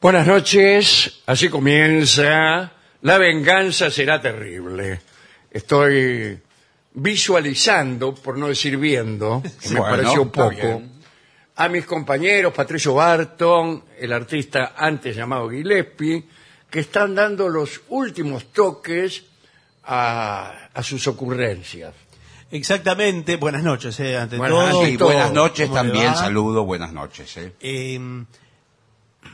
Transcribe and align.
Buenas 0.00 0.26
noches, 0.26 1.20
así 1.26 1.48
comienza. 1.48 2.72
La 3.02 3.18
venganza 3.18 3.90
será 3.90 4.20
terrible. 4.20 5.00
Estoy 5.50 6.38
visualizando, 6.94 8.14
por 8.14 8.38
no 8.38 8.48
decir 8.48 8.76
viendo, 8.78 9.42
que 9.60 9.68
me 9.70 9.80
Bueno, 9.80 9.96
pareció 9.96 10.22
está 10.22 10.32
poco, 10.32 10.50
bien. 10.50 10.92
a 11.56 11.68
mis 11.68 11.84
compañeros 11.84 12.52
Patricio 12.54 12.94
Barton, 12.94 13.84
el 13.98 14.12
artista 14.12 14.74
antes 14.76 15.14
llamado 15.16 15.48
Gillespie, 15.50 16.24
que 16.70 16.80
están 16.80 17.14
dando 17.14 17.48
los 17.48 17.82
últimos 17.88 18.52
toques 18.52 19.24
a, 19.84 20.68
a 20.72 20.82
sus 20.82 21.06
ocurrencias. 21.08 21.94
Exactamente, 22.50 23.36
buenas 23.36 23.62
noches, 23.62 23.98
eh, 24.00 24.16
ante 24.16 24.36
Buenas 24.36 24.58
todo. 24.58 24.72
noches. 24.72 24.88
Sí, 24.90 24.96
buenas 24.96 25.32
noches 25.32 25.68
¿Cómo 25.68 25.82
le 25.82 25.88
también, 25.90 26.10
va? 26.10 26.16
saludo, 26.16 26.64
buenas 26.64 26.92
noches. 26.92 27.36
¿eh? 27.36 27.52
Eh, 27.60 28.00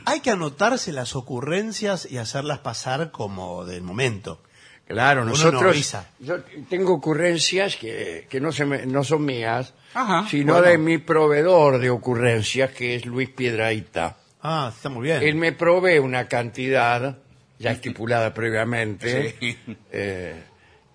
hay 0.05 0.19
que 0.21 0.31
anotarse 0.31 0.91
las 0.91 1.15
ocurrencias 1.15 2.07
y 2.09 2.17
hacerlas 2.17 2.59
pasar 2.59 3.11
como 3.11 3.65
del 3.65 3.81
momento. 3.83 4.41
Claro, 4.87 5.23
Uno 5.23 5.31
no 5.31 5.37
nosotros. 5.37 5.63
avisa. 5.73 6.09
yo 6.19 6.37
tengo 6.69 6.93
ocurrencias 6.93 7.75
que, 7.75 8.25
que 8.29 8.39
no, 8.39 8.53
se 8.53 8.63
me- 8.65 8.85
no 8.85 9.03
son 9.03 9.25
mías, 9.25 9.73
Ajá, 9.93 10.25
sino 10.29 10.53
bueno. 10.53 10.67
de 10.69 10.77
mi 10.77 10.97
proveedor 10.97 11.79
de 11.79 11.89
ocurrencias, 11.89 12.71
que 12.71 12.95
es 12.95 13.05
Luis 13.05 13.29
Piedraíta. 13.29 14.15
Ah, 14.41 14.71
está 14.73 14.87
muy 14.87 15.03
bien. 15.03 15.21
Él 15.23 15.35
me 15.35 15.51
provee 15.51 15.99
una 15.99 16.27
cantidad 16.29 17.17
ya 17.59 17.71
estipulada 17.71 18.33
previamente 18.33 19.35
Sí. 19.41 19.57
eh, 19.91 20.43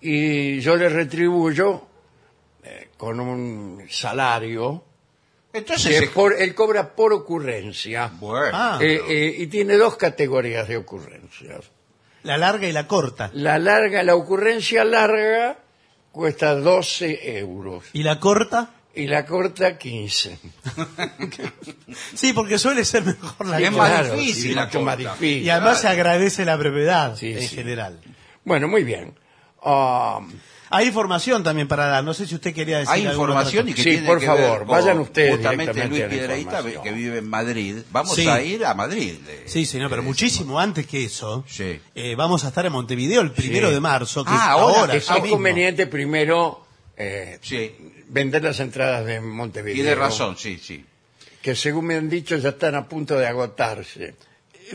y 0.01 0.59
yo 0.59 0.75
le 0.75 0.89
retribuyo 0.89 1.85
eh, 2.63 2.89
con 2.97 3.19
un 3.19 3.83
salario. 3.89 4.83
Entonces, 5.53 5.99
que 6.01 6.07
por- 6.07 6.33
él 6.33 6.55
cobra 6.55 6.95
por 6.95 7.13
ocurrencia 7.13 8.11
bueno, 8.19 8.49
Ah. 8.57 8.79
Eh, 8.81 8.99
eh, 9.07 9.35
y 9.37 9.47
tiene 9.47 9.75
dos 9.77 9.95
categorías 9.97 10.67
de 10.67 10.77
ocurrencias. 10.77 11.65
La 12.23 12.37
larga 12.37 12.67
y 12.67 12.71
la 12.71 12.87
corta. 12.87 13.29
La 13.33 13.59
larga, 13.59 14.01
la 14.03 14.15
ocurrencia 14.15 14.83
larga 14.83 15.57
cuesta 16.11 16.55
12 16.55 17.37
euros 17.37 17.83
¿Y 17.93 18.01
la 18.03 18.19
corta? 18.19 18.71
y 18.95 19.07
la 19.07 19.25
corta 19.25 19.77
15. 19.77 20.39
Sí, 22.15 22.33
porque 22.33 22.57
suele 22.57 22.85
ser 22.85 23.03
mejor 23.03 23.45
la 23.47 23.59
Es 23.59 23.69
corta. 23.69 23.77
más 23.77 23.89
Claro, 24.01 24.15
difícil 24.15 24.43
sí, 24.43 24.53
la 24.55 24.65
mucho 24.65 24.81
más 24.81 24.95
corta. 24.95 25.13
difícil. 25.13 25.43
Y 25.43 25.49
además 25.49 25.81
se 25.81 25.87
agradece 25.87 26.45
la 26.45 26.55
brevedad 26.55 27.15
Sí, 27.15 27.33
en 27.33 27.41
sí. 27.41 27.55
general. 27.55 27.99
Bueno, 28.43 28.67
muy 28.67 28.83
bien. 28.83 29.13
Ah, 29.63 30.19
Hay 30.75 30.87
información 30.87 31.43
también 31.43 31.67
para 31.67 31.85
dar. 31.87 32.03
No 32.03 32.13
sé 32.13 32.25
si 32.27 32.35
usted 32.35 32.53
quería 32.53 32.79
decir 32.79 32.93
hay 32.93 33.05
información 33.07 33.69
y 33.69 33.73
que 33.73 33.83
Sí, 33.83 33.89
tiene 33.91 34.07
por 34.07 34.19
que 34.19 34.25
favor, 34.25 34.41
ver 34.41 34.57
con 34.59 34.67
vayan 34.67 34.99
ustedes 34.99 35.35
justamente 35.35 35.87
Luis 35.87 36.01
a 36.01 36.03
la 36.05 36.09
Piedrahíta, 36.09 36.51
información. 36.57 36.83
que 36.83 36.91
vive 36.91 37.17
en 37.19 37.29
Madrid. 37.29 37.77
Vamos 37.91 38.15
Sí. 38.15 38.27
a 38.27 38.41
ir 38.41 38.65
a 38.65 38.73
Madrid. 38.73 39.13
eh. 39.27 39.39
cosa. 39.43 39.53
Sí, 39.53 39.65
señor, 39.65 39.89
pero 39.89 40.01
Eh, 40.01 40.05
muchísimo 40.05 40.59
antes 40.59 40.85
que 40.87 41.03
eso. 41.05 41.43
Sí. 41.47 41.79
eh, 41.95 42.15
vamos 42.15 42.43
a 42.43 42.47
estar 42.49 42.65
en 42.65 42.71
Montevideo 42.73 43.21
el 43.21 43.31
primero 43.31 43.67
Sí. 43.69 43.73
de 43.73 43.79
marzo, 43.79 44.23
que 44.25 44.31
Ah, 44.33 44.35
es 44.35 44.41
ahora, 44.49 44.79
ahora. 44.79 44.91
que 44.93 44.97
es 44.97 45.05
conveniente 45.29 45.87
primero 45.87 46.65
eh, 46.97 47.39
Sí, 47.41 47.75
vender 48.09 48.43
las 48.43 48.59
entradas 48.59 49.05
de 49.05 49.19
Montevideo. 49.19 49.75
tiene 49.75 49.95
razón, 49.95 50.37
sí, 50.37 50.59
sí. 50.61 50.85
Que 51.41 51.55
según 51.55 51.85
me 51.85 51.95
han 51.95 52.07
dicho 52.09 52.37
ya 52.37 52.49
están 52.49 52.75
a 52.75 52.87
punto 52.87 53.15
de 53.17 53.25
agotarse. 53.27 54.15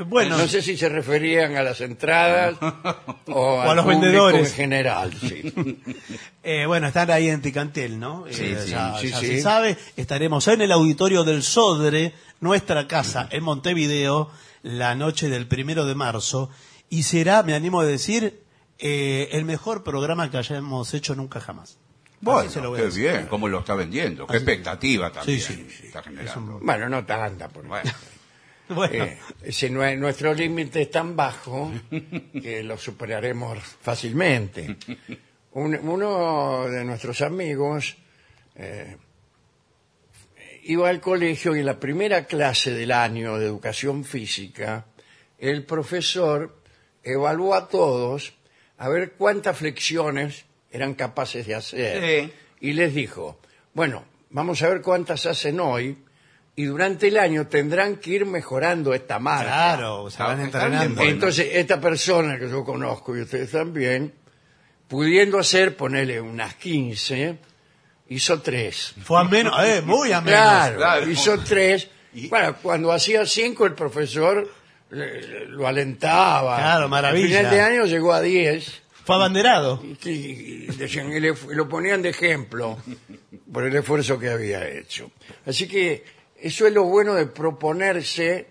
Bueno, 0.07 0.37
no 0.39 0.47
sé 0.49 0.63
si 0.63 0.77
se 0.77 0.89
referían 0.89 1.57
a 1.57 1.63
las 1.63 1.81
entradas 1.81 2.57
o, 3.27 3.61
a 3.61 3.75
los 3.75 3.87
vendedores. 3.87 4.49
en 4.51 4.55
general. 4.55 5.13
sí. 5.21 5.53
Eh, 6.51 6.65
bueno, 6.65 6.87
están 6.87 7.11
ahí 7.11 7.29
en 7.29 7.43
Ticantel, 7.43 7.99
¿no? 8.01 8.25
Sí, 8.31 8.43
Eh, 8.45 8.59
sí, 8.65 8.71
ya, 8.71 8.97
sí, 8.99 9.11
ya 9.11 9.21
sí. 9.21 9.27
se 9.27 9.43
sabe. 9.43 9.77
Estaremos 9.97 10.49
en 10.49 10.63
el 10.63 10.73
auditorio 10.73 11.23
del 11.23 11.43
Sodre, 11.43 12.15
nuestra 12.41 12.89
casa 12.89 13.29
en 13.31 13.45
Montevideo, 13.45 14.31
la 14.63 14.95
noche 14.95 15.29
del 15.29 15.47
primero 15.47 15.85
de 15.85 15.95
marzo. 15.95 16.49
Y 16.89 17.03
será, 17.03 17.43
me 17.43 17.53
animo 17.55 17.81
a 17.81 17.85
decir, 17.85 18.41
eh, 18.79 19.29
el 19.33 19.45
mejor 19.45 19.85
programa 19.85 20.31
que 20.31 20.39
hayamos 20.39 20.95
hecho 20.95 21.15
nunca 21.15 21.39
jamás. 21.39 21.77
Bueno, 22.21 22.51
se 22.51 22.61
lo 22.61 22.73
qué 22.73 22.87
bien, 22.87 23.27
cómo 23.27 23.47
lo 23.49 23.61
está 23.61 23.75
vendiendo. 23.75 24.27
Qué 24.27 24.37
expectativa 24.37 25.13
también 25.13 25.41
Sí, 25.41 25.67
sí, 25.69 25.87
está 25.87 26.03
generando. 26.03 26.61
Bueno, 26.63 26.89
no 26.89 27.05
tanta. 27.05 27.49
Por 27.49 27.67
Bueno, 27.67 27.91
Bueno, 28.75 29.05
Eh, 29.05 29.19
nue- 29.71 29.97
nuestro 29.97 30.35
límite 30.35 30.83
es 30.83 30.91
tan 30.91 31.17
bajo 31.17 31.73
que 32.33 32.63
lo 32.63 32.77
superaremos 32.77 33.59
fácilmente. 33.81 34.77
Un- 35.53 35.77
uno 35.83 36.69
de 36.69 36.85
nuestros 36.85 37.21
amigos 37.23 37.97
eh, 38.55 38.97
iba 40.65 40.89
al 40.89 41.01
colegio 41.01 41.57
y 41.57 41.61
en 41.61 41.67
la 41.67 41.81
primera 41.81 42.27
clase 42.27 42.73
del 42.73 42.93
año 42.93 43.39
de 43.39 43.47
educación 43.47 44.05
física, 44.05 44.85
el 45.39 45.65
profesor 45.65 46.57
evaluó 47.03 47.55
a 47.55 47.69
todos 47.69 48.35
a 48.79 48.89
ver 48.89 49.13
cuántas 49.13 49.57
flexiones 49.57 50.45
eran 50.71 50.95
capaces 50.95 51.47
de 51.47 51.55
hacer. 51.55 52.27
Sí. 52.29 52.33
Y 52.61 52.73
les 52.75 52.95
dijo, 52.95 53.39
bueno, 53.73 54.05
vamos 54.31 54.61
a 54.63 54.69
ver 54.69 54.83
cuántas 54.83 55.25
hacen 55.27 55.59
hoy 55.61 55.97
y 56.59 56.65
durante 56.65 57.07
el 57.07 57.19
año 57.19 57.47
tendrán 57.47 57.97
que 57.97 58.11
ir 58.11 58.27
mejorando 58.27 58.93
esta 58.93 59.21
marca. 59.21 59.45
claro, 59.45 60.11
se 60.11 60.21
van 60.21 60.41
entrenando. 60.41 61.03
Entonces, 61.03 61.51
esta 61.53 61.81
persona 61.81 62.37
que 62.37 62.49
yo 62.51 62.65
conozco 62.65 63.17
y 63.17 63.21
ustedes 63.21 63.53
también, 63.53 64.13
pudiendo 64.89 65.39
hacer, 65.39 65.77
ponerle 65.77 66.21
unas 66.21 66.55
15, 66.57 67.39
hizo 68.09 68.41
tres. 68.43 68.95
Fue 69.05 69.21
a 69.21 69.25
menos, 69.25 69.55
eh, 69.65 69.83
muy 69.83 70.11
a 70.11 70.21
menos. 70.21 70.41
Claro, 70.41 70.77
claro. 70.79 71.09
hizo 71.11 71.39
tres. 71.41 71.89
Y- 72.13 72.27
Bueno, 72.29 72.57
cuando 72.61 72.91
hacía 72.91 73.25
cinco, 73.25 73.65
el 73.65 73.75
profesor 73.75 74.51
eh, 74.91 75.45
lo 75.49 75.67
alentaba. 75.69 76.57
Claro, 76.57 76.89
maravilla. 76.89 77.39
Al 77.41 77.47
final 77.47 77.51
de 77.55 77.61
año 77.61 77.85
llegó 77.85 78.13
a 78.15 78.21
10 78.21 78.83
Fue 79.05 79.15
abanderado. 79.15 79.81
y, 80.05 80.09
y 80.11 80.67
decían, 80.77 81.13
y 81.13 81.21
le- 81.21 81.35
lo 81.51 81.69
ponían 81.69 82.03
de 82.03 82.09
ejemplo 82.09 82.79
por 83.53 83.65
el 83.65 83.77
esfuerzo 83.77 84.19
que 84.19 84.31
había 84.31 84.67
hecho. 84.69 85.13
Así 85.47 85.69
que 85.69 86.18
eso 86.41 86.67
es 86.67 86.73
lo 86.73 86.85
bueno 86.85 87.15
de 87.15 87.27
proponerse 87.27 88.49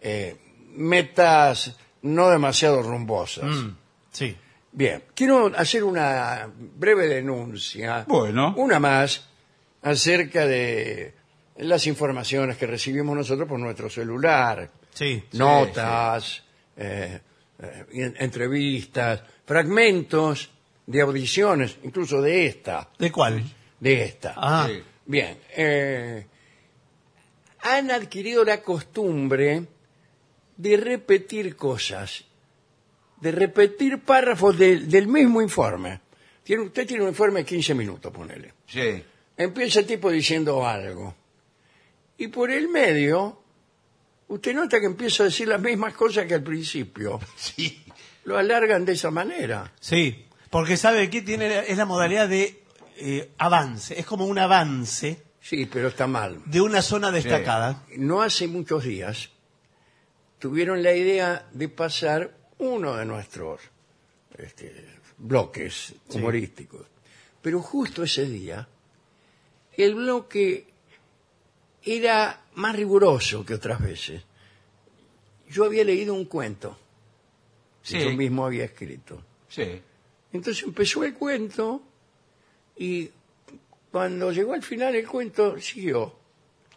eh, 0.00 0.36
metas 0.74 1.76
no 2.02 2.30
demasiado 2.30 2.82
rumbosas. 2.82 3.44
Mm, 3.44 3.76
sí. 4.10 4.36
Bien, 4.72 5.02
quiero 5.14 5.46
hacer 5.56 5.82
una 5.84 6.48
breve 6.56 7.06
denuncia. 7.08 8.04
Bueno. 8.06 8.54
Una 8.56 8.78
más 8.78 9.28
acerca 9.82 10.46
de 10.46 11.14
las 11.58 11.86
informaciones 11.86 12.56
que 12.56 12.66
recibimos 12.66 13.16
nosotros 13.16 13.48
por 13.48 13.58
nuestro 13.58 13.90
celular. 13.90 14.70
Sí. 14.94 15.22
Notas, 15.32 16.42
eh, 16.76 17.20
eh, 17.58 17.84
en- 17.92 18.16
entrevistas, 18.18 19.22
fragmentos 19.44 20.50
de 20.86 21.00
audiciones, 21.02 21.76
incluso 21.84 22.20
de 22.22 22.46
esta, 22.46 22.88
¿De 22.98 23.10
cuál? 23.12 23.42
de 23.78 24.04
esta. 24.04 24.34
Ah, 24.36 24.66
Sí. 24.68 24.82
Bien, 25.06 25.38
eh, 25.56 26.26
han 27.62 27.90
adquirido 27.90 28.44
la 28.44 28.62
costumbre 28.62 29.66
de 30.56 30.76
repetir 30.76 31.56
cosas, 31.56 32.24
de 33.20 33.32
repetir 33.32 34.00
párrafos 34.00 34.56
del- 34.58 34.88
del 34.88 35.06
mismo 35.08 35.40
informe. 35.42 36.00
Tiene, 36.42 36.62
usted 36.64 36.86
tiene 36.86 37.02
un 37.04 37.10
informe 37.10 37.40
de 37.40 37.46
15 37.46 37.74
minutos, 37.74 38.12
ponele. 38.12 38.54
sí. 38.66 39.02
Empieza 39.36 39.80
el 39.80 39.86
tipo 39.86 40.10
diciendo 40.10 40.66
algo. 40.68 41.14
Y 42.18 42.28
por 42.28 42.50
el 42.50 42.68
medio, 42.68 43.40
usted 44.28 44.54
nota 44.54 44.78
que 44.78 44.84
empieza 44.84 45.22
a 45.22 45.26
decir 45.26 45.48
las 45.48 45.60
mismas 45.62 45.94
cosas 45.94 46.26
que 46.26 46.34
al 46.34 46.42
principio. 46.42 47.18
Sí. 47.36 47.82
Lo 48.24 48.36
alargan 48.36 48.84
de 48.84 48.92
esa 48.92 49.10
manera. 49.10 49.72
sí. 49.80 50.26
Porque 50.50 50.76
sabe 50.76 51.08
que 51.08 51.22
tiene 51.22 51.60
es 51.68 51.76
la 51.78 51.84
modalidad 51.86 52.28
de 52.28 52.62
eh, 52.96 53.30
avance. 53.38 53.98
Es 53.98 54.04
como 54.04 54.26
un 54.26 54.36
avance 54.38 55.22
Sí, 55.50 55.66
pero 55.66 55.88
está 55.88 56.06
mal. 56.06 56.40
de 56.46 56.60
una 56.60 56.80
zona 56.80 57.10
destacada. 57.10 57.84
no 57.96 58.22
hace 58.22 58.46
muchos 58.46 58.84
días 58.84 59.30
tuvieron 60.38 60.80
la 60.84 60.94
idea 60.94 61.48
de 61.52 61.68
pasar 61.68 62.36
uno 62.58 62.94
de 62.96 63.04
nuestros 63.04 63.60
este, 64.38 64.86
bloques 65.18 65.92
humorísticos. 66.10 66.86
Pero 67.42 67.60
justo 67.62 68.04
ese 68.04 68.26
día, 68.26 68.68
el 69.76 69.96
bloque 69.96 70.68
era 71.82 72.42
más 72.54 72.76
riguroso 72.76 73.44
que 73.44 73.54
otras 73.54 73.80
veces. 73.80 74.22
Yo 75.48 75.64
había 75.64 75.82
leído 75.82 76.14
un 76.14 76.26
cuento 76.26 76.78
que 77.82 77.98
Sí. 77.98 78.04
yo 78.04 78.12
mismo 78.16 78.46
había 78.46 78.66
escrito. 78.66 79.20
Sí. 79.48 79.82
Entonces 80.32 80.62
empezó 80.62 81.02
el 81.02 81.14
cuento 81.14 81.82
y 82.76 83.10
cuando 83.90 84.30
llegó 84.32 84.54
al 84.54 84.62
final 84.62 84.94
el 84.94 85.06
cuento 85.06 85.58
siguió. 85.60 86.14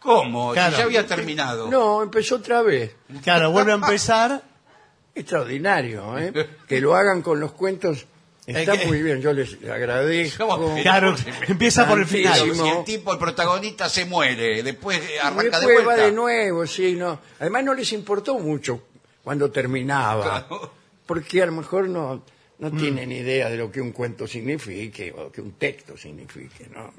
¿Cómo? 0.00 0.50
Si 0.52 0.54
Claro. 0.58 0.76
ya 0.76 0.84
había 0.84 1.06
terminado. 1.06 1.70
No, 1.70 2.02
empezó 2.02 2.36
otra 2.36 2.60
vez. 2.62 2.94
Claro, 3.22 3.50
vuelve 3.52 3.72
a 3.72 3.76
empezar. 3.76 4.42
Extraordinario, 5.14 6.18
¿eh? 6.18 6.32
que 6.66 6.80
lo 6.80 6.94
hagan 6.96 7.22
con 7.22 7.38
los 7.40 7.52
cuentos 7.52 8.06
Está 8.46 8.76
que- 8.76 8.86
muy 8.86 9.00
bien, 9.02 9.22
yo 9.22 9.32
les 9.32 9.56
agradezco. 9.64 10.46
¿Cómo? 10.46 10.74
Claro, 10.82 11.14
empieza 11.48 11.88
por 11.88 11.98
el 12.00 12.04
final. 12.06 12.34
Si 12.52 12.68
el 12.68 12.84
tipo, 12.84 13.12
el 13.12 13.18
protagonista, 13.18 13.88
se 13.88 14.04
muere, 14.04 14.62
después 14.62 15.00
Y 15.00 15.16
arranca 15.18 15.60
de 15.60 15.66
después 15.66 15.84
vuelta. 15.84 16.02
va 16.02 16.08
de 16.08 16.12
nuevo, 16.12 16.66
sí, 16.66 16.94
no. 16.94 17.20
Además 17.40 17.64
no 17.64 17.72
les 17.74 17.90
importó 17.92 18.38
mucho 18.38 18.82
cuando 19.22 19.50
terminaba, 19.50 20.46
porque 21.06 21.42
a 21.42 21.46
lo 21.46 21.52
mejor 21.52 21.88
no, 21.88 22.22
no 22.58 22.70
Mm. 22.70 22.76
tienen 22.76 23.12
idea 23.12 23.48
de 23.48 23.56
lo 23.56 23.70
que 23.72 23.80
un 23.80 23.92
cuento 23.92 24.26
signifique 24.26 25.10
o 25.16 25.32
que 25.32 25.40
un 25.40 25.52
texto 25.52 25.96
signifique, 25.96 26.68
¿no? 26.74 26.92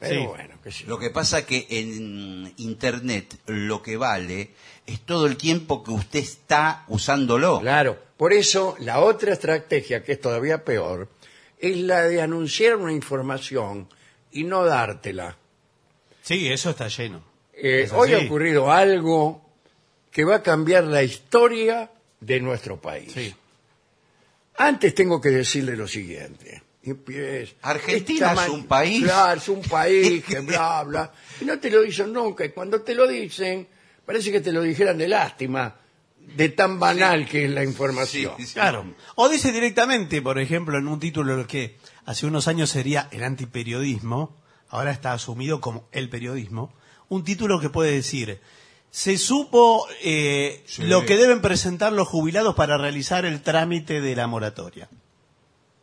Pero 0.00 0.20
Sí. 0.20 0.26
bueno, 0.26 0.54
qué 0.62 0.70
sé 0.72 0.84
yo. 0.84 0.88
Lo 0.90 0.98
que 0.98 1.10
pasa 1.10 1.44
que 1.44 1.66
en 1.70 2.52
Internet 2.58 3.34
lo 3.46 3.82
que 3.82 3.96
vale 3.96 4.50
es 4.86 5.00
todo 5.00 5.26
el 5.26 5.36
tiempo 5.36 5.82
que 5.82 5.90
usted 5.90 6.20
está 6.20 6.84
usándolo. 6.88 7.60
Claro, 7.60 7.98
por 8.16 8.32
eso 8.32 8.76
la 8.78 9.00
otra 9.00 9.32
estrategia, 9.32 10.02
que 10.04 10.12
es 10.12 10.20
todavía 10.20 10.64
peor, 10.64 11.08
es 11.58 11.76
la 11.78 12.02
de 12.02 12.22
anunciar 12.22 12.76
una 12.76 12.92
información 12.92 13.88
y 14.30 14.44
no 14.44 14.64
dártela. 14.64 15.36
Sí, 16.22 16.46
eso 16.48 16.70
está 16.70 16.88
lleno. 16.88 17.22
Eh, 17.52 17.82
Es 17.84 17.92
hoy 17.92 18.12
ha 18.14 18.18
ocurrido 18.18 18.70
algo 18.70 19.42
que 20.12 20.24
va 20.24 20.36
a 20.36 20.42
cambiar 20.42 20.84
la 20.84 21.02
historia 21.02 21.90
de 22.20 22.40
nuestro 22.40 22.80
país. 22.80 23.12
Sí. 23.12 23.34
Antes 24.56 24.94
tengo 24.94 25.20
que 25.20 25.30
decirle 25.30 25.76
lo 25.76 25.86
siguiente. 25.88 26.62
Empieza, 26.82 27.54
Argentina 27.62 28.32
es 28.32 28.48
un 28.48 28.66
país. 28.66 29.04
Claro, 29.04 29.38
es 29.40 29.48
un 29.48 29.62
país 29.62 30.24
que 30.28 30.40
bla, 30.40 30.82
bla. 30.84 31.12
Y 31.40 31.44
no 31.44 31.58
te 31.58 31.70
lo 31.70 31.82
dicen 31.82 32.12
nunca. 32.12 32.44
Y 32.44 32.50
cuando 32.50 32.80
te 32.82 32.94
lo 32.94 33.06
dicen, 33.06 33.68
parece 34.06 34.30
que 34.32 34.40
te 34.40 34.52
lo 34.52 34.62
dijeran 34.62 34.96
de 34.96 35.08
lástima, 35.08 35.76
de 36.36 36.48
tan 36.50 36.78
banal 36.78 37.26
que 37.26 37.44
es 37.46 37.50
la 37.50 37.64
información. 37.64 38.34
Sí, 38.38 38.46
sí. 38.46 38.54
Claro. 38.54 38.84
O 39.16 39.28
dice 39.28 39.52
directamente, 39.52 40.22
por 40.22 40.38
ejemplo, 40.38 40.78
en 40.78 40.88
un 40.88 41.00
título 41.00 41.46
que 41.46 41.76
hace 42.06 42.26
unos 42.26 42.48
años 42.48 42.70
sería 42.70 43.08
el 43.10 43.24
antiperiodismo, 43.24 44.36
ahora 44.70 44.90
está 44.92 45.12
asumido 45.12 45.60
como 45.60 45.88
el 45.92 46.08
periodismo, 46.08 46.72
un 47.08 47.24
título 47.24 47.60
que 47.60 47.70
puede 47.70 47.92
decir, 47.92 48.40
se 48.90 49.18
supo 49.18 49.86
eh, 50.02 50.62
Sí. 50.66 50.84
lo 50.84 51.04
que 51.04 51.16
deben 51.16 51.42
presentar 51.42 51.92
los 51.92 52.08
jubilados 52.08 52.54
para 52.54 52.78
realizar 52.78 53.24
el 53.26 53.42
trámite 53.42 54.00
de 54.00 54.16
la 54.16 54.26
moratoria. 54.26 54.88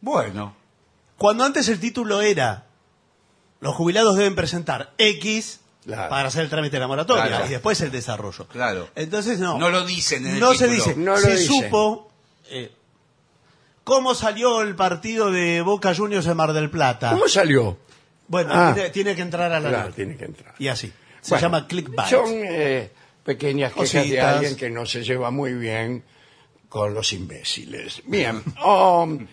Bueno, 0.02 0.56
Cuando 1.18 1.44
antes 1.44 1.68
el 1.70 1.80
título 1.80 2.22
era, 2.22 2.66
los 3.62 3.74
jubilados 3.76 4.16
deben 4.18 4.36
presentar 4.36 4.94
X 4.98 5.62
Claro. 5.86 6.10
para 6.10 6.30
hacer 6.30 6.42
el 6.44 6.50
trámite 6.50 6.78
de 6.78 6.80
la 6.80 6.88
moratoria 6.88 7.28
Claro. 7.28 7.46
y 7.46 7.50
después 7.50 7.80
el 7.82 7.92
desarrollo. 7.92 8.48
Claro. 8.48 8.90
Entonces 8.96 9.38
no. 9.40 9.60
No 9.60 9.70
lo 9.70 9.86
dicen 9.86 10.26
en 10.26 10.34
el 10.36 10.40
No 10.40 10.54
se 10.56 10.68
título. 10.68 10.84
dice. 10.86 10.96
No 11.00 11.12
lo 11.12 11.18
se 11.20 11.32
dicen. 11.38 11.64
supo 11.64 12.12
eh, 12.50 12.72
cómo 13.84 14.16
salió 14.16 14.62
el 14.62 14.76
partido 14.76 15.30
de 15.32 15.62
Boca 15.62 15.94
Juniors 15.94 16.26
en 16.26 16.38
Mar 16.38 16.54
del 16.54 16.70
Plata. 16.72 17.12
¿Cómo 17.12 17.28
salió? 17.28 17.78
Bueno, 18.28 18.50
Ah. 18.52 18.72
tiene, 18.74 18.90
tiene 18.90 19.16
que 19.16 19.22
entrar 19.22 19.52
a 19.52 19.60
la 19.60 19.70
Claro, 19.70 19.94
tiene 19.94 20.18
que 20.18 20.26
entrar. 20.26 20.56
Y 20.58 20.68
así. 20.70 20.92
Se 21.22 21.30
Bueno, 21.30 21.42
llama 21.44 21.68
clickbait. 21.68 22.10
Son 22.10 22.26
eh, 22.34 22.92
pequeñas 23.24 23.72
quejas 23.74 23.92
de 23.94 24.00
Cositas. 24.02 24.36
alguien 24.36 24.56
que 24.56 24.70
no 24.72 24.86
se 24.88 25.04
lleva 25.04 25.30
muy 25.30 25.54
bien 25.54 26.04
con 26.68 26.96
los 26.96 27.14
imbéciles. 27.14 28.02
Bien, 28.08 28.44
um, 28.66 29.28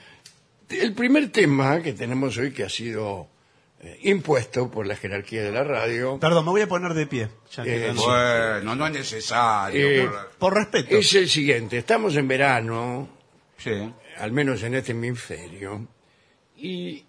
el 0.80 0.92
primer 0.94 1.30
tema 1.30 1.80
que 1.82 1.92
tenemos 1.92 2.36
hoy 2.38 2.52
que 2.52 2.64
ha 2.64 2.68
sido 2.68 3.28
eh, 3.80 3.98
impuesto 4.02 4.70
por 4.70 4.86
la 4.86 4.94
jerarquía 4.96 5.42
de 5.42 5.50
la 5.50 5.64
radio 5.64 6.18
Perdón, 6.20 6.44
me 6.44 6.50
voy 6.52 6.60
a 6.62 6.68
poner 6.68 6.94
de 6.94 7.06
pie. 7.06 7.28
ya 7.54 7.64
que 7.64 7.88
Eh, 7.88 7.92
bueno, 7.94 8.74
no 8.76 8.86
es 8.86 8.92
necesario. 8.92 9.88
Eh, 9.88 10.06
por- 10.06 10.30
Por 10.38 10.54
respeto. 10.54 10.96
es 10.96 11.12
el 11.14 11.28
siguiente. 11.28 11.78
Estamos 11.78 12.14
en 12.16 12.28
verano, 12.28 13.08
Sí. 13.58 13.72
al 14.18 14.32
menos 14.32 14.62
en 14.62 14.74
este 14.74 14.92
hemisferio, 14.92 15.86
y 16.56 17.04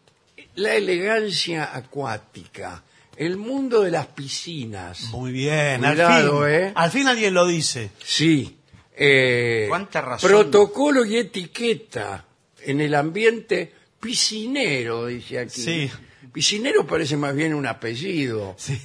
la 0.55 0.75
elegancia 0.75 1.75
acuática, 1.75 2.83
el 3.17 3.37
mundo 3.37 3.81
de 3.81 3.91
las 3.91 4.07
piscinas. 4.07 5.01
Muy 5.11 5.31
bien. 5.31 5.81
Cuidado, 5.81 6.41
al 6.43 6.49
fin, 6.49 6.53
eh. 6.61 6.71
al 6.75 6.91
fin 6.91 7.07
alguien 7.07 7.33
lo 7.35 7.45
dice. 7.45 7.91
Sí. 8.03 8.57
eh, 8.95 9.65
¿Cuánta 9.69 10.01
razón? 10.01 10.29
Protocolo 10.29 11.03
y 11.05 11.17
etiqueta 11.17 12.25
en 12.65 12.81
el 12.81 12.95
ambiente 12.95 13.73
piscinero, 13.99 15.07
dice 15.07 15.39
aquí. 15.39 15.61
Sí. 15.61 15.91
Piscinero 16.31 16.85
parece 16.87 17.17
más 17.17 17.35
bien 17.35 17.53
un 17.53 17.65
apellido. 17.67 18.55
Sí. 18.57 18.79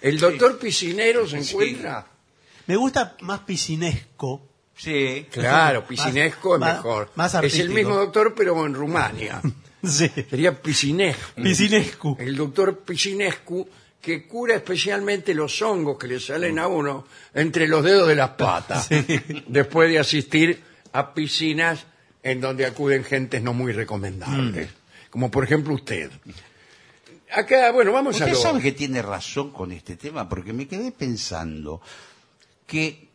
El 0.00 0.18
doctor 0.18 0.58
piscinero 0.58 1.26
se 1.28 1.42
Sí. 1.42 1.50
encuentra. 1.52 2.06
Me 2.66 2.76
gusta 2.76 3.16
más 3.20 3.40
piscinesco. 3.40 4.46
Sí. 4.76 5.26
Claro, 5.30 5.86
piscinesco 5.86 6.54
es 6.56 6.60
mejor. 6.60 7.10
más 7.14 7.30
es 7.30 7.34
el 7.34 7.38
artístico. 7.44 7.74
mismo 7.74 7.94
doctor, 7.96 8.34
pero 8.36 8.64
en 8.66 8.74
Rumania. 8.74 9.40
Sí. 9.82 10.10
Sería 10.28 10.60
piscinescu. 10.60 11.40
Piscinescu. 11.42 12.16
El 12.20 12.36
doctor 12.36 12.80
piscinescu 12.80 13.66
que 13.98 14.26
cura 14.28 14.54
especialmente 14.54 15.32
los 15.32 15.62
hongos 15.62 15.96
que 15.98 16.06
le 16.06 16.20
salen 16.20 16.58
a 16.58 16.66
uno 16.66 17.06
entre 17.32 17.66
los 17.66 17.82
dedos 17.82 18.06
de 18.06 18.14
las 18.14 18.30
patas. 18.30 18.90
Después 19.46 19.88
de 19.90 19.98
asistir 19.98 20.62
a 20.92 21.14
piscinas 21.14 21.86
en 22.22 22.40
donde 22.40 22.66
acuden 22.66 23.04
gentes 23.04 23.42
no 23.42 23.52
muy 23.54 23.72
recomendables. 23.72 24.68
Mm. 24.68 25.10
Como 25.10 25.30
por 25.30 25.44
ejemplo 25.44 25.74
usted. 25.74 26.10
Acá, 27.32 27.70
bueno, 27.72 27.92
vamos 27.92 28.20
a 28.20 28.24
Usted 28.24 28.36
lo... 28.36 28.40
sabe 28.42 28.60
que 28.60 28.72
tiene 28.72 29.02
razón 29.02 29.50
con 29.50 29.70
este 29.72 29.96
tema, 29.96 30.28
porque 30.28 30.52
me 30.52 30.66
quedé 30.66 30.90
pensando 30.92 31.80
que 32.66 33.08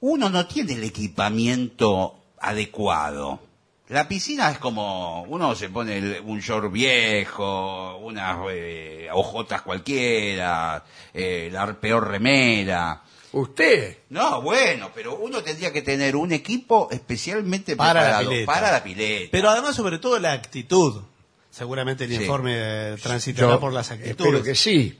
uno 0.00 0.30
no 0.30 0.46
tiene 0.46 0.72
el 0.74 0.84
equipamiento 0.84 2.22
adecuado. 2.40 3.40
La 3.88 4.06
piscina 4.08 4.50
es 4.50 4.58
como, 4.58 5.22
uno 5.24 5.54
se 5.54 5.68
pone 5.68 5.98
el- 5.98 6.20
un 6.24 6.40
short 6.40 6.72
viejo, 6.72 7.98
unas 7.98 8.38
eh, 8.50 9.08
hojotas 9.12 9.62
cualquiera, 9.62 10.84
eh, 11.12 11.50
la 11.52 11.74
peor 11.78 12.08
remera. 12.08 13.02
Usted. 13.32 13.98
No, 14.08 14.42
bueno, 14.42 14.90
pero 14.94 15.16
uno 15.18 15.42
tendría 15.42 15.72
que 15.72 15.82
tener 15.82 16.16
un 16.16 16.32
equipo 16.32 16.88
especialmente 16.90 17.76
Para 17.76 18.10
la 18.10 18.28
pileta. 18.28 18.46
para 18.52 18.72
la 18.72 18.82
pileta. 18.82 19.28
Pero 19.30 19.50
además, 19.50 19.76
sobre 19.76 19.98
todo, 19.98 20.18
la 20.18 20.32
actitud. 20.32 21.02
Seguramente 21.50 22.04
el 22.04 22.10
Sí. 22.10 22.16
informe 22.22 22.96
transitará 23.02 23.52
Yo 23.54 23.60
por 23.60 23.72
las 23.72 23.90
espero 23.90 24.10
actitudes. 24.10 24.42
que 24.44 24.54
sí. 24.54 24.98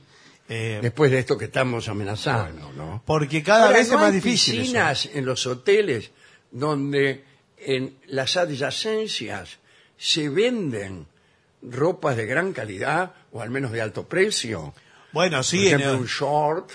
Eh, 0.49 0.79
Después 0.81 1.11
de 1.11 1.19
esto 1.19 1.37
que 1.37 1.45
estamos 1.45 1.87
amenazando, 1.87 2.71
¿no? 2.73 3.01
porque 3.05 3.41
cada 3.41 3.67
Ahora, 3.67 3.77
vez 3.77 3.87
¿no 3.89 3.95
es 3.95 3.99
más 4.01 4.09
hay 4.09 4.15
difícil. 4.19 4.55
eso. 4.55 4.61
piscinas 4.63 5.09
en 5.13 5.25
los 5.25 5.45
hoteles 5.47 6.11
donde 6.51 7.23
en 7.57 7.95
las 8.07 8.35
adyacencias 8.35 9.59
se 9.97 10.27
venden 10.29 11.05
ropas 11.61 12.17
de 12.17 12.25
gran 12.25 12.51
calidad 12.53 13.13
o 13.31 13.41
al 13.41 13.49
menos 13.49 13.71
de 13.71 13.81
alto 13.81 14.07
precio. 14.07 14.73
Bueno, 15.13 15.37
Por 15.37 15.45
sí, 15.45 15.59
en 15.59 15.67
ejemplo, 15.67 15.91
el- 15.91 15.99
un 16.01 16.05
short 16.07 16.69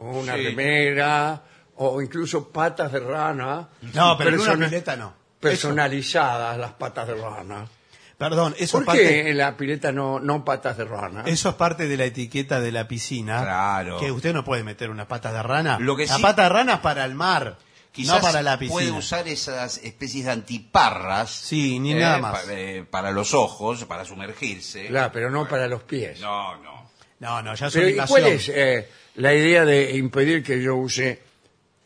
o 0.00 0.18
una 0.18 0.34
Sí. 0.36 0.42
remera 0.44 1.42
o 1.76 2.02
incluso 2.02 2.48
patas 2.50 2.92
de 2.92 3.00
rana. 3.00 3.68
No, 3.94 4.16
pero 4.18 4.30
en 4.30 4.34
una 4.36 4.44
Persona- 4.44 4.66
pileta 4.68 4.96
no. 4.96 5.14
Personalizadas 5.40 6.58
las 6.58 6.72
patas 6.72 7.08
de 7.08 7.14
rana. 7.14 7.66
perdón, 8.18 8.54
eso 8.58 8.72
¿Por 8.78 8.82
es, 8.82 8.86
parte, 8.86 9.02
qué 9.02 9.30
en 9.30 9.38
la 9.38 9.56
pileta 9.56 9.92
no, 9.92 10.20
no 10.20 10.44
patas 10.44 10.76
de 10.76 10.84
rana? 10.84 11.22
eso 11.26 11.48
es 11.48 11.54
parte 11.54 11.88
de 11.88 11.96
la 11.96 12.04
etiqueta 12.04 12.60
de 12.60 12.70
la 12.72 12.86
piscina. 12.86 13.40
Claro. 13.42 13.98
Que 13.98 14.12
usted 14.12 14.34
no 14.34 14.44
puede 14.44 14.62
meter 14.62 14.90
una 14.90 15.08
pata 15.08 15.32
de 15.32 15.42
rana. 15.42 15.78
Lo 15.80 15.96
que 15.96 16.04
la 16.06 16.16
sí- 16.16 16.22
pata 16.22 16.42
de 16.42 16.48
rana 16.50 16.74
es 16.74 16.80
para 16.80 17.04
el 17.06 17.14
mar, 17.14 17.56
Quizás 17.92 18.16
no 18.16 18.20
para 18.20 18.42
la 18.42 18.58
piscina. 18.58 18.74
puede 18.74 18.90
usar 18.90 19.26
esas 19.28 19.78
especies 19.78 20.26
de 20.26 20.32
antiparras. 20.32 21.30
Sí, 21.30 21.78
ni 21.78 21.94
nada 21.94 22.18
más. 22.18 22.40
pa- 22.42 22.52
eh, 22.52 22.84
para 22.90 23.10
los 23.10 23.32
ojos, 23.32 23.84
para 23.86 24.04
sumergirse. 24.04 24.88
Claro, 24.88 25.10
pero 25.12 25.30
no 25.30 25.48
para 25.48 25.66
los 25.66 25.82
pies. 25.84 26.20
No, 26.20 26.56
no. 26.58 26.90
No, 27.20 27.42
no, 27.42 27.54
ya 27.54 27.66
es 27.68 27.72
Pero, 27.72 27.88
¿y. 27.88 27.96
¿Cuál 28.06 28.26
es 28.26 28.48
eh, 28.50 28.88
la 29.16 29.34
idea 29.34 29.64
de 29.64 29.96
impedir 29.96 30.42
que 30.42 30.62
yo 30.62 30.76
use 30.76 31.20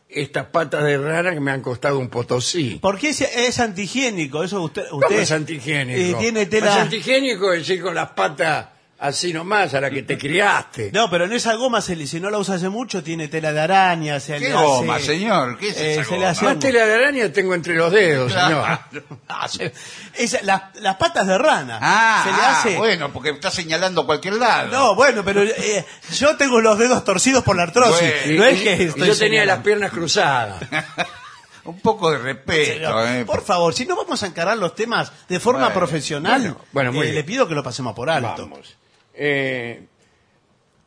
estas 0.09 0.45
patas 0.47 0.83
de 0.83 0.97
rana 0.97 1.33
que 1.33 1.39
me 1.39 1.51
han 1.51 1.61
costado 1.61 1.99
un 1.99 2.09
potosí? 2.09 2.79
Porque 2.81 3.09
es, 3.09 3.21
es 3.21 3.59
antihigiénico, 3.59 4.43
eso 4.43 4.61
usted... 4.61 4.83
¿Cómo 4.89 5.01
usted 5.01 5.19
es 5.19 5.31
antihigiénico? 5.31 5.99
eh, 5.99 6.15
tiene 6.19 6.45
tela... 6.45 6.81
antihigiénico 6.81 7.53
es 7.53 7.69
ir 7.69 7.81
con 7.81 7.95
las 7.95 8.09
patas 8.11 8.67
así 8.97 9.33
nomás 9.33 9.73
a 9.73 9.81
la 9.81 9.89
que 9.91 10.03
te 10.03 10.17
criaste. 10.17 10.89
No, 10.93 11.09
pero 11.09 11.25
en 11.25 11.33
esa 11.33 11.53
goma, 11.55 11.81
se 11.81 11.95
le- 11.95 12.07
si 12.07 12.19
no 12.19 12.29
la 12.29 12.37
usa 12.37 12.55
hace 12.55 12.69
mucho, 12.69 13.03
tiene 13.03 13.27
tela 13.27 13.51
de 13.51 13.59
araña. 13.59 14.19
Se 14.19 14.33
¿Qué 14.37 14.49
le 14.49 14.53
goma, 14.53 14.95
hace- 14.95 15.05
señor? 15.05 15.57
¿Qué 15.57 15.69
es 15.69 15.77
eh, 15.77 15.93
esa 15.95 16.03
se 16.05 16.11
le 16.11 16.17
goma? 16.17 16.29
hace- 16.29 16.45
Más 16.45 16.59
tela 16.59 16.85
de 16.85 16.93
araña 16.95 17.31
tengo 17.33 17.53
entre 17.53 17.75
los 17.75 17.91
dedos, 17.91 18.31
señor. 18.31 18.79
Ah, 19.27 19.47
se- 19.47 19.73
esa- 20.15 20.41
las, 20.43 20.61
las 20.81 20.95
patas 20.95 21.27
de 21.27 21.37
rana. 21.37 21.79
Ah, 21.81 22.21
se 22.23 22.31
le 22.31 22.37
ah, 22.41 22.59
hace... 22.59 22.77
bueno, 22.77 23.11
porque 23.11 23.31
está 23.31 23.51
señalando 23.51 24.05
cualquier 24.05 24.35
lado. 24.35 24.69
No, 24.71 24.95
bueno, 24.95 25.23
pero 25.25 25.43
eh, 25.43 25.85
yo 26.13 26.37
tengo 26.37 26.61
los 26.61 26.77
dedos 26.79 27.03
torcidos 27.03 27.43
por 27.43 27.55
la 27.57 27.63
artrosis. 27.63 28.11
Bueno, 28.25 28.39
no 28.43 28.45
es 28.45 28.61
que 28.61 28.75
y 28.77 28.83
estoy 28.87 29.07
yo 29.07 29.17
tenía 29.17 29.45
las 29.45 29.57
señalando. 29.57 29.63
piernas 29.63 29.91
cruzadas. 29.91 30.63
Un 31.65 31.79
poco 31.79 32.11
de 32.11 32.19
respeto. 32.19 33.07
Eh, 33.07 33.25
por 33.25 33.43
favor, 33.43 33.73
si 33.73 33.85
no 33.87 33.95
vamos 33.95 34.21
a 34.21 34.27
encarar 34.27 34.55
los 34.55 34.75
temas 34.75 35.11
de 35.27 35.39
forma 35.39 35.61
Bueno, 35.61 35.73
profesional, 35.73 36.41
bueno, 36.41 36.57
bueno, 36.71 36.91
muy 36.93 36.99
eh, 37.01 37.03
bien. 37.05 37.15
le 37.15 37.23
pido 37.23 37.47
que 37.47 37.55
lo 37.55 37.63
pasemos 37.63 37.95
por 37.95 38.07
alto. 38.07 38.43
Vamos. 38.47 38.75
Eh, 39.17 39.85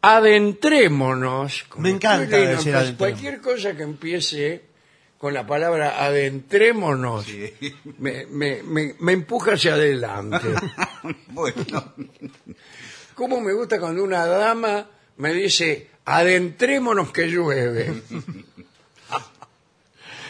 adentrémonos. 0.03 1.65
como 1.69 1.83
Me 1.83 1.91
encanta 1.91 2.37
decir 2.37 2.75
adentrémonos. 2.75 2.97
Cualquier 2.97 3.41
cosa 3.41 3.77
que 3.77 3.83
empiece 3.83 4.63
con 5.19 5.35
la 5.35 5.47
palabra 5.47 6.05
adentrémonos 6.05 7.25
Sí. 7.25 7.53
me, 7.99 8.27
me- 8.27 8.63
me- 8.63 8.95
me 9.01 9.13
empuja 9.13 9.55
hacia 9.55 9.75
adelante. 9.75 10.47
Bueno, 11.29 11.95
¿Cómo 13.15 13.41
me 13.41 13.53
gusta 13.53 13.81
cuando 13.81 14.03
una 14.05 14.27
dama 14.27 14.87
me 15.17 15.33
dice 15.33 15.89
adentrémonos 16.05 17.11
que 17.13 17.27
llueve? 17.29 18.03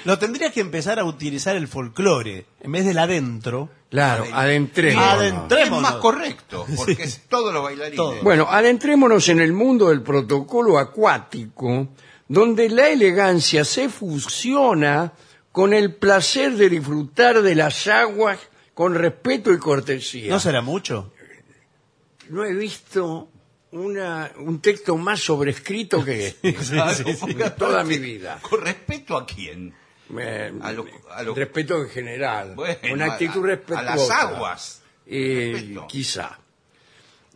Lo 0.05 0.19
tendrías 0.19 0.53
que 0.53 0.61
empezar 0.61 0.99
a 0.99 1.05
utilizar 1.05 1.57
el 1.57 1.69
folclore. 1.69 2.47
En 2.61 2.73
vez 2.73 2.87
del 2.87 2.99
adentro. 2.99 3.69
Claro, 3.91 4.25
Adent- 4.25 4.35
adentrémonos. 4.35 5.09
Adentrémonos. 5.11 5.79
es 5.79 5.83
más 5.95 5.95
correcto, 6.03 6.67
porque 6.77 7.03
es 7.05 7.23
todos 7.29 7.53
los 7.55 7.63
bailarines. 7.63 7.97
Todo. 7.97 8.23
Bueno, 8.23 8.47
adentrémonos 8.51 9.29
en 9.31 9.41
el 9.41 9.53
mundo 9.53 9.89
del 9.89 10.03
protocolo 10.03 10.79
acuático, 10.79 11.89
donde 12.29 12.69
la 12.69 12.89
elegancia 12.91 13.65
se 13.65 13.89
fusiona 13.89 15.13
con 15.53 15.73
el 15.73 15.95
placer 15.95 16.53
de 16.53 16.69
disfrutar 16.69 17.41
de 17.41 17.55
las 17.55 17.87
aguas 17.87 18.39
con 18.75 18.95
respeto 18.95 19.53
y 19.53 19.59
cortesía. 19.59 20.31
¿No 20.31 20.39
será 20.39 20.61
mucho? 20.61 21.13
No 22.29 22.45
he 22.45 22.53
visto 22.53 23.31
una, 23.73 24.31
un 24.39 24.61
texto 24.61 24.97
más 24.99 25.21
sobrescrito 25.21 26.05
que 26.05 26.27
este 26.29 26.55
Claro, 26.71 27.05
porque 27.19 27.43
en 27.45 27.57
toda 27.57 27.83
mi 27.85 27.99
vida. 27.99 28.39
¿Con 28.43 28.61
respeto 28.61 29.17
a 29.17 29.27
quién? 29.27 29.75
Me- 30.11 30.53
A 30.63 30.73
lo- 30.73 30.87
a 31.11 31.23
lo- 31.23 31.35
respeto 31.35 31.83
en 31.83 31.89
general. 31.91 32.55
Bueno, 32.55 32.77
una 32.93 33.07
actitud 33.13 33.43
a- 33.45 33.53
a 33.53 33.57
respetuosa. 33.57 33.83
las 33.83 34.11
aguas. 34.11 34.83
Eh, 35.07 35.77
quizá. 35.89 36.39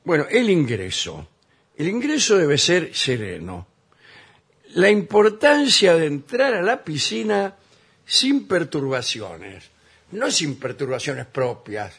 Bueno, 0.05 0.27
el 0.31 0.49
ingreso. 0.51 1.29
El 1.77 1.89
ingreso 1.89 2.37
debe 2.37 2.59
ser 2.59 2.95
sereno. 2.95 3.67
La 4.75 4.89
importancia 4.91 5.95
de 5.97 6.07
entrar 6.07 6.55
a 6.55 6.63
la 6.63 6.83
piscina 6.83 7.55
sin 8.07 8.47
perturbaciones. 8.47 9.65
No 10.13 10.31
sin 10.31 10.57
perturbaciones 10.59 11.27
propias. 11.27 11.95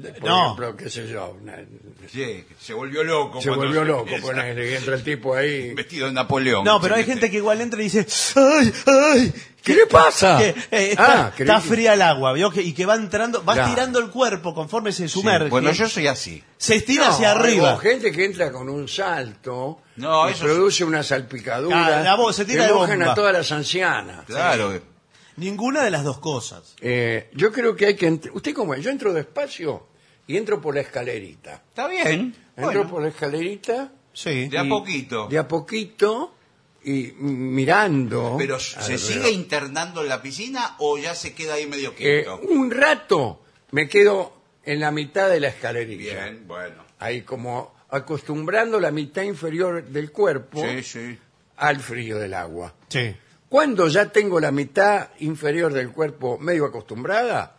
Por 0.00 0.22
No. 0.22 0.44
ejemplo, 0.44 0.76
qué 0.76 0.88
sé 0.90 1.08
yo. 1.08 1.36
una- 1.42 1.58
Sí, 2.10 2.44
se 2.60 2.72
volvió 2.72 3.02
loco. 3.02 3.40
se 3.42 3.50
volvió 3.50 3.84
loco, 3.84 4.12
ponele, 4.22 4.54
que 4.68 4.76
entra 4.76 4.94
el 4.94 5.02
tipo 5.02 5.34
ahí. 5.34 5.74
Vestido 5.74 6.06
de 6.06 6.12
Napoleón. 6.12 6.64
No, 6.64 6.80
pero 6.80 6.94
Se 6.94 7.00
hay 7.00 7.06
gente 7.06 7.28
que 7.30 7.38
igual 7.38 7.60
entra 7.60 7.80
y 7.80 7.84
dice, 7.90 8.06
¡ay, 8.36 8.72
ay! 8.86 9.34
¿Qué 9.68 9.76
le 9.76 9.86
pasa? 9.86 10.38
Que, 10.38 10.48
eh, 10.48 10.90
está, 10.92 11.26
Ah, 11.26 11.32
creí 11.36 11.48
está 11.48 11.60
que- 11.62 11.68
fría 11.68 11.94
el 11.94 12.02
agua, 12.02 12.32
¿vio? 12.32 12.50
Que, 12.50 12.62
y 12.62 12.72
que 12.72 12.86
va 12.86 12.94
entrando, 12.96 13.44
va 13.44 13.52
Claro. 13.54 13.68
estirando 13.68 13.98
el 13.98 14.10
cuerpo 14.10 14.54
conforme 14.54 14.92
se 14.92 15.08
Sí, 15.08 15.20
sumerge. 15.20 15.48
Bueno, 15.50 15.70
yo 15.72 15.88
soy 15.88 16.06
así. 16.06 16.42
Se 16.56 16.76
estira 16.76 17.04
No, 17.06 17.12
hacia 17.12 17.32
hay 17.32 17.38
arriba. 17.38 17.78
gente 17.78 18.10
que 18.10 18.24
entra 18.24 18.50
con 18.50 18.68
un 18.68 18.88
salto 18.88 19.82
No, 19.96 20.28
y 20.28 20.32
eso 20.32 20.44
produce 20.44 20.84
una 20.84 21.02
salpicadura 21.02 21.98
Ah, 21.98 22.02
la 22.02 22.14
voz, 22.16 22.34
se 22.36 22.44
tira 22.44 22.62
que 22.62 22.68
de 22.72 22.74
mojan 22.78 22.98
bomba. 22.98 23.12
a 23.12 23.14
todas 23.14 23.32
las 23.32 23.52
ancianas. 23.52 24.24
Claro. 24.26 24.80
Ninguna 25.36 25.84
de 25.84 25.90
las 25.90 26.02
dos 26.02 26.18
cosas. 26.18 26.74
Eh, 26.80 27.30
yo 27.34 27.52
creo 27.52 27.76
que 27.76 27.86
hay 27.86 27.94
que... 27.96 28.10
entr- 28.10 28.30
¿Usted 28.34 28.52
cómo 28.54 28.74
es? 28.74 28.82
Yo 28.82 28.90
entro 28.90 29.12
despacio 29.12 29.86
y 30.26 30.36
entro 30.36 30.60
por 30.60 30.74
la 30.74 30.80
escalerita. 30.80 31.62
Está 31.68 31.86
bien. 31.86 32.34
Entro 32.56 32.64
Bueno, 32.64 32.88
por 32.90 33.02
la 33.02 33.08
escalerita 33.08 33.92
Sí. 34.12 34.48
de 34.48 34.58
a 34.58 34.64
poquito. 34.68 35.28
de 35.28 35.38
a 35.38 35.46
poquito 35.46 36.34
y 36.88 37.12
mm, 37.18 37.54
mirando... 37.54 38.36
Pero 38.38 38.58
¿se 38.58 38.78
alrededor. 38.78 38.98
sigue 39.00 39.30
internando 39.30 40.02
en 40.02 40.08
la 40.08 40.22
piscina 40.22 40.76
o 40.78 40.96
ya 40.98 41.14
se 41.14 41.34
queda 41.34 41.54
ahí 41.54 41.66
medio 41.66 41.90
Eh, 41.90 41.94
quieto? 42.24 42.40
un 42.48 42.70
rato 42.70 43.42
me 43.72 43.88
quedo 43.88 44.32
en 44.64 44.80
la 44.80 44.90
mitad 44.90 45.28
de 45.28 45.40
la 45.40 45.48
escalerita. 45.48 46.24
Bien, 46.24 46.46
bueno. 46.46 46.82
Ahí 46.98 47.22
como 47.22 47.74
acostumbrando 47.90 48.80
la 48.80 48.90
mitad 48.90 49.22
inferior 49.22 49.84
del 49.84 50.10
cuerpo 50.12 50.62
Sí, 50.62 50.82
sí. 50.82 51.18
al 51.56 51.80
frío 51.80 52.18
del 52.18 52.34
agua. 52.34 52.74
Sí. 52.88 53.14
Cuando 53.48 53.88
ya 53.88 54.10
tengo 54.12 54.40
la 54.40 54.50
mitad 54.52 55.08
inferior 55.20 55.72
del 55.72 55.90
cuerpo 55.90 56.38
medio 56.38 56.66
acostumbrada, 56.66 57.56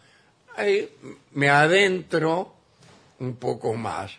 ahí 0.56 0.90
me 1.34 1.50
adentro 1.50 2.54
un 3.20 3.36
poco 3.38 3.74
más. 3.74 4.12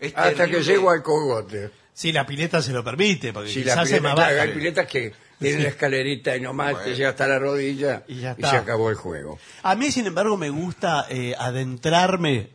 Es 0.00 0.12
hasta 0.16 0.46
que 0.48 0.62
llego 0.62 0.90
al 0.90 1.02
cogote. 1.02 1.70
Sí, 1.94 2.10
la 2.12 2.26
pileta 2.26 2.60
se 2.60 2.72
lo 2.72 2.82
permite, 2.84 3.32
porque 3.32 3.48
Si 3.50 3.62
quizás 3.62 3.76
la 3.76 3.84
pileta, 3.84 4.02
más 4.02 4.14
claro, 4.16 4.34
baja. 4.36 4.42
hay 4.42 4.52
piletas 4.52 4.86
que 4.88 5.12
tienen 5.38 5.62
la 5.62 5.68
escalerita 5.68 6.36
y 6.36 6.40
nomás 6.40 6.72
Bueno. 6.72 6.84
te 6.88 6.94
llega 6.96 7.08
hasta 7.10 7.26
la 7.28 7.38
rodilla 7.38 8.02
Y 8.08 8.16
ya 8.16 8.30
y 8.30 8.32
está. 8.32 8.50
se 8.50 8.56
acabó 8.56 8.90
el 8.90 8.96
juego. 8.96 9.38
A 9.62 9.74
mí, 9.76 9.90
sin 9.92 10.06
embargo, 10.06 10.36
me 10.36 10.50
gusta 10.50 11.06
eh, 11.08 11.34
adentrarme 11.38 12.48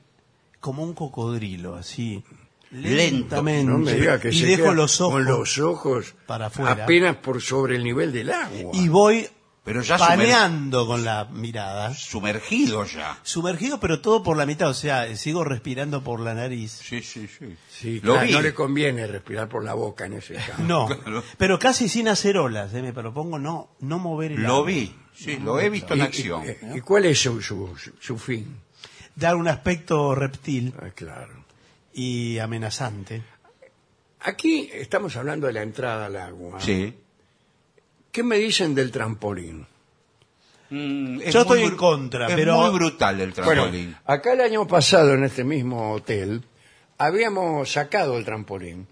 como 0.59 0.83
un 0.83 0.93
cocodrilo, 0.93 1.75
así. 1.75 2.21
Lentamente. 2.71 3.63
No 3.71 3.77
me 3.79 3.93
diga 3.93 4.19
que 4.19 4.29
y 4.29 4.39
se 4.41 4.45
dejo 4.45 4.63
queda 4.63 4.73
los 4.73 5.01
ojos. 5.01 5.13
con 5.13 5.25
los 5.25 5.57
ojos 5.57 6.15
para 6.27 6.47
afuera. 6.47 6.83
apenas 6.83 7.15
por 7.17 7.41
sobre 7.41 7.75
el 7.77 7.83
nivel 7.83 8.11
del 8.11 8.31
agua. 8.31 8.71
Y 8.73 8.87
voy 8.89 9.27
Pero 9.63 9.81
ya 9.81 9.97
paneando 9.97 10.87
con 10.87 11.03
la 11.03 11.25
mirada. 11.25 11.93
Sumergido 11.93 12.85
ya. 12.85 13.19
Sumergido, 13.23 13.79
pero 13.79 14.01
todo 14.01 14.23
por 14.23 14.35
la 14.37 14.45
mitad. 14.45 14.69
O 14.69 14.73
sea, 14.73 15.05
eh, 15.05 15.15
sigo 15.17 15.43
respirando 15.43 16.03
por 16.03 16.21
la 16.21 16.33
nariz. 16.33 16.71
Sí, 16.71 17.01
sí, 17.01 17.27
sí. 17.27 17.55
Sí, 17.69 17.99
Lo 18.01 18.13
claro, 18.13 18.27
vi. 18.27 18.33
no 18.33 18.41
le 18.41 18.53
conviene 18.53 19.05
respirar 19.05 19.47
por 19.49 19.63
la 19.63 19.73
boca 19.73 20.05
en 20.05 20.13
ese 20.13 20.35
caso. 20.35 20.63
No, 20.63 20.87
Claro. 20.87 21.23
pero 21.37 21.59
casi 21.59 21.87
sin 21.89 22.07
hacer 22.07 22.37
olas. 22.37 22.73
eh, 22.73 22.81
me 22.81 22.93
propongo 22.93 23.37
no, 23.37 23.69
no 23.81 23.99
mover 23.99 24.31
el 24.31 24.41
Lo 24.43 24.55
agua. 24.57 24.67
vi. 24.67 24.95
Sí, 25.13 25.37
lo 25.37 25.59
he 25.59 25.69
visto 25.69 25.93
en 25.93 25.99
¿Y- 25.99 26.03
acción. 26.03 26.43
y- 26.73 26.77
¿Y 26.77 26.81
cuál 26.81 27.05
es 27.05 27.21
su, 27.21 27.41
su, 27.41 27.75
su- 27.77 27.93
su 27.99 28.17
fin? 28.17 28.61
Dar 29.15 29.35
un 29.35 29.47
aspecto 29.49 30.15
reptil 30.15 30.73
Ah, 30.81 30.89
claro. 30.95 31.43
y 31.93 32.37
amenazante. 32.39 33.21
Aquí 34.21 34.69
estamos 34.73 35.15
hablando 35.15 35.47
de 35.47 35.53
la 35.53 35.61
entrada 35.61 36.05
al 36.07 36.15
agua. 36.15 36.59
Sí. 36.61 36.93
¿Qué 38.19 38.23
me 38.23 38.35
dicen 38.37 38.75
del 38.75 38.91
trampolín? 38.91 39.65
Mm, 40.71 41.21
es 41.21 41.33
Yo 41.33 41.39
estoy 41.43 41.59
muy 41.59 41.67
en 41.69 41.73
bru- 41.73 41.77
contra, 41.77 42.27
es 42.27 42.35
pero- 42.35 42.57
muy 42.57 42.69
brutal 42.71 43.21
el 43.21 43.31
Bueno, 43.31 43.61
trampolín. 43.61 43.95
acá 44.03 44.33
el 44.33 44.41
año 44.41 44.67
pasado 44.67 45.13
en 45.13 45.23
este 45.23 45.45
mismo 45.45 45.93
hotel 45.93 46.43
habíamos 46.97 47.71
sacado 47.71 48.17
el 48.17 48.25
trampolín 48.25 48.87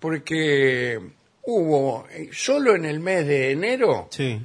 porque 0.00 0.98
hubo 1.44 2.08
eh, 2.10 2.30
solo 2.32 2.74
en 2.74 2.84
el 2.84 2.98
mes 2.98 3.28
de 3.28 3.52
enero 3.52 4.08
Sí. 4.10 4.40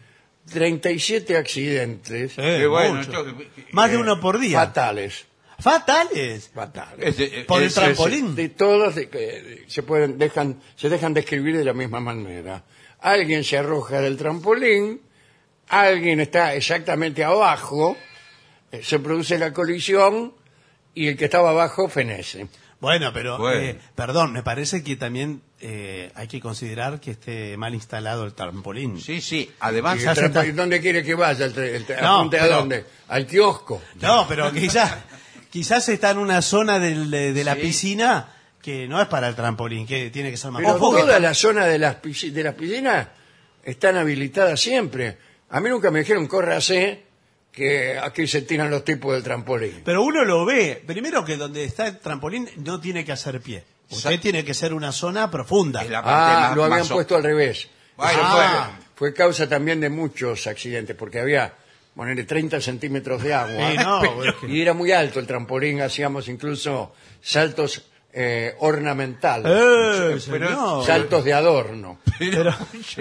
37 0.51 1.36
accidentes 1.36 2.34
Eh, 2.38 2.58
Qué 2.60 2.67
bueno, 2.67 2.98
mucho. 2.98 3.10
esto- 3.27 3.36
Más 3.72 3.89
de 3.89 3.98
eh, 3.98 4.00
uno 4.00 4.20
por 4.20 4.38
día. 4.38 4.60
fatales. 4.60 5.25
Fatales. 5.58 6.51
Fatales. 6.53 7.08
es 7.08 7.17
de- 7.17 7.46
Por 7.48 7.62
el 7.62 7.67
es- 7.70 7.74
trampolín. 7.74 8.36
de 8.36 8.50
todos 8.50 8.93
de 8.93 9.10
que 9.10 9.63
se 9.65 9.82
pueden 9.82 10.20
dejan 10.20 10.62
se 10.75 10.88
dejan 10.89 11.15
describir 11.15 11.58
de 11.58 11.65
la 11.65 11.74
misma 11.74 12.00
manera. 12.00 12.63
Alguien 13.04 13.44
se 13.44 13.58
arroja 13.58 14.00
del 14.02 14.18
trampolín, 14.18 15.02
alguien 15.68 16.20
está 16.22 16.56
exactamente 16.56 17.24
abajo, 17.24 17.98
eh, 18.72 18.82
se 18.84 18.98
produce 19.00 19.38
la 19.38 19.52
colisión 19.54 20.34
y 20.96 21.08
el 21.10 21.18
que 21.18 21.26
estaba 21.26 21.50
abajo 21.52 21.90
fenece. 21.90 22.48
Bueno, 22.80 23.12
pero, 23.14 23.38
Bueno. 23.38 23.60
eh, 23.62 23.80
perdón, 23.96 24.34
me 24.34 24.44
parece 24.44 24.84
que 24.84 24.96
también 24.98 25.42
eh, 25.62 26.12
hay 26.16 26.28
que 26.28 26.40
considerar 26.42 27.00
que 27.00 27.12
esté 27.12 27.56
mal 27.56 27.74
instalado 27.74 28.26
el 28.26 28.34
trampolín. 28.34 29.00
Sí, 29.00 29.22
sí. 29.22 29.50
Además, 29.62 30.00
¿Y 30.02 30.06
el 30.08 30.56
¿Dónde 30.56 30.82
quiere 30.82 31.04
que 31.04 31.16
vaya? 31.16 31.46
El, 31.46 31.54
tra- 31.56 31.64
el 31.70 31.86
tra- 31.88 32.02
No, 32.02 32.16
apunte 32.20 32.40
a 32.40 32.48
dónde? 32.48 32.86
Al 33.08 33.26
kiosco. 33.26 33.82
No, 34.02 34.26
pero 34.28 34.52
quizás 34.52 34.96
quizás 35.50 35.88
está 35.90 36.12
en 36.12 36.18
una 36.18 36.42
zona 36.42 36.80
del- 36.80 37.10
de, 37.12 37.32
de 37.32 37.44
la 37.46 37.56
Sí. 37.56 37.62
piscina 37.62 38.28
que 38.63 38.88
no 38.88 39.00
es 39.01 39.08
para 39.08 39.27
el 39.27 39.36
trampolín, 39.36 39.86
que 39.86 40.10
tiene 40.10 40.32
que 40.32 40.38
ser 40.38 40.50
más 40.50 40.62
Pero 40.63 40.75
Ojo 40.77 40.96
que- 40.96 41.01
toda 41.01 41.20
la 41.20 41.34
zona 41.36 41.65
de 41.67 41.77
las, 41.77 42.01
pisci- 42.01 42.32
de 42.32 42.43
las 42.43 42.55
piscinas 42.55 43.10
están 43.63 43.98
habilitadas 43.98 44.60
siempre. 44.60 45.17
A 45.50 45.60
mí 45.60 45.70
nunca 45.70 45.91
me 45.91 46.00
dijeron, 46.00 46.25
córrase, 46.27 47.03
que 47.51 48.00
aquí 48.00 48.25
se 48.25 48.41
tiran 48.43 48.72
los 48.72 48.84
tipos 48.84 49.13
del 49.13 49.22
trampolín. 49.22 49.82
Pero 49.86 50.01
uno 50.01 50.24
lo 50.24 50.46
ve. 50.46 50.82
Primero 50.88 51.24
que 51.24 51.36
donde 51.38 51.65
está 51.65 51.88
el 51.88 52.00
trampolín 52.00 52.50
no 52.58 52.79
tiene 52.79 53.05
que 53.05 53.12
hacer 53.12 53.41
pie. 53.41 53.63
Usted 53.89 53.98
Exacto. 53.98 54.22
tiene 54.22 54.43
que 54.46 54.53
ser 54.53 54.74
una 54.74 54.91
zona 54.91 55.29
profunda. 55.29 55.84
es 55.84 55.89
la 55.89 56.01
parte 56.01 56.34
Ah, 56.34 56.39
más- 56.48 56.55
lo 56.55 56.63
habían 56.63 56.79
más 56.79 56.89
o- 56.91 56.93
puesto 56.96 57.15
al 57.17 57.24
revés. 57.24 57.67
Bueno, 57.98 58.12
Eso 58.13 58.22
Ah. 58.24 58.72
fue, 58.96 59.10
fue 59.10 59.13
causa 59.13 59.48
también 59.48 59.79
de 59.82 59.89
muchos 59.89 60.48
accidentes, 60.48 60.96
porque 60.96 61.20
había, 61.20 61.53
ponerle 61.96 62.24
30 62.24 62.60
centímetros 62.60 63.22
de 63.22 63.34
agua. 63.36 63.72
Sí, 63.72 63.77
no, 63.77 64.00
Pero- 64.01 64.24
es 64.29 64.36
que- 64.36 64.48
y 64.48 64.62
era 64.62 64.74
muy 64.74 64.91
alto 64.91 65.20
el 65.20 65.27
trampolín, 65.27 65.82
hacíamos 65.82 66.27
incluso 66.29 66.96
saltos 67.22 67.84
eh, 68.13 68.55
ornamentales, 68.60 69.51
¡Eh, 70.25 70.29
Pero- 70.32 70.84
saltos 70.86 71.24
de 71.25 71.34
adorno. 71.34 72.00
Pero, 72.20 72.53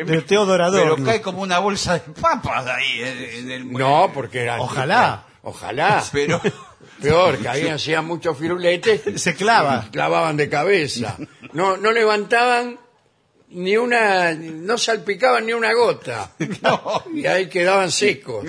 de 0.06 0.22
Teodoro 0.22 0.70
Pero 0.72 0.96
cae 1.04 1.20
como 1.20 1.42
una 1.42 1.58
bolsa 1.58 1.94
de 1.94 2.00
papas 2.00 2.66
ahí. 2.66 3.00
eh, 3.02 3.38
en 3.40 3.50
el- 3.50 3.72
No, 3.72 4.10
porque 4.14 4.40
eran... 4.40 4.60
Ojalá. 4.60 5.26
Ojalá. 5.42 6.02
Pero, 6.12 6.40
Peor, 7.02 7.36
que 7.38 7.48
ahí 7.48 7.68
hacían 7.68 8.06
muchos 8.06 8.38
firuletes. 8.38 9.02
Se 9.20 9.34
clava. 9.34 9.84
y 9.86 9.90
clavaban 9.90 10.36
de 10.36 10.48
cabeza. 10.48 11.16
No, 11.52 11.76
no 11.76 11.92
levantaban 11.92 12.78
ni 13.50 13.76
una, 13.76 14.32
no 14.32 14.78
salpicaban 14.78 15.44
ni 15.44 15.52
una 15.52 15.74
gota. 15.74 16.30
Y 17.14 17.26
ahí 17.26 17.48
quedaban 17.50 17.90
secos. 17.90 18.46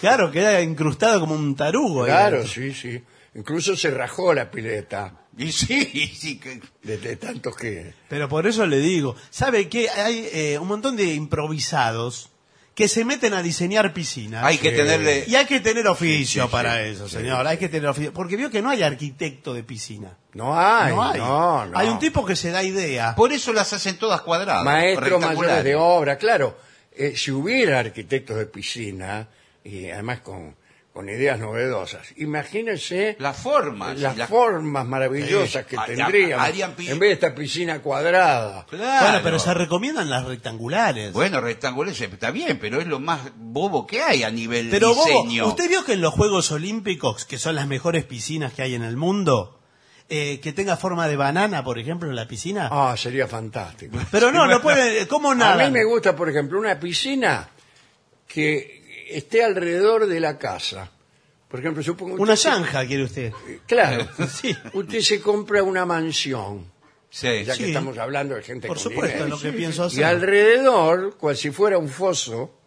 Claro, 0.00 0.30
queda 0.30 0.60
incrustado 0.60 1.20
como 1.20 1.34
un 1.34 1.56
tarugo. 1.56 2.04
ahí. 2.04 2.10
Claro, 2.10 2.46
sí, 2.46 2.72
sí. 2.72 3.02
Incluso 3.34 3.74
se 3.76 3.90
rajó 3.90 4.32
la 4.34 4.50
pileta 4.50 5.12
y 5.36 5.52
sí, 5.52 5.90
y 5.94 6.06
sí. 6.08 6.38
Que, 6.38 6.60
de, 6.82 6.98
de 6.98 7.16
tantos 7.16 7.56
que... 7.56 7.94
Pero 8.08 8.28
por 8.28 8.46
eso 8.46 8.66
le 8.66 8.78
digo, 8.78 9.16
¿sabe 9.30 9.68
qué? 9.68 9.88
Hay 9.90 10.28
eh, 10.32 10.58
un 10.58 10.68
montón 10.68 10.96
de 10.96 11.14
improvisados 11.14 12.30
que 12.74 12.88
se 12.88 13.04
meten 13.04 13.34
a 13.34 13.42
diseñar 13.42 13.92
piscinas. 13.94 14.44
Hay 14.44 14.58
que 14.58 14.72
tenerle... 14.72 15.24
Y 15.28 15.36
hay 15.36 15.46
que 15.46 15.60
tener 15.60 15.86
oficio 15.86 16.42
Sí, 16.42 16.48
sí, 16.48 16.52
para 16.52 16.76
sí, 16.82 16.90
eso, 16.90 17.08
sí. 17.08 17.16
señor. 17.16 17.46
Hay 17.46 17.56
que 17.56 17.68
tener 17.68 17.88
oficio. 17.88 18.12
Porque 18.12 18.36
vio 18.36 18.50
que 18.50 18.62
no 18.62 18.70
hay 18.70 18.82
arquitecto 18.82 19.54
de 19.54 19.62
piscina. 19.62 20.16
No 20.32 20.58
hay, 20.58 20.92
no 20.92 21.02
hay. 21.04 21.18
no, 21.20 21.66
no. 21.66 21.78
Hay 21.78 21.88
un 21.88 22.00
tipo 22.00 22.24
que 22.24 22.34
se 22.34 22.50
da 22.50 22.64
idea. 22.64 23.14
Por 23.14 23.32
eso 23.32 23.52
las 23.52 23.72
hacen 23.72 23.96
todas 23.96 24.22
cuadradas. 24.22 24.64
Maestros 24.64 25.20
mayores 25.20 25.62
de 25.62 25.76
obra, 25.76 26.18
claro. 26.18 26.58
eh, 26.96 27.14
si 27.16 27.30
hubiera 27.30 27.78
arquitectos 27.78 28.36
de 28.38 28.46
piscina, 28.46 29.28
y 29.62 29.88
además 29.90 30.18
con, 30.20 30.56
con 30.94 31.08
ideas 31.08 31.40
novedosas, 31.40 32.06
imagínense 32.18 33.16
Las 33.18 33.36
formas. 33.36 33.98
las 33.98 34.28
formas 34.28 34.86
maravillosas 34.86 35.66
que 35.66 35.76
Ah, 35.76 35.86
tendríamos 35.86 36.46
harían 36.46 36.74
pi- 36.74 36.88
en 36.88 37.00
vez 37.00 37.08
de 37.08 37.14
esta 37.14 37.34
piscina 37.34 37.80
cuadrada. 37.82 38.64
Claro. 38.70 39.04
Bueno, 39.06 39.20
pero 39.24 39.38
se 39.40 39.52
recomiendan 39.54 40.08
las 40.08 40.24
rectangulares. 40.24 41.12
Bueno, 41.12 41.40
rectangulares 41.40 42.00
está 42.00 42.30
bien, 42.30 42.58
pero 42.60 42.80
es 42.80 42.86
lo 42.86 43.00
más 43.00 43.20
bobo 43.36 43.88
que 43.88 44.02
hay 44.02 44.22
a 44.22 44.30
nivel 44.30 44.70
Pero 44.70 44.94
Bobo, 44.94 45.04
diseño. 45.04 45.48
¿usted 45.48 45.68
vio 45.68 45.84
que 45.84 45.94
en 45.94 46.00
los 46.00 46.14
Juegos 46.14 46.52
Olímpicos, 46.52 47.24
que 47.24 47.38
son 47.38 47.56
las 47.56 47.66
mejores 47.66 48.04
piscinas 48.04 48.52
que 48.52 48.62
hay 48.62 48.76
en 48.76 48.84
el 48.84 48.96
mundo, 48.96 49.58
eh, 50.08 50.38
que 50.40 50.52
tenga 50.52 50.76
forma 50.76 51.08
de 51.08 51.16
banana, 51.16 51.64
por 51.64 51.80
ejemplo, 51.80 52.08
en 52.08 52.14
la 52.14 52.28
piscina? 52.28 52.68
Ah, 52.70 52.94
sería 52.96 53.26
fantástico. 53.26 53.98
Pero 54.12 54.30
no, 54.30 54.46
no 54.46 54.62
puede, 54.62 55.08
¿cómo 55.08 55.32
A 55.32 55.34
nada? 55.34 55.64
mí 55.64 55.72
me 55.72 55.82
gusta, 55.84 56.14
por 56.14 56.28
ejemplo, 56.28 56.60
una 56.60 56.78
piscina 56.78 57.48
que 58.28 58.73
esté 59.08 59.42
alrededor 59.44 60.06
de 60.06 60.20
la 60.20 60.38
casa. 60.38 60.90
Por 61.48 61.60
ejemplo, 61.60 61.82
supongo 61.82 62.14
Una 62.14 62.32
usted 62.34 62.50
se- 62.50 62.54
zanja, 62.56 62.86
quiere 62.86 63.04
usted. 63.04 63.32
Claro. 63.66 64.08
Sí. 64.28 64.56
Usted 64.72 65.00
se 65.00 65.20
compra 65.20 65.62
una 65.62 65.84
mansión, 65.86 66.72
Sí, 67.10 67.44
ya 67.44 67.52
sí. 67.54 67.58
que 67.60 67.64
Sí. 67.66 67.70
estamos 67.70 67.96
hablando 67.98 68.34
de 68.34 68.42
gente 68.42 68.66
Por 68.66 68.76
con 68.76 68.82
supuesto, 68.82 69.16
dinero. 69.18 69.36
es 69.36 69.42
lo 69.44 69.50
que 69.50 69.56
pienso 69.56 69.84
Y 69.84 69.86
hacer. 69.86 70.04
alrededor, 70.04 71.16
cual 71.16 71.36
si 71.36 71.50
fuera 71.50 71.78
un 71.78 71.88
foso, 71.88 72.58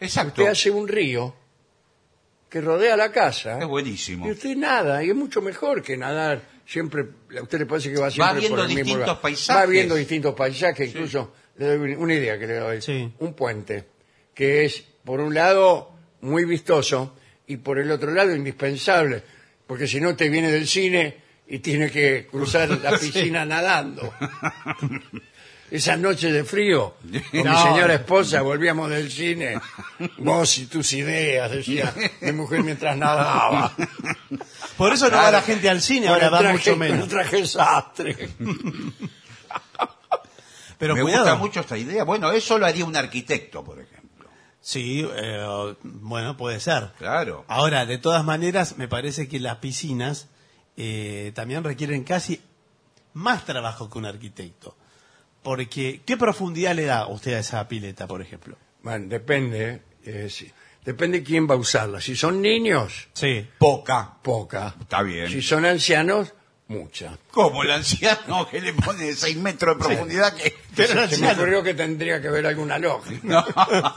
Exacto. 0.00 0.40
usted 0.42 0.52
hace 0.52 0.70
un 0.70 0.88
río 0.88 1.34
que 2.48 2.60
rodea 2.60 2.96
la 2.96 3.10
casa. 3.12 3.58
Es 3.58 3.66
buenísimo. 3.66 4.26
Y 4.26 4.30
usted 4.30 4.56
nada, 4.56 5.02
y 5.04 5.10
es 5.10 5.16
mucho 5.16 5.42
mejor 5.42 5.82
que 5.82 5.96
nadar 5.96 6.40
siempre. 6.66 7.04
A 7.38 7.42
usted 7.42 7.58
le 7.58 7.66
parece 7.66 7.92
que 7.92 7.98
va 7.98 8.10
siempre 8.10 8.40
viendo 8.40 8.56
por 8.56 8.60
el 8.60 8.68
mismo 8.68 8.78
distintos 8.84 9.06
lugar. 9.08 9.20
paisajes. 9.20 9.62
Va 9.62 9.66
viendo 9.66 9.94
distintos 9.96 10.34
paisajes, 10.34 10.88
incluso 10.88 11.32
le 11.56 11.66
doy 11.76 11.94
una 11.94 12.14
idea 12.14 12.38
que 12.38 12.46
le 12.46 12.54
doy. 12.54 12.80
Sí. 12.80 13.12
Un 13.18 13.34
puente, 13.34 13.84
que 14.32 14.64
es, 14.64 14.84
por 15.04 15.20
un 15.20 15.34
lado, 15.34 15.92
muy 16.20 16.44
vistoso 16.44 17.14
y 17.46 17.56
por 17.58 17.78
el 17.78 17.90
otro 17.90 18.10
lado, 18.12 18.34
indispensable. 18.34 19.22
Porque 19.66 19.86
si 19.86 20.00
no, 20.00 20.14
te 20.16 20.28
viene 20.28 20.50
del 20.50 20.66
cine 20.66 21.16
y 21.46 21.58
tiene 21.58 21.90
que 21.90 22.26
cruzar 22.30 22.68
la 22.70 22.98
piscina 22.98 23.44
nadando. 23.44 24.12
Esa 25.70 25.96
noche 25.96 26.30
de 26.30 26.44
frío, 26.44 26.94
con 27.02 27.10
mi 27.50 27.56
señora 27.56 27.94
esposa, 27.94 28.42
volvíamos 28.42 28.90
del 28.90 29.10
cine. 29.10 29.58
Vos 30.18 30.58
y 30.58 30.66
tus 30.66 30.92
ideas, 30.92 31.50
decía 31.50 31.92
mi 32.20 32.32
mujer 32.32 32.62
mientras 32.62 32.96
nadaba. 32.96 33.74
Por 34.76 34.92
eso 34.92 35.10
no 35.10 35.16
va 35.16 35.30
la 35.32 35.42
gente 35.42 35.68
al 35.68 35.80
cine, 35.80 36.08
ahora 36.08 36.28
va 36.30 36.40
traje- 36.40 36.52
mucho 36.52 36.76
menos. 36.76 37.08
traje 37.08 37.44
sastre. 37.46 38.28
Pero 40.78 40.94
Me 40.94 41.02
cuidado. 41.02 41.22
gusta 41.24 41.38
mucho 41.38 41.60
esta 41.60 41.78
idea. 41.78 42.04
Bueno, 42.04 42.30
eso 42.30 42.58
lo 42.58 42.66
haría 42.66 42.84
un 42.84 42.94
arquitecto, 42.96 43.64
por 43.64 43.78
ejemplo. 43.80 43.93
Sí, 44.66 45.06
eh, 45.14 45.74
bueno, 45.82 46.38
puede 46.38 46.58
ser. 46.58 46.92
Claro. 46.96 47.44
Ahora, 47.48 47.84
de 47.84 47.98
todas 47.98 48.24
maneras, 48.24 48.78
me 48.78 48.88
parece 48.88 49.28
que 49.28 49.38
las 49.38 49.56
piscinas 49.56 50.28
eh, 50.78 51.32
también 51.34 51.62
requieren 51.62 52.02
casi 52.02 52.40
más 53.12 53.44
trabajo 53.44 53.90
que 53.90 53.98
un 53.98 54.06
arquitecto. 54.06 54.74
Porque, 55.42 56.00
¿qué 56.06 56.16
profundidad 56.16 56.74
le 56.74 56.86
da 56.86 57.06
usted 57.08 57.34
a 57.34 57.40
esa 57.40 57.68
pileta, 57.68 58.06
por 58.06 58.22
ejemplo? 58.22 58.56
Bueno, 58.82 59.04
depende, 59.06 59.82
eh, 60.02 60.28
sí. 60.30 60.50
depende 60.82 61.22
quién 61.22 61.46
va 61.46 61.56
a 61.56 61.58
usarla. 61.58 62.00
Si 62.00 62.16
son 62.16 62.40
niños, 62.40 63.08
Sí. 63.12 63.46
Poca. 63.58 64.14
poca. 64.22 64.74
Está 64.80 65.02
bien. 65.02 65.28
Si 65.28 65.42
son 65.42 65.66
ancianos, 65.66 66.32
mucha. 66.68 67.18
Como 67.30 67.62
el 67.62 67.70
anciano 67.70 68.48
que 68.48 68.60
le 68.60 68.72
pone 68.72 69.12
6 69.14 69.36
metros 69.36 69.78
de 69.78 69.84
profundidad 69.84 70.34
que... 70.34 70.54
Pero 70.74 71.08
Se 71.08 71.18
me 71.18 71.32
ocurrió 71.32 71.62
que 71.62 71.74
tendría 71.74 72.20
que 72.20 72.28
haber 72.28 72.46
alguna 72.46 72.78
lógica. 72.78 73.44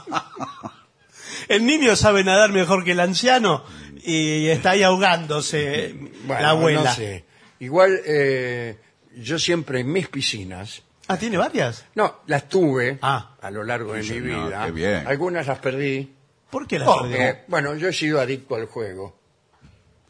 El 1.48 1.64
niño 1.66 1.96
sabe 1.96 2.24
nadar 2.24 2.50
mejor 2.52 2.84
que 2.84 2.92
el 2.92 3.00
anciano 3.00 3.64
y 4.02 4.48
está 4.48 4.70
ahí 4.70 4.82
ahogándose 4.82 5.94
Bueno, 6.24 6.42
la 6.42 6.50
abuela. 6.50 6.82
no 6.84 6.94
sé. 6.94 7.24
Igual, 7.60 8.00
eh, 8.04 8.78
yo 9.16 9.38
siempre 9.38 9.80
en 9.80 9.90
mis 9.92 10.08
piscinas, 10.08 10.82
Ah, 11.06 11.16
¿tiene 11.16 11.38
varias? 11.38 11.86
no, 11.94 12.20
las 12.26 12.48
tuve 12.50 12.98
Ah. 13.00 13.36
a 13.40 13.50
lo 13.50 13.64
largo 13.64 13.94
de 13.94 14.02
Sí, 14.02 14.14
mi 14.20 14.30
señor, 14.30 14.48
vida. 14.48 14.66
qué 14.66 14.70
bien. 14.72 15.06
Algunas 15.06 15.46
las 15.46 15.58
perdí. 15.58 16.12
¿Por 16.50 16.66
qué 16.66 16.78
las 16.78 16.88
porque, 16.88 17.16
perdió? 17.16 17.42
bueno, 17.48 17.74
yo 17.76 17.88
he 17.88 17.92
sido 17.94 18.20
adicto 18.20 18.54
al 18.56 18.66
juego. 18.66 19.16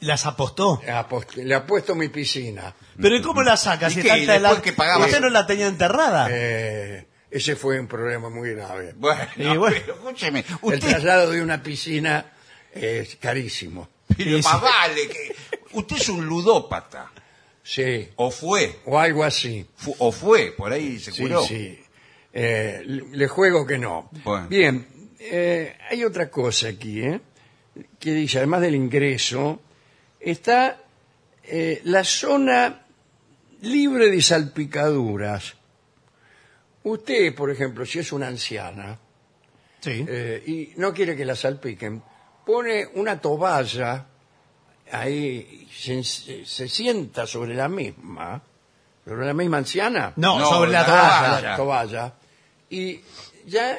¿Las 0.01 0.27
apostó? 0.27 0.81
Le 0.85 0.93
apost- 0.93 1.35
Le 1.43 1.55
apuesto 1.55 1.95
mi 1.95 2.09
piscina. 2.09 2.73
¿Pero 3.01 3.17
¿y 3.17 3.23
cómo 3.23 3.43
la 3.43 3.57
saca? 3.57 3.89
¿Y 3.89 3.95
Si 3.95 4.03
qué? 4.03 4.09
está 4.09 4.19
¿Y 4.19 4.23
en 4.23 4.29
la- 4.43 4.49
después 4.51 4.61
que 4.63 4.73
pagaba? 4.73 5.05
¿Usted 5.05 5.21
no 5.21 5.29
la 5.29 5.47
tenía 5.47 5.67
enterrada? 5.67 6.29
Eh, 6.31 7.07
ese 7.31 7.57
fue 7.57 7.81
un 7.81 7.89
problema 7.89 8.31
muy 8.31 8.51
grave. 8.55 8.95
Bueno, 8.97 9.23
Y 9.37 9.57
bueno. 9.57 9.77
pero 9.81 9.95
escúcheme. 9.95 10.41
El 10.41 10.57
Usted, 10.63 10.79
traslado 10.91 11.31
de 11.31 11.43
una 11.43 11.63
piscina 11.63 12.27
es 12.73 13.17
carísimo. 13.17 13.89
pero 14.17 14.39
más 14.39 14.61
vale 14.63 15.09
que... 15.09 15.35
Usted 15.73 15.97
es 15.97 16.09
un 16.09 16.25
ludópata. 16.27 17.11
Sí, 17.63 18.09
O 18.17 18.31
fue. 18.31 18.79
o 18.87 18.99
algo 18.99 19.25
así. 19.25 19.67
Fu- 19.77 19.95
o 19.99 20.11
fue, 20.13 20.53
por 20.57 20.73
ahí 20.73 20.99
se 20.99 21.13
Sí, 21.13 21.23
curó. 21.23 21.43
sí. 21.45 21.79
Eh, 22.33 22.83
le 22.87 23.05
le 23.17 23.29
juego 23.29 23.67
que 23.67 23.77
no. 23.79 24.09
Bueno. 24.25 24.47
Bien, 24.49 24.87
eh, 25.19 25.77
hay 25.91 26.05
otra 26.05 26.31
cosa 26.31 26.69
aquí, 26.69 27.01
¿eh? 27.03 27.21
que 27.99 28.13
dice, 28.13 28.39
además 28.39 28.61
del 28.63 28.75
ingreso, 28.75 29.61
está 30.33 30.79
eh, 31.45 31.81
la 31.85 32.05
zona 32.05 32.83
libre 33.63 34.11
de 34.11 34.21
salpicaduras. 34.23 35.55
Usted, 36.85 37.35
por 37.35 37.51
ejemplo, 37.51 37.85
si 37.85 37.99
es 37.99 38.13
una 38.13 38.29
anciana 38.29 38.99
Sí. 39.81 40.05
eh, 40.09 40.43
y 40.47 40.73
no 40.81 40.93
quiere 40.93 41.15
que 41.17 41.25
la 41.25 41.37
salpiquen, 41.37 42.03
pone 42.45 42.87
una 42.95 43.21
toalla 43.21 44.07
ahí, 44.91 45.69
se, 45.73 46.03
se 46.03 46.69
sienta 46.69 47.27
sobre 47.27 47.55
la 47.55 47.69
misma, 47.69 48.43
sobre 49.05 49.27
la 49.27 49.35
misma 49.35 49.59
anciana. 49.59 50.13
no, 50.17 50.39
No, 50.39 50.49
sobre 50.49 50.73
la 50.73 50.81
la 50.81 50.87
toalla. 50.87 51.21
toalla. 51.31 51.51
la 51.51 51.57
toalla. 51.57 52.15
Y 52.71 53.01
ya 53.47 53.79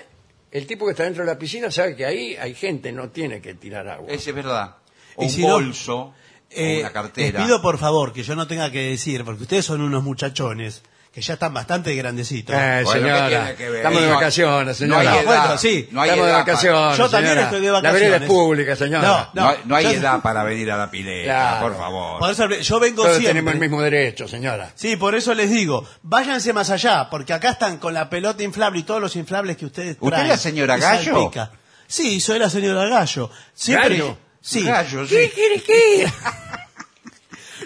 el 0.52 0.66
tipo 0.68 0.86
que 0.86 0.92
está 0.92 1.04
dentro 1.04 1.26
de 1.26 1.32
la 1.34 1.38
piscina 1.38 1.70
sabe 1.70 1.96
que 1.96 2.06
ahí 2.06 2.36
hay 2.38 2.54
gente, 2.54 2.92
no 2.92 3.10
tiene 3.10 3.42
que 3.42 3.56
tirar 3.56 3.88
agua. 3.90 4.08
Ese 4.12 4.30
es 4.30 4.36
verdad. 4.36 4.78
O 5.16 5.24
Y 5.24 5.26
un 5.26 5.32
si 5.32 5.42
no, 5.46 5.54
bolso, 5.54 5.98
o 5.98 6.14
Eh, 6.52 6.80
una 6.82 6.92
cartera. 6.92 7.40
Les 7.40 7.48
pido 7.48 7.62
por 7.62 7.78
favor 7.78 8.12
que 8.14 8.24
yo 8.24 8.36
no 8.36 8.48
tenga 8.48 8.72
que 8.72 8.90
decir, 8.92 9.24
porque 9.24 9.44
ustedes 9.44 9.66
son 9.66 9.82
unos 9.82 10.04
muchachones 10.04 10.82
que 11.14 11.22
ya 11.22 11.34
están 11.34 11.54
bastante 11.54 11.96
grandecitos. 11.96 12.56
Eh, 12.56 12.82
Bueno, 12.84 12.92
¿qué 12.92 13.00
señora, 13.14 13.28
tiene 13.30 13.56
que 13.56 13.70
ver? 13.70 13.76
estamos 13.78 14.02
de 14.02 14.08
No, 14.10 14.14
vacaciones, 14.16 14.68
no 14.68 14.74
señora. 14.74 15.00
hay 15.00 15.18
edad, 15.20 15.26
Bueno, 15.26 15.58
sí, 15.58 15.90
no 15.92 16.02
hay 16.02 16.10
estamos 16.10 16.26
de 16.28 16.32
edad 16.32 16.40
para- 16.40 16.54
vacaciones. 16.54 16.98
Yo 16.98 17.10
también 17.10 17.30
señora. 17.34 17.42
estoy 17.48 17.62
de 17.62 17.72
La 17.72 17.82
vereda 17.82 17.92
vacaciones. 17.92 18.22
es 18.22 18.28
pública, 18.28 18.76
señora. 18.76 19.08
No, 19.08 19.42
No, 19.42 19.50
hay- 19.50 19.58
no 19.66 19.76
hay 19.76 19.84
yo- 19.86 19.90
edad 19.92 20.22
para 20.22 20.44
venir 20.44 20.72
a 20.72 20.78
la 20.78 20.92
pileta, 20.92 21.24
Claro. 21.26 21.68
por 21.68 21.78
favor. 21.78 22.20
Por 22.20 22.30
eso 22.32 22.48
yo 22.50 22.80
vengo 22.80 22.96
Todos 23.04 23.10
siempre. 23.18 23.30
tenemos 23.34 23.54
el 23.56 23.60
mismo 23.60 23.82
derecho, 23.82 24.28
señora. 24.28 24.72
Sí, 24.76 24.96
por 24.98 25.16
eso 25.16 25.34
les 25.34 25.50
digo, 25.50 25.84
váyanse 26.04 26.54
más 26.54 26.70
allá, 26.70 27.10
porque 27.10 27.34
acá 27.34 27.50
están 27.52 27.78
con 27.78 27.94
la 27.96 28.08
pelota 28.10 28.44
inflable 28.44 28.80
y 28.80 28.84
todos 28.84 29.02
los 29.02 29.16
inflables 29.16 29.58
que 29.58 29.66
ustedes 29.66 29.98
¿Usted 30.00 30.08
traen. 30.10 30.26
es 30.26 30.30
la 30.30 30.38
señora 30.38 30.78
Gallo? 30.78 31.12
salpica. 31.16 31.52
Sí, 31.88 32.20
soy 32.20 32.38
la 32.38 32.52
señora 32.52 32.86
Gallo. 32.88 33.32
Siempre, 33.56 33.98
¿Gallo? 33.98 34.18
Sí. 34.42 34.64
Gallo, 34.64 35.06
sí. 35.06 35.30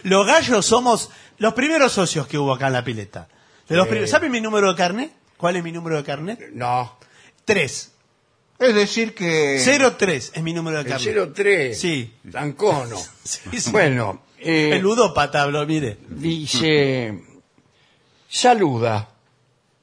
Los 0.03 0.25
gallos 0.27 0.65
somos 0.65 1.09
los 1.38 1.53
primeros 1.53 1.91
socios 1.93 2.27
que 2.27 2.38
hubo 2.38 2.53
acá 2.53 2.67
en 2.67 2.73
la 2.73 2.83
pileta. 2.83 3.27
De 3.67 3.75
los 3.75 3.86
Sí. 3.86 3.89
primeros- 3.91 4.09
¿Saben 4.09 4.31
mi 4.31 4.41
número 4.41 4.69
de 4.69 4.75
carnet? 4.75 5.12
¿Cuál 5.38 5.55
es 5.57 5.63
mi 5.63 5.71
número 5.71 5.97
de 5.97 6.03
carnet? 6.03 6.39
No, 6.51 6.97
Tres. 7.45 7.91
Es 8.59 8.73
decir 8.75 9.13
que... 9.13 9.59
03 9.97 10.31
es 10.36 10.43
mi 10.43 10.53
número 10.53 10.77
de 10.77 10.83
el 10.83 10.89
carnet. 10.89 11.33
03. 11.33 11.77
Sí. 11.79 12.13
Tancono. 12.31 12.97
Sí, 13.23 13.59
sí. 13.59 13.71
Bueno, 13.71 14.23
eh, 14.39 14.71
El 14.73 14.81
ludópata 14.81 15.41
habló, 15.41 15.65
mire. 15.65 15.97
dice, 16.09 17.17
saluda. 18.29 19.09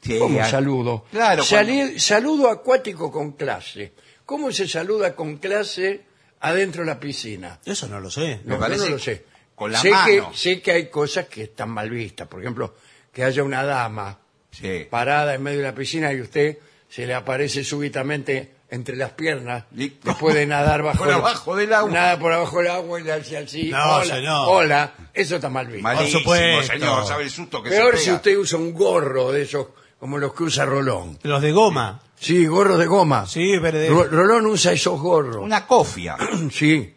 Sí, 0.02 0.18
¿Cómo 0.18 0.40
a- 0.40 0.44
saludo? 0.48 1.04
Claro, 1.10 1.42
Sali- 1.44 1.98
Saludo 1.98 2.48
acuático 2.50 3.10
con 3.12 3.32
clase. 3.32 3.92
¿Cómo 4.24 4.50
se 4.52 4.66
saluda 4.68 5.14
con 5.14 5.36
clase 5.38 6.04
adentro 6.40 6.82
de 6.82 6.86
la 6.86 6.98
piscina? 7.00 7.58
Eso 7.64 7.86
no 7.88 8.00
lo 8.00 8.10
sé. 8.10 8.40
Me 8.44 8.50
No, 8.50 8.54
yo 8.54 8.60
parece 8.60 8.84
no 8.86 8.90
lo 8.90 8.98
sé. 8.98 9.24
con 9.54 9.72
la 9.72 9.80
sé 9.80 9.90
mano. 9.90 10.30
Que, 10.30 10.36
sé 10.36 10.60
que 10.62 10.72
hay 10.72 10.86
cosas 10.88 11.26
que 11.26 11.44
están 11.44 11.70
mal 11.70 11.90
vistas. 11.90 12.26
Por 12.28 12.40
ejemplo, 12.40 12.74
que 13.12 13.24
haya 13.24 13.42
una 13.42 13.62
dama 13.64 14.18
Sí. 14.50 14.86
parada 14.90 15.34
en 15.34 15.42
medio 15.42 15.58
de 15.58 15.64
la 15.64 15.74
piscina 15.74 16.12
y 16.12 16.20
usted 16.20 16.58
se 16.88 17.06
le 17.06 17.14
aparece 17.14 17.62
súbitamente 17.62 18.54
entre 18.68 18.96
las 18.96 19.12
piernas 19.12 19.64
Y- 19.76 19.88
después 20.02 20.34
de 20.34 20.46
nadar 20.46 20.82
bajo, 20.82 20.98
Por 20.98 21.08
el- 21.08 21.14
abajo 21.14 21.56
del 21.56 21.72
agua. 21.72 21.90
Nada 21.92 22.18
por 22.18 22.32
abajo 22.32 22.58
del 22.58 22.68
agua 22.70 23.00
y 23.00 23.04
le 23.04 23.12
hace 23.12 23.36
así. 23.36 23.70
No, 23.70 23.96
hola, 23.96 24.04
señor. 24.16 24.44
hola. 24.48 24.94
Eso 25.12 25.36
está 25.36 25.48
mal 25.48 25.66
visto. 25.66 25.82
Malísimo, 25.82 26.20
supuesto. 26.20 26.72
señor, 26.72 27.06
sabe 27.06 27.24
el 27.24 27.30
susto 27.30 27.62
que 27.62 27.70
Peor 27.70 27.92
se 27.94 27.98
si 27.98 28.04
pega. 28.06 28.16
usted 28.16 28.36
usa 28.38 28.58
un 28.58 28.72
gorro 28.72 29.30
de 29.32 29.42
esos 29.42 29.66
como 30.00 30.18
los 30.18 30.32
que 30.34 30.42
usa 30.44 30.64
Rolón. 30.64 31.18
Los 31.22 31.40
de 31.42 31.52
goma. 31.52 32.00
Sí, 32.18 32.46
gorros 32.46 32.78
de 32.78 32.86
goma. 32.86 33.26
Sí, 33.26 33.56
verde. 33.58 33.88
Ro- 33.88 34.08
Rolón 34.08 34.46
usa 34.46 34.72
esos 34.72 35.00
gorros. 35.00 35.36
Una 35.36 35.66
cofia. 35.66 36.16
Sí, 36.50 36.94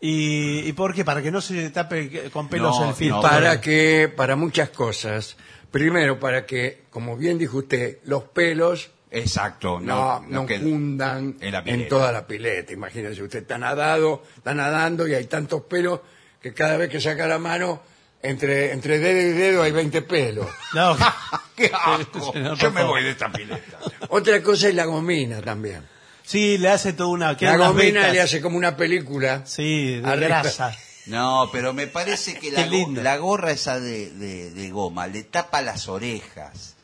¿Y, 0.00 0.60
¿Y 0.68 0.72
por 0.74 0.94
qué? 0.94 1.04
Para 1.04 1.22
que 1.22 1.30
no 1.30 1.40
se 1.40 1.70
tape 1.70 2.30
con 2.30 2.48
pelos 2.48 2.78
No, 2.78 2.88
el 2.90 2.94
filtro. 2.94 3.16
no, 3.16 3.22
para 3.22 3.60
que, 3.60 4.12
para 4.14 4.36
muchas 4.36 4.68
cosas. 4.70 5.36
Primero, 5.70 6.20
para 6.20 6.44
que, 6.46 6.84
como 6.90 7.16
bien 7.16 7.38
dijo 7.38 7.58
usted, 7.58 7.98
los 8.04 8.24
pelos 8.24 8.90
Exacto. 9.10 9.80
no, 9.80 10.20
No, 10.28 10.46
fundan 10.46 11.36
en 11.40 11.52
la 11.52 11.62
en, 11.64 11.88
toda 11.88 12.12
la 12.12 12.26
pileta. 12.26 12.72
Imagínense, 12.72 13.22
usted 13.22 13.40
está 13.40 13.56
nadado, 13.58 14.22
está 14.36 14.52
nadando 14.54 15.08
y 15.08 15.14
hay 15.14 15.24
tantos 15.26 15.62
pelos 15.62 16.00
que 16.40 16.52
cada 16.52 16.76
vez 16.76 16.90
que 16.90 17.00
saca 17.00 17.26
la 17.26 17.38
mano, 17.38 17.80
entre, 18.22 18.72
entre 18.72 18.98
dedo 18.98 19.20
y 19.20 19.32
dedo 19.32 19.62
hay 19.62 19.72
20 19.72 20.02
pelos. 20.02 20.46
No, 20.74 20.96
¡Qué 21.56 21.70
asco! 21.74 22.32
Por 22.32 22.56
Yo 22.56 22.70
me 22.70 22.80
favor. 22.80 22.86
voy 22.86 23.04
de 23.04 23.10
esta 23.10 23.30
pileta. 23.30 23.78
Otra 24.08 24.42
cosa 24.42 24.68
es 24.68 24.74
la 24.74 24.84
gomina 24.84 25.40
también. 25.42 25.82
sí, 26.24 26.58
le 26.58 26.70
hace 26.70 26.92
toda 26.92 27.10
una... 27.10 27.36
quedan 27.36 27.58
La 27.60 27.70
unas 27.70 27.76
gomina 27.82 28.00
vetas. 28.00 28.14
le 28.14 28.20
hace 28.20 28.40
como 28.40 28.56
una 28.56 28.76
película. 28.76 29.42
Sí, 29.46 30.00
de 30.00 30.08
Arriba. 30.08 30.28
grasa. 30.42 30.76
No, 31.06 31.48
pero 31.52 31.72
me 31.72 31.86
parece 31.86 32.34
que 32.38 32.50
la, 32.52 32.64
Qué 32.64 32.68
go- 32.70 32.74
lindo. 32.76 33.02
la 33.02 33.16
gorra 33.16 33.52
esa 33.52 33.78
de, 33.78 34.10
de- 34.10 34.50
de 34.50 34.70
goma 34.70 35.06
le 35.06 35.22
tapa 35.22 35.62
las 35.62 35.86
orejas 35.88 36.74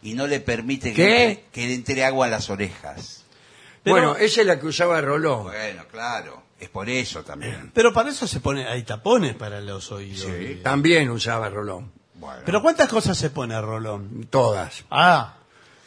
y 0.00 0.14
no 0.14 0.26
le 0.28 0.38
permite 0.38 0.90
que, 0.92 1.02
¿Qué? 1.04 1.24
entre- 1.30 1.44
que 1.52 1.66
le 1.66 1.74
entre 1.74 2.04
agua 2.04 2.26
a 2.26 2.30
las 2.30 2.50
orejas. 2.50 3.24
Pero- 3.82 3.96
bueno, 3.96 4.16
esa 4.16 4.42
es 4.42 4.46
la 4.46 4.60
que 4.60 4.66
usaba 4.66 5.00
Rolón. 5.00 5.44
Bueno, 5.44 5.82
claro, 5.90 6.43
es 6.64 6.70
por 6.70 6.88
eso 6.88 7.22
también. 7.22 7.70
Pero 7.74 7.92
para 7.92 8.10
eso 8.10 8.26
se 8.26 8.40
pone, 8.40 8.66
hay 8.66 8.82
tapones 8.82 9.34
para 9.34 9.60
los 9.60 9.90
oídos. 9.92 10.26
Sí. 10.26 10.60
También 10.62 11.10
usaba 11.10 11.48
Rolón. 11.48 11.92
Bueno, 12.14 12.42
Pero 12.44 12.62
¿cuántas 12.62 12.88
cosas 12.88 13.16
se 13.18 13.30
pone 13.30 13.60
Rolón? 13.60 14.26
Todas. 14.30 14.84
Ah, 14.90 15.34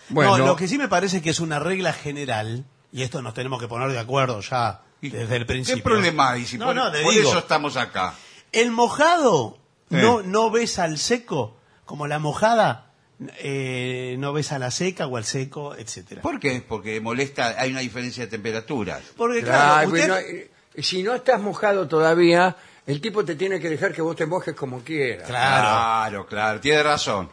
Bueno, 0.09 0.37
no, 0.37 0.45
lo 0.47 0.55
que 0.55 0.67
sí 0.67 0.77
me 0.77 0.87
parece 0.87 1.21
que 1.21 1.29
es 1.31 1.39
una 1.39 1.59
regla 1.59 1.93
general, 1.93 2.63
y 2.91 3.01
esto 3.03 3.21
nos 3.21 3.33
tenemos 3.33 3.59
que 3.61 3.67
poner 3.67 3.89
de 3.91 3.99
acuerdo 3.99 4.39
ya 4.41 4.81
¿Y 5.01 5.09
desde 5.09 5.35
el 5.35 5.45
principio. 5.45 5.83
¿Qué 5.83 5.89
problema 5.89 6.31
hay? 6.31 6.45
Si 6.45 6.57
no, 6.57 6.65
por 6.67 6.75
no, 6.75 6.83
por 6.91 7.13
digo, 7.13 7.29
eso 7.29 7.37
estamos 7.39 7.77
acá. 7.77 8.13
el 8.51 8.71
mojado 8.71 9.57
Eh. 9.89 10.01
no, 10.01 10.21
no 10.21 10.49
besa 10.51 10.83
al 10.83 10.97
seco, 10.97 11.57
como 11.85 12.07
la 12.07 12.19
mojada 12.19 12.91
eh, 13.39 14.15
no 14.19 14.33
besa 14.33 14.55
a 14.55 14.59
la 14.59 14.71
seca 14.71 15.07
o 15.07 15.17
al 15.17 15.25
seco, 15.25 15.75
etcétera. 15.75 16.21
¿Por 16.21 16.39
qué? 16.39 16.63
Porque 16.67 16.99
molesta, 17.01 17.55
hay 17.57 17.71
una 17.71 17.79
diferencia 17.81 18.23
de 18.25 18.29
temperaturas. 18.31 19.01
Porque 19.15 19.41
claro, 19.43 19.73
Ay, 19.75 19.87
usted- 19.87 19.99
bueno, 20.07 20.17
eh, 20.17 20.51
si 20.83 21.03
no 21.03 21.15
estás 21.15 21.39
mojado 21.41 21.87
todavía, 21.87 22.55
el 22.85 23.01
tipo 23.01 23.23
te 23.25 23.35
tiene 23.35 23.59
que 23.59 23.69
dejar 23.69 23.93
que 23.93 24.01
vos 24.01 24.15
te 24.15 24.25
mojes 24.25 24.55
como 24.55 24.81
quieras. 24.83 25.27
Claro. 25.27 25.67
claro, 25.67 26.25
claro, 26.27 26.59
tiene 26.59 26.83
razón. 26.83 27.29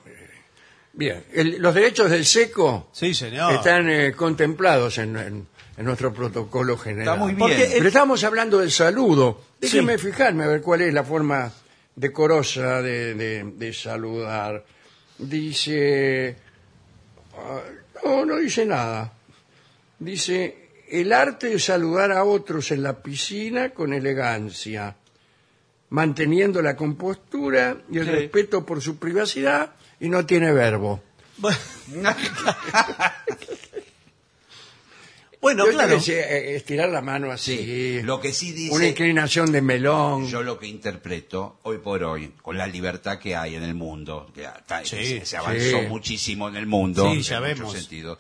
Bien, 0.93 1.25
el- 1.33 1.61
los 1.61 1.75
derechos 1.75 2.09
del 2.11 2.25
seco 2.25 2.89
Sí, 2.93 3.15
señor. 3.15 3.53
están 3.55 3.89
eh, 3.91 4.13
contemplados 4.13 4.99
en, 4.99 5.17
en- 5.17 5.47
en 5.77 5.85
nuestro 5.85 6.13
protocolo 6.15 6.79
general. 6.79 7.15
Está 7.15 7.17
muy 7.17 7.35
bien. 7.35 7.39
Porque 7.41 7.69
Pero 7.77 7.89
estamos 7.89 8.23
hablando 8.23 8.59
del 8.59 8.71
saludo. 8.71 9.41
Déjeme 9.61 9.99
Sí. 9.99 10.07
fijarme 10.07 10.45
a 10.45 10.47
ver 10.47 10.63
cuál 10.63 10.83
es 10.83 10.95
la 10.95 11.03
forma 11.03 11.51
decorosa 11.97 12.81
de, 12.81 13.15
de- 13.15 13.43
de 13.57 13.73
saludar. 13.73 14.65
Dice... 15.19 16.37
ah, 17.37 17.61
no, 18.05 18.25
no 18.25 18.37
dice 18.37 18.65
nada. 18.65 19.13
Dice, 19.99 20.64
el 21.01 21.13
arte 21.13 21.49
de 21.49 21.59
saludar 21.59 22.13
a 22.13 22.25
otros 22.25 22.71
en 22.71 22.83
la 22.83 23.03
piscina 23.03 23.71
con 23.71 23.93
elegancia, 23.93 24.97
manteniendo 25.91 26.61
la 26.63 26.77
compostura 26.77 27.79
y 27.91 27.99
el 27.99 28.05
Sí. 28.07 28.11
respeto 28.11 28.65
por 28.67 28.81
su 28.81 28.97
privacidad 28.99 29.75
y 30.01 30.09
no 30.09 30.25
tiene 30.27 30.53
verbo. 30.53 31.03
Bueno, 35.41 35.67
Yo 35.67 35.73
claro. 35.73 35.99
eh, 36.09 36.55
estirar 36.57 36.89
la 36.89 37.03
mano 37.03 37.31
así. 37.31 37.59
Sí, 37.59 38.03
lo 38.03 38.19
que 38.19 38.33
sí 38.33 38.53
dice- 38.53 38.75
Una 38.75 38.87
inclinación 38.87 39.53
de 39.53 39.61
melón. 39.61 40.27
Yo 40.27 40.43
lo 40.43 40.59
que 40.59 40.67
interpreto 40.67 41.59
hoy 41.65 41.77
por 41.79 42.03
hoy, 42.03 42.33
con 42.41 42.57
la 42.57 42.67
libertad 42.67 43.19
que 43.19 43.37
hay 43.37 43.55
en 43.55 43.63
el 43.63 43.75
mundo, 43.75 44.31
que 44.35 44.45
está- 44.45 44.83
Sí, 44.87 45.19
se, 45.21 45.27
se 45.27 45.37
avanzó 45.37 45.81
sí. 45.81 45.87
muchísimo 45.87 46.49
en 46.49 46.57
el 46.57 46.65
mundo, 46.67 47.13
Sí, 47.13 47.21
ya 47.21 47.37
en 47.37 47.43
vemos. 47.43 47.61
muchos 47.67 47.79
sentidos, 47.83 48.19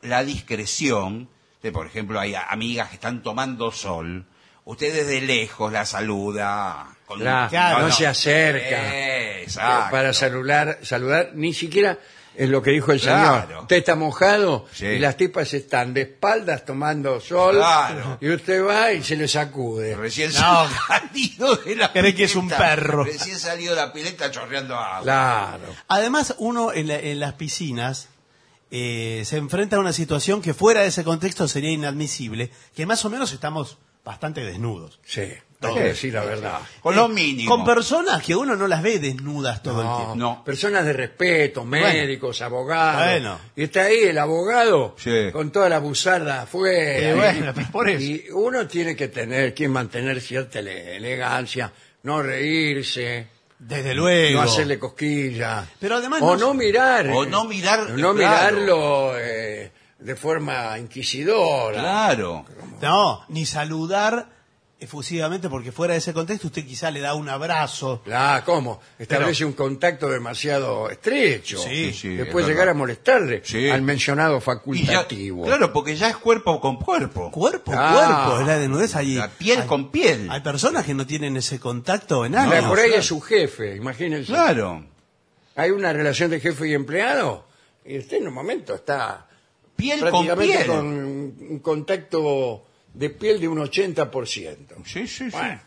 la 0.00 0.24
discreción, 0.24 1.28
de 1.62 1.72
por 1.72 1.86
ejemplo 1.86 2.18
hay 2.20 2.34
amigas 2.34 2.88
que 2.88 2.94
están 2.94 3.22
tomando 3.22 3.70
sol, 3.72 4.24
usted 4.64 4.92
desde 4.94 5.20
lejos 5.20 5.72
la 5.72 5.84
saluda, 5.86 6.86
con 7.06 7.18
un- 7.18 7.24
Claro, 7.48 7.80
no 7.86 7.90
se 7.92 8.06
acerca. 8.06 8.94
Eh, 8.94 9.42
exacto. 9.42 9.90
para 9.90 10.12
saludar, 10.12 10.78
saludar, 10.82 11.30
ni 11.34 11.52
siquiera 11.52 11.98
es 12.36 12.48
lo 12.48 12.62
que 12.62 12.70
dijo 12.70 12.92
el 12.92 13.00
Claro. 13.00 13.46
señor. 13.48 13.62
Usted 13.62 13.76
está 13.76 13.96
mojado 13.96 14.66
Sí. 14.72 14.86
y 14.86 14.98
las 15.00 15.16
tipas 15.16 15.52
están 15.52 15.92
de 15.92 16.02
espaldas 16.02 16.64
tomando 16.64 17.20
sol 17.20 17.56
Claro. 17.56 18.18
y 18.20 18.30
usted 18.30 18.64
va 18.64 18.92
y 18.92 19.02
se 19.02 19.16
le 19.16 19.26
sacude. 19.28 19.96
Recién 19.96 20.32
No. 20.34 20.68
salido 20.86 21.56
de 21.56 21.76
la 21.76 21.92
Cree 21.92 22.14
que 22.14 22.24
es 22.24 22.36
un 22.36 22.46
pileta, 22.46 22.64
perro. 22.64 23.04
Recién 23.04 23.38
salido 23.38 23.74
de 23.74 23.80
la 23.82 23.92
pileta 23.92 24.30
chorreando 24.30 24.76
agua. 24.76 25.02
Claro. 25.02 25.74
Además, 25.88 26.34
uno 26.38 26.72
en, 26.72 26.88
la- 26.88 27.00
en 27.00 27.18
las 27.18 27.32
piscinas 27.34 28.08
eh, 28.70 29.22
se 29.24 29.36
enfrenta 29.36 29.76
a 29.76 29.80
una 29.80 29.92
situación 29.92 30.40
que 30.42 30.54
fuera 30.54 30.82
de 30.82 30.88
ese 30.88 31.04
contexto 31.04 31.48
sería 31.48 31.70
inadmisible, 31.70 32.50
que 32.74 32.86
más 32.86 33.04
o 33.04 33.10
menos 33.10 33.32
estamos 33.32 33.78
bastante 34.04 34.42
desnudos. 34.44 34.98
Sí, 35.04 35.20
hay 35.20 35.38
Todo. 35.60 35.74
que 35.74 35.80
decir 35.82 36.14
la 36.14 36.24
verdad. 36.24 36.60
Con 36.80 36.96
lo 36.96 37.08
mínimo. 37.08 37.50
Con 37.54 37.66
personas 37.66 38.22
que 38.22 38.34
uno 38.34 38.56
no 38.56 38.66
las 38.66 38.82
ve 38.82 38.98
desnudas 38.98 39.62
todo 39.62 39.82
el 39.82 39.88
tiempo. 39.96 40.14
No. 40.16 40.42
Personas 40.42 40.86
de 40.86 40.92
respeto, 40.94 41.64
médicos, 41.66 42.40
abogados. 42.40 43.04
Bueno. 43.04 43.38
Y 43.56 43.64
está 43.64 43.82
ahí 43.82 43.98
el 44.04 44.16
abogado 44.18 44.94
Sí. 44.98 45.30
con 45.32 45.50
toda 45.52 45.68
la 45.68 45.80
buzarda 45.80 46.42
afuera. 46.42 47.10
Eh, 47.10 47.14
bueno, 47.14 47.52
pero 47.54 47.66
por 47.70 47.90
eso. 47.90 48.00
Y 48.02 48.24
uno 48.32 48.66
tiene 48.66 48.96
que 48.96 49.08
tener, 49.08 49.52
que 49.52 49.68
mantener 49.68 50.20
cierta 50.22 50.60
ele- 50.60 50.96
elegancia, 50.96 51.70
no 52.04 52.22
reírse, 52.22 53.26
Desde 53.60 53.94
luego. 53.94 54.40
no 54.40 54.42
hacerle 54.46 54.78
cosquillas. 54.78 55.68
Pero 55.78 55.96
además 55.96 56.22
o 56.22 56.34
no- 56.34 56.46
no 56.48 56.54
mirar. 56.54 57.06
O 57.10 57.26
no 57.26 57.44
mirar, 57.44 57.90
No 57.90 58.14
claro. 58.14 58.14
mirarlo 58.14 59.18
eh, 59.18 59.70
de 59.98 60.16
forma 60.16 60.78
inquisidora. 60.78 61.78
Claro. 61.78 62.46
No, 62.80 63.22
ni 63.28 63.44
saludar 63.44 64.28
efusivamente, 64.80 65.48
porque 65.48 65.70
fuera 65.72 65.92
de 65.92 65.98
ese 65.98 66.12
contexto 66.12 66.46
usted 66.48 66.64
quizá 66.66 66.90
le 66.90 67.00
da 67.00 67.14
un 67.14 67.28
abrazo. 67.28 68.00
Claro, 68.04 68.44
¿cómo? 68.44 68.80
Establece 68.98 69.44
un 69.44 69.52
contacto 69.52 70.08
demasiado 70.08 70.88
estrecho. 70.90 71.58
Sí, 71.58 71.92
sí, 71.92 72.16
Que 72.16 72.22
es 72.22 72.28
puede 72.28 72.46
verdad. 72.46 72.48
llegar 72.48 72.68
a 72.70 72.74
molestarle 72.74 73.42
Sí. 73.44 73.68
al 73.68 73.82
mencionado 73.82 74.36
Y 74.36 74.38
ya- 74.38 74.44
facultativo. 74.44 75.44
claro, 75.44 75.72
porque 75.72 75.96
ya 75.96 76.08
es 76.08 76.16
cuerpo 76.16 76.60
con 76.60 76.76
cuerpo. 76.76 77.30
Cuerpo, 77.30 77.72
Ah. 77.74 78.24
cuerpo, 78.26 78.40
es 78.40 78.46
la 78.46 78.58
desnudez 78.58 78.96
allí. 78.96 79.14
La 79.16 79.28
piel 79.28 79.60
hay, 79.60 79.66
con 79.68 79.90
piel. 79.90 80.28
Hay 80.30 80.40
personas 80.40 80.84
que 80.84 80.94
no 80.94 81.06
tienen 81.06 81.36
ese 81.36 81.60
contacto 81.60 82.24
en 82.24 82.32
Mira, 82.32 82.42
años. 82.44 82.64
por 82.66 82.78
ahí 82.78 82.92
es 82.94 83.04
su 83.06 83.20
jefe, 83.20 83.76
imagínense. 83.76 84.32
Claro. 84.32 84.84
Hay 85.56 85.70
una 85.70 85.92
relación 85.92 86.30
de 86.30 86.40
jefe 86.40 86.68
y 86.68 86.74
empleado 86.74 87.44
y 87.84 87.98
usted 87.98 88.18
en 88.18 88.28
un 88.28 88.34
momento 88.34 88.74
está 88.74 89.26
Piel 89.76 90.00
con 90.00 90.10
prácticamente 90.10 90.54
piel. 90.56 90.66
con 90.66 90.86
un 90.86 91.58
contacto 91.58 92.64
de 92.94 93.10
piel 93.10 93.40
de 93.40 93.48
un 93.48 93.58
80%. 93.58 94.84
Sí, 94.84 95.06
sí, 95.06 95.08
sí. 95.08 95.30
Bueno, 95.30 95.60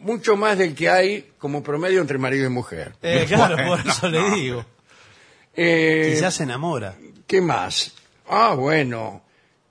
mucho 0.00 0.36
más 0.36 0.58
del 0.58 0.74
que 0.74 0.88
hay 0.88 1.32
como 1.38 1.62
promedio 1.62 2.00
entre 2.00 2.18
marido 2.18 2.46
y 2.46 2.50
mujer. 2.50 2.94
Eh, 3.02 3.24
claro, 3.28 3.56
por 3.66 3.86
eso 3.86 4.08
le 4.08 4.30
digo. 4.30 4.64
Eh, 5.54 6.12
Quizás 6.14 6.34
se 6.34 6.42
enamora. 6.44 6.96
¿Qué 7.26 7.40
más? 7.40 7.94
Ah, 8.28 8.54
bueno. 8.54 9.22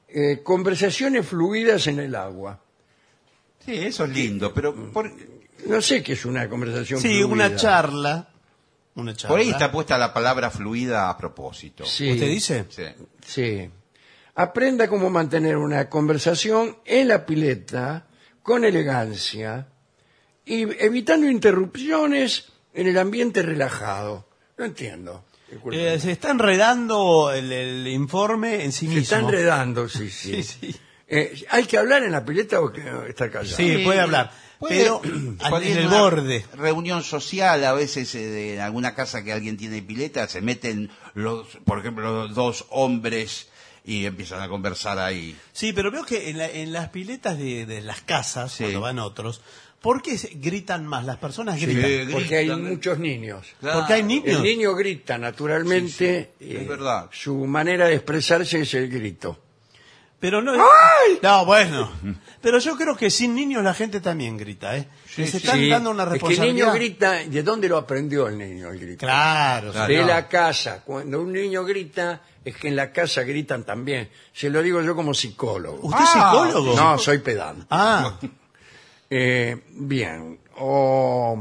Eh, 0.08 0.42
conversaciones 0.44 1.26
fluidas 1.26 1.88
en 1.88 2.00
el 2.00 2.16
agua. 2.16 2.60
Sí, 3.66 3.74
eso 3.78 4.04
es 4.06 4.10
lindo, 4.12 4.54
pero 4.54 4.74
por, 4.92 5.12
No 5.66 5.82
sé 5.82 6.04
qué 6.04 6.14
es 6.14 6.26
una 6.26 6.50
conversación 6.50 7.00
Sí, 7.00 7.08
fluida. 7.20 7.26
una 7.28 7.56
charla. 7.56 8.28
Una 8.96 9.14
charla. 9.16 9.30
por 9.30 9.40
ahí 9.40 9.50
está 9.50 9.72
puesta 9.72 9.98
la 9.98 10.14
palabra 10.14 10.50
fluida 10.52 11.10
a 11.10 11.18
propósito. 11.18 11.86
Sí. 11.86 12.12
¿Usted 12.12 12.28
dice? 12.28 12.66
Sí. 12.70 12.84
Sí. 13.26 13.70
Aprenda 14.36 14.88
cómo 14.88 15.10
mantener 15.10 15.58
una 15.58 15.90
conversación 15.90 16.78
en 16.86 17.10
la 17.10 17.26
pileta 17.26 18.08
con 18.44 18.64
elegancia 18.66 19.68
y 20.46 20.62
evitando 20.84 21.30
interrupciones 21.30 22.46
en 22.74 22.88
el 22.88 22.98
ambiente 22.98 23.42
relajado. 23.42 24.28
No 24.58 24.66
entiendo. 24.66 25.26
Eh, 25.72 26.00
se 26.00 26.12
está 26.12 26.32
enredando 26.32 27.32
el, 27.34 27.52
el 27.52 27.88
informe 27.88 28.64
en 28.64 28.72
sí 28.72 28.86
Se 28.86 28.88
mismo. 28.88 29.02
está 29.02 29.20
enredando, 29.20 29.90
sí, 29.90 30.10
sí. 30.10 30.44
Sí, 30.44 30.58
sí. 30.72 30.76
Eh, 31.08 31.44
¿Hay 31.50 31.66
que 31.66 31.78
hablar 31.78 32.04
en 32.04 32.14
la 32.14 32.24
pileta 32.24 32.62
o 32.62 32.72
que 32.72 32.82
estar 33.10 33.30
callado? 33.30 33.58
Sí, 33.58 33.80
puede 33.84 34.00
hablar. 34.00 34.32
Pero 34.70 35.02
en 35.04 35.38
el 35.78 35.88
borde. 35.90 36.46
Reunión 36.54 37.04
social, 37.04 37.66
a 37.66 37.74
veces 37.74 38.16
eh, 38.16 38.26
de 38.28 38.54
en 38.56 38.60
alguna 38.62 38.96
casa 38.96 39.24
que 39.24 39.34
alguien 39.34 39.58
tiene 39.58 39.82
pileta, 39.82 40.28
se 40.30 40.40
meten, 40.40 40.90
los, 41.16 41.48
por 41.66 41.80
ejemplo, 41.80 42.28
los 42.28 42.34
dos 42.34 42.66
hombres 42.70 43.50
y 43.86 44.06
empiezan 44.06 44.42
a 44.42 44.48
conversar 44.48 45.00
ahí. 45.00 45.36
Sí, 45.54 45.74
pero 45.74 45.90
veo 45.92 46.04
que 46.06 46.30
en, 46.30 46.38
la- 46.38 46.50
en 46.50 46.72
las 46.74 46.90
piletas 46.90 47.38
de, 47.38 47.66
de 47.66 47.82
las 47.82 48.02
casas, 48.02 48.52
Sí. 48.54 48.64
cuando 48.64 48.82
van 48.82 49.00
otros, 49.00 49.42
¿Por 49.82 50.04
qué 50.04 50.16
gritan 50.36 50.86
más? 50.86 51.06
Las 51.06 51.18
personas 51.18 51.58
Sí, 51.60 51.66
gritan. 51.66 52.12
Porque 52.12 52.38
hay 52.38 52.50
muchos 52.52 53.00
niños. 53.00 53.48
Claro. 53.60 53.80
Porque 53.80 53.94
hay 53.94 54.04
niños. 54.04 54.28
El 54.38 54.44
niño 54.44 54.76
grita 54.76 55.18
naturalmente. 55.18 56.32
Sí, 56.38 56.46
sí, 56.46 56.56
es 56.56 56.62
eh, 56.62 56.66
verdad. 56.70 57.10
Su 57.12 57.34
manera 57.48 57.88
de 57.88 57.96
expresarse 57.96 58.60
es 58.62 58.72
el 58.76 58.90
grito. 58.90 59.40
Pero 60.20 60.40
no. 60.44 60.54
No, 61.24 61.46
bueno. 61.48 61.92
Pero 62.44 62.60
yo 62.60 62.78
creo 62.78 62.96
que 62.96 63.10
sin 63.10 63.34
niños 63.34 63.64
la 63.64 63.74
gente 63.74 64.00
también 64.02 64.38
grita, 64.38 64.78
¿eh? 64.78 64.88
Que 65.16 65.26
se 65.26 65.38
están 65.38 65.58
Sí, 65.58 65.68
dando 65.68 65.90
una 65.90 66.04
es 66.04 66.10
que 66.10 66.14
el 66.14 66.20
responsabilidad. 66.22 66.66
niño 66.68 66.74
grita, 66.76 67.12
¿de 67.24 67.42
dónde 67.42 67.68
lo 67.68 67.78
aprendió 67.78 68.28
el 68.28 68.38
niño 68.38 68.70
el 68.70 68.80
grito? 68.80 69.00
Claro. 69.00 69.72
De 69.88 70.06
la 70.06 70.28
casa. 70.28 70.84
Cuando 70.86 71.22
un 71.22 71.34
niño 71.34 71.64
grita, 71.66 72.22
es 72.46 72.56
que 72.58 72.68
en 72.70 72.76
la 72.76 72.92
casa 72.92 73.24
gritan 73.24 73.64
también. 73.66 74.10
Se 74.34 74.50
lo 74.50 74.62
digo 74.62 74.82
yo 74.82 74.96
como 74.96 75.14
psicólogo. 75.14 75.80
¿Usted 75.88 76.04
es 76.04 76.10
Ah, 76.16 76.32
psicólogo? 76.32 76.76
No, 76.76 76.98
soy 76.98 77.20
pedante. 77.20 77.66
Ah, 77.70 78.18
Eh, 79.14 79.64
bien. 79.72 80.40
O 80.58 81.38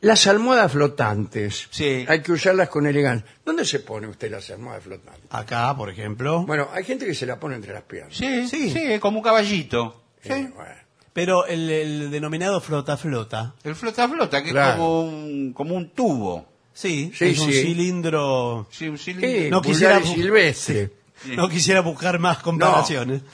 las 0.00 0.26
almohadas 0.26 0.70
flotantes. 0.72 1.68
Sí. 1.70 2.04
Hay 2.06 2.20
que 2.22 2.32
usarlas 2.32 2.68
con 2.68 2.86
elegancia. 2.86 3.26
¿Dónde 3.44 3.64
se 3.64 3.80
pone 3.80 4.06
usted 4.06 4.30
las 4.30 4.48
almohadas 4.50 4.84
flotantes? 4.84 5.24
acá, 5.30 5.74
por 5.76 5.88
ejemplo. 5.90 6.44
Bueno, 6.46 6.68
hay 6.72 6.84
gente 6.84 7.06
que 7.06 7.14
se 7.14 7.24
la 7.26 7.40
pone 7.40 7.56
entre 7.56 7.72
las 7.72 7.82
piernas. 7.82 8.14
Sí, 8.14 8.46
Sí. 8.46 8.70
sí, 8.70 8.98
como 9.00 9.18
un 9.18 9.24
caballito. 9.24 10.02
Sí. 10.22 10.32
Eh, 10.32 10.52
bueno. 10.54 10.74
Pero 11.14 11.46
el, 11.46 11.68
el 11.68 12.10
denominado 12.10 12.60
flota-flota, 12.60 13.54
El 13.64 13.74
flota 13.74 14.06
flota, 14.08 14.44
que 14.44 14.50
Claro. 14.50 14.70
es 14.70 14.76
como 14.76 15.00
un, 15.00 15.52
como 15.52 15.74
un 15.74 15.90
tubo. 15.90 16.46
Sí, 16.80 17.12
Sí, 17.14 17.24
es 17.26 17.38
un 17.38 17.50
sí. 17.52 17.62
cilindro... 17.62 18.66
Sí, 18.70 18.88
un 18.88 18.98
Sí, 18.98 19.12
cilindro, 19.14 19.50
No 19.50 19.60
vulgar 19.62 19.62
quisiera- 19.62 20.00
y 20.00 20.14
silvestre. 20.22 20.92
No 21.36 21.48
quisiera 21.48 21.80
buscar 21.80 22.18
más 22.18 22.38
comparaciones. 22.38 23.22
un 23.22 23.28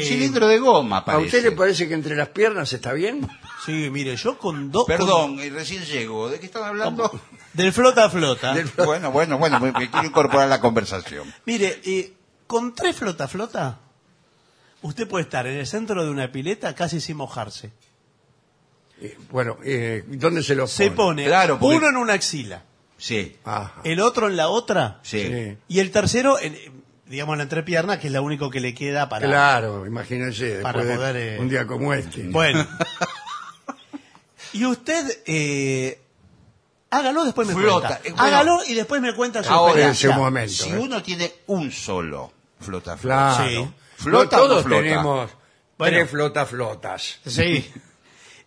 Eh, 0.00 0.04
cilindro 0.04 0.46
de 0.48 0.58
goma, 0.58 0.98
¿A 0.98 1.04
parece. 1.04 1.26
usted 1.38 1.42
le 1.50 1.52
parece 1.56 1.86
que 1.88 1.94
entre 1.94 2.16
las 2.16 2.28
piernas 2.28 2.72
está 2.72 2.92
bien? 2.92 3.28
Sí, 3.64 3.88
mire, 3.90 4.16
yo 4.16 4.36
con 4.38 4.70
dos... 4.70 4.84
Perdón, 4.86 5.38
eh, 5.40 5.50
recién 5.50 5.84
llego. 5.84 6.28
¿De 6.30 6.38
qué 6.40 6.46
están 6.46 6.64
hablando? 6.64 7.10
con- 7.10 7.20
del 7.52 7.72
flota-flota. 7.72 8.54
bueno, 8.84 9.10
bueno, 9.12 9.38
bueno, 9.38 9.60
me, 9.60 9.70
me 9.72 9.90
quiero 9.90 10.06
incorporar 10.06 10.46
a 10.46 10.48
la 10.48 10.60
conversación. 10.60 11.32
Mire, 11.46 11.80
eh, 11.84 12.12
con 12.46 12.74
tres 12.74 12.96
flota-flota, 12.96 13.78
usted 14.82 15.06
puede 15.08 15.24
estar 15.24 15.46
en 15.46 15.58
el 15.58 15.66
centro 15.66 16.02
de 16.04 16.10
una 16.10 16.30
pileta 16.32 16.74
casi 16.74 17.00
sin 17.00 17.16
mojarse. 17.18 17.70
Eh, 19.00 19.16
bueno, 19.30 19.56
eh, 19.64 20.04
¿dónde 20.06 20.42
se 20.42 20.54
lo 20.54 20.62
pone? 20.64 20.72
Se 20.74 20.90
pone 20.90 21.24
Claro, 21.26 21.58
porque- 21.58 21.76
uno 21.76 21.88
en 21.88 21.96
una 21.96 22.12
axila, 22.14 22.62
Sí, 23.02 23.36
Ajá. 23.44 23.80
el 23.82 23.98
otro 23.98 24.28
en 24.28 24.36
la 24.36 24.48
otra 24.48 25.00
sí. 25.02 25.22
Sí. 25.26 25.58
y 25.66 25.80
el 25.80 25.90
tercero, 25.90 26.38
en, 26.38 26.56
digamos, 27.06 27.32
en 27.34 27.38
la 27.38 27.42
entrepierna, 27.42 27.98
que 27.98 28.06
es 28.06 28.12
lo 28.12 28.22
único 28.22 28.48
que 28.48 28.60
le 28.60 28.74
queda 28.74 29.08
para... 29.08 29.26
Claro, 29.26 29.84
imagínense, 29.88 30.60
Para 30.62 30.84
después 30.84 30.88
de 30.88 30.96
poder, 31.12 31.16
eh, 31.16 31.38
un 31.40 31.48
día 31.48 31.66
como 31.66 31.92
este. 31.94 32.22
Bueno. 32.28 32.64
y 34.52 34.64
usted, 34.66 35.18
eh, 35.26 36.00
hágalo, 36.90 37.24
después 37.24 37.48
me 37.48 37.54
Flota. 37.54 37.88
cuenta. 37.88 38.08
Eh, 38.08 38.12
bueno. 38.12 38.22
hágalo 38.22 38.58
y 38.68 38.74
después 38.74 39.02
me 39.02 39.14
cuenta 39.16 39.42
su 39.42 39.50
Ahora, 39.50 39.72
ese 39.72 39.88
experiencia. 39.88 40.16
momento. 40.16 40.52
Si 40.52 40.70
¿eh? 40.70 40.78
uno 40.78 41.02
tiene 41.02 41.32
un 41.48 41.72
solo 41.72 42.32
flota 42.60 42.96
flota. 42.96 43.34
Claro. 43.36 43.50
Sí. 43.50 43.70
¿Flota 43.96 44.36
No 44.36 44.42
todos 44.44 44.62
flota? 44.62 44.82
tenemos 44.82 45.30
Bueno. 45.76 45.96
tres 45.98 46.08
flota 46.10 46.46
flotas. 46.46 47.18
Sí. 47.26 47.68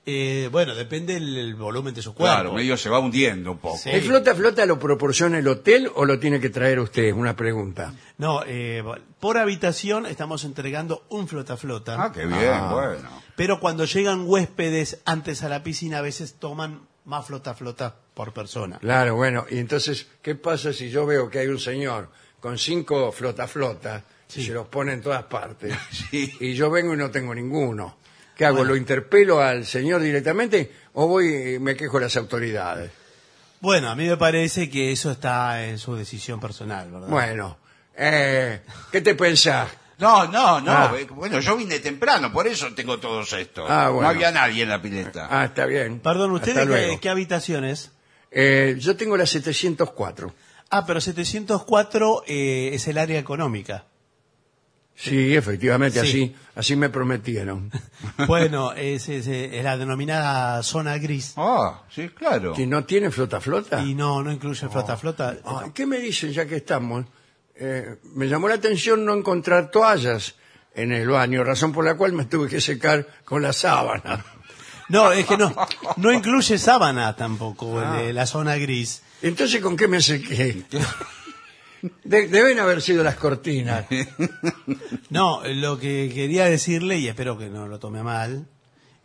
Eh, 0.07 0.49
bueno, 0.51 0.75
depende 0.75 1.15
del 1.15 1.35
el 1.35 1.55
volumen 1.55 1.93
de 1.93 2.01
su 2.03 2.13
cuerpo. 2.13 2.33
Claro, 2.35 2.53
medio 2.53 2.77
se 2.77 2.89
va 2.89 2.99
hundiendo 2.99 3.53
un 3.53 3.57
poco. 3.57 3.77
Sí. 3.77 3.89
¿El 3.89 4.01
flota 4.03 4.35
flota 4.35 4.65
lo 4.67 4.77
proporciona 4.77 5.39
el 5.39 5.47
hotel 5.47 5.89
o 5.95 6.05
lo 6.05 6.19
tiene 6.19 6.39
que 6.39 6.49
traer 6.51 6.79
usted? 6.79 7.11
Una 7.11 7.35
pregunta. 7.35 7.91
No, 8.19 8.41
eh, 8.45 8.83
por 9.19 9.37
habitación 9.39 10.05
estamos 10.05 10.43
entregando 10.43 11.05
un 11.09 11.27
flota-flota. 11.27 11.95
Ah, 12.03 12.11
qué 12.11 12.25
bien, 12.27 12.39
Ah. 12.53 12.71
bueno. 12.71 13.09
Pero 13.35 13.59
cuando 13.59 13.85
llegan 13.85 14.25
huéspedes 14.27 15.01
antes 15.05 15.41
a 15.43 15.49
la 15.49 15.63
piscina, 15.63 15.97
a 15.97 16.01
veces 16.01 16.35
toman 16.35 16.81
más 17.05 17.25
flota-flota 17.25 17.95
por 18.13 18.31
persona. 18.31 18.77
Claro, 18.79 19.15
bueno, 19.15 19.45
y 19.49 19.57
entonces, 19.57 20.07
¿qué 20.21 20.35
pasa 20.35 20.71
si 20.71 20.89
yo 20.91 21.05
veo 21.07 21.29
que 21.29 21.39
hay 21.39 21.47
un 21.47 21.59
señor 21.59 22.09
con 22.39 22.57
cinco 22.59 23.11
flota 23.11 23.47
flota 23.47 24.03
y 24.35 24.43
se 24.43 24.53
los 24.53 24.67
pone 24.67 24.93
en 24.93 25.01
todas 25.01 25.23
partes? 25.23 25.75
Sí. 26.11 26.31
Y 26.39 26.53
yo 26.53 26.69
vengo 26.69 26.93
y 26.93 26.97
no 26.97 27.09
tengo 27.09 27.33
ninguno. 27.33 27.97
¿Qué 28.35 28.45
hago? 28.45 28.63
¿Lo 28.63 28.75
interpelo 28.75 29.39
al 29.39 29.65
señor 29.65 30.01
directamente 30.01 30.71
o 30.93 31.07
voy 31.07 31.55
y 31.55 31.59
me 31.59 31.75
quejo 31.75 31.97
a 31.97 32.01
las 32.01 32.17
autoridades? 32.17 32.91
Bueno, 33.61 33.89
a 33.89 33.95
mí 33.95 34.07
me 34.07 34.17
parece 34.17 34.69
que 34.69 34.91
eso 34.91 35.11
está 35.11 35.65
en 35.65 35.77
su 35.79 35.95
decisión 35.95 36.39
personal, 36.39 36.91
¿verdad? 36.91 37.07
Bueno, 37.07 37.57
eh, 37.95 38.61
¿qué 38.91 39.01
te 39.01 39.15
pensás? 39.15 39.69
No, 39.97 40.27
no, 40.27 40.59
no. 40.59 40.71
Ah. 40.71 40.93
eh, 40.97 41.07
Bueno, 41.09 41.39
yo 41.39 41.55
vine 41.55 41.79
temprano, 41.79 42.31
por 42.31 42.47
eso 42.47 42.73
tengo 42.75 42.99
todos 42.99 43.31
estos. 43.33 43.69
Ah, 43.69 43.89
bueno. 43.89 44.01
No 44.01 44.09
había 44.09 44.31
nadie 44.31 44.63
en 44.63 44.69
la 44.69 44.81
pileta. 44.81 45.27
Ah, 45.31 45.45
está 45.45 45.65
bien. 45.65 45.99
Perdón, 45.99 46.31
¿usted 46.31 46.57
Hasta 46.57 46.69
de 46.69 46.89
qué, 46.89 46.99
qué 46.99 47.09
habitación 47.09 47.63
es? 47.63 47.91
Eh, 48.31 48.75
yo 48.79 48.97
tengo 48.97 49.15
la 49.15 49.25
704. 49.25 50.33
Ah, 50.69 50.85
pero 50.85 50.99
704 50.99 52.23
eh, 52.27 52.71
es 52.73 52.87
el 52.87 52.97
área 52.97 53.17
económica. 53.19 53.85
Sí, 54.97 55.35
efectivamente, 55.35 55.99
Sí. 56.01 56.07
así 56.07 56.35
así 56.55 56.75
me 56.75 56.89
prometieron. 56.89 57.69
Bueno, 58.27 58.71
es, 58.73 59.09
es, 59.09 59.27
eh, 59.27 59.57
es 59.57 59.63
la 59.63 59.77
denominada 59.77 60.63
zona 60.63 60.97
gris. 60.97 61.33
Ah, 61.35 61.81
sí, 61.93 62.07
claro. 62.09 62.53
¿Que 62.53 62.65
no 62.65 62.85
tiene 62.85 63.11
flota 63.11 63.41
flota? 63.41 63.81
Y 63.81 63.93
no, 63.93 64.23
no 64.23 64.31
incluye 64.31 64.69
flota-flota. 64.69 65.35
Ah, 65.45 65.65
¿Qué 65.73 65.85
me 65.85 65.97
dicen 65.99 66.31
ya 66.31 66.45
que 66.45 66.55
estamos? 66.57 67.05
Eh, 67.57 67.97
me 68.13 68.27
llamó 68.27 68.47
la 68.47 68.55
atención 68.55 69.03
no 69.05 69.13
encontrar 69.13 69.69
toallas 69.69 70.35
en 70.73 70.91
el 70.93 71.07
baño, 71.09 71.43
razón 71.43 71.71
por 71.73 71.83
la 71.85 71.95
cual 71.95 72.13
me 72.13 72.25
tuve 72.25 72.47
que 72.49 72.61
secar 72.61 73.05
con 73.25 73.41
la 73.41 73.51
sábana. 73.53 74.23
No, 74.87 75.11
es 75.11 75.25
que 75.25 75.35
no, 75.35 75.51
no 75.97 76.13
incluye 76.13 76.59
sábana 76.59 77.15
tampoco, 77.15 77.81
el 77.81 77.87
Ah. 77.87 77.93
de 77.97 78.13
la 78.13 78.27
zona 78.27 78.55
gris. 78.57 79.01
Entonces, 79.23 79.59
¿con 79.59 79.75
qué 79.75 79.87
me 79.87 79.99
sequé? 79.99 80.63
De- 82.03 82.27
deben 82.27 82.59
haber 82.59 82.81
sido 82.81 83.03
las 83.03 83.15
cortinas. 83.15 83.85
No, 85.09 85.41
lo 85.45 85.79
que 85.79 86.11
quería 86.13 86.45
decirle, 86.45 86.97
y 86.97 87.07
espero 87.07 87.37
que 87.37 87.47
no 87.49 87.67
lo 87.67 87.79
tome 87.79 87.99
a 87.99 88.03
mal, 88.03 88.47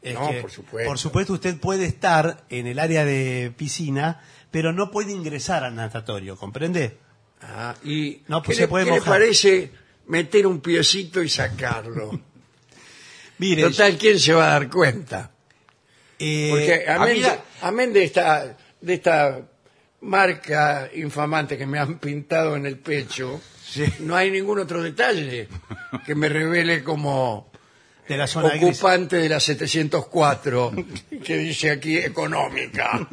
es 0.02 0.14
No, 0.14 0.30
que, 0.30 0.40
por 0.40 0.50
supuesto. 0.50 0.88
por 0.88 0.98
supuesto, 0.98 1.32
usted 1.34 1.56
puede 1.58 1.84
estar 1.84 2.44
en 2.48 2.66
el 2.66 2.78
área 2.78 3.04
de 3.04 3.52
piscina, 3.56 4.20
pero 4.50 4.72
no 4.72 4.90
puede 4.90 5.12
ingresar 5.12 5.62
al 5.62 5.74
natatorio, 5.76 6.36
¿comprende? 6.36 6.96
Ah, 7.42 7.74
y 7.84 8.22
No, 8.28 8.42
pues 8.42 8.56
¿qué, 8.56 8.62
se 8.62 8.62
le, 8.62 8.68
puede 8.68 8.84
qué 8.86 8.90
le 8.92 8.96
mojar. 8.98 9.12
parece 9.14 9.70
meter 10.06 10.46
un 10.46 10.60
piecito 10.60 11.22
y 11.22 11.28
sacarlo? 11.28 12.10
Mire, 13.38 13.62
Total, 13.62 13.96
¿quién 13.96 14.18
se 14.18 14.32
va 14.32 14.48
a 14.48 14.50
dar 14.52 14.68
cuenta? 14.70 15.30
eh, 16.18 16.48
Porque 16.50 16.84
a 16.88 16.94
amén, 16.96 17.14
mí 17.14 17.20
de, 17.20 17.26
la- 17.28 17.44
amén 17.62 17.92
de 17.92 18.04
esta 18.04 18.56
de 18.80 18.94
esta 18.94 19.40
marca 20.02 20.88
infamante 20.94 21.56
que 21.58 21.66
me 21.66 21.78
han 21.78 21.98
pintado 21.98 22.56
en 22.56 22.66
el 22.66 22.78
pecho, 22.78 23.40
no 24.00 24.16
hay 24.16 24.30
ningún 24.30 24.58
otro 24.58 24.82
detalle 24.82 25.48
que 26.06 26.14
me 26.14 26.28
revele 26.28 26.82
como 26.82 27.50
de 28.08 28.16
la 28.16 28.26
zona 28.26 28.50
gris. 28.50 28.62
ocupante 28.64 29.16
de 29.16 29.28
la 29.28 29.38
704 29.40 30.72
que 31.24 31.36
dice 31.38 31.70
aquí 31.70 31.96
económica. 31.98 33.06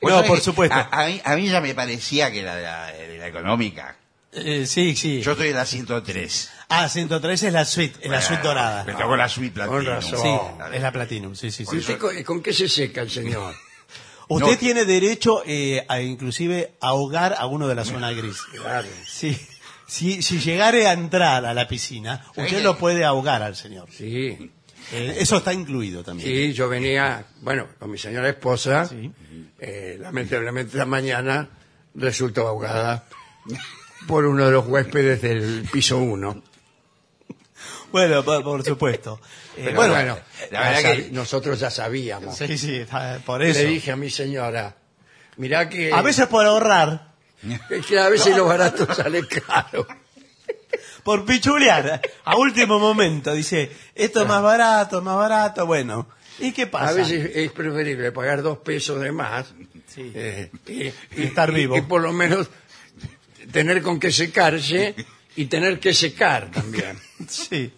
Vos 0.00 0.12
No, 0.12 0.22
por 0.24 0.40
supuesto. 0.40 0.76
A, 0.76 0.88
a 1.02 1.06
mí, 1.06 1.20
a 1.24 1.36
mí 1.36 1.48
ya 1.48 1.60
me 1.60 1.74
parecía 1.74 2.30
que 2.30 2.40
era 2.40 2.54
de 2.54 2.62
la, 2.62 2.86
de 2.92 3.18
la 3.18 3.26
económica. 3.26 3.96
Eh, 4.32 4.66
sí, 4.66 4.94
sí. 4.94 5.20
Yo 5.22 5.32
estoy 5.32 5.48
en 5.48 5.56
la 5.56 5.64
103. 5.64 6.50
Ah, 6.68 6.88
103 6.88 7.42
es 7.44 7.52
la 7.52 7.64
suite, 7.64 7.98
es 8.02 8.10
la 8.10 8.20
suite 8.20 8.42
dorada. 8.42 8.84
Me 8.84 8.92
tocó 8.92 9.16
la 9.16 9.28
suite 9.28 9.58
Con 9.66 9.82
platinum. 9.82 9.94
razón. 9.94 10.20
Sí, 10.20 10.76
es 10.76 10.82
la 10.82 10.92
Platinum, 10.92 11.34
sí, 11.34 11.50
sí, 11.50 11.64
sí. 11.64 11.74
¿Y 11.74 11.78
usted 11.78 11.98
con, 11.98 12.22
con 12.22 12.42
qué 12.42 12.52
se 12.52 12.68
seca 12.68 13.00
el 13.00 13.10
señor? 13.10 13.54
Usted 14.28 14.52
No. 14.52 14.58
tiene 14.58 14.84
derecho 14.84 15.42
eh, 15.46 15.84
a 15.88 16.00
inclusive 16.00 16.72
ahogar 16.80 17.34
a 17.38 17.46
uno 17.46 17.66
de 17.68 17.74
la 17.74 17.84
zona 17.84 18.12
gris. 18.12 18.36
Claro. 18.52 18.86
Sí. 19.06 19.36
Si, 19.86 20.20
si 20.20 20.38
llegare 20.38 20.86
a 20.86 20.92
entrar 20.92 21.46
a 21.46 21.54
la 21.54 21.66
piscina, 21.66 22.26
usted 22.36 22.62
lo 22.62 22.76
puede 22.76 23.04
ahogar 23.06 23.42
al 23.42 23.56
señor. 23.56 23.88
Sí, 23.90 24.50
Eh, 24.92 25.16
eso 25.18 25.38
está 25.38 25.52
incluido 25.54 26.02
también. 26.04 26.28
sí, 26.28 26.52
yo 26.52 26.68
venía, 26.68 27.24
bueno, 27.40 27.66
con 27.78 27.90
mi 27.90 27.96
señora 27.98 28.28
esposa, 28.28 28.86
Sí. 28.86 29.10
eh, 29.58 29.96
lamentablemente 30.00 30.76
la 30.76 30.84
mañana 30.86 31.48
resultó 31.94 32.46
ahogada 32.48 33.06
por 34.06 34.24
uno 34.26 34.44
de 34.46 34.52
los 34.52 34.66
huéspedes 34.66 35.20
del 35.22 35.66
piso 35.72 35.98
1. 35.98 36.42
Bueno, 37.92 38.22
por, 38.24 38.42
por 38.42 38.64
supuesto. 38.64 39.20
Eh, 39.56 39.72
bueno, 39.74 39.94
bueno, 39.94 40.18
la 40.50 40.70
verdad 40.70 40.92
que- 40.94 41.08
nosotros 41.10 41.58
ya 41.60 41.70
sabíamos. 41.70 42.36
sí, 42.36 42.58
sí, 42.58 42.84
por 43.24 43.40
Le 43.40 43.50
eso. 43.50 43.60
dije 43.62 43.92
a 43.92 43.96
mi 43.96 44.10
señora, 44.10 44.76
mirá 45.36 45.68
que, 45.68 45.92
A 45.92 46.02
veces 46.02 46.26
por 46.26 46.44
ahorrar, 46.44 47.12
es 47.70 47.86
que 47.86 47.98
a 47.98 48.08
veces 48.08 48.36
lo 48.36 48.44
barato 48.44 48.92
sale 48.94 49.26
caro. 49.26 49.86
por 51.02 51.24
pichulear, 51.24 52.00
a 52.24 52.36
último 52.36 52.78
momento, 52.78 53.32
dice, 53.32 53.70
esto 53.94 54.22
es 54.22 54.28
más 54.28 54.42
barato, 54.42 55.00
más 55.00 55.16
barato, 55.16 55.64
bueno. 55.66 56.08
¿Y 56.40 56.52
qué 56.52 56.66
pasa? 56.66 56.90
A 56.90 56.92
veces 56.92 57.32
es 57.34 57.50
preferible 57.52 58.12
pagar 58.12 58.42
dos 58.42 58.58
pesos 58.58 59.00
de 59.00 59.10
más 59.10 59.46
Sí. 59.92 60.12
eh, 60.14 60.50
y, 60.66 60.82
Y 61.20 61.24
estar 61.24 61.50
vivo. 61.52 61.76
y 61.76 61.80
por 61.80 62.02
lo 62.02 62.12
menos 62.12 62.48
tener 63.50 63.80
con 63.82 63.98
qué 63.98 64.12
secarse 64.12 64.94
y 65.34 65.46
tener 65.46 65.80
que 65.80 65.94
secar 65.94 66.50
también. 66.50 66.98
Sí. 67.28 67.72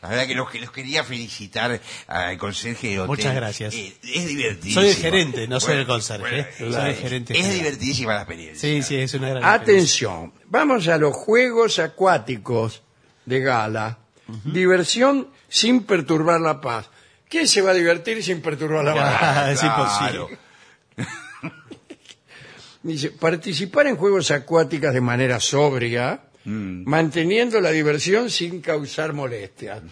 La 0.00 0.08
verdad 0.08 0.26
que 0.26 0.34
los, 0.34 0.50
que 0.50 0.58
los 0.58 0.70
quería 0.70 1.04
felicitar 1.04 1.78
al 2.06 2.38
conserje 2.38 2.88
de 2.88 2.98
hotel. 3.00 3.08
Muchas 3.08 3.34
gracias. 3.34 3.74
Eh, 3.74 3.94
es 4.02 4.26
divertidísimo. 4.26 4.80
Soy 4.80 4.90
el 4.90 4.96
gerente, 4.96 5.48
no 5.48 5.60
soy 5.60 5.76
el 5.78 5.86
conserje. 5.86 6.48
bueno. 6.60 6.74
Soy 6.76 6.90
el 6.90 6.96
gerente. 6.96 7.32
Es 7.34 7.40
general. 7.40 7.58
divertidísima 7.58 8.14
la 8.14 8.20
experiencia. 8.22 8.60
Sí, 8.68 8.82
sí, 8.82 8.96
es 8.96 9.12
una 9.14 9.28
gran 9.30 9.42
experiencia. 9.42 9.74
Atención, 9.74 10.32
vamos 10.46 10.88
a 10.88 10.96
los 10.96 11.14
juegos 11.14 11.78
acuáticos 11.78 12.82
de 13.26 13.40
gala. 13.40 13.98
Diversión 14.44 15.28
sin 15.48 15.82
perturbar 15.84 16.40
la 16.40 16.60
paz. 16.60 16.88
¿Quién 17.28 17.46
se 17.46 17.60
va 17.60 17.72
a 17.72 17.74
divertir 17.74 18.22
sin 18.24 18.40
perturbar 18.40 18.82
la 18.84 18.94
paz? 18.94 19.16
Ah, 19.20 19.50
es 19.52 19.60
Claro. 19.60 20.28
imposible. 20.30 20.38
Dice, 22.82 23.10
participar 23.10 23.88
en 23.88 23.96
juegos 23.96 24.30
acuáticos 24.30 24.94
de 24.94 25.00
manera 25.00 25.40
sobria, 25.40 26.20
manteniendo 26.46 27.60
la 27.60 27.70
diversión 27.70 28.30
sin 28.30 28.60
causar 28.60 29.12
molestias. 29.12 29.82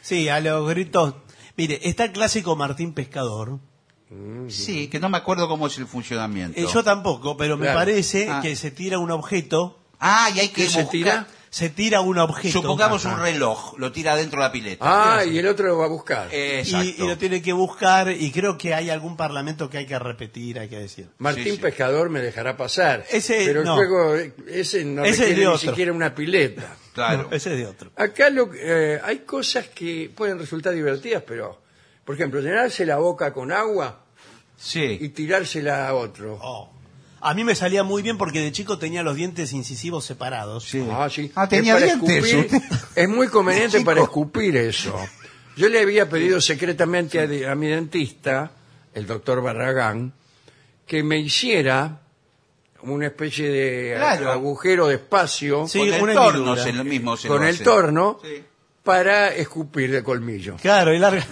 Sí, 0.00 0.28
a 0.28 0.40
los 0.40 0.68
gritos. 0.68 1.14
Mire, 1.56 1.78
está 1.82 2.04
el 2.04 2.12
clásico 2.12 2.56
Martín 2.56 2.92
Pescador. 2.94 3.58
Sí, 4.48 4.88
que 4.88 4.98
no 5.00 5.08
me 5.08 5.16
acuerdo 5.18 5.48
cómo 5.48 5.66
es 5.68 5.78
el 5.78 5.86
funcionamiento. 5.86 6.58
Eh, 6.60 6.66
yo 6.72 6.82
tampoco, 6.84 7.36
pero 7.36 7.56
me 7.56 7.64
Claro. 7.66 7.78
parece 7.78 8.28
Ah. 8.28 8.40
que 8.42 8.56
se 8.56 8.70
tira 8.70 8.98
un 8.98 9.10
objeto. 9.10 9.78
Ah, 10.00 10.28
y 10.34 10.40
hay 10.40 10.48
que 10.48 10.64
¿Qué 10.64 10.68
se 10.68 10.82
buscar- 10.82 10.90
tira? 10.90 11.26
Se 11.52 11.68
tira 11.68 12.00
un 12.00 12.16
objeto. 12.16 12.62
Supongamos 12.62 13.04
Ajá. 13.04 13.14
un 13.14 13.20
reloj, 13.20 13.74
lo 13.76 13.92
tira 13.92 14.16
dentro 14.16 14.40
de 14.40 14.46
la 14.46 14.52
pileta. 14.52 15.18
Ah, 15.18 15.22
y 15.22 15.36
el 15.36 15.46
otro 15.46 15.66
lo 15.66 15.76
va 15.76 15.84
a 15.84 15.88
buscar. 15.88 16.28
Exacto. 16.32 16.86
Y, 16.86 17.02
y 17.04 17.06
lo 17.06 17.18
tiene 17.18 17.42
que 17.42 17.52
buscar 17.52 18.10
y 18.10 18.32
creo 18.32 18.56
que 18.56 18.72
hay 18.72 18.88
algún 18.88 19.18
parlamento 19.18 19.68
que 19.68 19.76
hay 19.76 19.84
que 19.84 19.98
repetir, 19.98 20.58
hay 20.58 20.70
que 20.70 20.78
decir. 20.78 21.10
Martín 21.18 21.44
sí, 21.44 21.50
sí. 21.50 21.56
Pescador 21.58 22.08
me 22.08 22.22
dejará 22.22 22.56
pasar. 22.56 23.04
Ese, 23.10 23.42
pero 23.44 23.60
el 23.60 23.66
no. 23.66 23.74
juego, 23.74 24.14
ese 24.48 24.82
no 24.86 25.04
Ese 25.04 25.26
requiere 25.26 25.42
de 25.42 25.52
ni 25.52 25.58
siquiera 25.58 25.92
una 25.92 26.14
pileta. 26.14 26.74
Claro. 26.94 27.28
No, 27.30 27.36
ese 27.36 27.52
es 27.52 27.58
de 27.58 27.66
otro. 27.66 27.90
Acá 27.96 28.28
lo, 28.28 28.50
eh, 28.54 29.00
hay 29.02 29.20
cosas 29.20 29.68
que 29.68 30.10
pueden 30.14 30.38
resultar 30.38 30.74
divertidas, 30.74 31.22
pero, 31.26 31.62
por 32.04 32.14
ejemplo, 32.14 32.40
llenarse 32.40 32.84
la 32.86 32.96
boca 32.96 33.32
con 33.32 33.50
agua 33.52 34.04
y 34.74 35.08
tirársela 35.10 35.88
a 35.88 35.94
otro. 35.94 36.38
Oh. 36.40 36.71
A 37.24 37.34
mí 37.34 37.44
me 37.44 37.54
salía 37.54 37.84
muy 37.84 38.02
bien 38.02 38.18
porque 38.18 38.40
de 38.40 38.50
chico 38.52 38.78
tenía 38.78 39.02
los 39.04 39.14
dientes 39.14 39.52
incisivos 39.52 40.04
separados. 40.04 40.64
Sí. 40.64 40.84
Ah, 40.90 41.08
sí. 41.08 41.30
Ah, 41.36 41.48
tenía 41.48 41.76
es, 41.78 41.84
dientes, 42.00 42.34
escupir- 42.34 42.88
es 42.96 43.08
muy 43.08 43.28
conveniente 43.28 43.80
para 43.82 44.02
escupir 44.02 44.56
eso. 44.56 44.96
Yo 45.56 45.68
le 45.68 45.80
había 45.80 46.08
pedido 46.08 46.40
secretamente 46.40 47.20
a, 47.46 47.52
a 47.52 47.54
mi 47.54 47.68
dentista, 47.68 48.50
el 48.94 49.06
doctor 49.06 49.40
Barragán, 49.42 50.12
que 50.86 51.02
me 51.04 51.18
hiciera 51.18 52.00
una 52.82 53.06
especie 53.06 53.48
de 53.48 53.94
Claro. 53.96 54.32
agujero 54.32 54.88
de 54.88 54.96
espacio 54.96 55.68
Sí, 55.68 55.78
con 55.78 55.88
el 55.94 56.02
una 56.02 56.14
torno 56.14 56.56
se 56.56 56.72
lo 56.72 56.82
mismo 56.82 57.16
se 57.16 57.28
con 57.28 57.42
lo 57.42 57.46
el 57.48 57.60
torno 57.62 58.18
Sí. 58.24 58.42
para 58.82 59.28
escupir 59.28 59.92
de 59.92 60.02
colmillo. 60.02 60.56
Claro, 60.60 60.92
y 60.92 60.98
larga. 60.98 61.24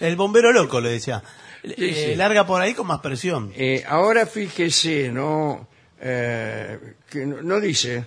El 0.00 0.16
bombero 0.16 0.50
loco 0.52 0.80
le 0.80 0.88
decía. 0.90 1.22
Eh. 1.64 2.14
Larga 2.16 2.44
por 2.46 2.60
ahí 2.60 2.74
con 2.74 2.86
más 2.86 3.00
presión. 3.00 3.52
Eh, 3.56 3.84
ahora 3.86 4.26
fíjese, 4.26 5.10
no, 5.10 5.68
Eh, 6.00 6.94
que 7.08 7.24
no, 7.24 7.42
no 7.42 7.60
dice. 7.60 8.04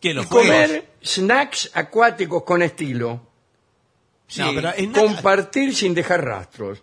¿Qué, 0.00 0.14
los 0.14 0.26
juegos? 0.26 0.46
comer 0.48 0.86
snacks 1.02 1.70
acuáticos 1.74 2.44
con 2.44 2.62
estilo. 2.62 3.26
No, 4.36 4.52
pero 4.54 4.72
en- 4.76 4.92
Compartir 4.92 5.74
sin 5.74 5.92
dejar 5.94 6.24
rastros. 6.24 6.82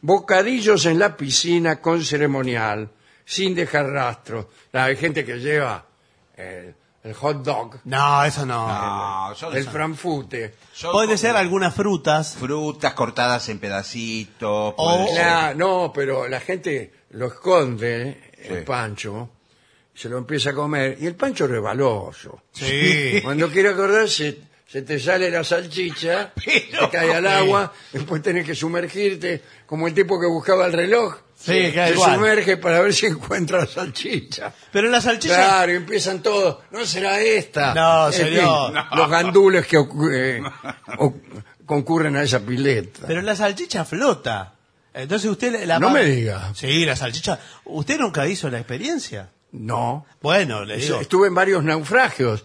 Bocadillos 0.00 0.86
en 0.86 0.98
la 1.00 1.16
piscina 1.16 1.80
con 1.80 2.04
ceremonial, 2.04 2.88
sin 3.24 3.54
dejar 3.56 3.86
rastros. 3.90 4.46
Hay 4.72 4.96
gente 4.96 5.24
que 5.24 5.38
lleva 5.38 5.84
el, 6.36 6.74
el 7.08 7.14
hot 7.14 7.42
dog, 7.42 7.80
No, 7.84 8.24
eso 8.24 8.44
no. 8.46 9.30
El 9.52 9.64
son 10.72 10.92
Puede 10.92 11.06
como 11.06 11.16
ser 11.18 11.36
algunas 11.36 11.74
frutas. 11.74 12.36
frutas 12.38 12.92
cortadas 12.94 13.48
en 13.48 13.58
pedacitos. 13.58 14.74
O- 14.76 14.96
puede 15.04 15.14
ser- 15.16 15.26
La- 15.26 15.54
no, 15.54 15.90
pero 15.94 16.28
la 16.28 16.40
gente 16.40 16.92
lo 17.10 17.26
esconde, 17.26 18.32
el 18.42 18.58
Sí. 18.58 18.64
pancho, 18.64 19.30
se 19.94 20.08
lo 20.08 20.18
empieza 20.18 20.50
a 20.50 20.54
comer, 20.54 20.96
y 21.00 21.06
el 21.06 21.16
pancho 21.16 21.44
es 21.46 21.50
rebaloso. 21.50 22.42
Sí. 22.52 23.20
Cuando 23.24 23.50
quiere 23.50 23.70
acordarse, 23.70 24.38
se 24.66 24.82
te 24.82 24.98
sale 25.00 25.30
la 25.30 25.42
salchicha, 25.42 26.32
Pero- 26.44 26.88
te 26.90 26.96
cae 26.98 27.14
al 27.14 27.26
agua, 27.26 27.72
después 27.92 28.22
tenés 28.22 28.44
que 28.46 28.54
sumergirte, 28.54 29.42
como 29.66 29.86
el 29.88 29.94
tipo 29.94 30.20
que 30.20 30.26
buscaba 30.26 30.66
el 30.66 30.72
reloj. 30.74 31.16
Sí, 31.40 31.70
se 31.72 31.90
igual. 31.92 32.14
sumerge 32.16 32.56
para 32.56 32.80
ver 32.80 32.92
si 32.92 33.06
encuentra 33.06 33.60
la 33.60 33.66
salchicha. 33.66 34.52
Pero 34.72 34.88
la 34.88 35.00
salchicha. 35.00 35.34
Claro, 35.36 35.72
y 35.72 35.76
empiezan 35.76 36.20
todos, 36.20 36.58
no 36.72 36.84
será 36.84 37.20
esta. 37.20 37.72
No, 37.74 38.08
En 38.08 38.12
fin, 38.12 38.24
señor. 38.24 38.72
Los 38.96 39.08
gandules 39.10 39.66
que 39.66 39.78
ocu- 39.78 40.10
eh, 40.12 40.42
o- 40.98 41.14
concurren 41.64 42.16
a 42.16 42.22
esa 42.22 42.40
pileta. 42.40 43.06
Pero 43.06 43.22
la 43.22 43.36
salchicha 43.36 43.84
flota. 43.84 44.54
Entonces 44.92 45.30
usted 45.30 45.64
la 45.64 45.78
No 45.78 45.90
me 45.90 46.04
diga. 46.04 46.52
Sí, 46.54 46.84
la 46.84 46.96
salchicha. 46.96 47.38
¿Usted 47.66 47.98
nunca 47.98 48.26
hizo 48.26 48.50
la 48.50 48.58
experiencia? 48.58 49.30
No. 49.52 50.06
Bueno, 50.20 50.64
le 50.64 50.78
digo. 50.78 51.00
Estuve 51.00 51.28
en 51.28 51.34
varios 51.34 51.62
naufragios, 51.62 52.42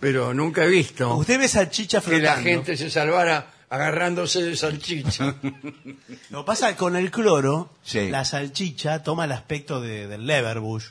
pero 0.00 0.32
nunca 0.32 0.64
he 0.64 0.68
visto 0.68 1.16
Usted 1.16 1.38
ve 1.40 1.48
salchicha 1.48 2.00
que 2.00 2.20
la 2.20 2.36
gente 2.36 2.76
se 2.76 2.88
salvara 2.88 3.50
agarrándose 3.70 4.42
de 4.42 4.56
salchicha. 4.56 5.34
Lo 6.30 6.40
que 6.40 6.46
pasa 6.46 6.76
con 6.76 6.96
el 6.96 7.10
cloro, 7.10 7.70
Sí. 7.82 8.08
la 8.08 8.24
salchicha 8.24 9.02
toma 9.02 9.24
el 9.26 9.32
aspecto 9.32 9.80
de, 9.80 10.06
del 10.06 10.26
leverbush. 10.26 10.84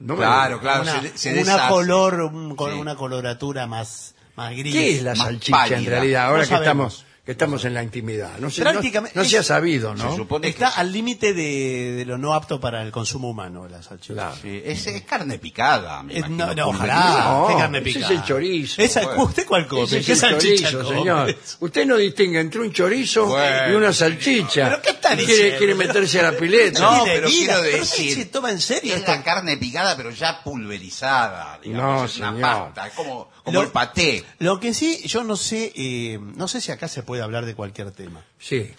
No 0.00 0.14
me 0.14 0.20
Claro, 0.24 0.60
claro. 0.60 0.82
una, 0.82 1.00
se, 1.02 1.18
se 1.18 1.32
una 1.32 1.52
deshace. 1.54 1.68
color, 1.68 2.20
un- 2.22 2.56
con 2.56 2.72
Sí. 2.72 2.78
una 2.78 2.94
coloratura 2.96 3.66
más, 3.66 4.14
más 4.36 4.52
gris. 4.56 4.74
¿Qué 4.74 4.96
es 4.96 5.02
la 5.02 5.14
más 5.14 5.26
salchicha 5.26 5.66
en 5.66 5.70
pálida. 5.74 5.90
realidad? 5.90 6.24
Ahora 6.26 6.38
No 6.42 6.48
que 6.48 6.54
sabemos. 6.54 6.92
estamos 6.94 7.13
que 7.24 7.32
estamos 7.32 7.64
en 7.64 7.72
la 7.72 7.82
intimidad. 7.82 8.38
No, 8.38 8.48
Prácticamente- 8.50 9.24
se 9.24 9.38
ha 9.38 9.42
sabido, 9.42 9.96
Se 9.96 10.02
¿no? 10.04 10.14
supone 10.14 10.46
Está 10.48 10.72
que 10.74 10.80
al 10.80 10.92
límite 10.92 11.32
de, 11.32 11.92
de 11.96 12.04
lo 12.04 12.18
no 12.18 12.34
apto 12.34 12.60
para 12.60 12.82
el 12.82 12.92
consumo 12.92 13.30
humano, 13.30 13.66
la 13.66 13.82
salchicha. 13.82 14.12
Claro. 14.12 14.36
sí, 14.42 14.60
es, 14.62 14.86
es 14.86 15.02
carne 15.04 15.38
picada. 15.38 16.02
me 16.02 16.20
no, 16.28 16.54
no, 16.54 16.68
ojalá. 16.68 17.24
No, 17.30 17.46
qué 17.48 17.54
carne 17.54 17.78
ese 17.78 17.88
es 17.88 17.94
picada. 17.96 18.14
el 18.14 18.22
chorizo. 18.24 18.82
Esa- 18.82 19.02
Bueno. 19.04 19.22
¿Usted 19.24 19.46
cuál 19.46 19.66
come? 19.66 19.84
Ese 19.84 19.98
es 20.00 20.06
¿Qué 20.06 20.12
el 20.12 20.18
salchicha 20.18 20.70
chorizo, 20.70 20.84
come? 20.88 20.98
señor. 20.98 21.36
Usted 21.60 21.86
no 21.86 21.96
distingue 21.96 22.40
entre 22.40 22.60
un 22.60 22.72
chorizo 22.74 23.24
Bueno, 23.26 23.72
y 23.72 23.74
una 23.76 23.92
salchicha. 23.94 24.68
¿Pero 24.68 24.82
qué 24.82 24.90
está 24.90 25.08
quiere, 25.16 25.22
diciendo? 25.32 25.58
quiere 25.58 25.74
meterse 25.76 26.20
a 26.20 26.22
la 26.24 26.32
pileta. 26.36 26.80
No, 26.80 27.04
pero 27.04 27.26
quiero 27.28 27.54
¿Pero 27.62 27.70
qué 27.72 27.78
decir, 27.80 28.14
se 28.16 28.24
toma 28.26 28.50
en 28.50 28.60
serio 28.60 28.94
Es 28.96 29.08
la 29.08 29.22
carne 29.22 29.56
picada, 29.56 29.96
pero 29.96 30.10
ya 30.10 30.42
pulverizada. 30.44 31.58
Digamos, 31.62 32.00
No, 32.00 32.04
es 32.04 32.16
una 32.18 32.32
señor. 32.32 32.40
pasta, 32.74 32.90
como, 32.94 33.30
como 33.42 33.54
Lo- 33.60 33.62
el 33.62 33.68
paté. 33.72 34.24
Lo 34.40 34.60
que 34.60 34.74
sí, 34.74 35.00
yo 35.06 35.24
no 35.24 35.36
sé, 35.36 35.72
eh, 35.74 36.18
no 36.20 36.48
sé 36.48 36.60
si 36.60 36.70
acá 36.72 36.86
se 36.88 37.02
puede 37.02 37.13
hablar 37.22 37.44
de 37.46 37.54
cualquier 37.54 37.90
tema 37.92 38.22
Sí, 38.38 38.70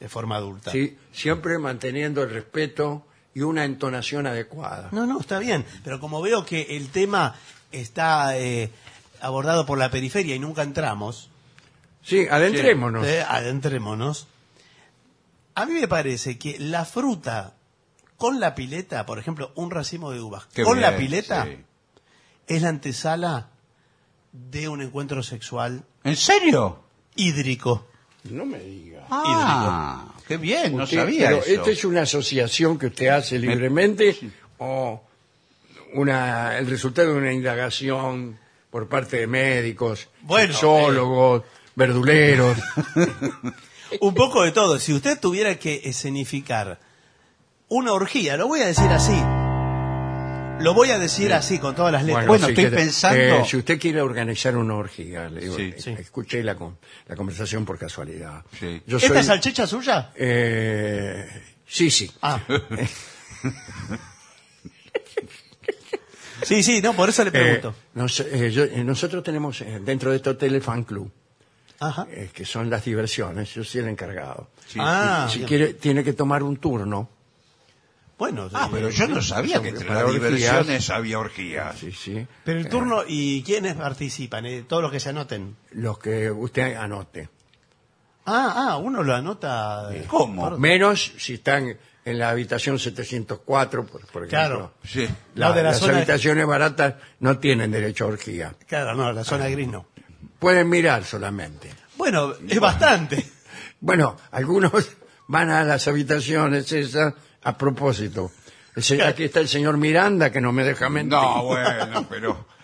de 0.00 0.08
forma 0.08 0.36
adulta. 0.36 0.70
sí, 0.72 0.96
siempre 1.12 1.58
manteniendo 1.58 2.22
el 2.22 2.30
respeto 2.30 3.06
y 3.34 3.42
una 3.42 3.64
entonación 3.64 4.26
adecuada. 4.26 4.88
No, 4.92 5.06
no, 5.06 5.20
está 5.20 5.38
bien, 5.38 5.64
pero 5.84 6.00
como 6.00 6.20
veo 6.22 6.44
que 6.46 6.76
el 6.76 6.88
tema 6.90 7.34
está 7.72 8.38
eh, 8.38 8.70
abordado 9.20 9.66
por 9.66 9.76
la 9.78 9.90
periferia 9.90 10.34
y 10.34 10.38
nunca 10.38 10.62
entramos, 10.62 11.30
Sí, 12.02 12.26
adentrémonos. 12.30 13.06
eh, 13.06 13.22
adentrémonos. 13.26 14.26
A 15.54 15.66
mí 15.66 15.72
me 15.74 15.88
parece 15.88 16.38
que 16.38 16.56
la 16.58 16.84
fruta 16.84 17.54
con 18.16 18.40
la 18.40 18.54
pileta, 18.54 19.04
por 19.06 19.18
ejemplo, 19.18 19.52
un 19.56 19.70
racimo 19.70 20.10
de 20.12 20.20
uvas 20.20 20.46
Qué 20.54 20.62
con 20.62 20.80
la 20.80 20.96
pileta, 20.96 21.44
sí. 21.44 21.58
es 22.46 22.62
la 22.62 22.68
antesala 22.70 23.48
de 24.32 24.68
un 24.68 24.82
encuentro 24.82 25.22
sexual 25.22 25.82
¿En 26.04 26.16
serio? 26.16 26.84
Hídrico. 27.16 27.86
No 28.24 28.44
me 28.46 28.58
diga. 28.60 29.06
Ah, 29.10 30.14
qué 30.26 30.36
bien, 30.36 30.76
no 30.76 30.84
Usted- 30.84 30.96
sabía 30.98 31.26
pero 31.28 31.38
eso. 31.42 31.50
¿Esta 31.52 31.70
es 31.70 31.84
una 31.84 32.02
asociación 32.02 32.78
que 32.78 32.86
usted 32.86 33.08
hace 33.08 33.38
libremente 33.38 34.16
o 34.58 35.02
una, 35.94 36.58
el 36.58 36.66
resultado 36.68 37.12
de 37.12 37.18
una 37.18 37.32
indagación 37.32 38.38
por 38.70 38.88
parte 38.88 39.18
de 39.18 39.26
médicos, 39.26 40.08
Bueno, 40.22 40.52
sexólogos, 40.52 41.42
verduleros? 41.74 42.58
Un 44.00 44.14
poco 44.14 44.42
de 44.42 44.50
todo. 44.50 44.78
Si 44.80 44.92
usted 44.92 45.18
tuviera 45.20 45.54
que 45.58 45.82
escenificar 45.84 46.78
una 47.68 47.92
orgía, 47.92 48.36
lo 48.36 48.48
voy 48.48 48.60
a 48.60 48.66
decir 48.66 48.86
así. 48.90 49.14
Lo 50.60 50.74
voy 50.74 50.90
a 50.90 50.98
decir 50.98 51.32
así, 51.32 51.58
con 51.58 51.74
todas 51.74 51.92
las 51.92 52.02
letras. 52.04 52.26
Bueno, 52.26 52.48
estoy 52.48 52.64
que- 52.64 52.70
pensando- 52.70 53.20
eh, 53.20 53.44
si 53.46 53.56
usted 53.58 53.78
quiere 53.78 54.00
organizar 54.00 54.56
una 54.56 54.74
orgía, 54.74 55.28
le 55.28 55.42
digo, 55.42 55.56
Sí, 55.56 55.74
eh, 55.76 55.80
sí. 55.80 55.90
escuché 55.98 56.42
la, 56.42 56.54
con- 56.56 56.78
la 57.06 57.14
conversación 57.14 57.64
por 57.64 57.78
casualidad. 57.78 58.42
Sí. 58.58 58.82
Yo 58.86 58.96
¿Esta 58.96 59.08
soy- 59.08 59.18
es 59.18 59.26
salchicha 59.26 59.66
suya? 59.66 60.12
eh, 60.16 61.28
sí, 61.66 61.90
sí. 61.90 62.10
Ah. 62.22 62.40
sí, 66.42 66.62
sí, 66.62 66.80
no, 66.82 66.94
por 66.94 67.10
eso 67.10 67.22
le 67.22 67.28
Eh, 67.28 67.32
pregunto. 67.32 67.74
nos- 67.94 68.20
eh, 68.20 68.50
yo- 68.50 68.64
eh, 68.64 68.82
nosotros 68.82 69.22
tenemos 69.22 69.60
eh, 69.60 69.78
dentro 69.84 70.10
de 70.10 70.16
este 70.16 70.30
hotel 70.30 70.54
el 70.54 70.62
fan 70.62 70.84
club, 70.84 71.12
Ajá. 71.80 72.06
eh, 72.10 72.30
que 72.32 72.44
son 72.46 72.70
las 72.70 72.82
diversiones. 72.84 73.52
Yo 73.54 73.62
soy 73.62 73.82
el 73.82 73.88
encargado. 73.88 74.48
Sí, 74.66 74.78
ah, 74.82 75.28
si 75.30 75.38
bien. 75.38 75.48
quiere, 75.48 75.74
tiene 75.74 76.02
que 76.02 76.14
tomar 76.14 76.42
un 76.42 76.56
turno 76.56 77.10
Bueno, 78.18 78.48
Ah, 78.54 78.64
sí. 78.64 78.70
pero 78.72 78.88
yo 78.90 79.08
no 79.08 79.20
sabía 79.20 79.60
que 79.60 79.68
entre 79.68 79.88
las 79.88 80.10
diversiones 80.10 80.88
había 80.90 81.18
orgías. 81.18 81.76
Sí, 81.78 81.92
sí. 81.92 82.26
Pero 82.44 82.60
el 82.60 82.68
turno, 82.68 83.02
¿y 83.06 83.42
quiénes 83.42 83.74
participan? 83.74 84.46
Eh, 84.46 84.64
Todos 84.66 84.82
los 84.82 84.90
que 84.92 85.00
se 85.00 85.10
anoten. 85.10 85.54
Los 85.72 85.98
que 85.98 86.30
usted 86.30 86.76
anote. 86.76 87.28
Ah, 88.24 88.70
ah, 88.70 88.76
uno 88.78 89.02
lo 89.02 89.14
anota. 89.14 89.88
eh, 89.92 90.04
¿Cómo? 90.08 90.48
por- 90.48 90.58
Menos 90.58 91.12
si 91.18 91.34
están 91.34 91.76
en 92.04 92.18
la 92.18 92.30
habitación 92.30 92.78
704, 92.78 93.84
por, 93.86 94.00
por 94.06 94.22
ejemplo. 94.24 94.28
Claro. 94.28 94.72
Sí. 94.84 95.06
La- 95.34 95.48
No, 95.48 95.54
de 95.54 95.62
la 95.62 95.70
las 95.70 95.78
zona- 95.80 95.98
habitaciones 95.98 96.46
baratas 96.46 96.94
no 97.20 97.38
tienen 97.38 97.70
derecho 97.70 98.04
a 98.04 98.08
orgía. 98.08 98.54
Claro, 98.66 98.94
no, 98.94 99.12
la 99.12 99.24
zona 99.24 99.48
gris 99.48 99.68
no. 99.68 99.86
Pueden 100.38 100.68
mirar 100.68 101.04
solamente. 101.04 101.70
Bueno, 101.96 102.32
es 102.48 102.60
bastante. 102.60 103.24
Bueno, 103.80 104.16
algunos 104.32 104.72
van 105.28 105.50
a 105.50 105.64
las 105.64 105.86
habitaciones 105.86 106.70
esas 106.72 107.14
a 107.48 107.56
propósito. 107.56 108.32
El 108.74 108.82
se- 108.82 109.02
Aquí 109.02 109.24
está 109.24 109.40
el 109.40 109.48
señor 109.48 109.76
Miranda 109.78 110.30
que 110.30 110.40
no 110.40 110.52
me 110.52 110.64
deja 110.64 110.88
mentir. 110.90 111.18
No, 111.18 111.44
bueno, 111.44 112.06
pero... 112.08 112.46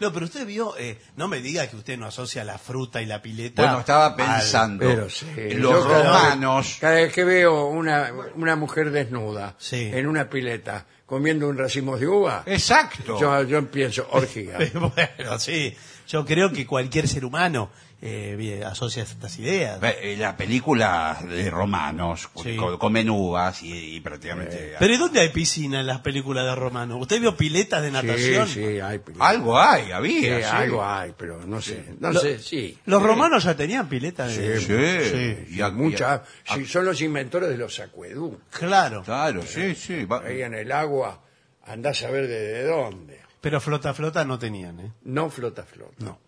No, 0.00 0.12
pero 0.12 0.26
usted 0.26 0.46
vio, 0.46 0.76
eh, 0.78 0.96
no 1.16 1.26
me 1.26 1.40
diga 1.40 1.66
que 1.66 1.74
usted 1.74 1.98
no 1.98 2.06
asocia 2.06 2.44
la 2.44 2.56
fruta 2.56 3.02
y 3.02 3.06
la 3.06 3.20
pileta. 3.20 3.62
Bueno, 3.62 3.80
estaba 3.80 4.06
al- 4.06 4.14
pensando. 4.14 4.86
Pero 4.86 5.10
sí, 5.10 5.26
Los 5.54 5.72
yo 5.84 5.88
cada- 5.88 6.04
romanos... 6.04 6.76
Cada 6.80 6.94
vez 6.94 7.12
que 7.12 7.24
veo 7.24 7.66
una, 7.66 8.12
una 8.36 8.54
mujer 8.54 8.92
desnuda 8.92 9.56
Sí. 9.58 9.90
en 9.92 10.06
una 10.06 10.30
pileta 10.30 10.86
comiendo 11.04 11.48
un 11.48 11.58
racimo 11.58 11.98
de 11.98 12.06
uva, 12.06 12.44
Exacto. 12.46 13.18
yo, 13.18 13.42
yo 13.42 13.68
pienso 13.68 14.06
orgía. 14.12 14.56
bueno, 14.74 15.38
sí. 15.40 15.76
Yo 16.06 16.24
creo 16.24 16.52
que 16.52 16.64
cualquier 16.64 17.08
ser 17.08 17.24
humano 17.24 17.70
eh, 18.00 18.62
asocia 18.64 19.02
estas 19.02 19.38
ideas. 19.38 19.80
Eh, 19.82 20.16
La 20.18 20.36
película 20.36 21.18
de 21.28 21.50
romanos 21.50 22.28
Sí. 22.42 22.54
co- 22.56 22.78
comen 22.78 23.10
uvas 23.10 23.62
y, 23.62 23.96
y 23.96 24.00
prácticamente... 24.00 24.74
Pero 24.78 24.94
¿y 24.94 24.96
dónde 24.96 25.20
hay 25.20 25.30
piscina 25.30 25.80
en 25.80 25.86
las 25.86 26.00
películas 26.00 26.44
de 26.44 26.54
Romano? 26.54 26.96
¿Usted 26.98 27.20
vio 27.20 27.36
piletas 27.36 27.82
de 27.82 27.88
Sí, 27.88 27.92
natación? 27.94 28.46
sí, 28.48 28.80
hay 28.80 28.98
pileta. 29.00 29.28
Algo 29.28 29.58
hay, 29.58 29.86
Sí, 29.86 29.92
había. 29.92 30.38
sí. 30.38 30.56
algo 30.56 30.84
hay, 30.84 31.12
pero 31.18 31.44
no 31.44 31.60
sé. 31.60 31.84
No 31.98 32.12
Lo- 32.12 32.20
sé, 32.20 32.38
sí. 32.38 32.78
Los 32.86 33.02
romanos 33.02 33.42
ya 33.44 33.56
tenían 33.56 33.88
piletas 33.88 34.36
de... 34.36 34.60
Sí. 34.60 35.46
Sí. 35.48 35.58
Y 35.58 35.62
Muchas. 35.72 36.22
y 36.48 36.52
a- 36.52 36.54
sí, 36.56 36.66
son 36.66 36.84
los 36.84 37.00
inventores 37.00 37.48
de 37.48 37.56
los 37.58 37.80
acueductos. 37.80 38.58
Claro. 38.58 39.02
Claro, 39.02 39.42
sí, 39.42 39.74
sí. 39.74 40.04
va- 40.04 40.22
Ahí 40.24 40.42
en 40.42 40.54
el 40.54 40.70
agua, 40.70 41.20
andás 41.66 42.02
a 42.04 42.10
ver 42.10 42.28
de 42.28 42.62
dónde. 42.62 43.18
Pero 43.40 43.60
flota 43.60 43.92
flota 43.94 44.24
no 44.24 44.38
tenían, 44.38 44.78
¿eh? 44.80 44.92
No 45.04 45.30
flota 45.30 45.64
flota. 45.64 45.94
No. 45.98 46.20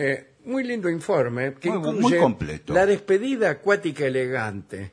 Eh, 0.00 0.34
muy 0.48 0.64
lindo 0.64 0.88
informe 0.88 1.54
que 1.54 1.70
Muy 1.70 1.78
bu- 1.78 1.94
incluye 1.94 2.00
muy 2.16 2.18
completo. 2.18 2.72
la 2.74 2.86
despedida 2.86 3.50
acuática 3.50 4.06
elegante, 4.06 4.92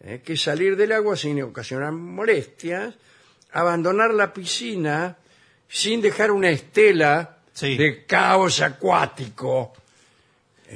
eh, 0.00 0.20
que 0.24 0.34
es 0.34 0.42
salir 0.42 0.76
del 0.76 0.92
agua 0.92 1.16
sin 1.16 1.42
ocasionar 1.42 1.92
molestias, 1.92 2.94
abandonar 3.52 4.12
la 4.14 4.32
piscina 4.32 5.16
sin 5.68 6.00
dejar 6.02 6.30
una 6.30 6.50
estela 6.50 7.38
Sí. 7.54 7.76
de 7.76 8.04
caos 8.06 8.60
acuático. 8.60 9.72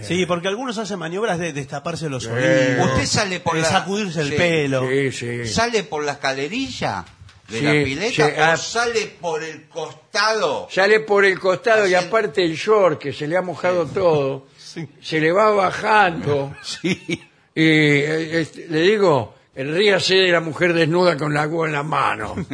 Sí, 0.02 0.26
porque 0.26 0.48
algunos 0.48 0.76
hacen 0.76 0.98
maniobras 0.98 1.38
de 1.38 1.54
destaparse 1.54 2.10
los 2.10 2.24
Sí. 2.24 2.28
oídos. 2.28 2.86
Usted 2.90 3.06
sale 3.06 3.40
por 3.40 3.54
de 3.56 3.62
la... 3.62 3.68
sacudirse 3.68 4.20
el 4.20 4.28
sí. 4.30 4.36
pelo. 4.36 4.86
Sí, 4.90 5.10
sí. 5.12 5.46
¿Sale 5.48 5.84
por 5.84 6.04
la 6.04 6.12
escalerilla 6.12 7.02
de 7.48 7.58
Sí, 7.58 7.64
la 7.64 7.72
pileta 7.72 8.26
o 8.26 8.44
ah. 8.52 8.56
sale 8.56 9.06
por 9.20 9.42
el 9.42 9.68
costado? 9.68 10.68
Sale 10.70 11.00
por 11.00 11.24
el 11.24 11.38
costado 11.38 11.86
y 11.86 11.94
aparte 11.94 12.44
el 12.44 12.54
short 12.56 12.98
que 13.00 13.12
se 13.12 13.26
le 13.26 13.36
ha 13.36 13.42
mojado 13.42 13.86
todo, 13.86 14.46
se 15.00 15.20
le 15.20 15.32
va 15.32 15.50
bajando. 15.50 16.54
Sí. 16.62 17.20
Y 17.58 17.62
eh, 17.62 18.40
este, 18.40 18.66
le 18.68 18.80
digo, 18.82 19.34
el 19.54 19.74
ríase 19.74 20.14
de 20.14 20.30
la 20.30 20.40
mujer 20.40 20.74
desnuda 20.74 21.16
con 21.16 21.32
la 21.32 21.42
agua 21.42 21.66
en 21.66 21.72
la 21.72 21.82
mano. 21.82 22.34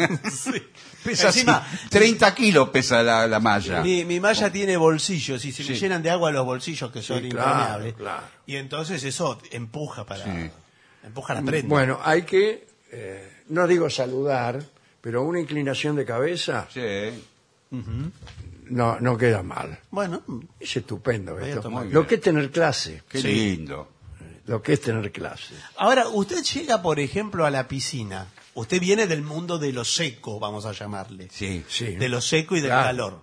Pesa 1.03 1.31
Encima- 1.31 1.57
así, 1.67 1.89
30 1.89 2.33
kilos 2.33 2.69
pesa 2.69 3.03
la, 3.03 3.27
la 3.27 3.41
malla. 3.41 3.81
Mi, 3.83 4.05
mi 4.05 4.21
malla 4.21 4.53
tiene 4.53 4.77
bolsillos 4.77 5.45
y 5.45 5.51
se 5.51 5.65
le 5.65 5.75
llenan 5.75 6.01
de 6.01 6.11
agua 6.11 6.31
los 6.31 6.45
bolsillos 6.47 6.93
que 6.93 7.03
son 7.03 7.21
Sí, 7.21 7.29
claro, 7.29 7.51
impermeables. 7.51 7.95
claro. 7.95 8.23
Y 8.47 8.55
entonces 8.55 9.03
eso 9.03 9.41
empuja 9.51 10.07
para... 10.07 10.25
Sí. 10.25 10.51
Empuja 11.05 11.35
la 11.35 11.43
prenda. 11.43 11.69
Bueno, 11.69 11.99
hay 12.05 12.23
que, 12.23 12.69
eh, 12.93 13.33
no 13.49 13.67
digo 13.67 13.91
saludar, 13.91 14.63
pero 15.03 15.23
una 15.25 15.41
inclinación 15.41 15.95
de 15.97 16.07
cabeza 16.07 16.67
Sí. 16.73 16.81
no, 18.71 18.99
no 19.01 19.17
queda 19.19 19.43
mal. 19.43 19.79
Bueno, 19.91 20.23
Es 20.59 20.77
estupendo 20.77 21.39
esto. 21.39 21.69
Lo 21.91 22.07
que 22.07 22.15
es 22.15 22.21
tener 22.21 22.51
clase, 22.51 23.03
Qué 23.09 23.21
Sí. 23.21 23.29
lindo. 23.29 23.89
lo 24.47 24.61
que 24.63 24.73
es 24.73 24.81
tener 24.81 25.13
clase. 25.13 25.55
ahora 25.77 26.09
usted 26.09 26.43
llega, 26.43 26.83
por 26.83 26.99
ejemplo, 26.99 27.45
a 27.47 27.51
la 27.51 27.69
piscina. 27.69 28.27
Usted 28.55 28.81
viene 28.81 29.07
del 29.07 29.23
mundo 29.23 29.59
de 29.59 29.73
lo 29.73 29.85
seco, 29.85 30.39
vamos 30.41 30.67
a 30.67 30.73
llamarle. 30.73 31.29
Sí. 31.31 31.65
Sí. 31.69 31.95
De 31.97 32.09
lo 32.09 32.21
seco 32.21 32.57
y 32.57 32.61
del 32.61 32.71
Claro. 32.71 32.85
calor. 32.87 33.23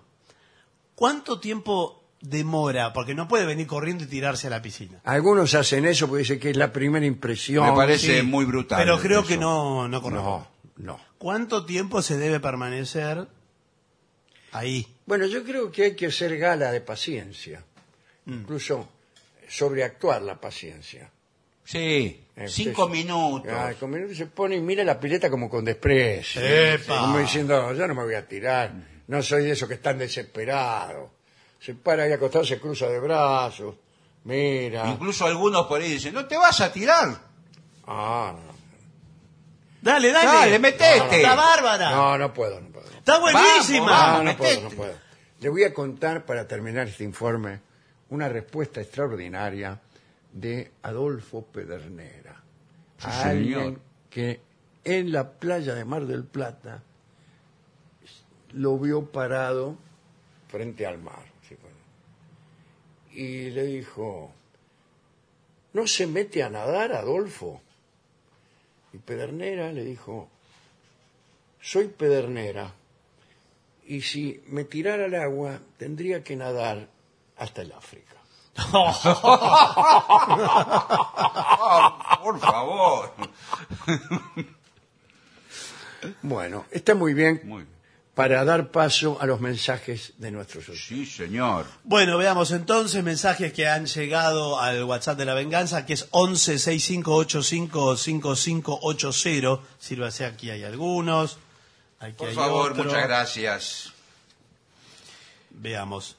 ¿Cuánto 0.94 1.38
tiempo 1.40 2.02
demora? 2.20 2.92
Porque 2.92 3.14
no 3.14 3.28
puede 3.28 3.46
venir 3.46 3.66
corriendo 3.66 4.04
y 4.04 4.06
tirarse 4.06 4.48
a 4.48 4.50
la 4.50 4.60
piscina. 4.62 5.00
Algunos 5.04 5.54
hacen 5.54 5.86
eso 5.86 6.08
porque 6.08 6.20
dicen 6.22 6.40
que 6.40 6.50
es 6.50 6.56
la 6.56 6.72
primera 6.72 7.06
impresión. 7.06 7.64
Me 7.66 7.72
parece 7.76 8.20
Sí, 8.20 8.26
muy 8.26 8.44
brutal. 8.44 8.78
Pero 8.82 8.98
creo 8.98 9.20
eso. 9.20 9.28
que 9.28 9.36
no, 9.38 9.88
no 9.88 10.02
corresponde. 10.02 10.46
No, 10.78 10.96
no. 10.96 11.09
¿Cuánto 11.20 11.66
tiempo 11.66 12.00
se 12.00 12.16
debe 12.16 12.40
permanecer 12.40 13.28
ahí? 14.52 14.86
Bueno, 15.04 15.26
yo 15.26 15.44
creo 15.44 15.70
que 15.70 15.82
hay 15.84 15.94
que 15.94 16.06
hacer 16.06 16.38
gala 16.38 16.72
de 16.72 16.80
paciencia. 16.80 17.62
Mm. 18.24 18.32
Incluso 18.40 18.88
sobreactuar 19.46 20.22
la 20.22 20.40
paciencia. 20.40 21.10
Sí. 21.62 22.24
Eh, 22.34 22.48
Cinco 22.48 22.86
usted- 22.86 22.96
minutos. 22.96 23.52
Ah, 23.54 23.74
con 23.78 23.90
minutos 23.90 24.16
se 24.16 24.26
pone 24.28 24.56
y 24.56 24.62
mira 24.62 24.82
la 24.82 24.98
pileta 24.98 25.28
como 25.28 25.50
con 25.50 25.62
desprecio. 25.62 26.40
¡Epa! 26.42 27.00
Como 27.02 27.18
diciendo, 27.18 27.74
yo 27.74 27.86
no 27.86 27.94
me 27.94 28.02
voy 28.02 28.14
a 28.14 28.26
tirar. 28.26 28.72
No 29.06 29.22
soy 29.22 29.44
de 29.44 29.50
esos 29.50 29.68
que 29.68 29.74
están 29.74 29.98
desesperados. 29.98 31.10
Se 31.60 31.74
para 31.74 32.04
ahí 32.04 32.12
acostado, 32.12 32.46
se 32.46 32.58
cruza 32.58 32.86
de 32.88 32.98
brazos. 32.98 33.74
Mira. 34.24 34.88
Incluso 34.88 35.26
algunos 35.26 35.66
por 35.66 35.82
ahí 35.82 35.90
dicen, 35.92 36.14
no 36.14 36.24
te 36.26 36.38
vas 36.38 36.62
a 36.62 36.72
tirar. 36.72 37.20
Ah, 37.86 38.34
no. 38.34 38.49
Dale, 39.82 40.12
dale. 40.12 40.26
Dale, 40.26 40.58
metete. 40.58 41.16
Está 41.16 41.34
bárbara. 41.34 41.90
No, 41.90 42.18
no 42.18 42.32
puedo, 42.34 42.60
no 42.60 42.68
puedo. 42.68 42.86
Está 42.90 43.18
buenísima. 43.18 43.86
Vamos, 43.86 44.24
No, 44.24 44.24
vamos. 44.24 44.24
no 44.24 44.36
puedo, 44.38 44.60
no 44.62 44.70
puedo. 44.70 44.94
Le 45.40 45.48
voy 45.48 45.64
a 45.64 45.72
contar, 45.72 46.26
para 46.26 46.46
terminar 46.46 46.88
este 46.88 47.04
informe, 47.04 47.60
una 48.10 48.28
respuesta 48.28 48.80
extraordinaria 48.82 49.80
de 50.32 50.70
Adolfo 50.82 51.42
Pedernera. 51.46 52.42
Sí, 52.98 53.06
a 53.06 53.12
señor. 53.22 53.30
alguien 53.30 53.78
que 54.10 54.40
en 54.84 55.12
la 55.12 55.30
playa 55.32 55.74
de 55.74 55.84
Mar 55.86 56.04
del 56.06 56.24
Plata 56.24 56.82
lo 58.52 58.78
vio 58.78 59.06
parado 59.10 59.76
frente 60.48 60.86
al 60.86 60.98
mar. 60.98 61.22
¿sí? 61.48 61.56
Y 63.12 63.50
le 63.50 63.64
dijo, 63.64 64.30
¿no 65.72 65.86
se 65.86 66.06
mete 66.06 66.42
a 66.42 66.50
nadar, 66.50 66.92
Adolfo? 66.92 67.62
Y 68.92 68.98
Pedernera 68.98 69.72
le 69.72 69.84
dijo, 69.84 70.28
soy 71.60 71.88
Pedernera 71.88 72.72
y 73.86 74.02
si 74.02 74.42
me 74.46 74.64
tirara 74.64 75.06
al 75.06 75.14
agua 75.14 75.60
tendría 75.76 76.22
que 76.22 76.36
nadar 76.36 76.88
hasta 77.36 77.62
el 77.62 77.72
África. 77.72 78.14
Por 82.22 82.38
favor. 82.38 83.12
Bueno, 86.22 86.66
está 86.70 86.94
muy 86.94 87.14
bien 87.14 87.40
Muy 87.44 87.64
bien. 87.64 87.79
Para 88.20 88.44
dar 88.44 88.70
paso 88.70 89.16
a 89.18 89.24
los 89.24 89.40
mensajes 89.40 90.12
de 90.18 90.30
nuestros 90.30 90.68
oyentes. 90.68 90.86
Sí, 90.86 91.06
señor. 91.06 91.64
Bueno, 91.84 92.18
veamos 92.18 92.50
entonces 92.50 93.02
mensajes 93.02 93.50
que 93.54 93.66
han 93.66 93.86
llegado 93.86 94.60
al 94.60 94.84
WhatsApp 94.84 95.16
de 95.16 95.24
la 95.24 95.32
venganza, 95.32 95.86
que 95.86 95.94
es 95.94 96.06
11 96.10 96.58
6585 96.58 97.96
5580. 97.96 99.62
Sírvase, 99.78 100.26
aquí 100.26 100.50
hay 100.50 100.64
algunos. 100.64 101.38
Aquí 101.98 102.12
Por 102.18 102.28
hay 102.28 102.34
favor, 102.34 102.72
otro. 102.72 102.84
muchas 102.84 103.04
gracias. 103.04 103.92
Veamos. 105.48 106.18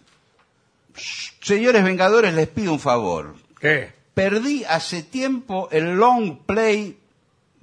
Señores 1.43 1.83
Vengadores, 1.83 2.33
les 2.33 2.47
pido 2.47 2.73
un 2.73 2.79
favor. 2.79 3.35
¿Qué? 3.59 3.93
Perdí 4.15 4.63
hace 4.63 5.03
tiempo 5.03 5.69
el 5.71 5.91
long 5.97 6.39
play 6.47 6.97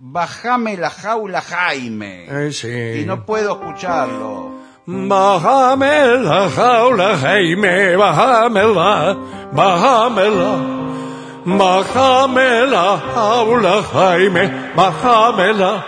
Bajame 0.00 0.76
la 0.76 0.90
jaula 0.90 1.40
Jaime. 1.40 2.26
Eh, 2.30 2.52
sí. 2.52 3.00
Y 3.00 3.04
no 3.04 3.26
puedo 3.26 3.60
escucharlo. 3.60 4.52
Bájame 4.86 6.18
la 6.22 6.48
jaula, 6.48 7.16
Jaime, 7.16 7.96
bájamela, 7.96 9.16
bájamela. 9.52 10.56
Bájame 11.44 12.66
la 12.66 12.96
jaula, 13.12 13.82
Jaime, 13.82 14.72
bájamela, 14.76 15.84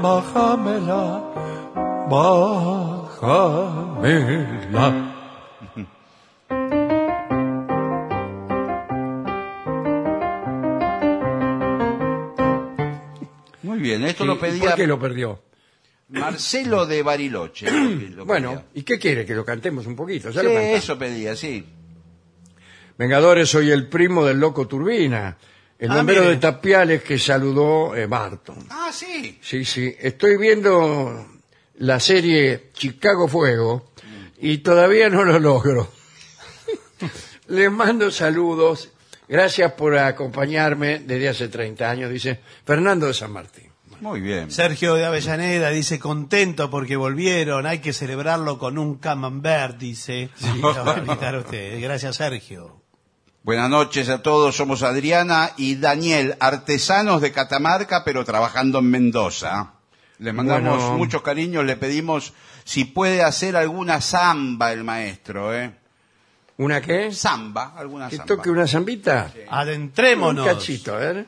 bájamela, 0.00 1.20
bájamela. 2.08 3.58
Bien, 13.88 14.04
esto 14.04 14.24
lo 14.26 14.34
¿y 14.34 14.38
pedía. 14.38 14.60
¿Por 14.70 14.74
qué 14.74 14.86
lo 14.86 14.98
perdió? 14.98 15.42
Marcelo 16.10 16.86
de 16.86 17.02
Bariloche. 17.02 17.70
lo 17.70 18.24
Bueno, 18.24 18.50
pedía. 18.52 18.64
¿y 18.74 18.82
qué 18.82 18.98
quiere? 18.98 19.24
Que 19.26 19.34
lo 19.34 19.44
cantemos 19.44 19.86
un 19.86 19.94
poquito. 19.96 20.30
Ya 20.30 20.40
Sí, 20.40 20.46
lo 20.46 20.52
cantamos. 20.54 20.78
eso 20.78 20.98
pedía, 20.98 21.36
sí. 21.36 21.66
Vengadores, 22.96 23.48
soy 23.48 23.70
el 23.70 23.88
primo 23.88 24.24
del 24.24 24.38
loco 24.38 24.66
Turbina, 24.66 25.36
el 25.78 25.90
Ah, 25.90 25.96
bombero 25.96 26.22
mire. 26.22 26.32
de 26.34 26.40
Tapiales 26.40 27.02
que 27.02 27.18
saludó 27.18 27.94
eh, 27.94 28.06
Barton. 28.06 28.66
Ah, 28.70 28.90
sí. 28.92 29.38
Sí, 29.40 29.64
sí, 29.64 29.94
estoy 30.00 30.36
viendo 30.36 31.26
la 31.76 32.00
serie 32.00 32.70
Chicago 32.72 33.28
Fuego 33.28 33.92
y 34.40 34.58
todavía 34.58 35.08
no 35.08 35.24
lo 35.24 35.38
logro. 35.38 35.88
Les 37.48 37.70
mando 37.70 38.10
saludos. 38.10 38.90
Gracias 39.28 39.72
por 39.72 39.96
acompañarme 39.96 41.00
desde 41.00 41.28
hace 41.28 41.48
30 41.48 41.88
años, 41.90 42.10
dice 42.10 42.40
Fernando 42.64 43.06
de 43.06 43.14
San 43.14 43.30
Martín. 43.30 43.67
Muy 44.00 44.20
bien. 44.20 44.50
Sergio 44.50 44.94
de 44.94 45.04
Avellaneda 45.04 45.70
dice 45.70 45.98
contento 45.98 46.70
porque 46.70 46.96
volvieron, 46.96 47.66
hay 47.66 47.80
que 47.80 47.92
celebrarlo 47.92 48.58
con 48.58 48.78
un 48.78 48.96
camembert, 48.96 49.76
dice. 49.78 50.30
Y 50.54 50.58
lo 50.60 50.84
va 50.84 50.94
a 50.94 50.98
invitar 50.98 51.34
a 51.34 51.38
usted. 51.38 51.80
Gracias, 51.80 52.16
Sergio. 52.16 52.80
Buenas 53.42 53.70
noches 53.70 54.08
a 54.08 54.22
todos, 54.22 54.56
somos 54.56 54.82
Adriana 54.82 55.50
y 55.56 55.76
Daniel, 55.76 56.36
artesanos 56.38 57.20
de 57.22 57.32
Catamarca, 57.32 58.04
pero 58.04 58.24
trabajando 58.24 58.78
en 58.80 58.90
Mendoza. 58.90 59.72
Le 60.18 60.32
mandamos 60.32 60.80
Bueno. 60.82 60.98
muchos 60.98 61.22
cariños, 61.22 61.64
le 61.64 61.76
pedimos 61.76 62.34
si 62.64 62.84
puede 62.84 63.22
hacer 63.22 63.56
alguna 63.56 64.00
samba 64.00 64.72
el 64.72 64.84
maestro, 64.84 65.54
¿eh? 65.54 65.72
¿Una 66.58 66.80
qué? 66.80 67.12
Samba, 67.12 67.72
alguna 67.76 68.08
¿Que 68.08 68.16
samba. 68.16 68.34
toque 68.34 68.50
una 68.50 68.66
zambita? 68.66 69.32
Adentrémonos. 69.48 70.44
Un 70.46 70.52
cachito, 70.52 70.94
a 70.94 70.98
ver. 70.98 71.26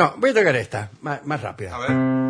No, 0.00 0.14
voy 0.16 0.30
a 0.30 0.34
tocar 0.34 0.56
esta, 0.56 0.90
más, 1.02 1.26
más 1.26 1.42
rápida. 1.42 1.76
A 1.76 1.78
ver. 1.78 2.29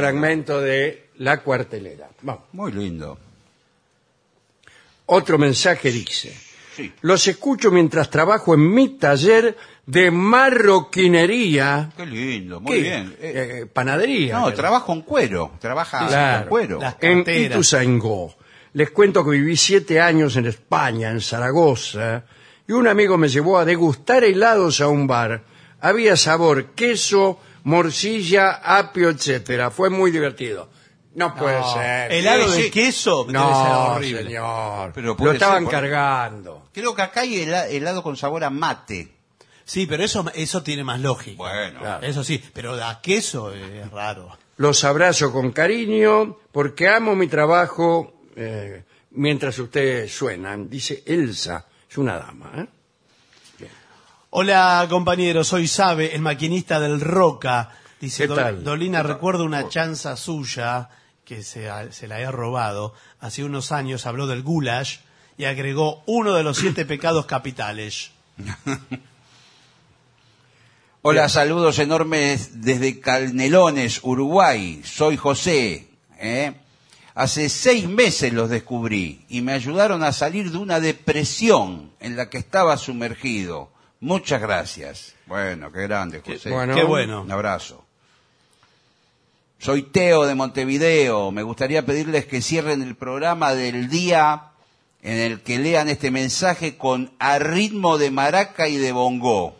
Fragmento 0.00 0.60
de 0.60 1.08
La 1.18 1.40
cuartelera. 1.42 2.08
Vamos. 2.22 2.44
Muy 2.52 2.72
lindo. 2.72 3.18
Otro 5.06 5.38
mensaje 5.38 5.90
dice, 5.90 6.32
Sí. 6.76 6.92
los 7.00 7.26
escucho 7.26 7.70
mientras 7.70 8.08
trabajo 8.10 8.54
en 8.54 8.72
mi 8.72 8.90
taller 8.98 9.56
de 9.86 10.10
marroquinería. 10.10 11.90
Qué 11.96 12.06
lindo, 12.06 12.60
muy 12.60 12.76
¿Qué? 12.76 12.82
bien. 12.82 13.16
Eh, 13.20 13.60
Eh, 13.62 13.66
panadería. 13.66 14.38
no, 14.38 14.52
trabajo 14.52 14.92
en 14.92 15.00
cuero. 15.02 15.52
Trabaja 15.60 16.06
Claro. 16.06 16.40
con 16.42 16.48
cuero. 16.50 16.78
Las 16.80 16.96
en. 17.00 17.24
Ituzaingó. 17.26 18.34
Les 18.74 18.90
cuento 18.90 19.24
que 19.24 19.30
viví 19.30 19.56
siete 19.56 20.00
años 20.00 20.36
en 20.36 20.46
España, 20.46 21.10
en 21.10 21.20
Zaragoza, 21.20 22.24
y 22.68 22.72
un 22.72 22.86
amigo 22.86 23.16
me 23.16 23.28
llevó 23.28 23.58
a 23.58 23.64
degustar 23.64 24.22
helados 24.24 24.80
a 24.82 24.88
un 24.88 25.06
bar. 25.06 25.42
Había 25.80 26.16
sabor, 26.16 26.66
queso, 26.74 27.40
morcilla, 27.68 28.60
apio, 28.64 29.10
etcétera. 29.10 29.70
Fue 29.70 29.90
muy 29.90 30.10
divertido. 30.10 30.68
No 31.14 31.34
puede 31.34 31.58
No, 31.60 31.74
ser. 31.74 32.12
Helado 32.12 32.48
Sí, 32.48 32.56
de 32.58 32.62
sí. 32.64 32.70
queso 32.70 33.24
debe 33.24 33.32
ser 33.38 33.40
No, 33.40 33.86
horrible. 33.94 34.22
señor. 34.24 34.92
Pero 34.94 35.06
Lo 35.08 35.16
puede 35.16 35.34
estaban 35.34 35.58
ser, 35.58 35.64
por- 35.64 35.72
cargando. 35.72 36.68
Creo 36.72 36.94
que 36.94 37.02
acá 37.02 37.20
hay 37.22 37.42
hela- 37.42 37.66
helado 37.68 38.02
con 38.02 38.16
sabor 38.16 38.44
a 38.44 38.50
mate. 38.50 39.12
Sí, 39.64 39.86
pero 39.86 40.02
eso, 40.04 40.24
eso 40.34 40.62
tiene 40.62 40.82
más 40.84 41.00
lógica. 41.00 41.36
Bueno. 41.36 41.80
Claro. 41.80 42.06
Eso 42.06 42.24
sí, 42.24 42.42
pero 42.54 42.72
a 42.82 43.00
queso 43.02 43.52
es 43.52 43.90
raro. 43.90 44.36
Los 44.56 44.82
abrazo 44.84 45.32
con 45.32 45.50
cariño 45.52 46.38
porque 46.52 46.88
amo 46.88 47.14
mi 47.14 47.26
trabajo 47.26 48.22
eh, 48.36 48.84
mientras 49.10 49.58
ustedes 49.58 50.12
suenan. 50.16 50.70
Dice 50.70 51.02
Elsa, 51.06 51.66
es 51.90 51.98
una 51.98 52.16
dama. 52.16 52.52
¿eh? 52.56 52.66
Hola 54.30 54.86
compañero, 54.90 55.42
soy 55.42 55.66
Sabe, 55.66 56.14
el 56.14 56.20
maquinista 56.20 56.80
del 56.80 57.00
Roca. 57.00 57.70
Dice 58.00 58.24
¿Qué 58.24 58.28
"Do- 58.28 58.34
tal? 58.34 58.62
Dolina, 58.64 59.02
recuerdo 59.02 59.44
una 59.44 59.68
chanza 59.68 60.16
suya 60.16 60.90
que 61.24 61.42
se 61.42 61.66
la 62.08 62.20
he 62.20 62.30
robado. 62.30 62.94
Hace 63.20 63.44
unos 63.44 63.72
años 63.72 64.06
habló 64.06 64.26
del 64.26 64.42
goulash 64.42 64.98
y 65.36 65.44
agregó 65.44 66.02
uno 66.06 66.34
de 66.34 66.42
los 66.42 66.58
siete 66.58 66.84
pecados 66.84 67.26
capitales. 67.26 68.10
Hola, 71.02 71.28
saludos 71.28 71.78
enormes 71.78 72.60
desde 72.62 73.00
Calnelones, 73.00 74.00
Uruguay. 74.02 74.82
Soy 74.84 75.16
José. 75.16 75.88
¿eh? 76.18 76.54
Hace 77.14 77.48
seis 77.48 77.88
meses 77.88 78.32
los 78.32 78.50
descubrí 78.50 79.24
y 79.28 79.40
me 79.40 79.52
ayudaron 79.52 80.02
a 80.02 80.12
salir 80.12 80.50
de 80.50 80.58
una 80.58 80.80
depresión 80.80 81.92
en 82.00 82.16
la 82.16 82.28
que 82.28 82.38
estaba 82.38 82.76
sumergido. 82.76 83.70
Muchas 84.00 84.40
gracias. 84.40 85.14
Bueno, 85.26 85.72
qué 85.72 85.82
grande, 85.82 86.20
José. 86.24 86.50
bueno. 86.50 86.74
Qué 86.74 86.84
bueno. 86.84 87.22
Un 87.22 87.32
abrazo. 87.32 87.84
Soy 89.58 89.82
Teo 89.82 90.24
de 90.26 90.34
Montevideo. 90.36 91.32
Me 91.32 91.42
gustaría 91.42 91.84
pedirles 91.84 92.26
que 92.26 92.40
cierren 92.40 92.82
el 92.82 92.94
programa 92.94 93.54
del 93.54 93.88
día 93.88 94.44
en 95.02 95.18
el 95.18 95.40
que 95.40 95.58
lean 95.58 95.88
este 95.88 96.10
mensaje 96.12 96.76
con 96.76 97.12
a 97.18 97.38
ritmo 97.40 97.98
de 97.98 98.10
maraca 98.10 98.68
y 98.68 98.76
de 98.76 98.92
bongo. 98.92 99.56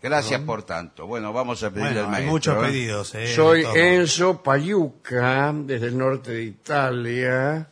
Gracias 0.00 0.40
por 0.42 0.62
tanto. 0.62 1.06
Bueno, 1.08 1.32
vamos 1.32 1.62
a 1.64 1.70
pedirle 1.70 1.94
Bueno, 1.94 2.08
al 2.08 2.14
hay 2.14 2.26
muchos 2.26 2.56
¿eh? 2.56 2.66
pedidos. 2.66 3.14
eh, 3.16 3.34
Soy. 3.34 3.64
Enzo 3.74 4.40
Payuca, 4.42 5.52
desde 5.52 5.88
el 5.88 5.98
norte 5.98 6.30
de 6.32 6.42
Italia. 6.44 7.68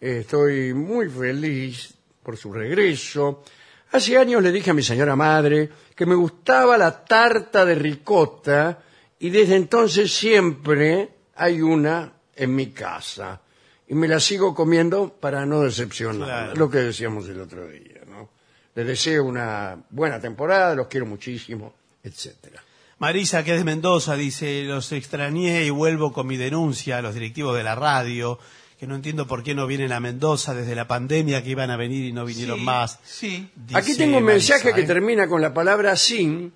Estoy 0.00 0.74
muy 0.74 1.08
feliz 1.08 1.94
por 2.24 2.36
su 2.36 2.52
regreso. 2.52 3.44
Hace 3.90 4.18
años 4.18 4.42
le 4.42 4.52
dije 4.52 4.70
a 4.70 4.74
mi 4.74 4.82
señora 4.82 5.16
madre 5.16 5.70
que 5.94 6.04
me 6.04 6.14
gustaba 6.14 6.76
la 6.76 7.04
tarta 7.04 7.64
de 7.64 7.74
ricota 7.74 8.78
y 9.18 9.30
desde 9.30 9.56
entonces 9.56 10.12
siempre 10.12 11.08
hay 11.34 11.62
una 11.62 12.12
en 12.36 12.54
mi 12.54 12.68
casa. 12.70 13.40
Y 13.88 13.94
me 13.94 14.06
la 14.06 14.20
sigo 14.20 14.54
comiendo 14.54 15.16
para 15.18 15.46
no 15.46 15.62
decepcionar. 15.62 16.28
Claro. 16.28 16.54
Lo 16.54 16.70
que 16.70 16.78
decíamos 16.78 17.26
el 17.28 17.40
otro 17.40 17.66
día, 17.66 18.02
¿no? 18.06 18.28
Les 18.74 18.86
deseo 18.86 19.24
una 19.24 19.78
buena 19.90 20.20
temporada, 20.20 20.74
los 20.74 20.88
quiero 20.88 21.06
muchísimo, 21.06 21.74
etcétera. 22.02 22.62
Marisa, 22.98 23.44
que 23.44 23.52
es 23.52 23.58
de 23.58 23.64
Mendoza, 23.64 24.16
dice, 24.16 24.64
los 24.64 24.92
extrañé 24.92 25.64
y 25.64 25.70
vuelvo 25.70 26.12
con 26.12 26.26
mi 26.26 26.36
denuncia 26.36 26.98
a 26.98 27.02
los 27.02 27.14
directivos 27.14 27.56
de 27.56 27.62
la 27.62 27.74
radio, 27.74 28.38
que 28.78 28.86
no 28.86 28.94
entiendo 28.94 29.26
por 29.26 29.42
qué 29.42 29.54
no 29.54 29.66
vienen 29.66 29.92
a 29.92 30.00
Mendoza 30.00 30.54
desde 30.54 30.74
la 30.76 30.86
pandemia, 30.86 31.42
que 31.42 31.50
iban 31.50 31.70
a 31.70 31.76
venir 31.76 32.04
y 32.04 32.12
no 32.12 32.24
vinieron 32.24 32.58
Sí, 32.58 32.64
más. 32.64 32.98
Sí. 33.04 33.50
Dice 33.56 33.78
Aquí 33.78 33.96
tengo 33.96 34.18
un 34.18 34.24
Marisa, 34.24 34.54
mensaje 34.54 34.74
que 34.74 34.82
¿eh? 34.82 34.86
termina 34.86 35.26
con 35.26 35.40
la 35.42 35.52
palabra 35.52 35.96
sin 35.96 36.52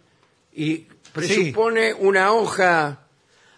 y 0.54 0.86
presupone 1.12 1.92
una 1.94 2.32
hoja. 2.32 3.00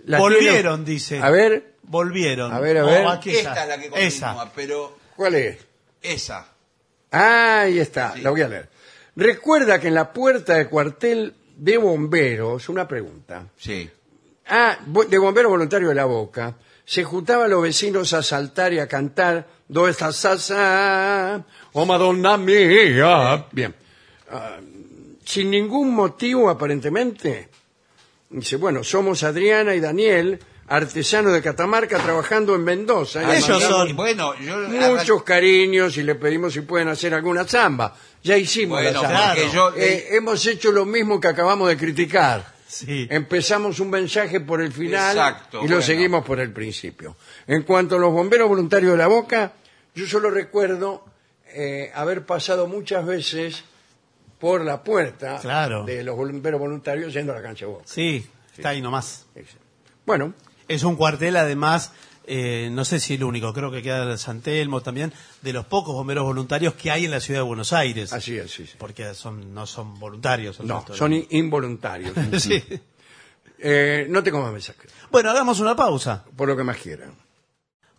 la 0.06 0.18
Volvieron, 0.18 0.84
tiene- 0.84 0.94
dice. 0.94 1.18
A 1.20 1.30
ver, 1.30 1.74
Volvieron. 1.86 2.52
A 2.52 2.60
ver, 2.60 2.78
a 2.78 2.84
ver. 2.84 3.04
Oh, 3.04 3.10
aquí 3.10 3.30
Esta 3.30 3.50
está. 3.50 3.62
es 3.64 3.68
la 3.68 3.76
que 3.76 3.88
continúa, 3.90 4.06
Esa. 4.08 4.52
pero 4.54 4.98
¿cuál 5.16 5.34
es? 5.34 5.58
esa. 6.00 6.46
Ah, 7.12 7.60
ahí 7.62 7.78
está, 7.78 8.14
Sí. 8.14 8.22
la 8.22 8.30
voy 8.30 8.40
a 8.42 8.48
leer. 8.48 8.68
Recuerda 9.16 9.78
que 9.78 9.88
en 9.88 9.94
la 9.94 10.12
puerta 10.12 10.54
del 10.54 10.68
cuartel 10.68 11.34
de 11.56 11.76
bomberos, 11.76 12.68
una 12.70 12.88
pregunta. 12.88 13.46
Sí. 13.58 13.88
Ah, 14.48 14.78
de 15.08 15.18
bombero 15.18 15.48
voluntario 15.50 15.88
de 15.90 15.94
la 15.94 16.04
Boca, 16.06 16.54
se 16.84 17.04
juntaban 17.04 17.50
los 17.50 17.62
vecinos 17.62 18.12
a 18.12 18.22
saltar 18.22 18.72
y 18.72 18.78
a 18.78 18.86
cantar 18.88 19.46
¿Dónde 19.66 19.92
está 19.92 20.12
Sasa? 20.12 21.42
Oh, 21.72 21.86
Madonna 21.86 22.36
mía. 22.36 23.46
Bien. 23.50 23.74
Ah, 24.30 24.58
sin 25.24 25.50
ningún 25.50 25.94
motivo, 25.94 26.50
aparentemente. 26.50 27.48
Dice, 28.28 28.56
bueno, 28.56 28.84
somos 28.84 29.22
Adriana 29.22 29.74
y 29.74 29.80
Daniel, 29.80 30.38
artesanos 30.68 31.32
de 31.32 31.40
Catamarca, 31.40 31.98
trabajando 31.98 32.54
en 32.54 32.64
Mendoza. 32.64 33.22
Y 33.22 33.36
Ellos 33.38 33.62
son- 33.62 33.88
Y 33.88 33.92
bueno, 33.94 34.34
yo 34.38 34.56
Muchos 34.68 35.22
cariños 35.22 35.96
y 35.96 36.02
le 36.02 36.14
pedimos 36.16 36.52
si 36.52 36.60
pueden 36.60 36.88
hacer 36.88 37.14
alguna 37.14 37.44
zamba. 37.44 37.96
Ya 38.22 38.36
hicimos 38.36 38.80
Bueno, 38.82 39.02
la 39.02 39.08
zamba. 39.08 39.34
porque 39.34 39.50
yo- 39.50 39.74
Eh, 39.76 40.08
hemos 40.10 40.44
hecho 40.46 40.72
lo 40.72 40.84
mismo 40.84 41.18
que 41.20 41.28
acabamos 41.28 41.68
de 41.68 41.76
criticar. 41.76 42.53
Sí. 42.74 43.06
Empezamos 43.10 43.78
un 43.80 43.90
mensaje 43.90 44.40
por 44.40 44.60
el 44.60 44.72
final 44.72 45.16
Exacto, 45.16 45.58
y 45.58 45.62
lo 45.62 45.68
bueno. 45.76 45.82
seguimos 45.82 46.24
por 46.24 46.40
el 46.40 46.52
principio. 46.52 47.16
En 47.46 47.62
cuanto 47.62 47.96
a 47.96 47.98
los 47.98 48.12
bomberos 48.12 48.48
voluntarios 48.48 48.92
de 48.92 48.98
la 48.98 49.06
Boca, 49.06 49.52
yo 49.94 50.06
solo 50.06 50.30
recuerdo 50.30 51.04
eh, 51.48 51.92
haber 51.94 52.26
pasado 52.26 52.66
muchas 52.66 53.06
veces 53.06 53.62
por 54.40 54.62
la 54.64 54.82
puerta 54.82 55.38
Claro. 55.40 55.84
de 55.84 56.02
los 56.02 56.16
bomberos 56.16 56.58
voluntarios 56.60 57.12
yendo 57.12 57.32
a 57.32 57.36
la 57.36 57.42
cancha 57.42 57.66
de 57.66 57.72
Boca. 57.72 57.84
Sí, 57.86 58.26
está 58.56 58.70
ahí 58.70 58.82
nomás. 58.82 59.26
Bueno, 60.04 60.34
Es 60.66 60.82
un 60.82 60.96
cuartel, 60.96 61.36
además, 61.36 61.92
eh, 62.26 62.68
no 62.72 62.84
sé 62.84 63.00
si 63.00 63.14
el 63.14 63.24
único, 63.24 63.52
creo 63.52 63.70
que 63.70 63.82
queda 63.82 64.16
San 64.18 64.40
Telmo 64.40 64.80
también, 64.80 65.12
de 65.42 65.52
los 65.52 65.66
pocos 65.66 65.94
bomberos 65.94 66.24
voluntarios 66.24 66.74
que 66.74 66.90
hay 66.90 67.04
en 67.04 67.10
la 67.10 67.20
ciudad 67.20 67.40
de 67.40 67.44
Buenos 67.46 67.72
Aires. 67.72 68.12
así 68.12 68.36
es, 68.36 68.50
sí, 68.50 68.66
sí. 68.66 68.74
Porque 68.78 69.14
son, 69.14 69.54
no 69.54 69.66
son 69.66 69.98
voluntarios. 69.98 70.60
No, 70.60 70.82
todos. 70.82 70.96
son 70.98 71.12
in- 71.12 71.26
involuntarios. 71.30 72.12
Sí. 72.38 72.62
Eh, 73.66 74.06
no 74.10 74.22
tengo 74.22 74.42
más 74.42 74.52
mensajes, 74.52 74.90
Bueno, 75.10 75.30
hagamos 75.30 75.58
una 75.60 75.74
pausa. 75.76 76.24
por 76.36 76.48
lo 76.48 76.56
que 76.56 76.64
más 76.64 76.76
quieran. 76.76 77.14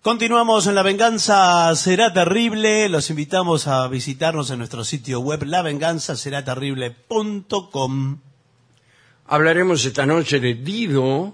Continuamos 0.02 0.68
en 0.68 0.76
La 0.76 0.84
Venganza 0.84 1.74
Será 1.76 2.14
Terrible. 2.14 2.88
Los 2.90 3.10
invitamos 3.10 3.66
a 3.66 3.88
visitarnos 3.88 4.52
en 4.52 4.60
nuestro 4.60 4.84
sitio 4.84 5.22
web 5.22 5.42
lavenganzaseraterrible.com. 5.44 8.20
Hablaremos 9.28 9.84
esta 9.86 10.06
noche 10.06 10.40
de 10.40 10.54
Dido 10.54 11.34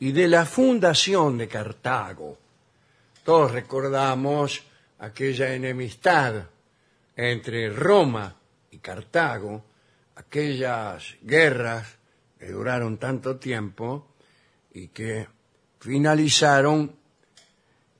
y 0.00 0.12
de 0.12 0.28
la 0.28 0.46
fundación 0.46 1.36
de 1.38 1.46
Cartago. 1.46 2.38
Todos 3.22 3.52
recordamos 3.52 4.62
aquella 4.98 5.54
enemistad 5.54 6.46
entre 7.14 7.68
Roma 7.70 8.34
y 8.70 8.78
Cartago, 8.78 9.62
aquellas 10.16 11.16
guerras 11.22 11.86
que 12.38 12.50
duraron 12.50 12.96
tanto 12.96 13.36
tiempo 13.36 14.06
y 14.72 14.88
que 14.88 15.28
finalizaron 15.78 16.96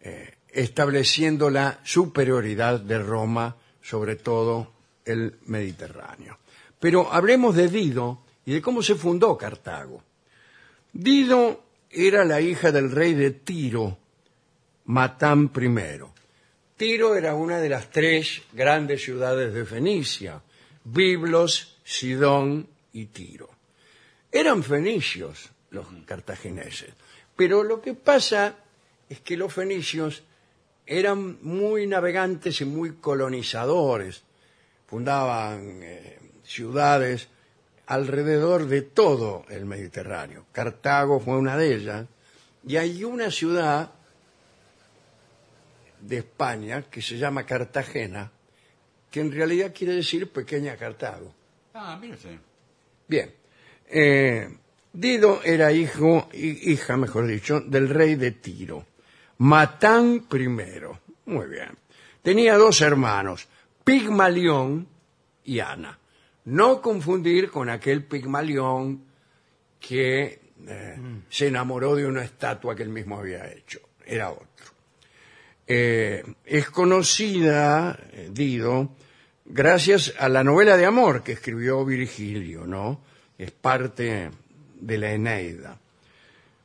eh, 0.00 0.36
estableciendo 0.48 1.50
la 1.50 1.80
superioridad 1.84 2.80
de 2.80 2.98
Roma 2.98 3.56
sobre 3.82 4.16
todo 4.16 4.72
el 5.04 5.38
Mediterráneo. 5.46 6.38
Pero 6.78 7.12
hablemos 7.12 7.54
de 7.54 7.68
Dido 7.68 8.22
y 8.46 8.54
de 8.54 8.62
cómo 8.62 8.82
se 8.82 8.94
fundó 8.94 9.36
Cartago. 9.36 10.02
Dido 10.92 11.69
era 11.90 12.24
la 12.24 12.40
hija 12.40 12.70
del 12.70 12.90
rey 12.90 13.14
de 13.14 13.32
Tiro, 13.32 13.98
Matán 14.84 15.50
I. 15.54 16.00
Tiro 16.76 17.16
era 17.16 17.34
una 17.34 17.58
de 17.58 17.68
las 17.68 17.90
tres 17.90 18.42
grandes 18.52 19.02
ciudades 19.02 19.52
de 19.52 19.64
Fenicia, 19.64 20.40
Biblos, 20.84 21.78
Sidón 21.84 22.68
y 22.92 23.06
Tiro. 23.06 23.50
Eran 24.30 24.62
fenicios 24.62 25.50
los 25.70 25.86
cartagineses, 26.06 26.90
pero 27.36 27.64
lo 27.64 27.82
que 27.82 27.94
pasa 27.94 28.56
es 29.08 29.20
que 29.20 29.36
los 29.36 29.52
fenicios 29.52 30.22
eran 30.86 31.38
muy 31.42 31.86
navegantes 31.86 32.60
y 32.60 32.64
muy 32.64 32.94
colonizadores, 32.94 34.22
fundaban 34.86 35.82
eh, 35.82 36.18
ciudades 36.44 37.28
alrededor 37.90 38.66
de 38.66 38.82
todo 38.82 39.44
el 39.48 39.66
Mediterráneo. 39.66 40.46
Cartago 40.52 41.18
fue 41.20 41.36
una 41.36 41.56
de 41.56 41.74
ellas, 41.74 42.06
y 42.66 42.76
hay 42.76 43.02
una 43.04 43.30
ciudad 43.30 43.90
de 46.00 46.18
España 46.18 46.82
que 46.90 47.02
se 47.02 47.18
llama 47.18 47.44
Cartagena, 47.44 48.30
que 49.10 49.20
en 49.20 49.32
realidad 49.32 49.72
quiere 49.76 49.94
decir 49.94 50.30
pequeña 50.30 50.76
Cartago. 50.76 51.34
Ah, 51.74 51.98
mire 52.00 52.14
usted. 52.14 52.38
Bien, 53.08 53.32
eh, 53.88 54.48
Dido 54.92 55.40
era 55.44 55.70
hijo, 55.72 56.28
hi- 56.32 56.72
hija, 56.72 56.96
mejor 56.96 57.26
dicho, 57.26 57.60
del 57.60 57.88
rey 57.88 58.14
de 58.16 58.30
Tiro, 58.32 58.86
Matán 59.38 60.26
I. 60.32 60.48
Muy 61.26 61.46
bien. 61.48 61.76
Tenía 62.22 62.56
dos 62.56 62.80
hermanos, 62.80 63.46
Pigmalión 63.84 64.86
y 65.44 65.60
Ana. 65.60 65.98
No 66.44 66.80
confundir 66.80 67.50
con 67.50 67.68
aquel 67.68 68.04
Pigmalión 68.04 69.04
que 69.78 70.40
eh, 70.66 70.96
se 71.28 71.46
enamoró 71.48 71.94
de 71.94 72.06
una 72.06 72.22
estatua 72.22 72.74
que 72.74 72.82
él 72.82 72.88
mismo 72.88 73.18
había 73.18 73.50
hecho. 73.50 73.80
Era 74.04 74.30
otro. 74.30 74.66
Eh, 75.66 76.24
es 76.44 76.68
conocida, 76.70 77.98
eh, 78.12 78.28
Dido, 78.32 78.90
gracias 79.44 80.14
a 80.18 80.28
la 80.28 80.42
novela 80.42 80.76
de 80.76 80.84
amor 80.84 81.22
que 81.22 81.32
escribió 81.32 81.84
Virgilio, 81.84 82.66
¿no? 82.66 83.02
Es 83.38 83.52
parte 83.52 84.30
de 84.80 84.98
la 84.98 85.12
Eneida. 85.12 85.78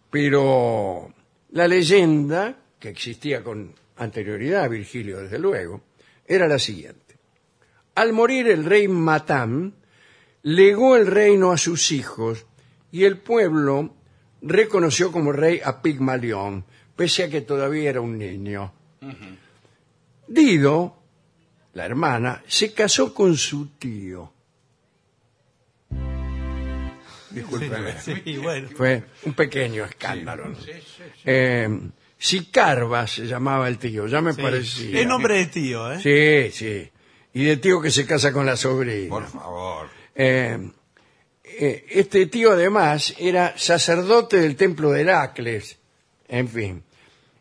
Pero 0.10 1.14
la 1.52 1.68
leyenda, 1.68 2.58
que 2.80 2.90
existía 2.90 3.44
con 3.44 3.74
anterioridad 3.98 4.64
a 4.64 4.68
Virgilio, 4.68 5.20
desde 5.20 5.40
luego, 5.40 5.82
era 6.26 6.48
la 6.48 6.58
siguiente. 6.58 7.05
Al 7.96 8.14
morir 8.14 8.48
el 8.48 8.66
rey 8.66 8.88
Matán, 8.88 9.74
legó 10.44 10.96
el 10.98 11.08
reino 11.08 11.52
a 11.52 11.58
sus 11.58 11.92
hijos 11.92 12.46
y 12.92 13.06
el 13.06 13.18
pueblo 13.18 13.96
reconoció 14.42 15.12
como 15.12 15.32
rey 15.32 15.62
a 15.64 15.82
Pigmalión, 15.82 16.66
pese 16.96 17.24
a 17.24 17.30
que 17.30 17.42
todavía 17.42 17.90
era 17.90 18.02
un 18.02 18.18
niño. 18.18 18.74
Dido, 20.28 20.98
la 21.74 21.86
hermana, 21.86 22.44
se 22.48 22.74
casó 22.74 23.14
con 23.14 23.36
su 23.38 23.70
tío. 23.78 24.32
Discúlpeme. 27.32 27.94
Sí, 28.00 28.38
bueno. 28.38 28.70
Fue 28.76 29.04
un 29.24 29.34
pequeño 29.34 29.84
escándalo. 29.86 30.50
¿no? 30.50 30.58
Eh, 31.26 31.68
Sicarba 32.18 33.08
se 33.08 33.26
llamaba 33.28 33.68
el 33.68 33.78
tío, 33.78 34.08
ya 34.08 34.22
me 34.22 34.34
Sí. 34.34 34.42
parecía. 34.42 35.00
Es 35.02 35.08
nombre 35.08 35.38
de 35.38 35.46
tío, 35.48 35.92
¿eh? 35.92 36.00
Sí, 36.00 36.52
sí. 36.58 36.90
Y 37.36 37.44
de 37.44 37.58
tío 37.58 37.82
que 37.82 37.92
se 37.92 38.06
casa 38.06 38.32
con 38.32 38.46
la 38.46 38.56
sobrina. 38.56 39.10
Por 39.10 39.28
favor. 39.28 39.90
Eh, 40.16 40.58
eh, 41.44 41.86
este 41.90 42.28
tío 42.28 42.54
además 42.54 43.14
era 43.20 43.58
sacerdote 43.58 44.40
del 44.40 44.56
templo 44.56 44.92
de 44.92 45.02
Heracles, 45.02 45.78
en 46.30 46.48
fin. 46.48 46.84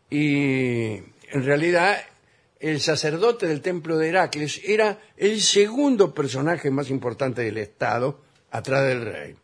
Y 0.09 0.95
en 1.31 1.45
realidad 1.45 1.97
el 2.59 2.81
sacerdote 2.81 3.47
del 3.47 3.61
templo 3.61 3.97
de 3.97 4.09
Heracles 4.09 4.59
era 4.65 4.99
el 5.15 5.39
segundo 5.39 6.13
personaje 6.13 6.69
más 6.69 6.89
importante 6.89 7.43
del 7.43 7.57
Estado, 7.57 8.19
atrás 8.51 8.85
del 8.85 9.05
rey. 9.05 9.35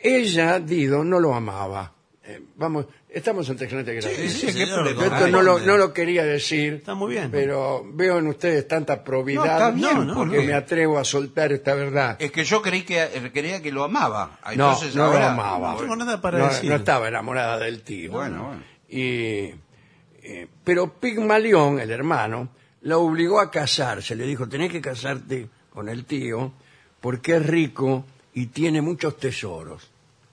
Ella, 0.00 0.58
Dido, 0.58 1.04
no 1.04 1.20
lo 1.20 1.32
amaba. 1.32 1.94
Eh, 2.30 2.42
vamos, 2.56 2.84
estamos 3.08 3.48
ante 3.48 3.64
excelente 3.64 3.94
grado. 3.94 4.14
sí, 4.14 4.28
Sí, 4.28 4.46
¿qué 4.48 4.52
señor. 4.52 4.74
problema 4.84 5.00
Yo 5.00 5.06
esto 5.14 5.24
hay? 5.24 5.32
no 5.32 5.40
lo, 5.42 5.58
no 5.60 5.78
lo 5.78 5.94
quería 5.94 6.24
decir. 6.24 6.74
Está 6.74 6.94
muy 6.94 7.12
bien. 7.12 7.30
Pero 7.30 7.82
veo 7.90 8.18
en 8.18 8.26
ustedes 8.26 8.68
tanta 8.68 9.02
probidad 9.02 9.46
está 9.46 9.70
bien, 9.70 9.94
No, 9.94 10.04
no, 10.04 10.14
porque 10.14 10.36
no. 10.36 10.42
me 10.42 10.52
atrevo 10.52 10.98
a 10.98 11.04
soltar 11.04 11.52
esta 11.52 11.74
verdad. 11.74 12.16
Es 12.20 12.30
que 12.30 12.44
yo 12.44 12.60
creí 12.60 12.82
que 12.82 13.02
eh, 13.02 13.30
creía 13.32 13.62
que 13.62 13.72
lo 13.72 13.82
amaba. 13.82 14.38
Ah, 14.42 14.54
No, 14.54 14.72
Entonces 14.72 14.94
no 14.94 15.04
lo 15.06 15.12
ahora- 15.12 15.32
amaba. 15.32 15.72
No 15.72 15.78
tengo 15.78 15.96
nada 15.96 16.20
para 16.20 16.38
no, 16.38 16.48
decir. 16.48 16.68
no 16.68 16.76
estaba 16.76 17.08
enamorada 17.08 17.58
del 17.60 17.80
tío. 17.80 18.12
Bueno, 18.12 18.44
bueno. 18.44 18.62
Y, 18.90 19.54
eh, 20.22 20.46
pero 20.64 20.92
Pigmalión, 21.00 21.80
el 21.80 21.90
hermano, 21.90 22.50
la 22.82 22.98
obligó 22.98 23.40
a 23.40 23.50
casarse. 23.50 24.14
Le 24.14 24.26
dijo, 24.26 24.46
tenés 24.46 24.70
que 24.70 24.82
casarte 24.82 25.48
con 25.70 25.88
el 25.88 26.04
tío 26.04 26.52
porque 27.00 27.36
es 27.36 27.46
rico 27.46 28.04
y 28.34 28.48
tiene 28.48 28.82
muchos 28.82 29.16
tesoros. 29.16 29.90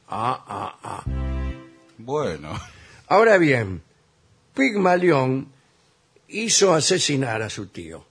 Ah, 0.09 0.43
ah, 0.45 0.75
ah. 0.83 1.44
Bueno. 1.97 2.59
Ahora 3.07 3.37
bien, 3.37 3.81
Pigmalión 4.53 5.51
hizo 6.27 6.73
asesinar 6.73 7.41
a 7.41 7.49
su 7.49 7.67
tío. 7.67 8.05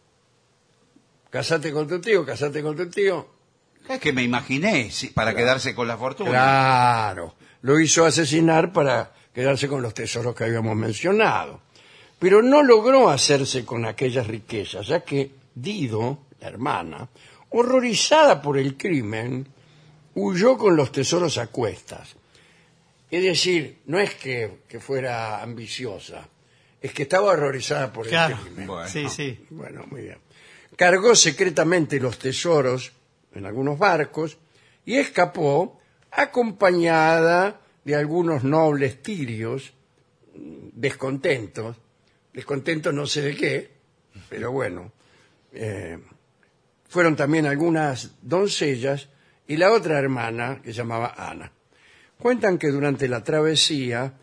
Casate 1.31 1.73
con 1.73 1.89
tu 1.89 2.01
tío, 2.01 2.25
casate 2.25 2.63
con 2.63 2.77
tu 2.77 2.89
tío. 2.89 3.29
Es 3.89 3.99
que 4.01 4.13
me 4.13 4.23
imaginé, 4.23 4.91
sí, 4.91 5.09
para 5.09 5.35
quedarse 5.35 5.75
con 5.75 5.89
la 5.89 5.97
fortuna. 5.97 6.31
Claro, 6.31 7.35
lo 7.63 7.81
hizo 7.81 8.05
asesinar 8.05 8.73
para 8.73 9.13
quedarse 9.33 9.69
con 9.69 9.83
los 9.83 9.93
tesoros 9.93 10.35
que 10.35 10.45
habíamos 10.45 10.77
mencionado. 10.77 11.61
Pero 12.19 12.41
no 12.41 12.63
logró 12.63 13.11
hacerse 13.11 13.65
con 13.65 13.85
aquellas 13.85 14.27
riquezas, 14.27 14.87
ya 14.87 15.01
que 15.01 15.33
Dido, 15.55 16.19
la 16.41 16.49
hermana, 16.49 17.09
horrorizada 17.51 18.43
por 18.43 18.59
el 18.59 18.77
crimen, 18.77 19.47
huyó 20.15 20.59
con 20.59 20.75
los 20.75 20.91
tesoros 20.91 21.39
a 21.39 21.47
cuestas. 21.47 22.17
Es 23.15 23.23
decir, 23.23 23.79
no 23.87 23.99
es 24.01 24.15
que, 24.15 24.59
que 24.69 24.81
fuera 24.81 25.43
ambiciosa, 25.43 26.29
es 26.81 26.93
que 26.93 27.03
estaba 27.05 27.33
horrorizada 27.33 27.93
por 27.93 28.09
Claro. 28.09 28.37
el 28.37 28.41
crimen. 28.43 28.67
Bueno. 28.67 28.89
Sí, 28.89 29.09
sí. 29.09 29.47
Bueno, 29.51 29.85
muy 29.91 30.03
bien. 30.03 30.19
Cargó 30.77 31.15
secretamente 31.15 32.01
los 32.01 32.19
tesoros 32.19 32.93
en 33.35 33.47
algunos 33.47 33.79
barcos 33.79 34.39
y 34.85 34.97
escapó 34.97 35.81
acompañada 36.11 37.61
de 37.85 37.95
algunos 37.95 38.43
nobles 38.45 39.03
tirios 39.03 39.73
mm, 40.35 40.69
descontentos, 40.73 41.77
descontentos 42.33 42.93
no 42.93 43.07
sé 43.07 43.23
de 43.23 43.37
qué, 43.37 43.71
pero 44.29 44.51
bueno. 44.53 44.93
eh, 45.53 45.99
fueron 46.89 47.17
también 47.17 47.47
algunas 47.47 48.11
doncellas 48.23 49.09
y 49.49 49.57
la 49.57 49.73
otra 49.73 49.99
hermana 49.99 50.61
que 50.63 50.71
se 50.73 50.79
llamaba 50.79 51.15
Ana. 51.17 51.51
Cuentan 52.25 52.57
que 52.57 52.69
durante 52.69 53.07
la 53.07 53.23
travesía, 53.23 54.15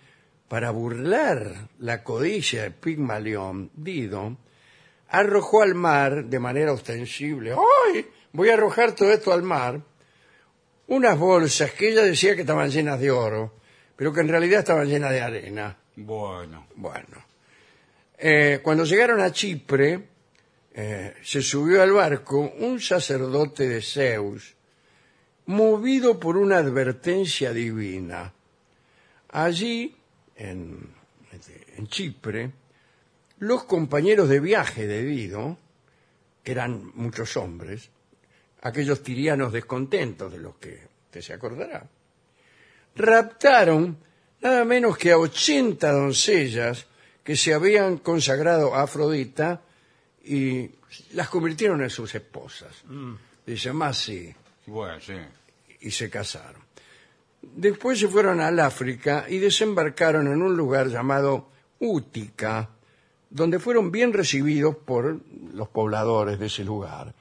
para 0.47 0.71
burlar 0.71 1.69
la 1.77 2.03
codicia 2.03 2.63
de 2.63 2.71
Pigmalión, 2.71 3.69
Dido 3.75 4.37
arrojó 5.09 5.61
al 5.61 5.75
mar 5.75 6.25
de 6.25 6.39
manera 6.39 6.73
ostensible, 6.73 7.51
¡ay! 7.51 8.07
Voy 8.33 8.49
a 8.49 8.55
arrojar 8.55 8.93
todo 8.93 9.11
esto 9.11 9.31
al 9.31 9.43
mar, 9.43 9.83
unas 10.87 11.15
bolsas 11.15 11.73
que 11.73 11.89
ella 11.89 12.01
decía 12.01 12.33
que 12.33 12.41
estaban 12.41 12.71
llenas 12.71 12.99
de 12.99 13.11
oro, 13.11 13.53
pero 13.95 14.11
que 14.11 14.21
en 14.21 14.29
realidad 14.29 14.61
estaban 14.61 14.87
llenas 14.87 15.11
de 15.11 15.21
arena. 15.21 15.77
Bueno. 15.95 16.65
Bueno, 16.77 17.23
Eh, 18.17 18.61
cuando 18.63 18.83
llegaron 18.83 19.21
a 19.21 19.31
Chipre, 19.31 20.07
eh, 20.73 21.13
se 21.21 21.43
subió 21.43 21.83
al 21.83 21.91
barco 21.91 22.51
un 22.57 22.79
sacerdote 22.81 23.69
de 23.69 23.79
Zeus, 23.79 24.55
movido 25.45 26.19
por 26.19 26.37
una 26.37 26.57
advertencia 26.57 27.53
divina. 27.53 28.33
Allí, 29.29 29.95
en, 30.35 30.89
en 31.77 31.87
Chipre, 31.87 32.51
los 33.39 33.63
compañeros 33.63 34.29
de 34.29 34.39
viaje 34.39 34.87
de 34.87 35.03
Dido, 35.03 35.57
que 36.43 36.51
eran 36.51 36.91
muchos 36.95 37.37
hombres, 37.37 37.89
aquellos 38.61 39.01
tirianos 39.03 39.51
descontentos 39.51 40.31
de 40.31 40.39
los 40.39 40.55
que 40.55 40.87
usted 41.05 41.21
se 41.21 41.33
acordará, 41.33 41.87
raptaron 42.95 43.97
nada 44.41 44.65
menos 44.65 44.97
que 44.97 45.11
a 45.11 45.17
80 45.17 45.91
doncellas 45.91 46.85
que 47.23 47.35
se 47.35 47.53
habían 47.53 47.97
consagrado 47.97 48.73
a 48.75 48.83
Afrodita 48.83 49.61
y 50.23 50.69
las 51.13 51.29
convirtieron 51.29 51.81
en 51.81 51.89
sus 51.89 52.13
esposas. 52.15 52.83
Dice, 53.45 53.73
más 53.73 53.97
sí, 53.97 54.33
Y 55.79 55.91
se 55.91 56.09
casaron. 56.09 56.61
Después 57.41 57.99
se 57.99 58.07
fueron 58.07 58.39
al 58.39 58.59
África 58.59 59.25
y 59.27 59.39
desembarcaron 59.39 60.27
en 60.27 60.41
un 60.41 60.55
lugar 60.55 60.87
llamado 60.87 61.49
Útica, 61.79 62.69
donde 63.29 63.59
fueron 63.59 63.91
bien 63.91 64.13
recibidos 64.13 64.75
por 64.75 65.19
los 65.53 65.67
pobladores 65.69 66.37
de 66.39 66.45
ese 66.45 66.63
lugar. 66.63 67.15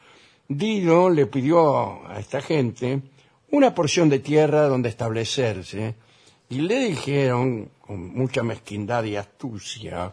Dido 0.47 1.09
le 1.09 1.27
pidió 1.27 2.07
a 2.07 2.21
esta 2.21 2.43
gente 2.43 3.01
una 3.51 3.75
porción 3.75 4.09
de 4.09 4.19
tierra 4.19 4.69
donde 4.69 4.89
establecerse 4.89 5.95
y 6.49 6.61
le 6.61 6.81
dijeron, 6.81 7.71
con 7.81 8.13
mucha 8.13 8.43
mezquindad 8.43 9.05
y 9.05 9.17
astucia, 9.17 10.13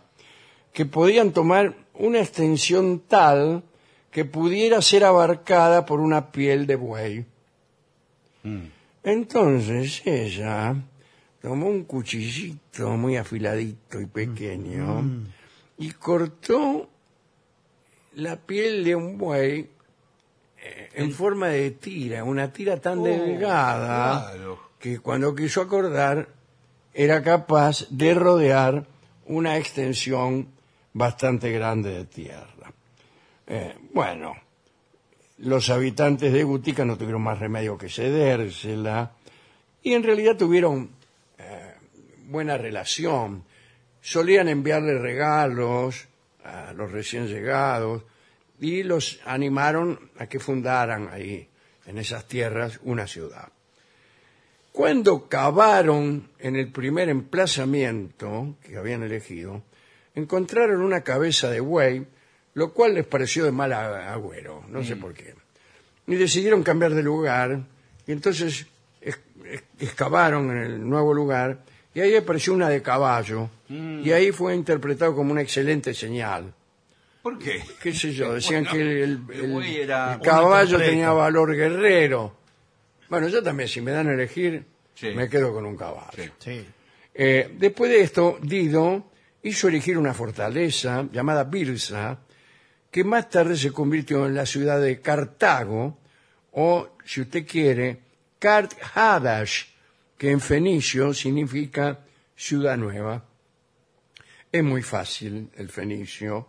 que 0.72 0.86
podían 0.86 1.32
tomar 1.32 1.76
una 1.96 2.20
extensión 2.20 3.00
tal 3.08 3.64
que 4.12 4.26
pudiera 4.26 4.82
ser 4.82 5.04
abarcada 5.04 5.86
por 5.86 6.00
una 6.00 6.32
piel 6.32 6.66
de 6.68 6.76
buey. 6.76 7.26
Entonces 9.04 10.02
ella 10.06 10.76
tomó 11.42 11.68
un 11.68 11.84
cuchillito 11.84 12.92
muy 12.92 13.18
afiladito 13.18 14.00
y 14.00 14.06
pequeño 14.06 15.04
y 15.78 15.92
cortó 15.92 16.90
la 18.16 18.38
piel 18.38 18.84
de 18.84 18.96
un 18.96 19.18
buey 19.18 19.70
eh, 20.60 20.90
en 20.94 21.12
forma 21.12 21.50
de 21.50 21.72
tira, 21.72 22.24
una 22.24 22.52
tira 22.52 22.82
tan 22.82 23.04
delgada 23.04 24.32
claro. 24.32 24.60
que 24.80 25.00
cuando 25.00 25.36
quiso 25.36 25.62
acordar 25.62 26.28
era 26.94 27.22
capaz 27.22 27.86
de 27.92 28.16
rodear 28.16 28.88
una 29.28 29.58
extensión 29.58 30.48
bastante 30.94 31.52
grande 31.52 31.92
de 31.92 32.06
tierra. 32.06 32.57
Eh, 33.48 33.76
bueno, 33.94 34.36
los 35.40 35.70
habitantes 35.70 36.34
de 36.34 36.44
Gutica 36.44 36.84
no 36.84 36.98
tuvieron 36.98 37.22
más 37.22 37.40
remedio 37.40 37.78
que 37.78 37.90
cedérsela 37.90 39.12
y 39.82 39.94
en 39.94 40.04
realidad 40.04 40.36
tuvieron 40.36 40.90
eh, 41.38 41.74
buena 42.26 42.58
relación. 42.58 43.44
Solían 44.02 44.50
enviarle 44.50 44.98
regalos 45.00 46.08
a 46.44 46.74
los 46.74 46.92
recién 46.92 47.28
llegados 47.28 48.04
y 48.60 48.84
los 48.84 49.20
animaron 49.26 50.12
a 50.18 50.28
que 50.28 50.40
fundaran 50.40 51.10
ahí, 51.12 51.48
en 51.86 51.98
esas 51.98 52.28
tierras, 52.28 52.80
una 52.84 53.08
ciudad. 53.08 53.50
Cuando 54.72 55.28
cavaron 55.28 56.30
en 56.40 56.56
el 56.56 56.72
primer 56.72 57.10
emplazamiento 57.10 58.58
que 58.62 58.78
habían 58.78 59.04
elegido, 59.04 59.64
encontraron 60.16 60.82
una 60.82 61.02
cabeza 61.02 61.50
de 61.50 61.60
buey, 61.60 62.06
lo 62.58 62.74
cual 62.74 62.96
les 62.96 63.06
pareció 63.06 63.46
de 63.46 63.52
mal 63.52 63.72
agüero, 63.72 64.64
no 64.70 64.84
sé 64.84 64.96
por 64.96 65.14
qué. 65.14 65.36
Y 66.08 66.16
decidieron 66.16 66.64
cambiar 66.64 66.94
de 66.96 67.04
lugar, 67.04 67.60
y 68.08 68.12
entonces 68.12 68.66
es- 69.00 69.20
es- 69.46 69.64
excavaron 69.80 70.50
en 70.50 70.58
el 70.58 70.90
nuevo 70.90 71.14
lugar, 71.14 71.60
y 71.94 72.00
ahí 72.02 72.16
apareció 72.16 72.54
una 72.54 72.68
de 72.70 72.82
caballo, 72.82 73.50
y 73.70 74.10
ahí 74.12 74.32
fue 74.32 74.56
interpretado 74.56 75.16
como 75.16 75.32
una 75.32 75.42
excelente 75.42 75.94
señal. 75.94 76.52
¿Por 77.22 77.38
qué? 77.38 77.62
¿Qué 77.82 77.94
sé 77.94 78.12
yo? 78.14 78.34
Decían 78.34 78.64
Bueno, 78.64 78.72
que 78.78 79.04
el, 79.04 79.22
el 79.30 79.40
el- 79.44 79.52
buey 79.52 79.76
era- 79.78 80.14
el 80.16 80.22
caballo 80.22 80.64
interpreta. 80.64 80.90
tenía 80.92 81.12
valor 81.12 81.56
guerrero. 81.56 82.38
Bueno, 83.10 83.28
yo 83.28 83.44
también, 83.44 83.70
si 83.70 83.82
me 83.82 83.92
dan 83.92 84.08
a 84.08 84.14
elegir, 84.14 84.64
Sí. 84.96 85.10
me 85.14 85.30
quedo 85.30 85.54
con 85.54 85.66
un 85.66 85.76
caballo. 85.78 86.12
Sí. 86.16 86.30
Sí. 86.40 86.66
Eh, 87.14 87.54
después 87.60 87.92
de 87.92 88.02
esto, 88.02 88.40
Dido 88.42 89.12
hizo 89.44 89.68
erigir 89.68 89.98
una 89.98 90.14
fortaleza 90.14 91.06
llamada 91.12 91.44
Birsa, 91.44 92.18
que 92.92 93.04
más 93.04 93.30
tarde 93.30 93.56
se 93.58 93.72
convirtió 93.72 94.26
en 94.26 94.36
la 94.36 94.46
ciudad 94.46 94.82
de 94.82 95.02
Cartago, 95.02 95.98
o, 96.54 96.90
si 97.06 97.22
usted 97.22 97.46
quiere, 97.46 98.00
Kart 98.40 98.74
Hadash, 98.96 99.66
que 100.18 100.32
en 100.32 100.40
fenicio 100.42 101.14
significa 101.14 102.00
ciudad 102.36 102.78
nueva. 102.78 103.24
Es 104.52 104.64
muy 104.64 104.82
fácil 104.82 105.50
el 105.58 105.70
fenicio, 105.70 106.48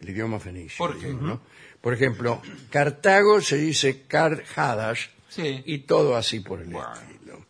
el 0.00 0.10
idioma 0.10 0.38
fenicio. 0.38 0.78
¿Por? 0.78 1.02
¿no? 1.02 1.40
Por 1.80 1.94
ejemplo, 1.94 2.40
Cartago 2.70 3.40
se 3.40 3.56
dice 3.56 4.02
Kart 4.06 4.44
Hadash, 4.56 5.06
Sí. 5.28 5.62
y 5.66 5.78
todo 5.80 6.16
así 6.16 6.40
por 6.40 6.60
el 6.62 6.68
Bueno. 6.68 6.92
estilo. 6.94 7.46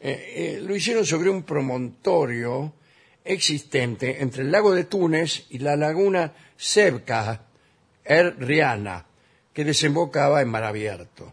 Eh, 0.00 0.56
eh, 0.56 0.60
lo 0.60 0.76
hicieron 0.76 1.06
sobre 1.06 1.30
un 1.30 1.42
promontorio 1.42 2.74
existente 3.24 4.20
entre 4.20 4.42
el 4.42 4.50
lago 4.52 4.74
de 4.74 4.84
Túnez 4.84 5.46
y 5.48 5.58
la 5.58 5.76
laguna 5.76 6.32
Sebka 6.56 7.46
Er 8.04 8.36
Riana, 8.38 9.06
que 9.52 9.64
desembocaba 9.64 10.42
en 10.42 10.48
mar 10.48 10.64
abierto. 10.64 11.32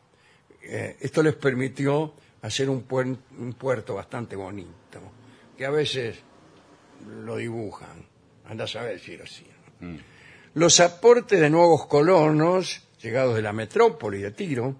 Eh, 0.63 0.97
esto 1.01 1.21
les 1.23 1.35
permitió 1.35 2.13
hacer 2.41 2.69
un, 2.69 2.87
puen- 2.87 3.17
un 3.37 3.53
puerto 3.53 3.95
bastante 3.95 4.35
bonito, 4.35 4.99
que 5.57 5.65
a 5.65 5.69
veces 5.69 6.17
lo 7.25 7.35
dibujan. 7.37 8.05
Anda 8.45 8.63
a 8.65 8.67
saber 8.67 8.99
si 8.99 9.13
era 9.13 9.23
así. 9.25 9.45
¿no? 9.79 9.97
Los 10.53 10.79
aportes 10.79 11.39
de 11.39 11.49
nuevos 11.49 11.87
colonos, 11.87 12.87
llegados 13.01 13.35
de 13.35 13.41
la 13.41 13.53
metrópoli 13.53 14.19
de 14.19 14.31
Tiro, 14.31 14.75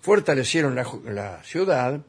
fortalecieron 0.00 0.74
la, 0.74 0.84
ju- 0.84 1.02
la 1.10 1.42
ciudad 1.42 2.00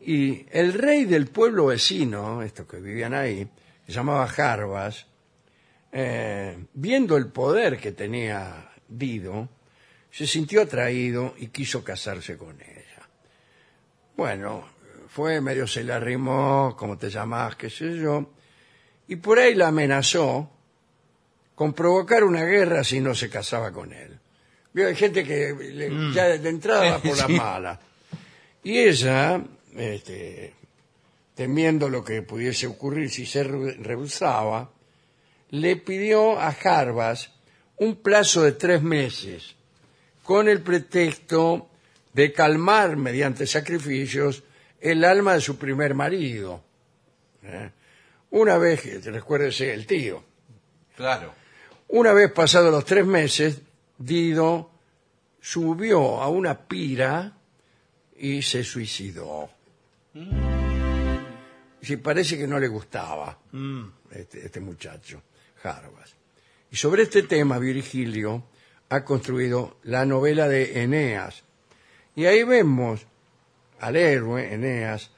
y 0.00 0.46
el 0.50 0.72
rey 0.74 1.04
del 1.04 1.28
pueblo 1.28 1.66
vecino, 1.66 2.42
estos 2.42 2.66
que 2.66 2.78
vivían 2.78 3.14
ahí, 3.14 3.48
se 3.86 3.92
llamaba 3.92 4.26
Jarbas, 4.26 5.06
eh, 5.96 6.56
viendo 6.74 7.16
el 7.16 7.28
poder 7.28 7.78
que 7.78 7.92
tenía 7.92 8.68
Dido, 8.88 9.48
se 10.10 10.26
sintió 10.26 10.62
atraído 10.62 11.34
y 11.38 11.46
quiso 11.48 11.82
casarse 11.84 12.36
con 12.36 12.60
ella. 12.60 13.08
Bueno, 14.16 14.64
fue 15.08 15.40
medio 15.40 15.66
se 15.66 15.84
la 15.84 15.96
arrimó, 15.96 16.76
como 16.76 16.98
te 16.98 17.10
llamás, 17.10 17.56
qué 17.56 17.70
sé 17.70 17.96
yo, 17.96 18.30
y 19.08 19.16
por 19.16 19.38
ahí 19.38 19.54
la 19.54 19.68
amenazó 19.68 20.50
con 21.54 21.72
provocar 21.72 22.24
una 22.24 22.42
guerra 22.44 22.82
si 22.84 23.00
no 23.00 23.14
se 23.14 23.30
casaba 23.30 23.72
con 23.72 23.92
él. 23.92 24.18
Vio, 24.72 24.88
hay 24.88 24.96
gente 24.96 25.22
que 25.24 25.52
le- 25.54 26.12
ya 26.12 26.24
de 26.36 26.48
entrada 26.48 26.90
va 26.92 26.98
por 26.98 27.16
la 27.16 27.26
Sí. 27.26 27.32
mala. 27.34 27.80
Y 28.64 28.78
ella, 28.78 29.40
este, 29.76 30.52
temiendo 31.34 31.88
lo 31.88 32.04
que 32.04 32.22
pudiese 32.22 32.66
ocurrir 32.66 33.08
si 33.10 33.24
se 33.26 33.44
re- 33.44 33.74
rehusaba, 33.74 34.70
le 35.50 35.76
pidió 35.76 36.38
a 36.40 36.52
Jarbas 36.52 37.30
un 37.76 37.96
plazo 37.96 38.42
de 38.42 38.52
tres 38.52 38.82
meses, 38.82 39.54
con 40.22 40.48
el 40.48 40.60
pretexto 40.62 41.68
de 42.12 42.32
calmar 42.32 42.96
mediante 42.96 43.46
sacrificios 43.46 44.42
el 44.80 45.04
alma 45.04 45.34
de 45.34 45.40
su 45.40 45.56
primer 45.58 45.94
marido. 45.94 46.62
¿eh? 47.42 47.70
Una 48.30 48.58
vez, 48.58 49.04
recuérdese, 49.04 49.72
el 49.72 49.86
tío, 49.86 50.22
Claro. 50.96 51.34
una 51.88 52.12
vez 52.12 52.30
pasados 52.32 52.70
los 52.72 52.84
tres 52.84 53.04
meses, 53.06 53.60
Dido 53.98 54.70
subió 55.40 56.20
a 56.20 56.28
una 56.28 56.58
pira 56.66 57.32
y 58.16 58.42
se 58.42 58.64
suicidó. 58.64 59.50
Sí, 61.82 61.96
parece 61.98 62.38
que 62.38 62.46
no 62.46 62.58
le 62.58 62.66
gustaba 62.68 63.38
este, 64.10 64.46
este 64.46 64.60
muchacho, 64.60 65.22
Y 66.70 66.76
sobre 66.76 67.04
este 67.04 67.22
tema, 67.22 67.58
Virgilio 67.58 68.44
ha 68.88 69.04
construido 69.04 69.78
la 69.82 70.04
novela 70.04 70.48
de 70.48 70.82
Eneas. 70.82 71.44
Y 72.14 72.26
ahí 72.26 72.42
vemos 72.42 73.06
al 73.80 73.96
héroe, 73.96 74.52
Eneas, 74.52 75.10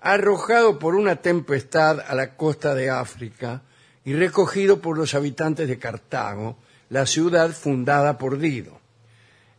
arrojado 0.00 0.78
por 0.78 0.94
una 0.94 1.16
tempestad 1.16 2.00
a 2.00 2.14
la 2.14 2.36
costa 2.36 2.74
de 2.74 2.90
África 2.90 3.62
y 4.04 4.14
recogido 4.14 4.80
por 4.80 4.98
los 4.98 5.14
habitantes 5.14 5.68
de 5.68 5.78
Cartago, 5.78 6.58
la 6.90 7.06
ciudad 7.06 7.50
fundada 7.50 8.18
por 8.18 8.38
Dido. 8.38 8.80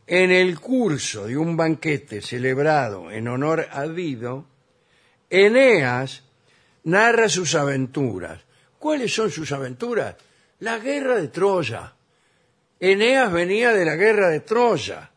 En 0.07 0.31
el 0.31 0.59
curso 0.59 1.25
de 1.25 1.37
un 1.37 1.57
banquete 1.57 2.21
celebrado 2.21 3.09
en 3.09 3.27
honor 3.27 3.67
a 3.71 3.87
Dido, 3.87 4.45
Eneas 5.29 6.23
narra 6.83 7.29
sus 7.29 7.55
aventuras. 7.55 8.44
¿Cuáles 8.85 9.15
son 9.15 9.31
sus 9.31 9.51
aventuras? 9.51 10.15
La 10.59 10.77
guerra 10.77 11.15
de 11.15 11.29
Troya. 11.29 11.91
Eneas 12.79 13.31
venía 13.31 13.73
de 13.73 13.83
la 13.83 13.95
guerra 13.95 14.29
de 14.29 14.41
Troya. 14.41 15.09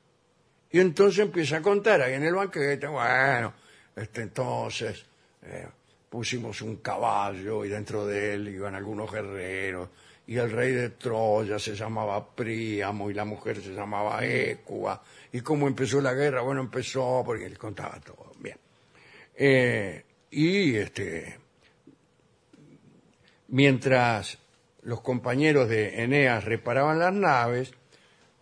Y 0.71 0.81
entonces 0.81 1.19
empieza 1.19 1.59
a 1.59 1.61
contar 1.61 2.01
ahí 2.01 2.15
en 2.15 2.25
el 2.25 2.35
banquete, 2.35 2.87
bueno, 2.87 3.53
este, 3.95 4.23
entonces 4.23 5.05
eh, 5.43 5.69
pusimos 6.09 6.63
un 6.63 6.77
caballo 6.77 7.63
y 7.63 7.69
dentro 7.69 8.07
de 8.07 8.33
él 8.33 8.49
iban 8.49 8.75
algunos 8.75 9.13
guerreros 9.13 9.91
y 10.27 10.39
el 10.39 10.51
rey 10.51 10.73
de 10.73 10.89
Troya 10.89 11.59
se 11.59 11.75
llamaba 11.75 12.27
Príamo 12.27 13.11
y 13.11 13.13
la 13.13 13.27
mujer 13.27 13.61
se 13.61 13.75
llamaba 13.75 14.25
Écuba. 14.25 15.05
¿Y 15.31 15.43
cómo 15.43 15.69
empezó 15.69 16.01
la 16.01 16.15
guerra? 16.15 16.41
Bueno, 16.41 16.63
empezó 16.63 17.23
porque 17.23 17.45
él 17.45 17.59
contaba 17.59 18.01
todo. 18.01 18.33
Bien. 18.41 18.57
Eh, 19.37 20.05
y 20.31 20.75
este, 20.75 21.38
mientras 23.49 24.39
los 24.83 25.01
compañeros 25.01 25.69
de 25.69 26.03
Eneas 26.03 26.45
reparaban 26.45 26.99
las 26.99 27.13
naves, 27.13 27.73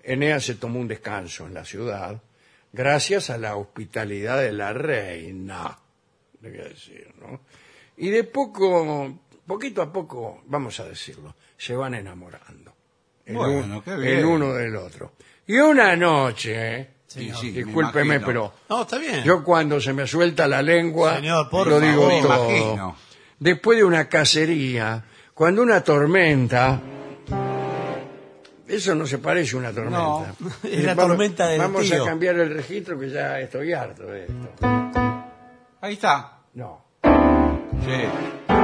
Eneas 0.02 0.44
se 0.44 0.54
tomó 0.54 0.78
un 0.80 0.88
descanso 0.88 1.46
en 1.46 1.54
la 1.54 1.64
ciudad, 1.64 2.20
gracias 2.72 3.30
a 3.30 3.38
la 3.38 3.56
hospitalidad 3.56 4.38
de 4.40 4.52
la 4.52 4.72
reina, 4.72 5.78
le 6.42 6.50
voy 6.50 6.60
a 6.60 6.64
decir, 6.68 7.12
¿no? 7.20 7.40
Y 7.96 8.10
de 8.10 8.24
poco, 8.24 9.18
poquito 9.46 9.82
a 9.82 9.92
poco, 9.92 10.42
vamos 10.46 10.78
a 10.80 10.84
decirlo, 10.84 11.34
se 11.56 11.74
van 11.74 11.94
enamorando. 11.94 12.74
El, 13.24 13.34
Bueno, 13.36 13.76
un- 13.76 13.82
qué 13.82 13.96
bien. 13.96 14.18
el 14.18 14.24
uno 14.24 14.52
del 14.52 14.76
otro. 14.76 15.12
Y 15.46 15.56
una 15.58 15.96
noche, 15.96 16.76
¿eh? 16.76 16.90
Sí, 17.06 17.32
sí, 17.40 17.46
me 17.52 17.62
discúlpeme, 17.64 18.20
pero 18.20 18.52
No, 18.68 18.82
está 18.82 18.98
bien. 18.98 19.22
yo 19.24 19.42
cuando 19.42 19.80
se 19.80 19.92
me 19.92 20.06
suelta 20.06 20.46
la 20.46 20.60
lengua, 20.60 21.16
Señor, 21.16 21.48
por 21.48 21.66
lo 21.68 21.80
digo 21.80 22.08
favor. 22.08 22.22
Todo. 22.22 22.50
imagino. 22.50 22.96
Después 23.38 23.78
de 23.78 23.84
una 23.84 24.08
cacería, 24.08 25.04
cuando 25.34 25.62
una 25.62 25.82
tormenta, 25.82 26.80
eso 28.66 28.94
no 28.94 29.06
se 29.06 29.18
parece 29.18 29.56
a 29.56 29.58
una 29.58 29.72
tormenta. 29.72 30.34
No, 30.38 30.50
es 30.64 30.84
la 30.84 30.94
Vamos- 30.94 31.10
tormenta 31.12 31.46
del 31.48 31.58
Vamos 31.60 31.82
tío. 31.82 32.02
a 32.02 32.06
cambiar 32.06 32.36
el 32.38 32.54
registro 32.54 32.98
que 32.98 33.10
ya 33.10 33.38
estoy 33.40 33.72
harto 33.72 34.04
de 34.06 34.22
esto. 34.24 34.52
Ahí 35.80 35.94
está. 35.94 36.38
No. 36.54 36.84
Sí. 37.84 38.48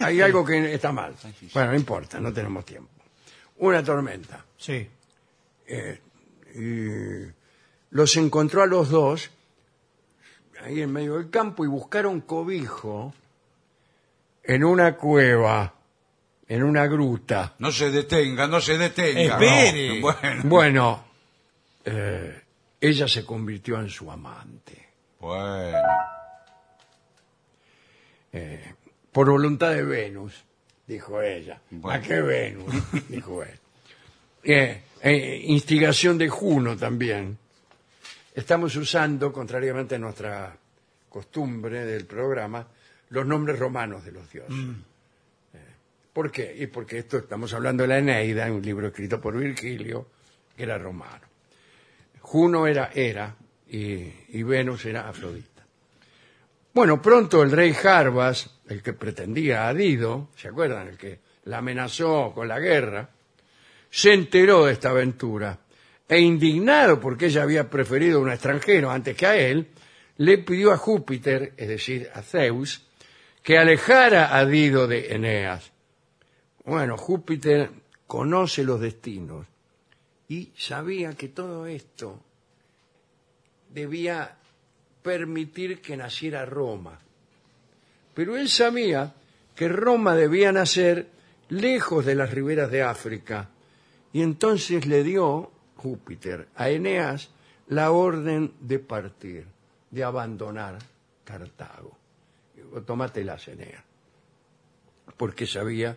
Hay 0.00 0.20
algo 0.20 0.44
que 0.44 0.74
está 0.74 0.92
mal. 0.92 1.14
Bueno, 1.54 1.70
no 1.70 1.76
importa, 1.76 2.20
no 2.20 2.32
tenemos 2.32 2.64
tiempo. 2.64 2.90
Una 3.58 3.82
tormenta. 3.82 4.44
Sí. 4.58 4.88
y 6.54 7.26
los 7.90 8.16
encontró 8.16 8.62
a 8.62 8.66
los 8.66 8.90
dos 8.90 9.30
ahí 10.64 10.80
en 10.82 10.92
medio 10.92 11.18
del 11.18 11.30
campo 11.30 11.64
y 11.64 11.68
buscaron 11.68 12.20
cobijo 12.22 13.12
en 14.42 14.64
una 14.64 14.96
cueva, 14.96 15.74
en 16.48 16.62
una 16.62 16.86
gruta. 16.86 17.54
No 17.58 17.70
se 17.72 17.90
detenga, 17.90 18.46
no 18.46 18.60
se 18.60 18.78
detenga. 18.78 19.34
Espere. 19.38 20.00
No. 20.00 20.12
Bueno, 20.12 20.42
Bueno, 20.44 21.04
eh, 21.84 22.42
ella 22.80 23.08
se 23.08 23.24
convirtió 23.24 23.78
en 23.80 23.88
su 23.88 24.10
amante. 24.10 24.88
bueno. 25.20 25.78
Por 29.12 29.28
voluntad 29.28 29.72
de 29.72 29.84
Venus, 29.84 30.42
dijo 30.86 31.20
ella. 31.20 31.60
Bueno. 31.70 31.98
¿A 31.98 32.00
qué 32.00 32.20
Venus? 32.22 32.72
dijo 33.08 33.42
él. 33.42 33.58
Eh, 34.42 34.82
eh, 35.02 35.42
instigación 35.44 36.16
de 36.16 36.28
Juno 36.30 36.76
también. 36.76 37.36
Estamos 38.34 38.74
usando, 38.76 39.30
contrariamente 39.30 39.96
a 39.96 39.98
nuestra 39.98 40.56
costumbre 41.08 41.84
del 41.84 42.06
programa, 42.06 42.66
los 43.10 43.26
nombres 43.26 43.58
romanos 43.58 44.04
de 44.04 44.12
los 44.12 44.30
dioses. 44.30 44.54
Eh, 45.52 45.58
¿Por 46.12 46.30
qué? 46.30 46.54
Y 46.58 46.66
porque 46.68 46.98
esto 46.98 47.18
estamos 47.18 47.52
hablando 47.52 47.82
de 47.82 47.88
la 47.88 47.98
Eneida, 47.98 48.50
un 48.50 48.62
libro 48.62 48.86
escrito 48.86 49.20
por 49.20 49.36
Virgilio, 49.36 50.06
que 50.56 50.62
era 50.62 50.78
romano. 50.78 51.26
Juno 52.20 52.66
era 52.66 52.90
Hera 52.94 53.36
y, 53.68 54.10
y 54.28 54.42
Venus 54.42 54.86
era 54.86 55.08
Afrodita. 55.08 55.66
Bueno, 56.72 57.02
pronto 57.02 57.42
el 57.42 57.50
rey 57.50 57.74
Jarbas, 57.74 58.48
el 58.66 58.82
que 58.82 58.94
pretendía 58.94 59.68
a 59.68 59.74
Dido, 59.74 60.30
¿se 60.36 60.48
acuerdan? 60.48 60.88
El 60.88 60.96
que 60.96 61.20
la 61.44 61.58
amenazó 61.58 62.32
con 62.34 62.48
la 62.48 62.58
guerra, 62.58 63.10
se 63.90 64.14
enteró 64.14 64.64
de 64.64 64.72
esta 64.72 64.88
aventura 64.88 65.58
e 66.12 66.20
indignado 66.20 67.00
porque 67.00 67.26
ella 67.26 67.42
había 67.42 67.70
preferido 67.70 68.18
a 68.18 68.20
un 68.20 68.30
extranjero 68.30 68.90
antes 68.90 69.16
que 69.16 69.24
a 69.24 69.34
él, 69.34 69.68
le 70.18 70.36
pidió 70.36 70.70
a 70.70 70.76
Júpiter, 70.76 71.54
es 71.56 71.68
decir, 71.68 72.10
a 72.12 72.20
Zeus, 72.20 72.86
que 73.42 73.56
alejara 73.56 74.36
a 74.36 74.44
Dido 74.44 74.86
de 74.86 75.14
Eneas. 75.14 75.72
Bueno, 76.66 76.98
Júpiter 76.98 77.70
conoce 78.06 78.62
los 78.62 78.78
destinos 78.78 79.46
y 80.28 80.52
sabía 80.54 81.14
que 81.14 81.28
todo 81.28 81.66
esto 81.66 82.20
debía 83.70 84.36
permitir 85.02 85.80
que 85.80 85.96
naciera 85.96 86.44
Roma. 86.44 87.00
Pero 88.12 88.36
él 88.36 88.50
sabía 88.50 89.14
que 89.56 89.66
Roma 89.66 90.14
debía 90.14 90.52
nacer 90.52 91.08
lejos 91.48 92.04
de 92.04 92.16
las 92.16 92.30
riberas 92.32 92.70
de 92.70 92.82
África, 92.82 93.48
y 94.12 94.20
entonces 94.20 94.84
le 94.84 95.04
dio 95.04 95.50
Júpiter 95.82 96.48
a 96.54 96.70
Eneas 96.70 97.30
la 97.68 97.90
orden 97.90 98.52
de 98.60 98.78
partir, 98.78 99.46
de 99.90 100.04
abandonar 100.04 100.78
Cartago. 101.24 101.96
Digo, 102.54 102.82
Tómatelas, 102.82 103.48
Eneas, 103.48 103.82
porque 105.16 105.46
sabía 105.46 105.96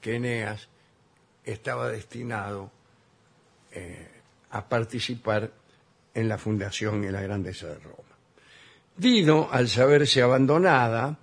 que 0.00 0.16
Eneas 0.16 0.68
estaba 1.44 1.88
destinado 1.88 2.70
eh, 3.72 4.08
a 4.50 4.68
participar 4.68 5.50
en 6.14 6.28
la 6.28 6.38
fundación 6.38 7.02
y 7.04 7.10
la 7.10 7.22
grandeza 7.22 7.66
de 7.66 7.78
Roma. 7.78 8.14
Dido, 8.96 9.48
al 9.50 9.68
saberse 9.68 10.22
abandonada, 10.22 11.18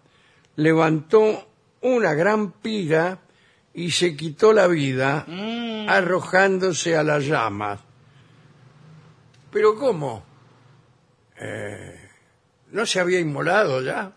levantó 0.57 1.47
una 1.81 2.13
gran 2.13 2.51
pira 2.51 3.19
y 3.73 3.91
se 3.91 4.17
quitó 4.17 4.51
la 4.51 4.67
vida 4.67 5.25
arrojándose 5.87 6.97
a 6.97 7.03
las 7.03 7.25
llamas. 7.25 7.90
¿Pero 9.51 9.75
cómo? 9.75 10.23
Eh, 11.39 12.09
¿No 12.71 12.85
se 12.85 12.99
había 12.99 13.19
inmolado 13.19 13.81
ya? 13.81 14.13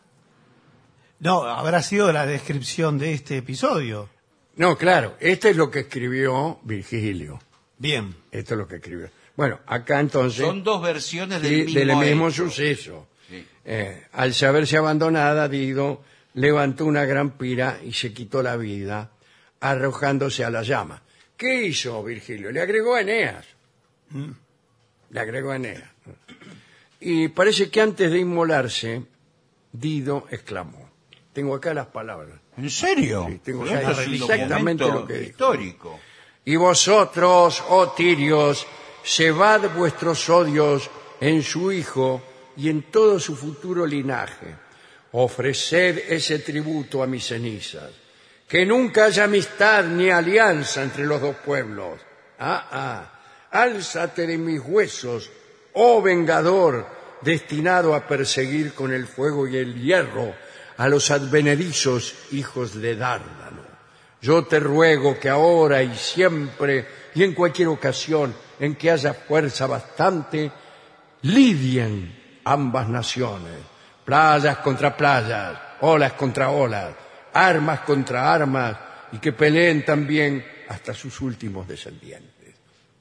No, 1.20 1.45
habrá 1.45 1.82
sido 1.82 2.12
la 2.12 2.26
descripción 2.26 2.99
de 2.99 3.14
este 3.14 3.39
episodio. 3.39 4.09
No, 4.57 4.76
claro, 4.76 5.16
este 5.20 5.51
es 5.51 5.57
lo 5.57 5.70
que 5.70 5.80
escribió 5.80 6.61
Virgilio. 6.62 7.41
Bien. 7.78 8.14
Esto 8.30 8.55
es 8.55 8.59
lo 8.59 8.68
que 8.68 8.76
escribió. 8.76 9.11
Bueno, 9.37 9.59
acá 9.66 9.99
entonces... 9.99 10.45
Son 10.45 10.62
dos 10.62 10.80
versiones 10.82 11.41
Sí, 11.41 11.49
del 11.49 11.66
mismo, 11.66 12.01
del 12.01 12.11
mismo 12.11 12.30
suceso. 12.30 13.09
Sí. 13.28 13.45
Eh, 13.64 14.07
al 14.12 14.32
saberse 14.35 14.76
abandonada, 14.76 15.49
Dido 15.49 16.03
levantó 16.35 16.85
una 16.85 17.05
gran 17.05 17.32
pira 17.32 17.80
y 17.82 17.93
se 17.93 18.12
quitó 18.12 18.43
la 18.43 18.57
vida, 18.57 19.11
arrojándose 19.61 20.45
a 20.45 20.51
la 20.51 20.62
llama. 20.62 21.03
¿Qué 21.37 21.64
hizo 21.64 22.03
Virgilio? 22.05 22.53
Le 22.53 22.61
agregó 22.61 22.95
a 22.95 23.01
Eneas. 23.01 23.47
Le 25.15 25.21
agregó 25.21 25.55
Eneas. 25.55 25.85
Y 26.99 27.29
parece 27.29 27.71
que 27.71 27.81
antes 27.81 28.11
de 28.11 28.19
inmolarse, 28.19 29.05
Dido 29.71 30.27
exclamó. 30.29 30.91
Tengo 31.33 31.55
acá 31.55 31.73
las 31.73 31.87
palabras. 31.87 32.41
¿En 32.57 32.69
serio? 32.69 33.27
Sí, 33.29 33.39
tengo 33.39 33.65
esto 33.65 33.93
es 33.93 34.09
exactamente 34.09 34.85
lo 34.85 35.07
que 35.07 35.12
dijo. 35.15 35.31
histórico. 35.31 36.01
Y 36.45 36.57
vosotros, 36.57 37.62
oh 37.69 37.93
tirios, 37.93 38.67
cebad 39.05 39.73
vuestros 39.77 40.29
odios 40.29 40.91
en 41.21 41.45
su 41.45 41.71
hijo 41.71 42.21
y 42.57 42.69
en 42.69 42.83
todo 42.91 43.21
su 43.21 43.37
futuro 43.37 43.87
linaje. 43.87 44.57
ofreced 45.12 46.11
ese 46.11 46.41
tributo 46.41 47.05
a 47.05 47.07
mis 47.07 47.25
cenizas. 47.25 47.93
Que 48.49 48.67
nunca 48.67 49.05
haya 49.05 49.25
amistad 49.25 49.85
ni 49.85 50.11
alianza 50.11 50.83
entre 50.83 51.05
los 51.05 51.21
dos 51.21 51.37
pueblos. 51.37 52.01
Ah, 52.41 52.69
ah, 52.73 53.14
álzate 53.55 54.27
de 54.27 54.37
mis 54.37 54.61
huesos, 54.61 55.31
oh 55.75 56.03
vengador, 56.03 56.87
destinado 57.23 57.95
a 57.95 58.07
perseguir 58.07 58.75
con 58.75 58.93
el 58.93 59.07
fuego 59.07 59.47
y 59.47 59.57
el 59.57 59.81
hierro 59.81 60.35
a 60.77 60.89
los 60.89 61.11
advenedizos 61.13 62.15
hijos 62.33 62.75
de 62.75 62.97
Dárdano. 62.97 63.63
Yo 64.21 64.45
te 64.45 64.59
ruego 64.59 65.19
que 65.19 65.29
ahora 65.29 65.83
y 65.83 65.95
siempre 65.95 66.87
y 67.15 67.23
en 67.23 67.33
cualquier 67.33 67.69
ocasión 67.69 68.35
en 68.59 68.75
que 68.75 68.91
haya 68.91 69.15
fuerza 69.15 69.67
bastante, 69.67 70.51
lidien 71.23 72.41
ambas 72.45 72.89
naciones, 72.89 73.55
playas 74.05 74.59
contra 74.59 74.97
playas, 74.97 75.57
olas 75.83 76.15
contra 76.15 76.51
olas, 76.51 76.95
armas 77.33 77.81
contra 77.81 78.33
armas, 78.33 78.77
y 79.13 79.19
que 79.19 79.33
peleen 79.33 79.85
también 79.85 80.45
hasta 80.69 80.93
sus 80.93 81.21
últimos 81.21 81.69
descendientes. 81.69 82.34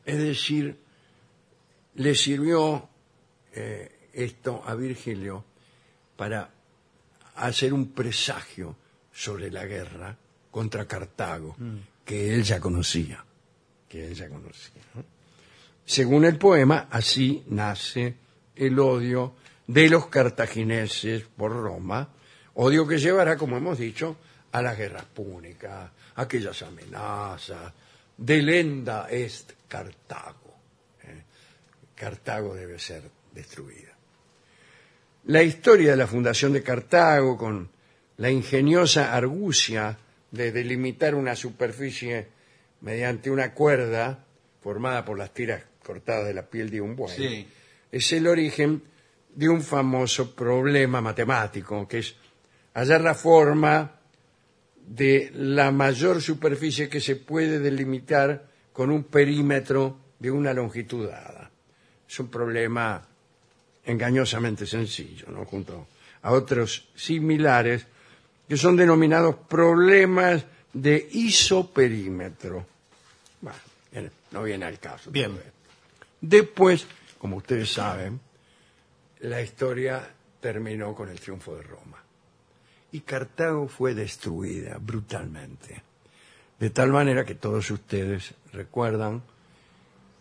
Es 0.06 0.18
decir, 0.18 0.78
le 1.96 2.16
sirvió 2.16 2.90
eh, 3.54 4.10
esto 4.14 4.64
a 4.66 4.76
Virgilio 4.76 5.44
para 6.16 6.50
hacer 7.36 7.74
un 7.74 7.92
presagio 7.92 8.76
sobre 9.12 9.50
la 9.50 9.66
guerra 9.66 10.16
contra 10.52 10.86
Cartago, 10.86 11.56
que 12.06 12.34
él 12.34 12.44
ya 12.44 12.60
conocía, 12.60 13.24
que 13.88 14.08
él 14.08 14.14
ya 14.14 14.30
conocía. 14.30 14.82
¿no? 14.94 15.04
Según 15.86 16.26
el 16.26 16.38
poema, 16.38 16.88
así 16.90 17.44
nace 17.48 18.16
el 18.56 18.78
odio 18.80 19.34
de 19.68 19.90
los 19.90 20.08
cartagineses 20.08 21.24
por 21.24 21.52
Roma, 21.52 22.10
odio 22.56 22.88
que 22.88 23.00
llevará, 23.00 23.38
como 23.38 23.58
hemos 23.58 23.80
dicho, 23.80 24.18
a 24.52 24.62
las 24.62 24.78
guerras 24.78 25.06
púnicas, 25.06 25.90
aquellas 26.16 26.62
amenazas, 26.62 27.74
delenda 28.16 29.08
est 29.10 29.54
Cartago. 29.74 30.54
¿eh? 31.04 31.24
Cartago 31.96 32.54
debe 32.54 32.78
ser 32.78 33.02
destruida. 33.34 33.90
La 35.26 35.42
historia 35.42 35.92
de 35.92 35.98
la 35.98 36.06
fundación 36.06 36.54
de 36.54 36.62
Cartago, 36.62 37.36
con 37.36 37.70
la 38.18 38.30
ingeniosa 38.30 39.16
argucia 39.16 39.98
de 40.30 40.52
delimitar 40.52 41.16
una 41.16 41.36
superficie 41.36 42.28
mediante 42.82 43.32
una 43.32 43.52
cuerda 43.56 44.24
formada 44.62 45.04
por 45.04 45.18
las 45.18 45.34
tiras 45.34 45.64
cortadas 45.84 46.28
de 46.28 46.36
la 46.36 46.46
piel 46.48 46.70
de 46.70 46.80
un 46.80 46.96
buey, 46.96 47.16
Sí. 47.16 47.48
es 47.92 48.12
el 48.14 48.28
origen 48.28 48.84
de 49.34 49.50
un 49.50 49.64
famoso 49.64 50.36
problema 50.36 51.02
matemático, 51.02 51.88
que 51.88 51.98
es 52.00 52.16
hallar 52.76 53.02
la 53.02 53.16
forma 53.16 54.00
de 54.86 55.32
la 55.34 55.72
mayor 55.72 56.22
superficie 56.22 56.90
que 56.90 57.02
se 57.02 57.16
puede 57.16 57.58
delimitar 57.58 58.53
con 58.74 58.90
un 58.90 59.04
perímetro 59.04 59.98
de 60.20 60.32
una 60.32 60.54
longitud 60.54 61.08
dada. 61.08 61.50
Es 62.10 62.20
un 62.20 62.28
problema 62.30 63.02
engañosamente 63.86 64.66
sencillo, 64.66 65.28
¿no? 65.30 65.46
junto 65.46 65.88
a 66.24 66.32
otros 66.32 66.90
similares 66.96 67.86
que 68.48 68.58
son 68.58 68.76
denominados 68.76 69.36
problemas 69.48 70.44
de 70.74 71.08
isoperímetro. 71.12 72.66
Bueno, 73.42 74.10
no 74.32 74.44
viene 74.44 74.66
al 74.66 74.80
caso. 74.80 75.12
Bien. 75.12 75.40
Después, 76.20 76.88
como 77.18 77.38
ustedes 77.38 77.72
saben, 77.72 78.20
la 79.20 79.42
historia 79.42 80.10
terminó 80.40 80.96
con 80.96 81.10
el 81.10 81.20
triunfo 81.20 81.56
de 81.56 81.64
Roma. 81.64 82.04
Y 82.92 83.02
Cartago 83.02 83.68
fue 83.68 83.94
destruida 83.94 84.78
brutalmente. 84.80 85.82
De 86.64 86.70
tal 86.70 86.94
manera 86.94 87.26
que 87.26 87.36
todos 87.36 87.70
ustedes 87.72 88.36
recuerdan 88.54 89.22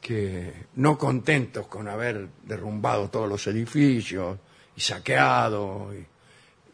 que 0.00 0.52
no 0.74 0.98
contentos 0.98 1.68
con 1.68 1.86
haber 1.86 2.30
derrumbado 2.42 3.10
todos 3.10 3.28
los 3.28 3.46
edificios 3.46 4.38
y 4.74 4.80
saqueado, 4.80 5.94
y 5.94 6.04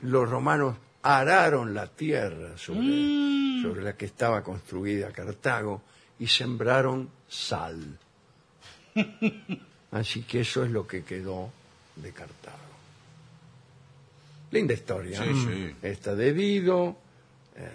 los 0.07 0.27
romanos 0.27 0.75
araron 1.03 1.75
la 1.75 1.87
tierra 1.87 2.57
sobre, 2.57 3.61
sobre 3.61 3.83
la 3.83 3.95
que 3.95 4.07
estaba 4.07 4.43
construida 4.43 5.13
Cartago 5.13 5.83
y 6.19 6.27
sembraron 6.27 7.11
sal. 7.29 7.99
Así 9.91 10.23
que 10.23 10.41
eso 10.41 10.65
es 10.65 10.71
lo 10.71 10.87
que 10.87 11.05
quedó 11.05 11.53
de 11.95 12.11
Cartago. 12.13 12.57
Linda 14.51 14.73
historia. 14.73 15.23
Sí, 15.23 15.29
¿no? 15.29 15.53
sí. 15.53 15.77
Esta 15.83 16.15
de 16.15 16.33
Dido, 16.33 16.97
eh, 17.55 17.69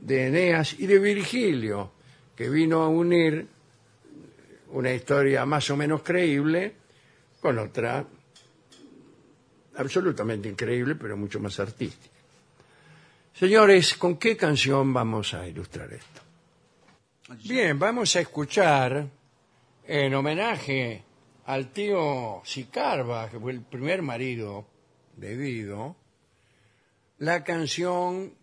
de 0.00 0.26
Eneas 0.28 0.78
y 0.78 0.86
de 0.86 0.98
Virgilio, 0.98 1.92
que 2.36 2.48
vino 2.48 2.82
a 2.82 2.88
unir 2.88 3.46
una 4.70 4.92
historia 4.92 5.44
más 5.44 5.68
o 5.70 5.76
menos 5.76 6.02
creíble 6.02 6.74
con 7.40 7.58
otra 7.58 8.04
absolutamente 9.76 10.48
increíble, 10.48 10.94
pero 10.94 11.16
mucho 11.16 11.40
más 11.40 11.58
artística. 11.58 12.14
Señores, 13.32 13.94
¿con 13.94 14.16
qué 14.16 14.36
canción 14.36 14.92
vamos 14.92 15.32
a 15.34 15.46
ilustrar 15.48 15.92
esto? 15.92 16.20
Bien, 17.44 17.78
vamos 17.78 18.14
a 18.16 18.20
escuchar 18.20 19.06
en 19.86 20.14
homenaje 20.14 21.02
al 21.46 21.72
tío 21.72 22.42
Sicarba, 22.44 23.30
que 23.30 23.38
fue 23.38 23.52
el 23.52 23.62
primer 23.62 24.02
marido 24.02 24.66
de 25.16 25.36
Dido, 25.36 25.96
la 27.18 27.42
canción 27.44 28.34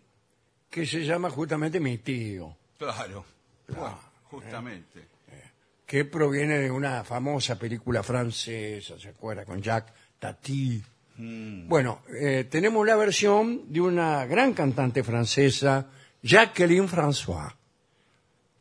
que 0.70 0.86
se 0.86 1.04
llama 1.04 1.30
justamente 1.30 1.80
Mi 1.80 1.98
tío, 1.98 2.56
Claro. 2.78 3.24
Bueno, 3.68 3.98
justamente. 4.30 5.08
que 5.84 6.04
proviene 6.04 6.58
de 6.58 6.70
una 6.70 7.02
famosa 7.02 7.58
película 7.58 8.02
francesa, 8.02 8.98
¿se 8.98 9.08
acuerda? 9.08 9.44
Con 9.44 9.62
Jacques 9.62 9.94
Tati. 10.18 10.82
Bueno, 11.16 12.02
eh, 12.20 12.46
tenemos 12.48 12.86
la 12.86 12.94
versión 12.94 13.72
de 13.72 13.80
una 13.80 14.24
gran 14.26 14.52
cantante 14.52 15.02
francesa, 15.02 15.88
Jacqueline 16.22 16.88
François, 16.88 17.52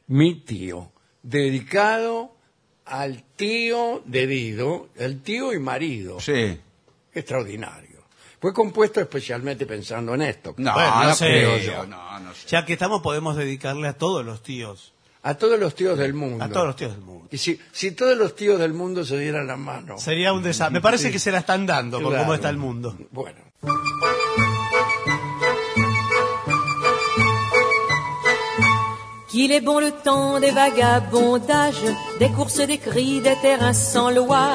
mi 0.07 0.41
tío, 0.41 0.91
dedicado 1.21 2.35
al 2.85 3.23
tío 3.35 4.01
de 4.05 4.25
Dido, 4.25 4.89
el 4.95 5.21
tío 5.21 5.53
y 5.53 5.59
marido. 5.59 6.19
Sí. 6.19 6.59
Extraordinario. 7.13 7.86
Fue 8.39 8.53
compuesto 8.53 8.99
especialmente 9.01 9.65
pensando 9.65 10.13
en 10.13 10.21
esto. 10.21 10.53
No, 10.57 10.73
Bueno, 10.73 10.95
no 10.95 11.03
no, 11.05 11.15
sé, 11.15 11.25
creo 11.25 11.57
yo. 11.57 11.63
yo. 11.73 11.85
No, 11.87 12.19
no 12.19 12.33
sé. 12.33 12.47
Ya 12.47 12.65
que 12.65 12.73
estamos, 12.73 13.01
podemos 13.01 13.35
dedicarle 13.35 13.87
a 13.87 13.93
todos 13.93 14.23
los 14.25 14.43
tíos. 14.43 14.93
A 15.23 15.33
todos 15.35 15.59
los 15.59 15.73
tíos 15.75 15.97
del 15.97 16.13
mundo. 16.13 16.43
A 16.43 16.47
todos 16.47 16.67
los 16.67 16.75
tíos 16.75 16.91
del 16.91 17.01
mundo. 17.01 17.27
Y 17.31 17.37
si, 17.37 17.59
si 17.71 17.91
todos 17.91 18.15
los 18.17 18.35
tíos 18.35 18.59
del 18.59 18.73
mundo 18.73 19.03
se 19.03 19.17
dieran 19.19 19.47
la 19.47 19.57
mano. 19.57 19.97
Sería 19.97 20.31
un 20.33 20.43
desastre. 20.43 20.73
Me 20.73 20.81
parece 20.81 21.11
que 21.11 21.19
se 21.19 21.31
la 21.31 21.39
están 21.39 21.65
dando 21.65 21.99
por 21.99 22.09
Claro. 22.11 22.23
cómo 22.23 22.33
está 22.35 22.49
el 22.49 22.57
mundo. 22.57 22.95
Bueno. 23.11 23.39
Qu'il 29.37 29.51
est 29.51 29.61
bon 29.61 29.77
le 29.77 29.91
temps 29.91 30.39
des 30.39 30.49
vagabondages, 30.49 31.87
des 32.19 32.29
courses, 32.29 32.65
des 32.65 32.79
cris, 32.79 33.21
des 33.21 33.35
terrains 33.39 33.71
sans 33.71 34.09
loi. 34.09 34.47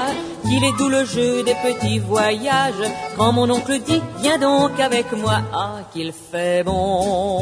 Qu'il 0.43 0.65
est 0.65 0.77
doux 0.77 0.89
le 0.89 1.05
jeu 1.05 1.45
des 1.45 1.55
petits 1.55 2.01
voyages. 2.01 2.91
Quand 3.17 3.33
mon 3.33 3.49
oncle 3.49 3.79
dit, 3.79 4.03
viens 4.19 4.39
donc 4.39 4.81
avec 4.81 5.13
moi. 5.13 5.39
Ah, 5.55 5.77
qu'il 5.93 6.13
fait 6.13 6.65
bon. 6.65 7.39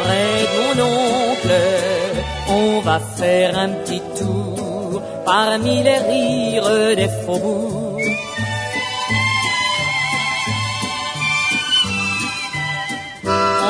Près 0.00 0.34
de 0.42 0.56
mon 0.58 0.74
oncle, 0.82 1.54
on 2.48 2.80
va 2.80 2.98
faire 2.98 3.56
un 3.56 3.68
petit 3.68 4.02
tour 4.18 5.00
parmi 5.24 5.84
les 5.84 5.98
rires 5.98 6.96
des 6.96 7.10
faubourgs. 7.24 8.29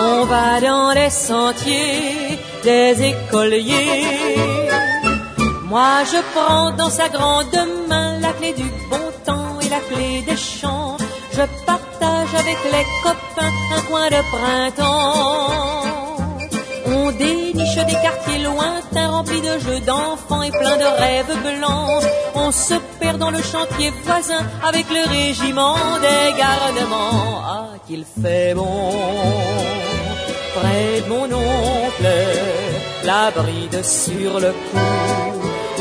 On 0.03 0.25
va 0.25 0.61
dans 0.61 0.93
les 0.93 1.11
sentiers 1.11 2.39
des 2.63 2.93
écoliers. 3.13 4.07
Moi 5.65 5.93
je 6.13 6.21
prends 6.33 6.71
dans 6.73 6.89
sa 6.89 7.09
grande 7.09 7.61
main 7.89 8.19
la 8.21 8.33
clé 8.33 8.55
du 8.55 8.69
bon 8.89 9.07
temps 9.27 9.61
et 9.61 9.69
la 9.69 9.81
clé 9.89 10.23
des 10.27 10.37
champs. 10.37 10.97
Je 11.33 11.45
partage 11.67 12.35
avec 12.43 12.59
les 12.75 12.87
copains 13.05 13.55
un 13.77 13.83
coin 13.89 14.09
de 14.17 14.23
printemps. 14.35 15.91
On 16.87 17.11
déniche 17.13 17.85
des 17.91 17.99
quartiers 18.07 18.43
lointains 18.49 19.11
remplis 19.11 19.43
de 19.43 19.59
jeux 19.65 19.81
d'enfants 19.81 20.43
et 20.43 20.51
pleins 20.51 20.79
de 20.79 20.91
rêves 21.03 21.37
blancs. 21.45 22.05
On 22.35 22.51
se 22.51 22.75
perd 22.99 23.19
dans 23.19 23.31
le 23.31 23.43
chantier 23.43 23.93
voisin 24.05 24.43
avec 24.67 24.87
le 24.89 25.03
régiment 25.09 25.77
des 26.01 26.39
gardements. 26.39 27.43
Ah, 27.45 27.69
qu'il 27.87 28.05
fait 28.23 28.55
bon 28.55 29.90
près 30.61 31.01
de 31.03 31.09
mon 31.09 31.25
oncle, 31.25 32.13
la 33.05 33.31
bride 33.31 33.83
sur 33.85 34.41
le 34.41 34.53
cou, 34.53 34.79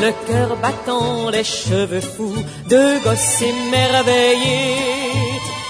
le 0.00 0.10
cœur 0.26 0.56
battant, 0.56 1.30
les 1.30 1.44
cheveux 1.44 2.00
fous, 2.00 2.42
deux 2.68 2.98
gosses 3.00 3.42
émerveillés. 3.42 4.76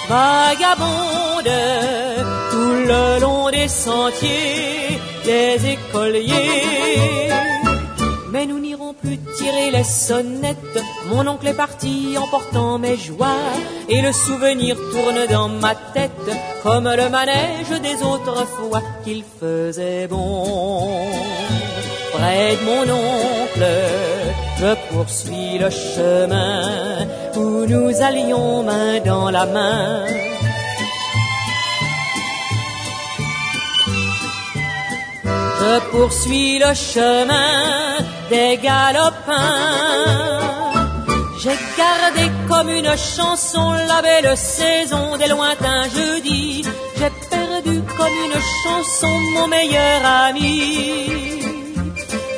vagabondent 0.09 1.61
tout 2.51 2.77
le 2.93 3.21
long 3.21 3.51
des 3.51 3.69
sentiers 3.69 5.01
les 5.25 5.59
écoliers. 5.75 7.29
Mais 8.33 8.47
nous 8.47 8.59
tirer 9.17 9.71
les 9.71 9.85
sonnettes. 9.85 10.79
Mon 11.07 11.27
oncle 11.27 11.49
est 11.49 11.55
parti 11.55 12.17
emportant 12.19 12.79
mes 12.79 12.97
joies. 12.97 13.55
Et 13.89 14.01
le 14.01 14.13
souvenir 14.13 14.77
tourne 14.93 15.27
dans 15.31 15.49
ma 15.49 15.75
tête 15.75 16.31
comme 16.63 16.89
le 16.89 17.09
manège 17.09 17.81
des 17.83 18.03
autres 18.03 18.47
fois 18.47 18.83
qu'il 19.05 19.25
faisait 19.41 20.07
bon. 20.07 21.09
Près 22.13 22.57
de 22.57 22.65
mon 22.65 22.83
oncle, 22.93 23.67
je 24.59 24.75
poursuis 24.91 25.59
le 25.59 25.71
chemin 25.71 27.07
où 27.37 27.67
nous 27.67 28.03
allions 28.03 28.63
main 28.63 29.01
dans 29.01 29.31
la 29.31 29.47
main. 29.47 30.05
Je 35.61 35.81
poursuis 35.91 36.59
le 36.59 36.75
chemin 36.75 37.97
des 38.31 38.57
galopins. 38.59 40.41
J'ai 41.43 41.59
gardé 41.77 42.31
comme 42.49 42.69
une 42.69 42.97
chanson 42.97 43.73
la 43.89 44.01
belle 44.03 44.37
saison 44.37 45.17
des 45.17 45.29
lointains 45.29 45.89
jeudis. 45.97 46.63
J'ai 46.99 47.11
perdu 47.29 47.83
comme 47.97 48.17
une 48.27 48.41
chanson 48.63 49.13
mon 49.35 49.49
meilleur 49.49 50.01
ami. 50.27 51.41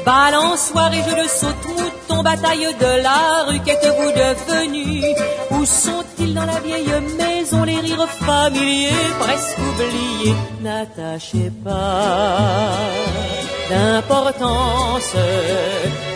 Balançoire 0.07 0.93
et 0.95 1.03
jeu 1.03 1.16
de 1.22 1.28
saute 1.28 1.66
mouton, 1.76 2.22
bataille 2.22 2.74
de 2.80 3.03
la 3.03 3.45
rue, 3.47 3.61
qu'êtes-vous 3.61 4.12
devenus 4.22 5.05
Où 5.51 5.64
sont-ils 5.64 6.34
dans 6.34 6.45
la 6.45 6.59
vieille 6.61 6.95
maison, 7.18 7.62
les 7.64 7.78
rires 7.78 8.09
familiers, 8.09 9.11
presque 9.20 9.59
oubliés 9.59 10.34
N'attachez 10.61 11.53
pas 11.64 13.41
d'importance 13.71 15.17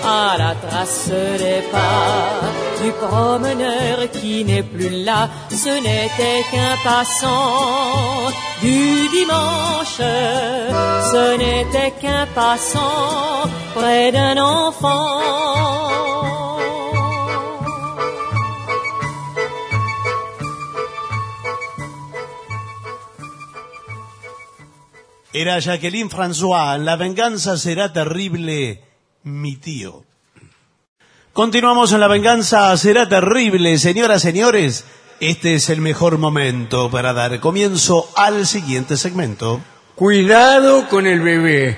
à 0.04 0.36
la 0.38 0.54
trace 0.54 1.08
des 1.08 1.62
pas 1.72 2.66
du 2.82 2.90
promeneur 2.92 4.10
qui 4.12 4.44
n'est 4.44 4.62
plus 4.62 5.04
là. 5.04 5.28
Ce 5.50 5.72
n'était 5.86 6.42
qu'un 6.50 6.76
passant 6.84 8.30
du 8.62 9.08
dimanche. 9.08 10.00
Ce 11.12 11.36
n'était 11.36 11.92
qu'un 12.00 12.26
passant 12.34 13.48
près 13.74 14.12
d'un 14.12 14.36
enfant. 14.38 16.15
Era 25.38 25.58
Jacqueline 25.58 26.08
François, 26.08 26.78
La 26.78 26.96
venganza 26.96 27.58
será 27.58 27.92
terrible, 27.92 28.80
mi 29.22 29.56
tío. 29.56 30.02
Continuamos 31.34 31.92
en 31.92 32.00
La 32.00 32.08
venganza 32.08 32.74
será 32.78 33.06
terrible, 33.06 33.76
señoras, 33.76 34.22
señores. 34.22 34.86
Este 35.20 35.56
es 35.56 35.68
el 35.68 35.82
mejor 35.82 36.16
momento 36.16 36.90
para 36.90 37.12
dar 37.12 37.38
comienzo 37.38 38.08
al 38.16 38.46
siguiente 38.46 38.96
segmento. 38.96 39.60
Cuidado 39.94 40.88
con 40.88 41.06
el 41.06 41.20
bebé. 41.20 41.76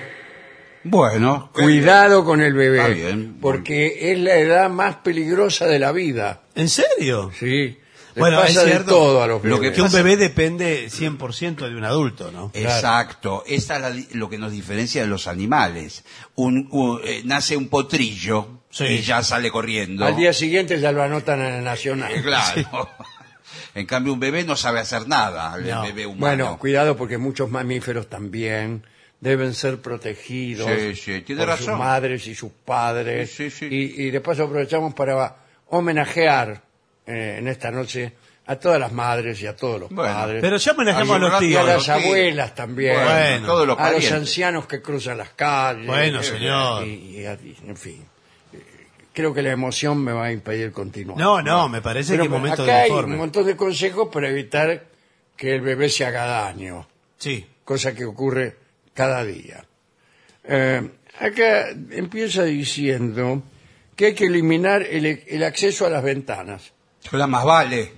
Bueno, 0.85 1.51
Cuidado 1.53 2.25
con 2.25 2.41
el 2.41 2.55
bebé. 2.55 2.79
Está 2.79 2.91
bien. 2.91 3.39
Porque 3.41 4.13
es 4.13 4.21
la 4.21 4.37
edad 4.37 4.71
más 4.71 4.99
peligrosa 4.99 5.67
de 5.67 5.81
la 5.81 5.91
vida. 5.91 6.43
¿En 6.55 6.69
serio? 6.69 7.33
Sí. 7.37 7.77
Bueno, 8.19 8.39
pasa 8.41 8.49
es 8.51 8.57
de 8.57 8.71
cierto. 8.73 8.91
todo 8.91 9.23
a 9.23 9.27
los 9.27 9.43
Lo 9.45 9.59
bebés. 9.59 9.75
Que 9.77 9.83
un 9.83 9.93
bebé 9.93 10.17
depende 10.17 10.89
100% 10.91 11.69
de 11.69 11.77
un 11.77 11.85
adulto, 11.85 12.31
¿no? 12.33 12.51
Exacto, 12.55 13.45
esa 13.47 13.77
es 13.77 13.81
la 13.83 13.91
di- 13.91 14.09
lo 14.13 14.29
que 14.29 14.39
nos 14.39 14.53
diferencia 14.53 15.03
de 15.03 15.09
los 15.09 15.27
animales. 15.27 16.05
Un, 16.35 16.69
un- 16.71 17.01
eh, 17.05 17.23
nace 17.25 17.57
un 17.57 17.69
potrillo 17.69 18.63
Sí. 18.71 18.85
y 18.85 18.99
ya 19.01 19.23
sale 19.23 19.51
corriendo. 19.51 20.05
Al 20.05 20.15
día 20.17 20.33
siguiente 20.33 20.79
ya 20.79 20.93
lo 20.93 21.03
anotan 21.03 21.41
en 21.41 21.47
el 21.55 21.61
Eh, 21.61 21.65
Nacional. 21.65 22.13
Claro. 22.23 22.89
En 23.75 23.87
cambio, 23.87 24.13
un 24.13 24.19
bebé 24.21 24.45
no 24.45 24.57
sabe 24.57 24.81
hacer 24.81 25.07
nada, 25.07 25.55
el 25.57 25.69
No. 25.69 25.83
bebé 25.83 26.05
humano. 26.07 26.45
Bueno, 26.45 26.59
cuidado 26.59 26.97
porque 26.97 27.17
muchos 27.17 27.49
mamíferos 27.51 28.09
también 28.09 28.85
deben 29.21 29.55
ser 29.55 29.81
protegidos 29.81 30.69
Sí, 30.69 30.95
sí, 30.97 31.21
tiene 31.23 31.43
por 31.43 31.49
razón. 31.51 31.67
sus 31.67 31.79
madres 31.79 32.27
y 32.27 32.35
sus 32.35 32.51
padres. 32.65 33.31
Sí, 33.31 33.51
sí, 33.51 33.69
sí. 33.69 33.69
Y, 33.71 34.07
y 34.07 34.11
de 34.11 34.21
paso 34.21 34.45
aprovechamos 34.45 34.95
para 34.95 35.37
homenajear 35.67 36.63
eh, 37.09 37.37
en 37.39 37.49
esta 37.49 37.71
noche 37.71 38.13
a 38.47 38.57
todas 38.57 38.79
las 38.81 38.93
madres 38.93 39.43
y 39.43 39.47
a 39.47 39.55
todos 39.57 39.81
los 39.81 39.91
Bueno, 39.91 40.13
padres. 40.13 40.41
Pero 40.41 40.57
ya 40.57 40.73
manejamos 40.75 41.17
a 41.17 41.19
los 41.19 41.33
y 41.33 41.35
a 41.35 41.39
tíos. 41.39 41.67
las 41.67 41.85
tíos. 41.85 41.89
abuelas 42.05 42.55
también. 42.55 42.95
Bueno, 43.03 43.47
todos 43.47 43.67
los 43.67 43.79
a 43.79 43.83
los 43.83 43.91
parientes. 43.93 44.13
ancianos 44.13 44.67
que 44.67 44.81
cruzan 44.81 45.19
las 45.19 45.31
calles. 45.31 45.87
Bueno, 45.87 46.21
eh, 46.21 46.25
señor. 46.25 46.87
Y, 46.87 46.91
y 47.21 47.27
a- 47.27 47.35
y- 47.35 47.57
en 47.67 47.77
fin. 47.77 48.05
Eh, 48.55 48.59
Creo 49.13 49.35
que 49.35 49.43
la 49.43 49.51
emoción 49.51 50.03
me 50.03 50.13
va 50.13 50.27
a 50.27 50.33
impedir 50.33 50.73
continuar. 50.73 51.19
No, 51.19 51.43
no, 51.43 51.69
me 51.69 51.83
parece 51.83 52.13
Pero 52.13 52.23
que 52.23 52.27
es 52.27 52.31
momento 52.31 52.63
acá 52.63 52.73
de 52.75 52.81
hay 52.83 52.91
un 52.91 52.97
informe. 52.97 53.17
montón 53.17 53.47
de 53.47 53.57
consejos 53.57 54.09
para 54.13 54.29
evitar 54.31 54.85
que 55.37 55.55
el 55.55 55.61
bebé 55.61 55.89
se 55.91 56.05
haga 56.07 56.25
daño, 56.25 56.89
Sí. 57.19 57.45
cosa 57.65 57.95
que 57.95 58.05
ocurre 58.07 58.57
cada 58.95 59.25
día. 59.25 59.65
Eh, 60.45 60.89
acá 61.21 61.69
empieza 61.91 62.45
diciendo 62.45 63.43
que 63.95 64.07
hay 64.07 64.15
que 64.15 64.25
eliminar 64.27 64.83
el, 64.83 65.23
el 65.27 65.45
acceso 65.45 65.85
a 65.87 65.91
las 65.91 66.03
ventanas, 66.03 66.73
Pero 67.11 67.29
más 67.29 67.45
vale. 67.45 67.93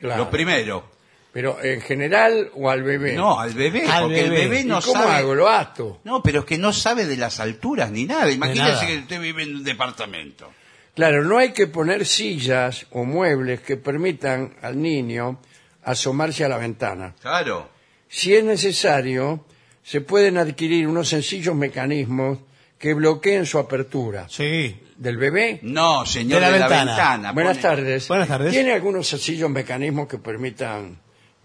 Claro. 0.00 0.24
Lo 0.24 0.30
primero. 0.30 0.90
pero 1.32 1.62
en 1.62 1.80
general 1.82 2.50
o 2.54 2.70
al 2.70 2.82
bebé. 2.82 3.12
No, 3.14 3.38
al 3.38 3.52
bebé, 3.52 3.86
Al 3.86 4.04
porque 4.04 4.22
bebé. 4.22 4.42
el 4.42 4.48
bebé 4.48 4.60
¿Y 4.60 4.64
no 4.64 4.80
cómo 4.80 5.02
sabe. 5.02 5.12
hago? 5.16 5.34
Lo 5.34 5.48
ato. 5.48 6.00
No, 6.04 6.22
pero 6.22 6.40
es 6.40 6.44
que 6.46 6.56
no 6.58 6.72
sabe 6.72 7.04
de 7.06 7.16
las 7.16 7.40
alturas 7.40 7.90
ni 7.90 8.04
nada. 8.06 8.20
nada. 8.22 8.32
Imagínese 8.32 8.86
que 8.86 8.98
usted 8.98 9.20
vive 9.20 9.42
en 9.42 9.56
un 9.56 9.64
departamento. 9.64 10.50
Claro, 10.94 11.22
no 11.24 11.36
hay 11.36 11.52
que 11.52 11.66
poner 11.66 12.06
sillas 12.06 12.86
o 12.90 13.04
muebles 13.04 13.60
que 13.60 13.76
permitan 13.76 14.54
al 14.62 14.80
niño 14.80 15.38
asomarse 15.84 16.44
a 16.44 16.48
la 16.48 16.56
ventana. 16.56 17.14
Claro. 17.20 17.68
Si 18.08 18.34
es 18.34 18.42
necesario, 18.44 19.44
se 19.82 20.00
pueden 20.00 20.38
adquirir 20.38 20.88
unos 20.88 21.08
sencillos 21.10 21.54
mecanismos 21.54 22.38
que 22.78 22.94
bloqueen 22.94 23.44
su 23.44 23.58
apertura. 23.58 24.26
Sí. 24.30 24.74
¿Del 24.98 25.16
bebé? 25.18 25.60
No, 25.62 26.06
señor, 26.06 26.40
De 26.40 26.46
de 26.52 26.58
la 26.58 26.68
ventana. 26.68 26.84
ventana. 26.92 27.32
Buenas 27.32 27.58
pone- 27.58 27.62
tardes. 27.76 28.08
Buenas 28.08 28.28
tardes. 28.28 28.52
¿Tiene 28.52 28.72
algunos 28.72 29.06
sencillos 29.06 29.50
mecanismos 29.50 30.08
que 30.08 30.18
permitan, 30.18 30.98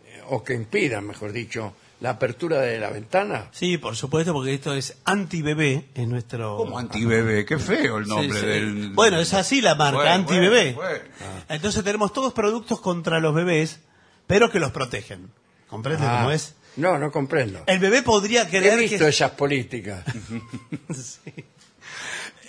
eh, 0.06 0.22
o 0.30 0.44
que 0.44 0.54
impidan, 0.54 1.06
mejor 1.06 1.32
dicho, 1.34 1.74
la 2.00 2.12
apertura 2.12 2.62
de 2.62 2.80
la 2.80 2.90
ventana? 2.90 3.50
Sí, 3.52 3.78
por 3.78 3.96
supuesto, 3.98 4.32
porque 4.34 4.54
esto 4.54 4.74
es 4.74 4.98
anti-bebé, 5.04 5.86
es 5.94 6.08
nuestro... 6.08 6.56
Como 6.58 6.80
antibebé, 6.80 7.46
qué 7.46 7.60
feo 7.60 7.98
el 7.98 8.08
nombre 8.08 8.40
Sí, 8.40 8.40
sí. 8.40 8.46
del... 8.48 8.90
Bueno, 8.94 9.20
es 9.20 9.34
así 9.34 9.60
la 9.62 9.76
marca, 9.76 9.98
Bueno, 9.98 10.12
anti-bebé. 10.14 10.74
bueno, 10.74 10.90
bueno. 11.20 11.44
Entonces 11.50 11.84
tenemos 11.84 12.14
todos 12.14 12.32
productos 12.34 12.80
contra 12.80 13.20
los 13.20 13.36
bebés, 13.36 13.82
pero 14.28 14.50
que 14.50 14.60
los 14.60 14.72
protegen. 14.72 15.30
¿Comprende 15.68 16.06
Ah, 16.08 16.20
cómo 16.20 16.32
es? 16.32 16.56
No, 16.78 16.98
no 16.98 17.12
comprendo. 17.12 17.64
El 17.68 17.80
bebé 17.80 18.02
podría 18.02 18.44
He 18.44 18.48
creer 18.48 18.80
visto 18.80 19.00
que... 19.04 19.10
esas 19.10 19.32
políticas. 19.32 20.06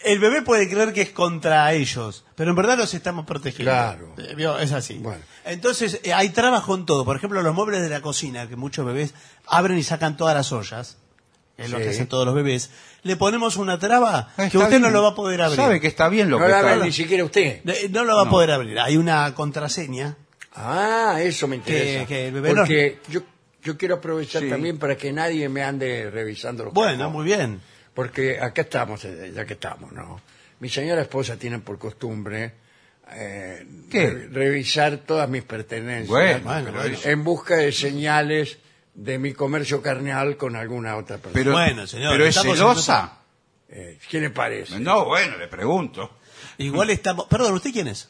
El 0.04 0.18
bebé 0.18 0.42
puede 0.42 0.68
creer 0.68 0.92
que 0.92 1.02
es 1.02 1.10
contra 1.10 1.72
ellos, 1.72 2.24
pero 2.34 2.50
en 2.50 2.56
verdad 2.56 2.76
los 2.78 2.92
estamos 2.94 3.24
protegiendo. 3.26 3.70
Claro. 3.72 4.14
Eh. 4.18 4.34
Es 4.60 4.72
así. 4.72 4.94
Bueno. 4.94 5.22
Entonces, 5.44 6.00
eh, 6.04 6.12
hay 6.12 6.30
trabajo 6.30 6.74
en 6.74 6.86
todo. 6.86 7.04
Por 7.04 7.16
ejemplo, 7.16 7.40
los 7.42 7.54
muebles 7.54 7.80
de 7.82 7.88
la 7.88 8.00
cocina, 8.00 8.48
que 8.48 8.56
muchos 8.56 8.84
bebés 8.86 9.14
abren 9.46 9.78
y 9.78 9.82
sacan 9.82 10.16
todas 10.16 10.34
las 10.34 10.50
ollas, 10.52 10.96
es 11.56 11.70
lo 11.70 11.78
que 11.78 11.90
hacen 11.90 12.06
todos 12.08 12.24
los 12.26 12.34
bebés. 12.34 12.70
Le 13.02 13.16
ponemos 13.16 13.56
una 13.56 13.78
traba 13.78 14.32
Ah, 14.36 14.48
que 14.48 14.58
usted 14.58 14.80
no 14.80 14.90
lo 14.90 15.02
va 15.02 15.10
a 15.10 15.14
poder 15.14 15.42
abrir. 15.42 15.56
Sabe 15.56 15.80
que 15.80 15.86
está 15.86 16.08
bien 16.08 16.30
lo 16.30 16.38
No 16.38 16.46
que 16.46 16.50
la 16.52 16.60
está... 16.60 16.84
ni 16.84 16.92
siquiera 16.92 17.24
usted. 17.24 17.62
No 17.90 18.04
lo 18.04 18.16
va 18.16 18.22
No. 18.24 18.28
a 18.28 18.30
poder 18.30 18.50
abrir. 18.52 18.78
Hay 18.80 18.96
una 18.96 19.32
contraseña. 19.34 20.16
Ah, 20.54 21.18
eso 21.20 21.46
me 21.48 21.56
interesa. 21.56 22.06
que 22.06 22.28
el 22.28 22.34
bebé 22.34 22.50
no- 22.50 22.56
Porque 22.62 22.98
yo, 23.08 23.20
yo 23.62 23.76
quiero 23.78 23.96
aprovechar 23.96 24.42
Sí. 24.42 24.48
también 24.50 24.78
para 24.78 24.96
que 24.96 25.12
nadie 25.12 25.48
me 25.48 25.62
ande 25.62 26.10
revisando 26.10 26.64
los 26.64 26.74
Bueno, 26.74 26.98
cajones. 26.98 27.12
muy 27.12 27.24
bien. 27.24 27.60
Porque 27.94 28.38
acá 28.40 28.62
estamos, 28.62 29.04
eh, 29.04 29.32
ya 29.34 29.44
que 29.44 29.54
estamos, 29.54 29.92
¿no? 29.92 30.20
Mi 30.60 30.68
señora 30.68 31.02
esposa 31.02 31.36
tiene 31.36 31.58
por 31.58 31.78
costumbre 31.78 32.52
eh, 33.14 33.66
¿Qué? 33.90 34.08
re- 34.10 34.28
revisar 34.28 34.98
todas 34.98 35.28
mis 35.28 35.42
pertenencias 35.42 36.08
Bueno, 36.08 36.40
Bueno, 36.44 36.64
pero 36.66 36.78
bueno. 36.78 36.94
eso- 36.96 37.08
en 37.10 37.24
busca 37.24 37.56
de 37.56 37.72
señales 37.72 38.58
de 38.94 39.18
mi 39.18 39.32
comercio 39.34 39.82
carnal 39.82 40.36
con 40.36 40.56
alguna 40.56 40.96
otra 40.96 41.16
persona. 41.16 41.34
Pero, 41.34 41.52
Bueno, 41.52 41.86
señor, 41.86 42.12
pero 42.12 42.24
es 42.24 42.36
estamos 42.36 42.56
en 42.56 42.58
celosa. 42.64 43.18
Eh, 43.68 43.98
¿Qué 44.08 44.20
le 44.20 44.30
parece? 44.30 44.78
No, 44.80 45.06
bueno, 45.06 45.36
le 45.38 45.48
pregunto. 45.48 46.18
Igual 46.58 46.90
estamos... 46.90 47.26
Perdón, 47.26 47.54
¿usted 47.54 47.72
quién 47.72 47.88
es? 47.88 48.08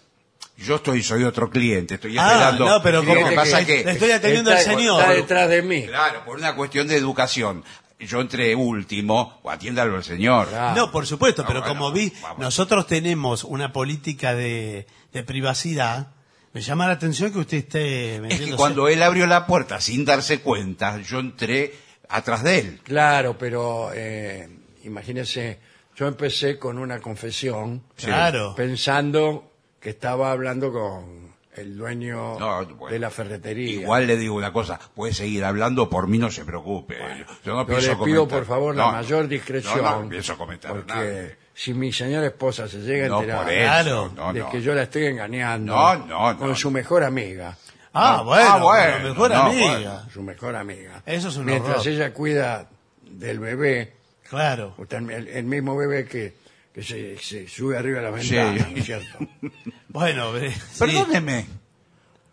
Yo 0.58 0.76
estoy, 0.76 1.02
soy 1.02 1.24
otro 1.24 1.48
cliente, 1.48 1.94
estoy 1.94 2.16
Ah, 2.18 2.26
esperando. 2.32 2.66
no, 2.68 2.82
pero 2.82 3.02
Lo 3.02 3.14
¿cómo? 3.14 3.28
que 3.28 3.34
pasa 3.34 3.60
Le- 3.60 3.66
que... 3.66 3.90
estoy 3.90 4.10
atendiendo 4.10 4.50
al 4.50 4.58
está, 4.58 4.70
señor. 4.72 5.00
Está 5.00 5.12
detrás 5.14 5.48
de 5.48 5.62
mí. 5.62 5.86
Claro, 5.86 6.24
por 6.24 6.36
una 6.36 6.54
cuestión 6.54 6.86
de 6.88 6.96
educación. 6.96 7.64
Yo 8.06 8.20
entré 8.20 8.54
último, 8.54 9.38
o 9.42 9.50
atiéndalo 9.50 9.96
el 9.96 10.04
señor. 10.04 10.48
Claro. 10.48 10.76
No, 10.76 10.90
por 10.92 11.06
supuesto, 11.06 11.42
Ah, 11.42 11.44
pero 11.46 11.60
bueno, 11.60 11.74
como 11.74 11.92
vi, 11.92 12.12
vamos. 12.22 12.38
nosotros 12.38 12.86
tenemos 12.86 13.44
una 13.44 13.72
política 13.72 14.34
de, 14.34 14.86
de 15.12 15.22
privacidad 15.22 16.08
Me 16.54 16.60
llama 16.60 16.86
la 16.86 16.92
atención 16.94 17.32
que 17.32 17.38
usted 17.38 17.56
esté 17.58 18.16
Es 18.34 18.40
que 18.40 18.56
cuando 18.56 18.86
él 18.88 19.02
abrió 19.02 19.26
la 19.26 19.46
puerta 19.46 19.80
sin 19.80 20.04
darse 20.04 20.40
cuenta, 20.40 21.00
yo 21.00 21.18
entré 21.20 21.74
atrás 22.10 22.42
de 22.42 22.58
él. 22.58 22.80
Claro, 22.82 23.38
pero 23.38 23.90
eh, 23.94 24.48
imagínese, 24.84 25.58
yo 25.96 26.06
empecé 26.08 26.58
con 26.58 26.76
una 26.78 27.00
confesión 27.00 27.82
Claro. 27.96 28.54
pensando 28.54 29.50
que 29.80 29.90
estaba 29.90 30.30
hablando 30.30 30.70
con 30.72 31.21
el 31.54 31.76
dueño 31.76 32.38
No, 32.38 32.64
bueno. 32.76 32.92
de 32.92 32.98
la 32.98 33.10
ferretería. 33.10 33.80
Igual 33.82 34.06
le 34.06 34.16
digo 34.16 34.34
una 34.34 34.52
cosa, 34.52 34.80
puede 34.94 35.12
seguir 35.12 35.44
hablando, 35.44 35.90
por 35.90 36.06
mí 36.08 36.18
no 36.18 36.30
se 36.30 36.44
preocupe. 36.44 36.96
yo 37.44 37.52
no 37.54 37.60
Yo 37.62 37.66
pienso 37.66 37.90
le 37.90 37.96
pido 38.04 38.26
comentar. 38.26 38.38
por 38.38 38.46
favor 38.46 38.74
No, 38.74 38.86
la 38.86 38.92
mayor 38.92 39.28
discreción. 39.28 39.82
No, 39.82 40.02
no 40.02 40.08
pienso 40.08 40.38
comentar 40.38 40.70
porque 40.72 40.92
nada. 40.94 41.28
si 41.54 41.74
mi 41.74 41.92
señora 41.92 42.26
esposa 42.26 42.68
se 42.68 42.78
llega 42.80 43.06
a 43.06 43.08
No, 43.10 43.20
enterar 43.20 43.42
por 43.44 43.52
eso. 43.52 43.62
Claro. 43.66 44.12
no, 44.16 44.32
de 44.32 44.40
no. 44.40 44.50
que 44.50 44.62
yo 44.62 44.74
la 44.74 44.82
estoy 44.84 45.06
engañando 45.06 45.74
No, 45.74 45.96
no, 45.96 46.32
no, 46.32 46.38
con 46.38 46.56
su 46.56 46.68
no. 46.68 46.74
mejor 46.74 47.02
amiga, 47.04 47.56
Ah, 47.94 48.14
No, 48.20 48.24
bueno, 48.24 48.48
ah, 48.50 48.58
bueno, 48.62 48.92
pero 48.96 49.08
mejor 49.10 49.30
no, 49.32 49.36
amiga. 49.42 49.66
bueno. 49.72 50.10
su 50.10 50.22
mejor 50.22 50.56
amiga. 50.56 51.02
Eso 51.04 51.28
es 51.28 51.36
un 51.36 51.44
Mientras 51.44 51.76
horror. 51.80 51.88
ella 51.92 52.14
cuida 52.14 52.70
del 53.02 53.38
bebé, 53.38 53.92
Claro. 54.30 54.72
usted- 54.78 54.96
el, 55.10 55.28
el 55.28 55.44
mismo 55.44 55.76
bebé 55.76 56.06
que, 56.06 56.32
que 56.72 56.82
se, 56.82 57.18
se 57.18 57.46
sube 57.48 57.76
arriba 57.76 57.98
de 57.98 58.04
la 58.04 58.10
ventana, 58.10 58.58
Sí. 58.66 58.72
¿no 58.72 58.76
es 58.78 58.84
cierto? 58.86 59.18
Bueno, 59.88 60.32
sí. 60.40 60.46
Perdóneme, 60.78 61.46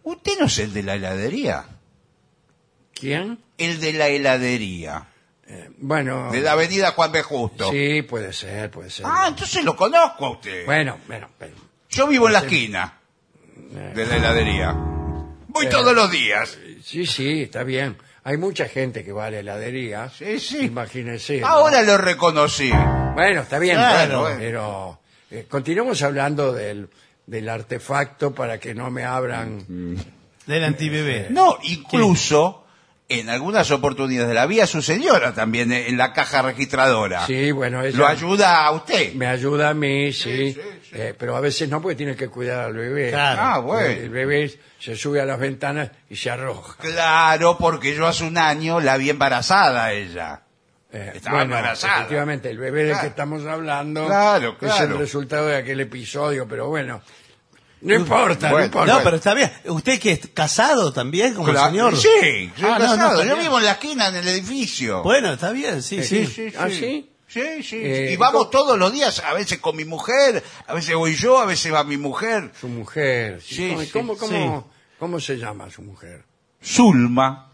¿usted 0.04 0.40
no 0.40 0.46
es 0.46 0.60
el 0.60 0.74
de 0.74 0.84
la 0.84 0.94
heladería? 0.96 1.66
¿Quién? 2.94 3.40
El 3.58 3.80
de 3.80 3.94
la 3.94 4.08
heladería, 4.08 5.06
Eh, 5.52 5.70
bueno, 5.80 6.32
de 6.32 6.42
la 6.42 6.52
avenida 6.54 6.92
Juan 6.92 7.12
B. 7.12 7.24
Justo. 7.24 7.72
sí, 7.72 8.02
puede 8.04 8.32
ser, 8.34 8.70
puede 8.72 8.90
ser. 8.92 9.06
Ah, 9.10 9.26
entonces 9.30 9.64
lo 9.64 9.76
conozco 9.76 10.26
a 10.28 10.32
usted. 10.32 10.66
Bueno, 10.66 11.00
bueno, 11.08 11.28
pero- 11.40 11.56
Yo 11.90 12.08
vivo 12.08 12.28
en 12.28 12.34
la 12.34 12.40
esquina 12.40 13.00
de 13.96 14.06
la 14.06 14.16
heladería. 14.18 14.72
Voy 15.48 15.66
Eh. 15.66 15.70
todos 15.70 15.94
los 15.96 16.10
días. 16.12 16.58
sí, 16.84 17.06
sí, 17.08 17.42
está 17.44 17.64
bien. 17.64 17.98
Hay 18.24 18.38
mucha 18.38 18.68
gente 18.70 19.04
que 19.04 19.12
va 19.12 19.26
a 19.26 19.32
la 19.32 19.40
heladería. 19.40 20.10
Sí, 20.10 20.40
sí. 20.40 20.66
Imagínese. 20.66 21.40
¿no? 21.42 21.48
Ahora 21.48 21.82
lo 21.82 21.98
reconocí. 21.98 22.70
Bueno, 23.14 23.42
está 23.42 23.60
bien, 23.60 23.76
Claro. 23.76 24.22
bueno, 24.22 24.38
pero 24.40 25.00
eh, 25.32 25.46
continuemos 25.50 26.02
hablando 26.04 26.54
del, 26.54 26.90
del 27.26 27.50
artefacto 27.50 28.34
para 28.34 28.60
que 28.60 28.74
no 28.74 28.90
me 28.90 29.04
abran. 29.04 29.98
Del 30.46 30.64
antibebé. 30.64 31.28
No, 31.30 31.58
incluso 31.64 32.66
en 33.10 33.30
algunas 33.30 33.72
oportunidades 33.72 34.34
la 34.34 34.46
vi 34.46 34.62
a 34.62 34.68
su 34.68 34.82
señora 34.82 35.34
también 35.34 35.72
eh, 35.74 35.90
en 35.90 35.98
la 35.98 36.14
caja 36.14 36.42
registradora. 36.44 37.26
Sí, 37.26 37.52
bueno, 37.52 37.84
ella 37.84 37.98
Lo 37.98 38.08
ayuda 38.08 38.66
a 38.66 38.72
usted. 38.72 39.14
me 39.16 39.28
ayuda 39.28 39.70
a 39.70 39.74
mí, 39.74 40.14
sí, 40.14 40.56
eh, 40.94 41.14
pero 41.18 41.36
a 41.36 41.42
veces 41.42 41.68
no, 41.70 41.82
porque 41.82 41.96
tiene 41.96 42.16
que 42.16 42.30
cuidar 42.30 42.66
al 42.66 42.74
bebé. 42.74 43.10
Claro. 43.10 43.42
Ah, 43.44 43.58
bueno. 43.60 43.88
El 43.90 44.10
bebé 44.10 44.60
se 44.80 44.96
sube 44.96 45.20
a 45.20 45.26
las 45.26 45.40
ventanas 45.40 45.90
y 46.10 46.16
se 46.16 46.30
arroja. 46.30 46.78
Claro, 46.82 47.58
porque 47.60 47.94
yo 47.96 48.08
hace 48.08 48.24
un 48.24 48.38
año 48.38 48.80
la 48.80 48.96
vi 48.98 49.10
embarazada 49.10 49.92
ella. 49.92 50.42
Eh, 50.92 51.12
Estaba 51.16 51.38
bueno, 51.38 51.56
embarazada. 51.56 51.98
efectivamente, 51.98 52.50
el 52.50 52.58
bebé 52.58 52.86
del 52.86 53.00
que 53.00 53.08
estamos 53.08 53.46
hablando 53.46 54.08
Claro, 54.08 54.50
es 54.60 54.64
el 54.64 54.70
claro. 54.70 54.98
resultado 54.98 55.46
de 55.48 55.58
aquel 55.58 55.80
episodio, 55.82 56.48
pero 56.48 56.68
bueno, 56.68 57.02
no 57.82 57.94
importa, 57.94 58.50
no 58.50 58.64
importa. 58.64 58.94
No, 58.98 59.04
pero 59.04 59.18
está 59.18 59.34
bien. 59.36 59.52
¿Usted 59.66 60.00
que 60.00 60.14
es 60.14 60.28
casado 60.34 60.92
también 60.92 61.36
como 61.36 61.50
Claro, 61.52 61.68
el 61.68 61.72
señor? 61.72 61.96
Sí, 61.96 62.52
soy 62.58 62.70
Ah, 62.70 62.80
no, 62.80 62.80
no, 62.80 62.80
casado. 62.80 63.12
está 63.14 63.24
yo 63.30 63.36
bien. 63.36 63.40
vivo 63.48 63.60
en 63.60 63.66
la 63.66 63.72
esquina, 63.74 64.08
en 64.08 64.16
el 64.16 64.28
edificio. 64.28 65.04
Bueno, 65.04 65.32
está 65.34 65.52
bien, 65.52 65.84
sí, 65.84 66.04
sí. 66.04 66.52
¿Ah, 66.58 66.68
sí? 66.70 67.12
Sí, 67.28 67.62
sí. 67.62 67.76
Eh, 67.80 68.10
y 68.14 68.18
vamos 68.18 68.48
¿cómo- 68.48 68.50
todos 68.50 68.80
los 68.80 68.92
días, 68.92 69.22
a 69.24 69.36
veces 69.36 69.60
con 69.60 69.76
mi 69.76 69.86
mujer, 69.86 70.44
a 70.66 70.74
veces 70.74 70.96
voy 70.96 71.14
yo, 71.14 71.38
a 71.38 71.46
veces 71.46 71.72
va 71.72 71.84
mi 71.84 71.98
mujer. 71.98 72.52
Su 72.60 72.68
mujer. 72.68 73.40
sí. 73.44 73.56
Sí, 73.56 73.70
¿Cómo, 73.70 73.84
sí, 73.84 73.90
cómo, 73.92 74.18
cómo- 74.18 74.62
sí. 74.68 74.78
cómo 74.98 75.20
se 75.20 75.38
llama 75.38 75.70
su 75.70 75.84
mujer? 75.84 76.26
Zulma. 76.64 77.49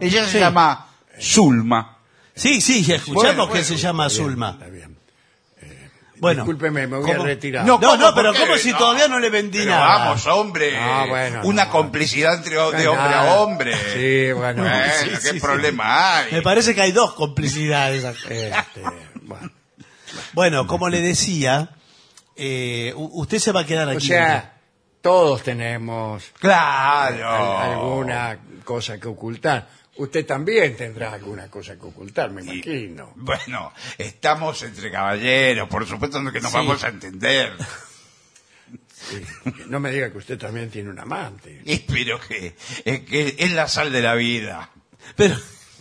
Ella 0.00 0.24
se 0.26 0.32
Sí. 0.32 0.38
llama 0.38 0.86
Zulma. 1.20 1.96
Sí, 2.34 2.60
sí, 2.60 2.78
escuchamos 2.80 3.14
Bueno, 3.14 3.44
que 3.46 3.50
bueno, 3.50 3.64
se 3.66 3.76
llama 3.76 4.06
Está 4.06 4.18
bien, 4.18 4.30
Zulma. 4.30 4.50
Está 4.52 4.66
bien. 4.68 5.00
Bueno, 6.16 6.42
Discúlpeme, 6.42 6.86
me 6.86 6.98
voy 6.98 7.10
¿cómo? 7.10 7.22
a 7.22 7.26
retirar. 7.26 7.64
No, 7.64 7.80
¿cómo? 7.80 7.96
no, 7.96 8.14
pero 8.14 8.32
¿Por 8.32 8.40
qué? 8.40 8.46
como 8.46 8.58
si 8.58 8.74
todavía 8.74 9.08
no 9.08 9.18
le 9.18 9.30
vendí 9.30 9.58
Pero 9.60 9.70
nada. 9.70 9.86
Vamos, 10.04 10.26
hombre. 10.26 10.76
Ah, 10.76 11.06
bueno, 11.08 11.40
Una 11.44 11.64
no. 11.64 11.70
complicidad 11.70 12.34
entre, 12.34 12.56
de 12.56 12.60
hombre 12.60 12.84
Nada. 12.84 13.30
a 13.32 13.40
hombre. 13.40 13.72
Sí, 13.94 14.32
bueno. 14.32 14.62
Bueno, 14.62 14.92
Sí, 15.02 15.08
¿qué 15.08 15.16
sí, 15.16 15.30
sí. 15.32 15.40
problema 15.40 16.18
hay? 16.18 16.32
Me 16.32 16.42
parece 16.42 16.74
que 16.74 16.82
hay 16.82 16.92
dos 16.92 17.14
complicidades. 17.14 18.04
acá. 18.04 18.18
Este, 18.28 18.82
bueno. 19.22 19.50
Bueno, 20.34 20.66
como 20.66 20.90
le 20.90 21.00
decía, 21.00 21.70
eh, 22.36 22.92
u- 22.96 23.20
usted 23.22 23.38
se 23.38 23.52
va 23.52 23.60
a 23.60 23.64
quedar 23.66 23.88
O 23.88 23.92
aquí. 23.92 24.08
sea, 24.08 24.58
todos 25.00 25.42
tenemos 25.42 26.22
Claro. 26.38 27.28
al- 27.30 27.70
alguna 27.72 28.38
cosa 28.62 28.98
que 29.00 29.08
ocultar. 29.08 29.68
Usted 29.96 30.24
también 30.24 30.76
tendrá 30.76 31.12
alguna 31.12 31.48
cosa 31.50 31.74
que 31.76 31.84
ocultar, 31.86 32.30
me 32.30 32.42
imagino. 32.42 33.12
Bueno, 33.16 33.72
estamos 33.98 34.62
entre 34.62 34.90
caballeros, 34.90 35.68
por 35.68 35.86
supuesto 35.86 36.18
que 36.32 36.40
nos 36.40 36.50
Sí. 36.50 36.56
vamos 36.56 36.82
a 36.84 36.88
entender. 36.88 37.52
Sí. 38.94 39.22
No 39.66 39.80
me 39.80 39.90
diga 39.90 40.10
que 40.12 40.18
usted 40.18 40.38
también 40.38 40.70
tiene 40.70 40.90
un 40.90 40.98
amante. 40.98 41.62
Espero 41.66 42.20
que, 42.20 42.54
es 42.84 43.00
que 43.00 43.34
es 43.38 43.52
la 43.52 43.66
sal 43.66 43.90
de 43.92 44.00
la 44.02 44.14
vida. 44.14 44.70
Pero, 45.16 45.36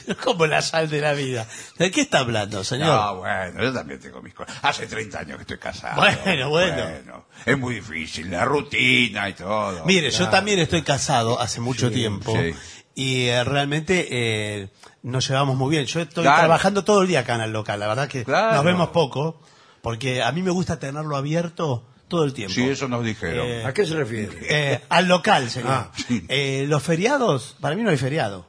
pero 0.06 0.18
como 0.20 0.48
la 0.48 0.62
sal 0.62 0.90
de 0.90 1.02
la 1.02 1.14
vida. 1.14 1.46
¿De 1.78 1.92
qué 1.92 2.02
está 2.02 2.20
hablando, 2.20 2.64
señor? 2.64 2.88
No, 2.88 3.16
bueno, 3.18 3.62
yo 3.62 3.74
también 3.74 4.00
tengo 4.00 4.22
mis 4.22 4.34
cosas. 4.34 4.58
Hace 4.64 4.88
30 4.88 5.20
años 5.20 5.36
que 5.38 5.42
estoy 5.44 5.58
casado. 5.60 5.98
Bueno, 6.02 6.50
bueno. 6.50 7.26
es 7.46 7.58
muy 7.58 7.76
difícil, 7.76 8.32
la 8.32 8.46
rutina 8.46 9.30
y 9.30 9.34
todo. 9.34 9.86
Mire, 9.86 10.10
yo 10.10 10.30
también 10.30 10.60
estoy 10.60 10.82
casado 10.82 11.40
hace 11.40 11.60
mucho 11.60 11.92
tiempo 11.92 12.34
sí. 12.36 12.56
Y 12.96 13.26
eh, 13.28 13.44
realmente 13.44 14.08
eh, 14.10 14.70
nos 15.04 15.28
llevamos 15.28 15.56
muy 15.58 15.70
bien. 15.72 15.86
Yo 15.86 16.02
estoy 16.02 16.24
Claro. 16.24 16.40
trabajando 16.40 16.84
todo 16.84 17.02
el 17.04 17.08
día 17.08 17.22
acá 17.22 17.36
en 17.36 17.42
el 17.42 17.52
local, 17.52 17.80
la 17.80 17.88
verdad 17.88 18.08
que 18.08 18.24
Claro. 18.24 18.56
nos 18.58 18.66
vemos 18.66 18.90
poco 18.90 19.40
porque 19.82 20.22
a 20.22 20.32
mí 20.32 20.42
me 20.42 20.52
gusta 20.52 20.78
tenerlo 20.80 21.16
abierto 21.16 21.86
todo 22.08 22.24
el 22.26 22.34
tiempo. 22.34 22.54
Sí, 22.54 22.64
eso 22.68 22.88
nos 22.88 23.04
dijeron. 23.06 23.46
Eh, 23.48 23.66
¿A 23.66 23.74
qué 23.74 23.86
se 23.86 23.94
refiere? 23.96 24.30
Eh, 24.50 24.82
al 24.90 25.08
local, 25.08 25.50
señor. 25.50 25.72
Ah, 25.72 25.92
Eh, 26.28 26.66
los 26.68 26.82
feriados, 26.84 27.56
para 27.62 27.76
mí 27.76 27.84
no 27.84 27.90
hay 27.92 27.98
feriado. 27.98 28.48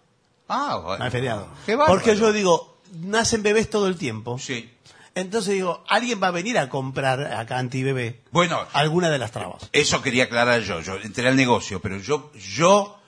ah, 0.48 0.76
bueno. 0.82 0.98
No 0.98 1.04
hay 1.04 1.10
feriado. 1.10 1.48
Qué. 1.66 1.76
Porque 1.76 2.16
yo 2.16 2.32
digo, 2.32 2.78
nacen 3.02 3.42
bebés 3.42 3.68
todo 3.70 3.86
el 3.86 3.96
tiempo. 3.96 4.38
Sí. 4.38 4.68
Entonces 5.14 5.54
digo, 5.54 5.84
alguien 5.88 6.20
va 6.22 6.28
a 6.28 6.30
venir 6.30 6.56
a 6.56 6.68
comprar 6.68 7.32
acá 7.34 7.58
antibebé 7.58 8.20
Bueno, 8.30 8.60
alguna 8.72 9.10
de 9.10 9.18
las 9.18 9.32
trabas. 9.32 9.68
eso 9.72 10.00
quería 10.02 10.24
aclarar 10.24 10.62
yo. 10.62 10.80
Yo 10.80 10.96
entré 10.96 11.28
al 11.28 11.36
negocio, 11.36 11.80
pero 11.80 11.98
yo, 11.98 12.32
yo, 12.34 12.99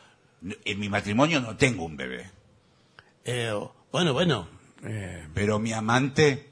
en 0.65 0.79
mi 0.81 0.89
matrimonio 0.89 1.41
no 1.41 1.57
tengo 1.57 1.85
un 1.85 1.97
bebé. 1.97 2.31
Eh, 3.25 3.53
bueno, 3.91 4.13
bueno. 4.13 4.49
Eh, 4.85 5.29
Pero 5.35 5.59
mi 5.59 5.73
amante 5.73 6.51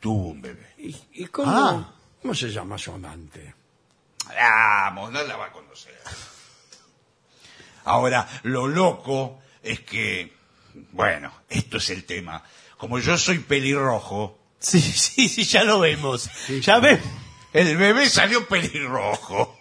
tuvo 0.00 0.28
un 0.28 0.40
bebé. 0.42 0.74
¿Y, 0.78 0.96
y 1.14 1.26
cómo, 1.26 1.50
Ah. 1.50 1.94
cómo 2.22 2.34
se 2.34 2.48
llama 2.50 2.78
su 2.78 2.92
amante? 2.92 3.54
Vamos, 4.28 5.10
no 5.12 5.22
la 5.22 5.36
va 5.36 5.46
a 5.46 5.52
conocer. 5.52 5.94
Ahora, 7.84 8.26
lo 8.44 8.66
loco 8.66 9.40
es 9.62 9.80
que, 9.80 10.32
bueno, 10.92 11.32
esto 11.48 11.76
es 11.78 11.90
el 11.90 12.04
tema. 12.04 12.42
Como 12.76 12.98
yo 12.98 13.16
soy 13.16 13.38
pelirrojo, 13.38 14.38
Sí, 14.58 14.80
sí, 14.80 15.28
sí, 15.28 15.44
ya 15.44 15.62
lo 15.64 15.80
vemos. 15.80 16.28
Ya 16.62 16.78
ves. 16.80 16.98
el 17.52 17.76
bebé 17.76 18.08
salió 18.08 18.46
pelirrojo. 18.48 19.56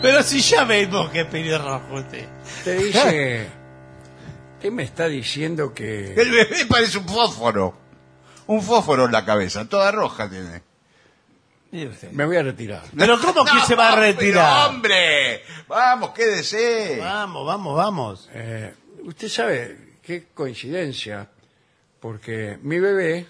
Pero 0.00 0.22
si 0.22 0.40
ya 0.40 0.64
vemos 0.64 1.10
que 1.10 1.20
es 1.20 1.26
pelirrojo 1.26 1.94
usted. 1.94 2.26
Te 2.64 2.74
dice... 2.76 3.48
¿Qué 4.60 4.70
me 4.72 4.82
está 4.82 5.06
diciendo 5.06 5.72
que... 5.72 6.14
El 6.14 6.30
bebé 6.32 6.66
parece 6.68 6.98
un 6.98 7.06
fósforo. 7.08 7.74
Un 8.48 8.60
fósforo 8.62 9.04
en 9.06 9.12
la 9.12 9.24
cabeza, 9.24 9.64
toda 9.68 9.92
roja 9.92 10.28
tiene. 10.28 10.62
Mire 11.70 11.90
usted. 11.90 12.10
Me 12.10 12.24
voy 12.24 12.36
a 12.38 12.42
retirar. 12.42 12.82
Pero 12.96 13.20
¿cómo 13.20 13.44
que 13.44 13.60
se 13.66 13.74
va 13.76 13.92
a 13.92 13.96
retirar? 13.96 14.68
hombre, 14.70 15.42
vamos, 15.68 16.10
quédese. 16.10 16.98
Vamos, 16.98 17.46
vamos, 17.46 17.76
vamos. 17.76 18.30
Eh, 18.32 18.74
usted 19.04 19.28
sabe 19.28 19.78
qué 20.02 20.26
coincidencia, 20.34 21.28
porque 22.00 22.58
mi 22.62 22.80
bebé 22.80 23.26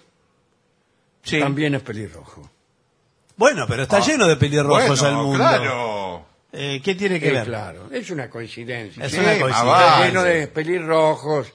Sí. 1.21 1.39
también 1.39 1.75
es 1.75 1.81
pelirrojo. 1.83 2.49
Bueno, 3.35 3.65
pero 3.67 3.83
está 3.83 3.97
Ah, 3.97 3.99
lleno 3.99 4.25
de 4.25 4.35
pelirrojos 4.37 4.99
bueno, 5.01 5.07
el 5.09 5.15
mundo. 5.25 5.37
Claro. 5.37 6.25
Eh, 6.51 6.81
¿Qué 6.83 6.95
tiene 6.95 7.19
que 7.19 7.29
Eh, 7.29 7.33
ver? 7.33 7.45
claro, 7.45 7.89
es 7.91 8.09
una 8.09 8.29
coincidencia. 8.29 9.05
Es 9.05 9.11
Sí, 9.11 9.19
una 9.19 9.37
coincidencia. 9.39 9.85
Está 9.87 10.05
lleno 10.07 10.23
de 10.23 10.47
pelirrojos 10.47 11.53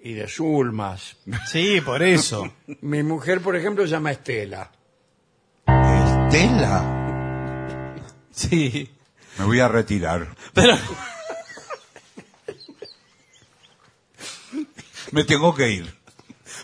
y 0.00 0.12
de 0.14 0.28
zulmas. 0.28 1.16
Sí, 1.50 1.80
por 1.80 2.02
eso. 2.02 2.52
Mi 2.82 3.02
mujer, 3.02 3.40
por 3.40 3.56
ejemplo, 3.56 3.84
se 3.84 3.90
llama 3.90 4.12
Estela. 4.12 4.70
Estela. 5.66 7.94
Sí. 8.30 8.88
Me 9.38 9.44
voy 9.44 9.60
a 9.60 9.68
retirar. 9.68 10.28
Pero, 10.54 10.76
Me 15.12 15.24
tengo 15.24 15.54
que 15.54 15.70
ir. 15.70 15.94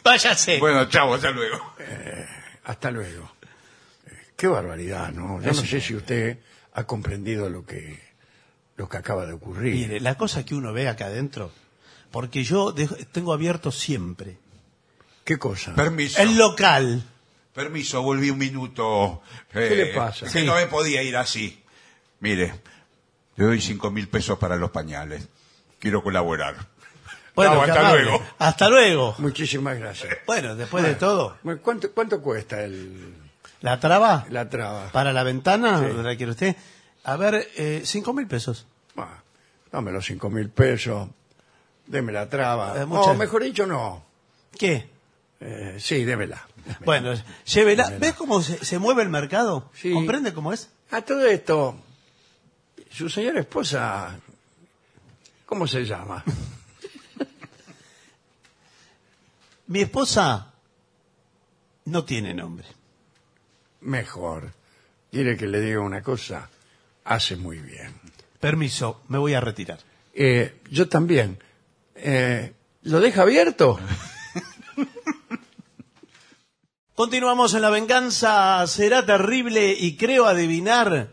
váyase. 0.02 0.58
Bueno, 0.58 0.88
chao, 0.88 1.14
hasta 1.14 1.30
luego. 1.30 1.74
hasta 2.64 2.90
luego. 2.90 3.30
Eh, 4.06 4.10
Qué 4.36 4.46
barbaridad, 4.48 5.10
¿no? 5.12 5.40
Yo 5.40 5.48
no 5.52 5.54
sé 5.54 5.80
si 5.80 5.94
usted 5.94 6.38
ha 6.74 6.84
comprendido 6.84 7.48
lo 7.48 7.64
que, 7.64 8.00
lo 8.76 8.88
que 8.88 8.96
acaba 8.96 9.24
de 9.26 9.32
ocurrir. 9.32 9.74
Mire, 9.74 10.00
la 10.00 10.16
cosa 10.16 10.44
que 10.44 10.54
uno 10.54 10.72
ve 10.72 10.88
acá 10.88 11.06
adentro, 11.06 11.50
porque 12.10 12.44
yo 12.44 12.72
dejo- 12.74 12.96
tengo 13.12 13.32
abierto 13.32 13.70
siempre 13.72 14.36
¿Qué 15.24 15.38
cosa? 15.38 15.74
Permiso. 15.74 16.20
el 16.20 16.36
local. 16.36 17.02
Permiso, 17.54 18.02
volví 18.02 18.30
un 18.30 18.38
minuto. 18.38 19.22
Eh, 19.54 19.66
¿Qué 19.68 19.76
le 19.76 19.86
pasa? 19.94 20.26
Que 20.26 20.40
Sí. 20.40 20.44
no 20.46 20.54
me 20.56 20.66
podía 20.66 21.02
ir 21.02 21.16
así. 21.16 21.62
Mire, 22.20 22.52
le 23.36 23.44
doy 23.44 23.60
cinco 23.60 23.90
mil 23.90 24.08
pesos 24.08 24.38
para 24.38 24.56
los 24.56 24.70
pañales. 24.70 25.26
Quiero 25.78 26.02
colaborar. 26.02 26.56
Bueno, 27.34 27.62
hasta 27.62 27.80
amable. 27.80 28.02
luego. 28.04 28.22
Hasta 28.38 28.68
luego. 28.68 29.14
Muchísimas 29.18 29.78
gracias. 29.78 30.14
Bueno, 30.26 30.54
después 30.56 30.84
de 30.84 30.94
todo, 30.94 31.38
¿Cuánto, 31.62 31.90
cuánto 31.92 32.20
cuesta 32.20 32.62
el, 32.62 33.14
la 33.64 33.80
traba 33.80 34.26
la 34.28 34.48
traba? 34.50 34.90
para 34.92 35.12
la 35.12 35.22
ventana, 35.22 35.78
Sí. 35.80 35.86
¿la 36.02 36.16
quiere 36.16 36.32
usted? 36.32 36.56
A 37.04 37.16
ver, 37.16 37.48
eh, 37.56 37.82
cinco 37.84 38.12
mil 38.12 38.26
pesos. 38.26 38.66
Dame 39.72 39.90
los 39.90 40.04
cinco 40.06 40.30
mil 40.30 40.50
pesos, 40.50 41.08
deme 41.86 42.12
la 42.12 42.28
traba. 42.28 42.80
Eh, 42.80 42.84
muchas- 42.86 43.08
O 43.08 43.14
mejor 43.14 43.42
dicho, 43.42 43.66
no. 43.66 44.04
¿Qué? 44.56 44.88
Eh, 45.40 45.76
sí, 45.80 46.04
démela. 46.04 46.46
Bueno, 46.84 47.12
llévela. 47.44 47.90
¿Ves 47.98 48.14
cómo 48.14 48.40
se, 48.42 48.64
se 48.64 48.78
mueve 48.78 49.02
el 49.02 49.08
mercado? 49.08 49.70
Sí. 49.74 49.92
¿Comprende 49.92 50.32
cómo 50.32 50.52
es? 50.52 50.70
A 50.90 51.02
todo 51.02 51.26
esto, 51.26 51.76
su 52.90 53.08
señora 53.10 53.40
esposa, 53.40 54.16
¿cómo 55.46 55.66
se 55.66 55.84
llama? 55.84 56.22
Mi 59.66 59.80
esposa 59.80 60.52
no 61.86 62.04
tiene 62.04 62.34
nombre. 62.34 62.66
Mejor. 63.84 64.52
Quiere 65.10 65.36
que 65.36 65.46
le 65.46 65.60
diga 65.60 65.80
una 65.80 66.02
cosa, 66.02 66.48
hace 67.04 67.36
muy 67.36 67.58
bien. 67.58 67.94
Permiso, 68.40 69.02
me 69.08 69.18
voy 69.18 69.34
a 69.34 69.40
retirar. 69.40 69.78
Eh, 70.12 70.60
yo 70.70 70.88
también. 70.88 71.38
Eh, 71.94 72.52
¿Lo 72.82 73.00
deja 73.00 73.22
abierto? 73.22 73.78
Continuamos 76.94 77.54
en 77.54 77.62
la 77.62 77.70
venganza. 77.70 78.66
Será 78.66 79.06
terrible 79.06 79.72
y 79.72 79.96
creo 79.96 80.26
adivinar 80.26 81.10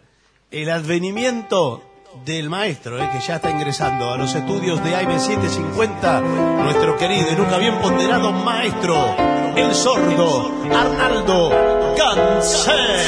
el 0.50 0.70
advenimiento 0.70 1.84
del 2.26 2.50
maestro, 2.50 3.02
eh, 3.02 3.10
que 3.12 3.26
ya 3.26 3.38
está 3.38 3.50
ingresando 3.50 4.12
a 4.12 4.18
los 4.18 4.36
estudios 4.36 4.84
de 4.84 4.96
AM750, 4.96 6.22
nuestro 6.64 6.98
querido 6.98 7.32
y 7.32 7.36
nunca 7.36 7.58
bien 7.58 7.80
ponderado 7.80 8.32
maestro, 8.32 9.16
el 9.56 9.74
sordo 9.74 10.52
Arnaldo 10.74 11.81
Cáncer. 11.96 13.06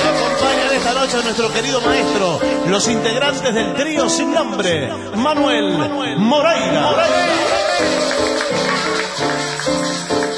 Acompañan 0.00 0.72
esta 0.74 0.92
noche 0.92 1.16
a 1.18 1.22
nuestro 1.22 1.52
querido 1.52 1.80
maestro, 1.80 2.40
los 2.66 2.88
integrantes 2.88 3.54
del 3.54 3.74
trío 3.74 4.08
sin 4.08 4.32
nombre, 4.32 4.90
Manuel 5.16 6.16
Moreira. 6.18 6.90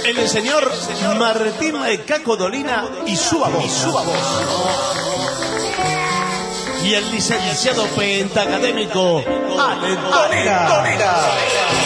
El 0.04 0.28
señor 0.28 0.70
Martín 1.18 1.76
Caco 2.06 2.36
Dolina 2.36 2.84
y 3.06 3.16
su 3.16 3.38
voz. 3.38 3.86
Y 6.84 6.94
el 6.94 7.10
licenciado 7.12 7.86
pentacadémico 7.88 9.24
Ale 9.58 9.96
Dolina. 9.96 11.84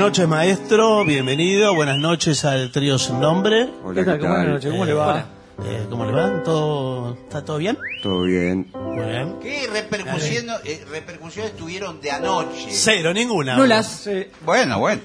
Noches, 0.00 0.26
maestro. 0.26 1.04
Bienvenido. 1.04 1.74
Buenas 1.74 1.98
noches 1.98 2.46
al 2.46 2.72
trío 2.72 2.98
sin 2.98 3.20
nombre. 3.20 3.68
Hola, 3.84 4.02
¿qué 4.02 4.18
tal? 4.18 4.58
¿Cómo 4.62 4.86
le 4.86 4.94
va? 4.94 5.26
Eh, 5.62 5.86
¿Cómo 5.90 6.06
le 6.06 6.12
va? 6.12 6.42
¿Todo, 6.42 7.12
¿Está 7.12 7.44
todo 7.44 7.58
bien? 7.58 7.76
Todo 8.02 8.22
bien. 8.22 8.70
Muy 8.72 9.04
bien. 9.04 9.36
¿Qué 9.42 9.68
repercusión, 9.70 10.46
eh, 10.64 10.86
repercusiones 10.90 11.54
tuvieron 11.54 12.00
de 12.00 12.12
anoche? 12.12 12.68
Cero, 12.70 13.12
ninguna. 13.12 13.56
Nulas. 13.58 14.08
Bueno, 14.40 14.78
bueno. 14.78 15.02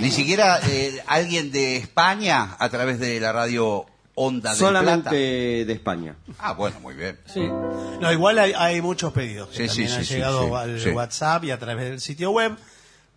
Ni 0.00 0.10
siquiera 0.10 0.58
eh, 0.66 0.98
alguien 1.06 1.52
de 1.52 1.76
España 1.76 2.56
a 2.58 2.68
través 2.70 2.98
de 2.98 3.20
la 3.20 3.30
radio 3.32 3.84
Onda 4.14 4.50
del 4.50 4.58
Solamente 4.58 5.02
Plata. 5.02 5.16
de 5.16 5.72
España. 5.72 6.14
Ah, 6.38 6.54
bueno, 6.54 6.80
muy 6.80 6.94
bien. 6.94 7.18
Sí. 7.26 7.46
No, 8.00 8.10
igual 8.10 8.38
hay, 8.38 8.54
hay 8.56 8.80
muchos 8.80 9.12
pedidos 9.12 9.50
que 9.50 9.68
Sí, 9.68 9.68
sí, 9.68 9.68
también 9.68 9.88
sí, 9.90 9.96
han 9.96 10.04
sí, 10.06 10.14
llegado 10.14 10.46
sí, 10.48 10.54
al 10.54 10.80
sí. 10.80 10.90
WhatsApp 10.90 11.44
y 11.44 11.50
a 11.50 11.58
través 11.58 11.90
del 11.90 12.00
sitio 12.00 12.30
web, 12.30 12.56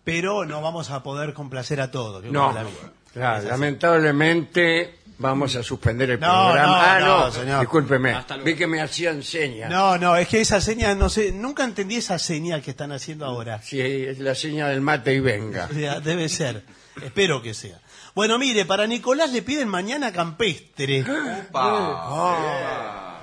pero 0.04 0.44
no 0.44 0.60
vamos 0.62 0.90
a 0.90 1.02
poder 1.02 1.32
complacer 1.34 1.80
a 1.80 1.90
todos. 1.90 2.22
que 2.22 2.30
No, 2.30 2.52
la 2.52 2.64
claro, 3.12 3.48
lamentablemente 3.48 4.98
vamos 5.18 5.54
a 5.56 5.62
suspender 5.62 6.10
el 6.10 6.20
No, 6.20 6.26
programa. 6.26 6.66
no, 6.66 6.74
ah, 6.74 6.98
no, 7.00 7.20
no, 7.26 7.30
señor. 7.32 7.60
discúlpeme. 7.60 8.14
Vi 8.44 8.54
que 8.54 8.66
me 8.66 8.80
hacían 8.82 9.22
señas. 9.22 9.70
No, 9.70 9.96
no, 9.98 10.16
es 10.16 10.28
que 10.28 10.40
esa 10.40 10.60
señal, 10.60 10.98
no 10.98 11.08
sé, 11.08 11.32
nunca 11.32 11.64
entendí 11.64 11.96
esa 11.96 12.18
señal 12.18 12.60
que 12.62 12.70
están 12.72 12.92
haciendo 12.92 13.24
ahora. 13.24 13.60
Sí, 13.62 13.80
es 13.80 14.18
la 14.18 14.34
seña 14.34 14.68
del 14.68 14.80
mate 14.80 15.14
y 15.14 15.20
venga. 15.20 15.68
O 15.70 15.74
sea, 15.74 16.00
debe 16.00 16.28
ser. 16.28 16.64
Espero 17.02 17.40
que 17.42 17.54
sea. 17.54 17.80
Bueno, 18.14 18.38
mire, 18.38 18.64
para 18.64 18.86
Nicolás 18.86 19.32
le 19.32 19.42
piden 19.42 19.68
mañana 19.68 20.12
campestre. 20.12 21.04
Opa. 21.50 23.20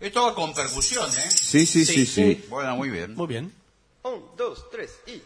Esto 0.00 0.22
va 0.24 0.34
con 0.34 0.52
percusión, 0.52 1.08
¿eh? 1.08 1.30
Sí, 1.30 1.64
sí, 1.64 1.84
sí, 1.86 2.04
sí. 2.04 2.44
Bueno, 2.50 2.76
muy 2.76 2.90
bien. 2.90 3.14
Muy 3.14 3.26
bien. 3.26 3.52
Un, 4.06 4.22
dos, 4.36 4.68
tres 4.70 5.00
y. 5.06 5.22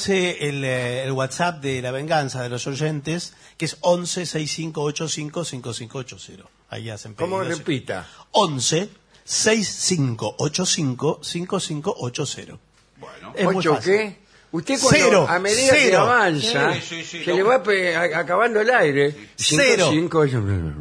agendarse 0.00 0.48
el, 0.48 0.64
eh, 0.64 1.04
el 1.04 1.12
WhatsApp 1.12 1.60
de 1.62 1.80
la 1.82 1.90
venganza 1.90 2.42
de 2.42 2.48
los 2.48 2.66
oyentes, 2.66 3.32
que 3.56 3.64
es 3.64 3.76
11 3.80 4.26
6585 4.26 5.44
5580. 5.44 6.44
Ahí 6.70 6.90
hacen 6.90 7.14
¿Cómo 7.14 7.38
pedidos. 7.40 7.58
repita? 7.58 8.06
11 8.32 8.88
6585 9.24 11.20
5580. 11.22 12.58
Bueno. 12.98 13.32
Es 13.34 13.44
muy 13.44 13.56
¿Ocho 13.56 13.74
fácil. 13.74 13.92
qué? 13.92 14.26
Usted 14.52 14.78
cuando, 14.80 14.98
Cero, 15.04 15.26
a 15.28 15.38
medida 15.38 15.72
que 15.72 15.80
cero. 15.80 16.00
avanza, 16.02 16.72
Sí, 16.74 16.80
sí, 16.80 17.04
sí, 17.04 17.24
se 17.24 17.30
lo- 17.30 17.36
le 17.36 17.42
va 17.42 17.62
pe- 17.62 17.94
a- 17.96 18.18
acabando 18.20 18.60
el 18.60 18.70
aire. 18.70 19.10
Cinco, 19.36 19.62
Cero. 19.66 19.88
cinco, 19.90 20.24
es 20.24 20.32
verdad. 20.32 20.72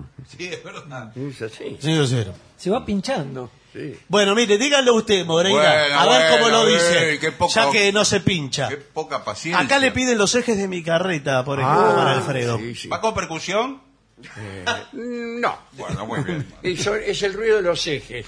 es 1.18 1.42
así. 1.42 1.78
Cero, 1.82 2.06
cero. 2.08 2.34
Se 2.58 2.70
va 2.70 2.86
pinchando. 2.86 3.50
Sí. 3.76 4.00
Bueno, 4.08 4.34
mire, 4.36 4.58
díganlo 4.58 4.94
usted, 4.96 5.26
Moreira. 5.26 5.60
Bueno, 5.82 6.00
a 6.00 6.06
ver 6.08 6.32
cómo 6.32 6.50
lo 6.50 6.66
eh, 6.70 6.72
dice. 7.20 7.32
ya 7.54 7.70
que 7.72 7.92
no 7.92 8.06
se 8.06 8.22
pincha. 8.22 8.70
Qué 8.70 8.78
poca 8.78 9.26
paciencia. 9.26 9.60
Acá 9.66 9.80
le 9.80 9.92
piden 9.92 10.18
los 10.18 10.34
ejes 10.34 10.56
de 10.58 10.70
mi 10.70 10.82
carreta, 10.82 11.44
por 11.44 11.60
ejemplo, 11.60 11.82
Ah, 11.90 11.96
para 11.96 12.12
Alfredo. 12.14 12.58
sí, 12.58 12.74
sí. 12.74 12.88
¿Va 12.88 13.02
con 13.02 13.14
percusión? 13.14 13.82
Mm, 14.94 15.42
No, 15.42 15.58
Bueno, 15.74 16.06
muy 16.06 16.24
bien. 16.24 16.48
es 16.64 17.22
el 17.24 17.34
ruido 17.34 17.58
de 17.58 17.64
los 17.64 17.86
ejes. 17.86 18.26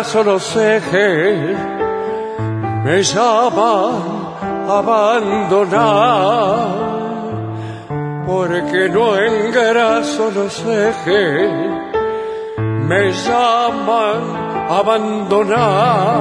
Encarazo 0.00 0.24
los 0.24 0.56
ejes, 0.56 1.58
me 2.84 3.02
llaman 3.02 3.92
abandonar. 4.66 5.88
Porque 8.26 8.88
no 8.88 9.16
engraso 9.18 10.30
los 10.30 10.64
ejes, 10.64 11.50
me 12.88 13.12
llaman 13.12 14.22
abandonar. 14.70 16.20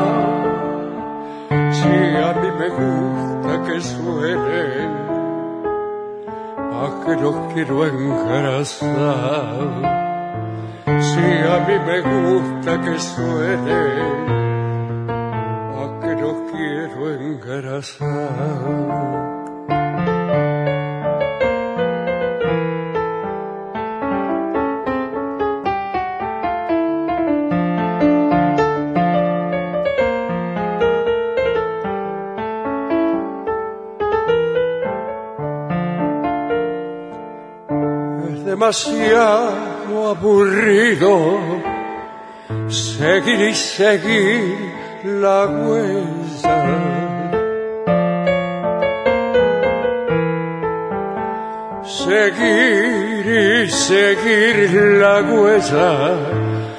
Si 1.71 1.87
a 2.27 2.33
mí 2.33 2.49
me 2.59 2.69
gusta 2.79 3.63
que 3.65 3.79
suene, 3.79 4.89
a 6.57 6.85
que 7.05 7.15
los 7.15 7.35
quiero 7.53 7.85
engrasar. 7.85 8.89
Si 10.97 11.27
a 11.53 11.57
mí 11.67 11.77
me 11.87 11.99
gusta 12.01 12.81
que 12.81 12.99
suene, 12.99 13.81
a 15.81 15.99
que 16.01 16.11
no 16.21 16.31
quiero 16.51 17.01
engrasar. 17.13 18.89
Demasiado 38.45 39.68
aburrido 40.11 41.37
seguir 42.67 43.41
y 43.41 43.53
seguir 43.53 44.73
la 45.03 45.45
huella. 45.45 46.65
Seguir 51.83 53.25
y 53.25 53.69
seguir 53.69 54.71
la 55.01 55.21
huella, 55.21 56.15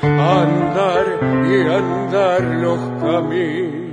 andar 0.02 1.06
y 1.48 1.50
andar 1.80 2.42
los 2.42 2.80
caminos 3.00 3.90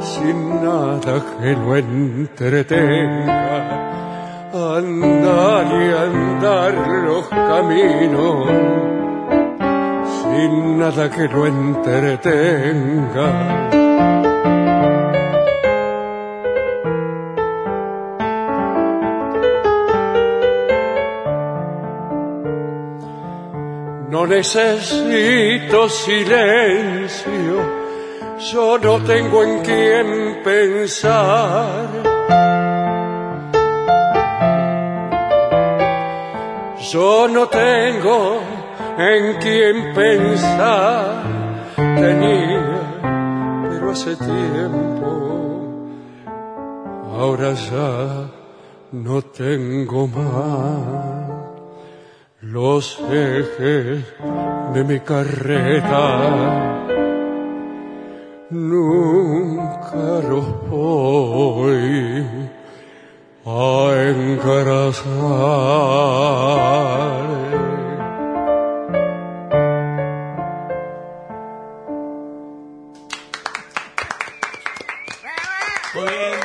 sin 0.00 0.62
nada 0.62 1.22
que 1.40 1.52
lo 1.52 1.76
entretenga 1.76 3.83
andar 4.72 5.66
y 5.66 5.92
andar 5.92 6.74
los 7.04 7.28
caminos 7.28 8.48
sin 10.34 10.78
nada 10.78 11.10
que 11.10 11.28
lo 11.28 11.46
entretenga. 11.46 13.28
No 24.10 24.26
necesito 24.26 25.88
silencio, 25.88 27.56
yo 28.52 28.78
no 28.78 29.02
tengo 29.02 29.42
en 29.42 29.62
quién 29.62 30.42
pensar. 30.42 32.13
Yo 36.94 37.26
no 37.26 37.48
tengo 37.48 38.38
en 38.96 39.36
quién 39.40 39.92
pensar, 39.94 41.24
tenía, 41.76 42.66
pero 43.68 43.90
hace 43.90 44.14
tiempo, 44.14 45.08
ahora 47.18 47.52
ya 47.54 48.30
no 48.92 49.22
tengo 49.22 50.06
más 50.06 51.42
los 52.42 53.00
ejes 53.10 54.04
de 54.72 54.84
mi 54.84 55.00
carreta. 55.00 56.76
Nunca 58.50 60.20
los 60.28 60.70
voy 60.70 62.24
a 63.46 63.92
engrasar. 64.08 65.04
Muy 75.94 76.04
bien. 76.04 76.40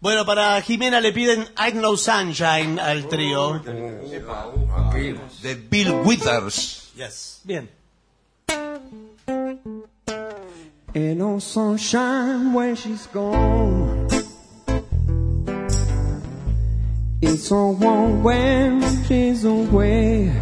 Bueno, 0.00 0.24
para 0.24 0.60
Jimena 0.62 1.00
le 1.00 1.12
piden 1.12 1.42
I 1.58 1.72
Know 1.72 1.96
Sunshine 1.96 2.78
al 2.80 3.08
trío. 3.08 3.60
De 5.42 5.54
Bill 5.54 5.90
Withers. 6.04 6.92
Yes. 6.96 7.40
Bien. 7.44 7.68
Ain't 10.96 11.18
no 11.18 11.38
sunshine 11.38 12.54
when 12.54 12.74
she's 12.74 13.06
gone. 13.08 14.08
It's 17.20 17.48
so 17.48 17.72
warm 17.72 18.22
when 18.22 19.04
she's 19.04 19.44
away. 19.44 20.32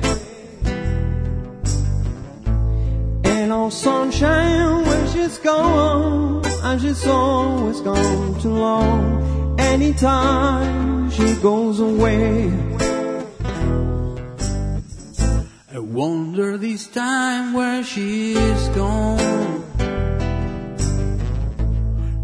Ain't 3.25 3.49
no 3.49 3.69
sunshine 3.69 4.87
when 4.87 5.13
she's 5.13 5.39
gone, 5.39 6.47
and 6.47 6.81
she's 6.81 7.05
always 7.05 7.81
gone 7.81 8.41
too 8.41 8.55
long. 8.55 9.59
anytime 9.59 11.11
she 11.11 11.35
goes 11.43 11.81
away. 11.81 12.49
I 15.75 15.81
wonder 15.81 16.57
this 16.59 16.87
time 16.87 17.55
where 17.55 17.83
she 17.83 18.35
is 18.35 18.69
gone. 18.69 19.44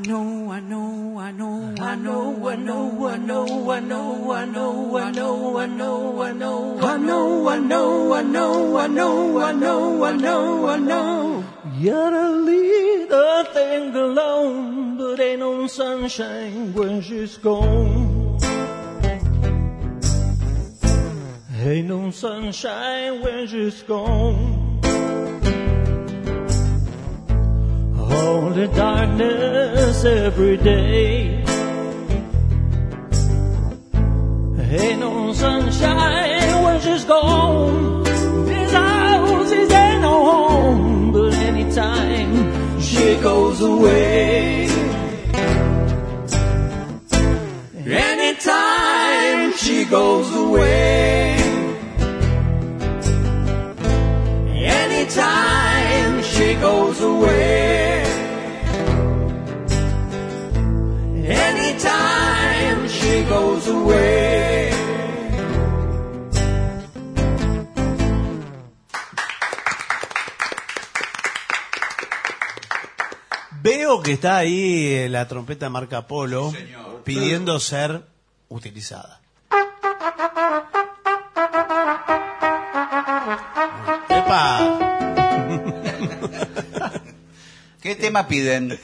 I 0.00 0.02
know, 0.02 0.50
I 0.50 0.60
know, 0.60 1.18
I 1.18 1.30
know, 1.30 1.74
I 1.78 1.94
know, 1.94 2.48
I 2.48 2.56
know, 2.56 3.06
I 3.06 3.18
know, 3.18 3.68
I 3.68 3.80
know, 3.80 4.32
I 4.32 4.46
know, 4.46 4.96
I 4.96 5.12
know, 5.12 5.46
I 5.46 5.66
know, 5.66 6.18
I 6.18 6.32
know, 6.32 6.80
I 6.80 6.96
know, 6.96 7.48
I 7.50 7.58
know, 7.58 8.14
I 8.14 8.22
know, 8.22 8.78
I 8.78 8.86
know, 8.86 9.38
I 9.42 9.52
know, 9.52 10.02
I 10.04 10.12
know, 10.16 10.66
I 10.66 10.78
know, 10.78 11.44
I. 11.44 11.78
You 11.78 11.90
gotta 11.90 12.30
leave 12.30 13.10
the 13.10 13.48
thing 13.52 13.94
alone, 13.94 14.96
but 14.96 15.20
ain't 15.20 15.40
no 15.40 15.66
sunshine 15.66 16.72
when 16.72 17.02
she's 17.02 17.36
gone. 17.36 18.38
Ain't 21.62 21.88
no 21.88 22.10
sunshine 22.10 23.20
when 23.20 23.46
she's 23.46 23.82
gone. 23.82 24.59
Only 28.10 28.66
darkness 28.68 30.04
every 30.04 30.56
day. 30.56 31.44
Ain't 34.72 35.00
no 35.00 35.32
sunshine 35.32 36.62
when 36.64 36.80
she's 36.80 37.04
gone. 37.04 38.04
This 38.04 38.72
house 38.72 39.50
is 39.50 39.70
ain't 39.70 40.02
no 40.02 40.24
home, 40.30 41.12
but 41.12 41.34
anytime 41.34 42.80
she 42.80 43.16
goes 43.16 43.60
away. 43.60 44.68
Anytime 47.84 49.52
she 49.56 49.84
goes 49.84 50.34
away. 50.36 51.36
Anytime 54.62 56.22
she 56.22 56.54
goes 56.54 57.00
away. 57.00 57.89
Veo 73.90 74.02
que 74.04 74.12
está 74.12 74.36
ahí 74.36 75.08
la 75.08 75.26
trompeta 75.26 75.68
marca 75.68 76.06
Polo 76.06 76.52
pidiendo 77.02 77.58
ser 77.58 78.02
utilizada. 78.48 79.20
¡Epa! 84.08 84.78
¿Qué 87.82 87.96
tema 87.96 88.28
piden? 88.28 88.78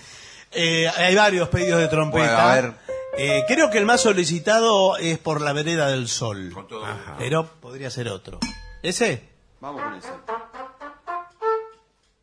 Eh, 0.51 0.89
hay 0.89 1.15
varios 1.15 1.51
pedidos 1.51 1.79
de 1.79 1.87
trompeta. 1.87 2.27
Bueno, 2.27 2.39
a 2.41 2.55
ver. 2.57 2.73
Eh, 3.17 3.45
creo 3.47 3.71
que 3.71 3.79
el 3.79 3.87
más 3.87 4.01
solicitado 4.01 4.97
es 4.97 5.19
por 5.19 5.41
la 5.41 5.53
vereda 5.53 5.87
del 5.89 6.09
sol. 6.09 6.51
Con 6.53 6.67
todo 6.67 6.81
gusto. 6.81 7.15
Pero 7.17 7.47
podría 7.47 7.91
ser 7.91 8.09
otro. 8.09 8.41
¿Ese? 8.83 9.23
Vamos 9.61 9.85
con 9.85 9.95
eso. 9.95 10.21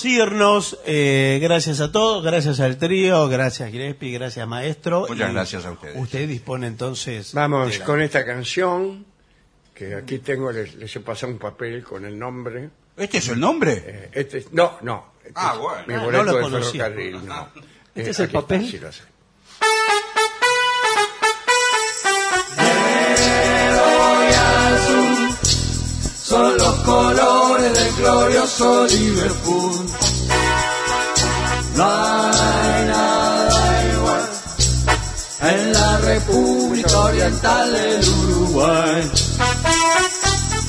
Irnos. 0.06 0.78
eh, 0.86 1.40
gracias 1.42 1.80
a 1.82 1.92
todos, 1.92 2.24
gracias 2.24 2.60
al 2.60 2.78
trío, 2.78 3.28
gracias 3.30 3.72
Gillespie, 3.72 4.12
gracias 4.14 4.48
maestro. 4.48 5.06
Muchas 5.10 5.30
Y 5.30 5.34
gracias 5.34 5.66
a 5.66 5.72
ustedes. 5.72 5.96
Usted 5.98 6.28
dispone 6.28 6.68
entonces. 6.68 7.34
Vamos 7.34 7.78
la- 7.80 7.86
con 7.86 8.02
esta 8.02 8.26
canción, 8.26 9.06
que 9.74 9.96
aquí 9.96 10.20
tengo, 10.20 10.52
les, 10.52 10.76
les 10.76 10.96
he 10.96 11.00
pasado 11.02 11.32
un 11.32 11.40
papel 11.40 11.84
con 11.84 12.06
el 12.06 12.18
nombre. 12.18 12.70
¿Este 12.96 13.18
es 13.20 13.28
el 13.30 13.40
nombre? 13.40 13.84
Eh, 13.86 14.10
este, 14.14 14.40
es- 14.40 14.52
no, 14.54 14.78
no. 14.82 15.14
este 15.20 15.34
Ah, 15.36 15.52
es 15.54 15.60
bueno. 15.60 15.84
Mi 15.88 15.94
Ah, 15.94 16.00
boleto 16.04 16.24
no 16.24 16.32
lo 16.50 16.58
de 16.58 16.64
ferrocarril, 16.64 17.26
no. 17.26 17.50
¿Este 17.96 18.02
Eh, 18.02 18.10
es 18.12 18.20
el 18.20 18.26
aquí 18.26 18.38
está, 18.38 18.42
papel? 18.42 18.70
sí 18.72 18.80
lo 18.80 18.92
sé. 18.92 19.04
Son 26.28 26.58
los 26.58 26.76
colores 26.80 27.74
del 27.74 27.94
glorioso 27.96 28.86
Liverpool. 28.86 29.86
No 31.76 31.86
hay 31.86 32.86
nada 32.86 33.94
igual 33.94 34.30
en 35.42 35.74
la 35.74 35.98
República 36.00 37.00
Oriental 37.00 37.72
del 37.72 38.10
Uruguay. 38.10 39.12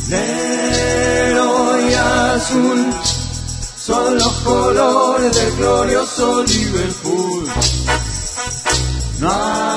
Negro 0.06 1.88
y 1.90 1.94
azul 1.94 2.86
son 3.76 4.14
los 4.14 4.32
colores 4.44 5.34
del 5.34 5.56
glorioso 5.56 6.44
Liverpool. 6.44 7.48
No 9.18 9.68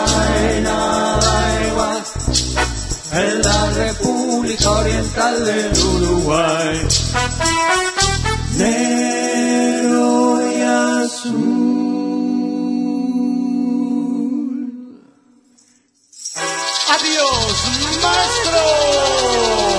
América 4.51 4.71
Oriental 4.71 5.45
del 5.45 5.71
Uruguay. 5.79 6.87
Negro 8.57 10.41
y 10.51 10.61
azul. 10.61 11.51
Adiós, 16.89 17.53
maestro. 18.01 19.70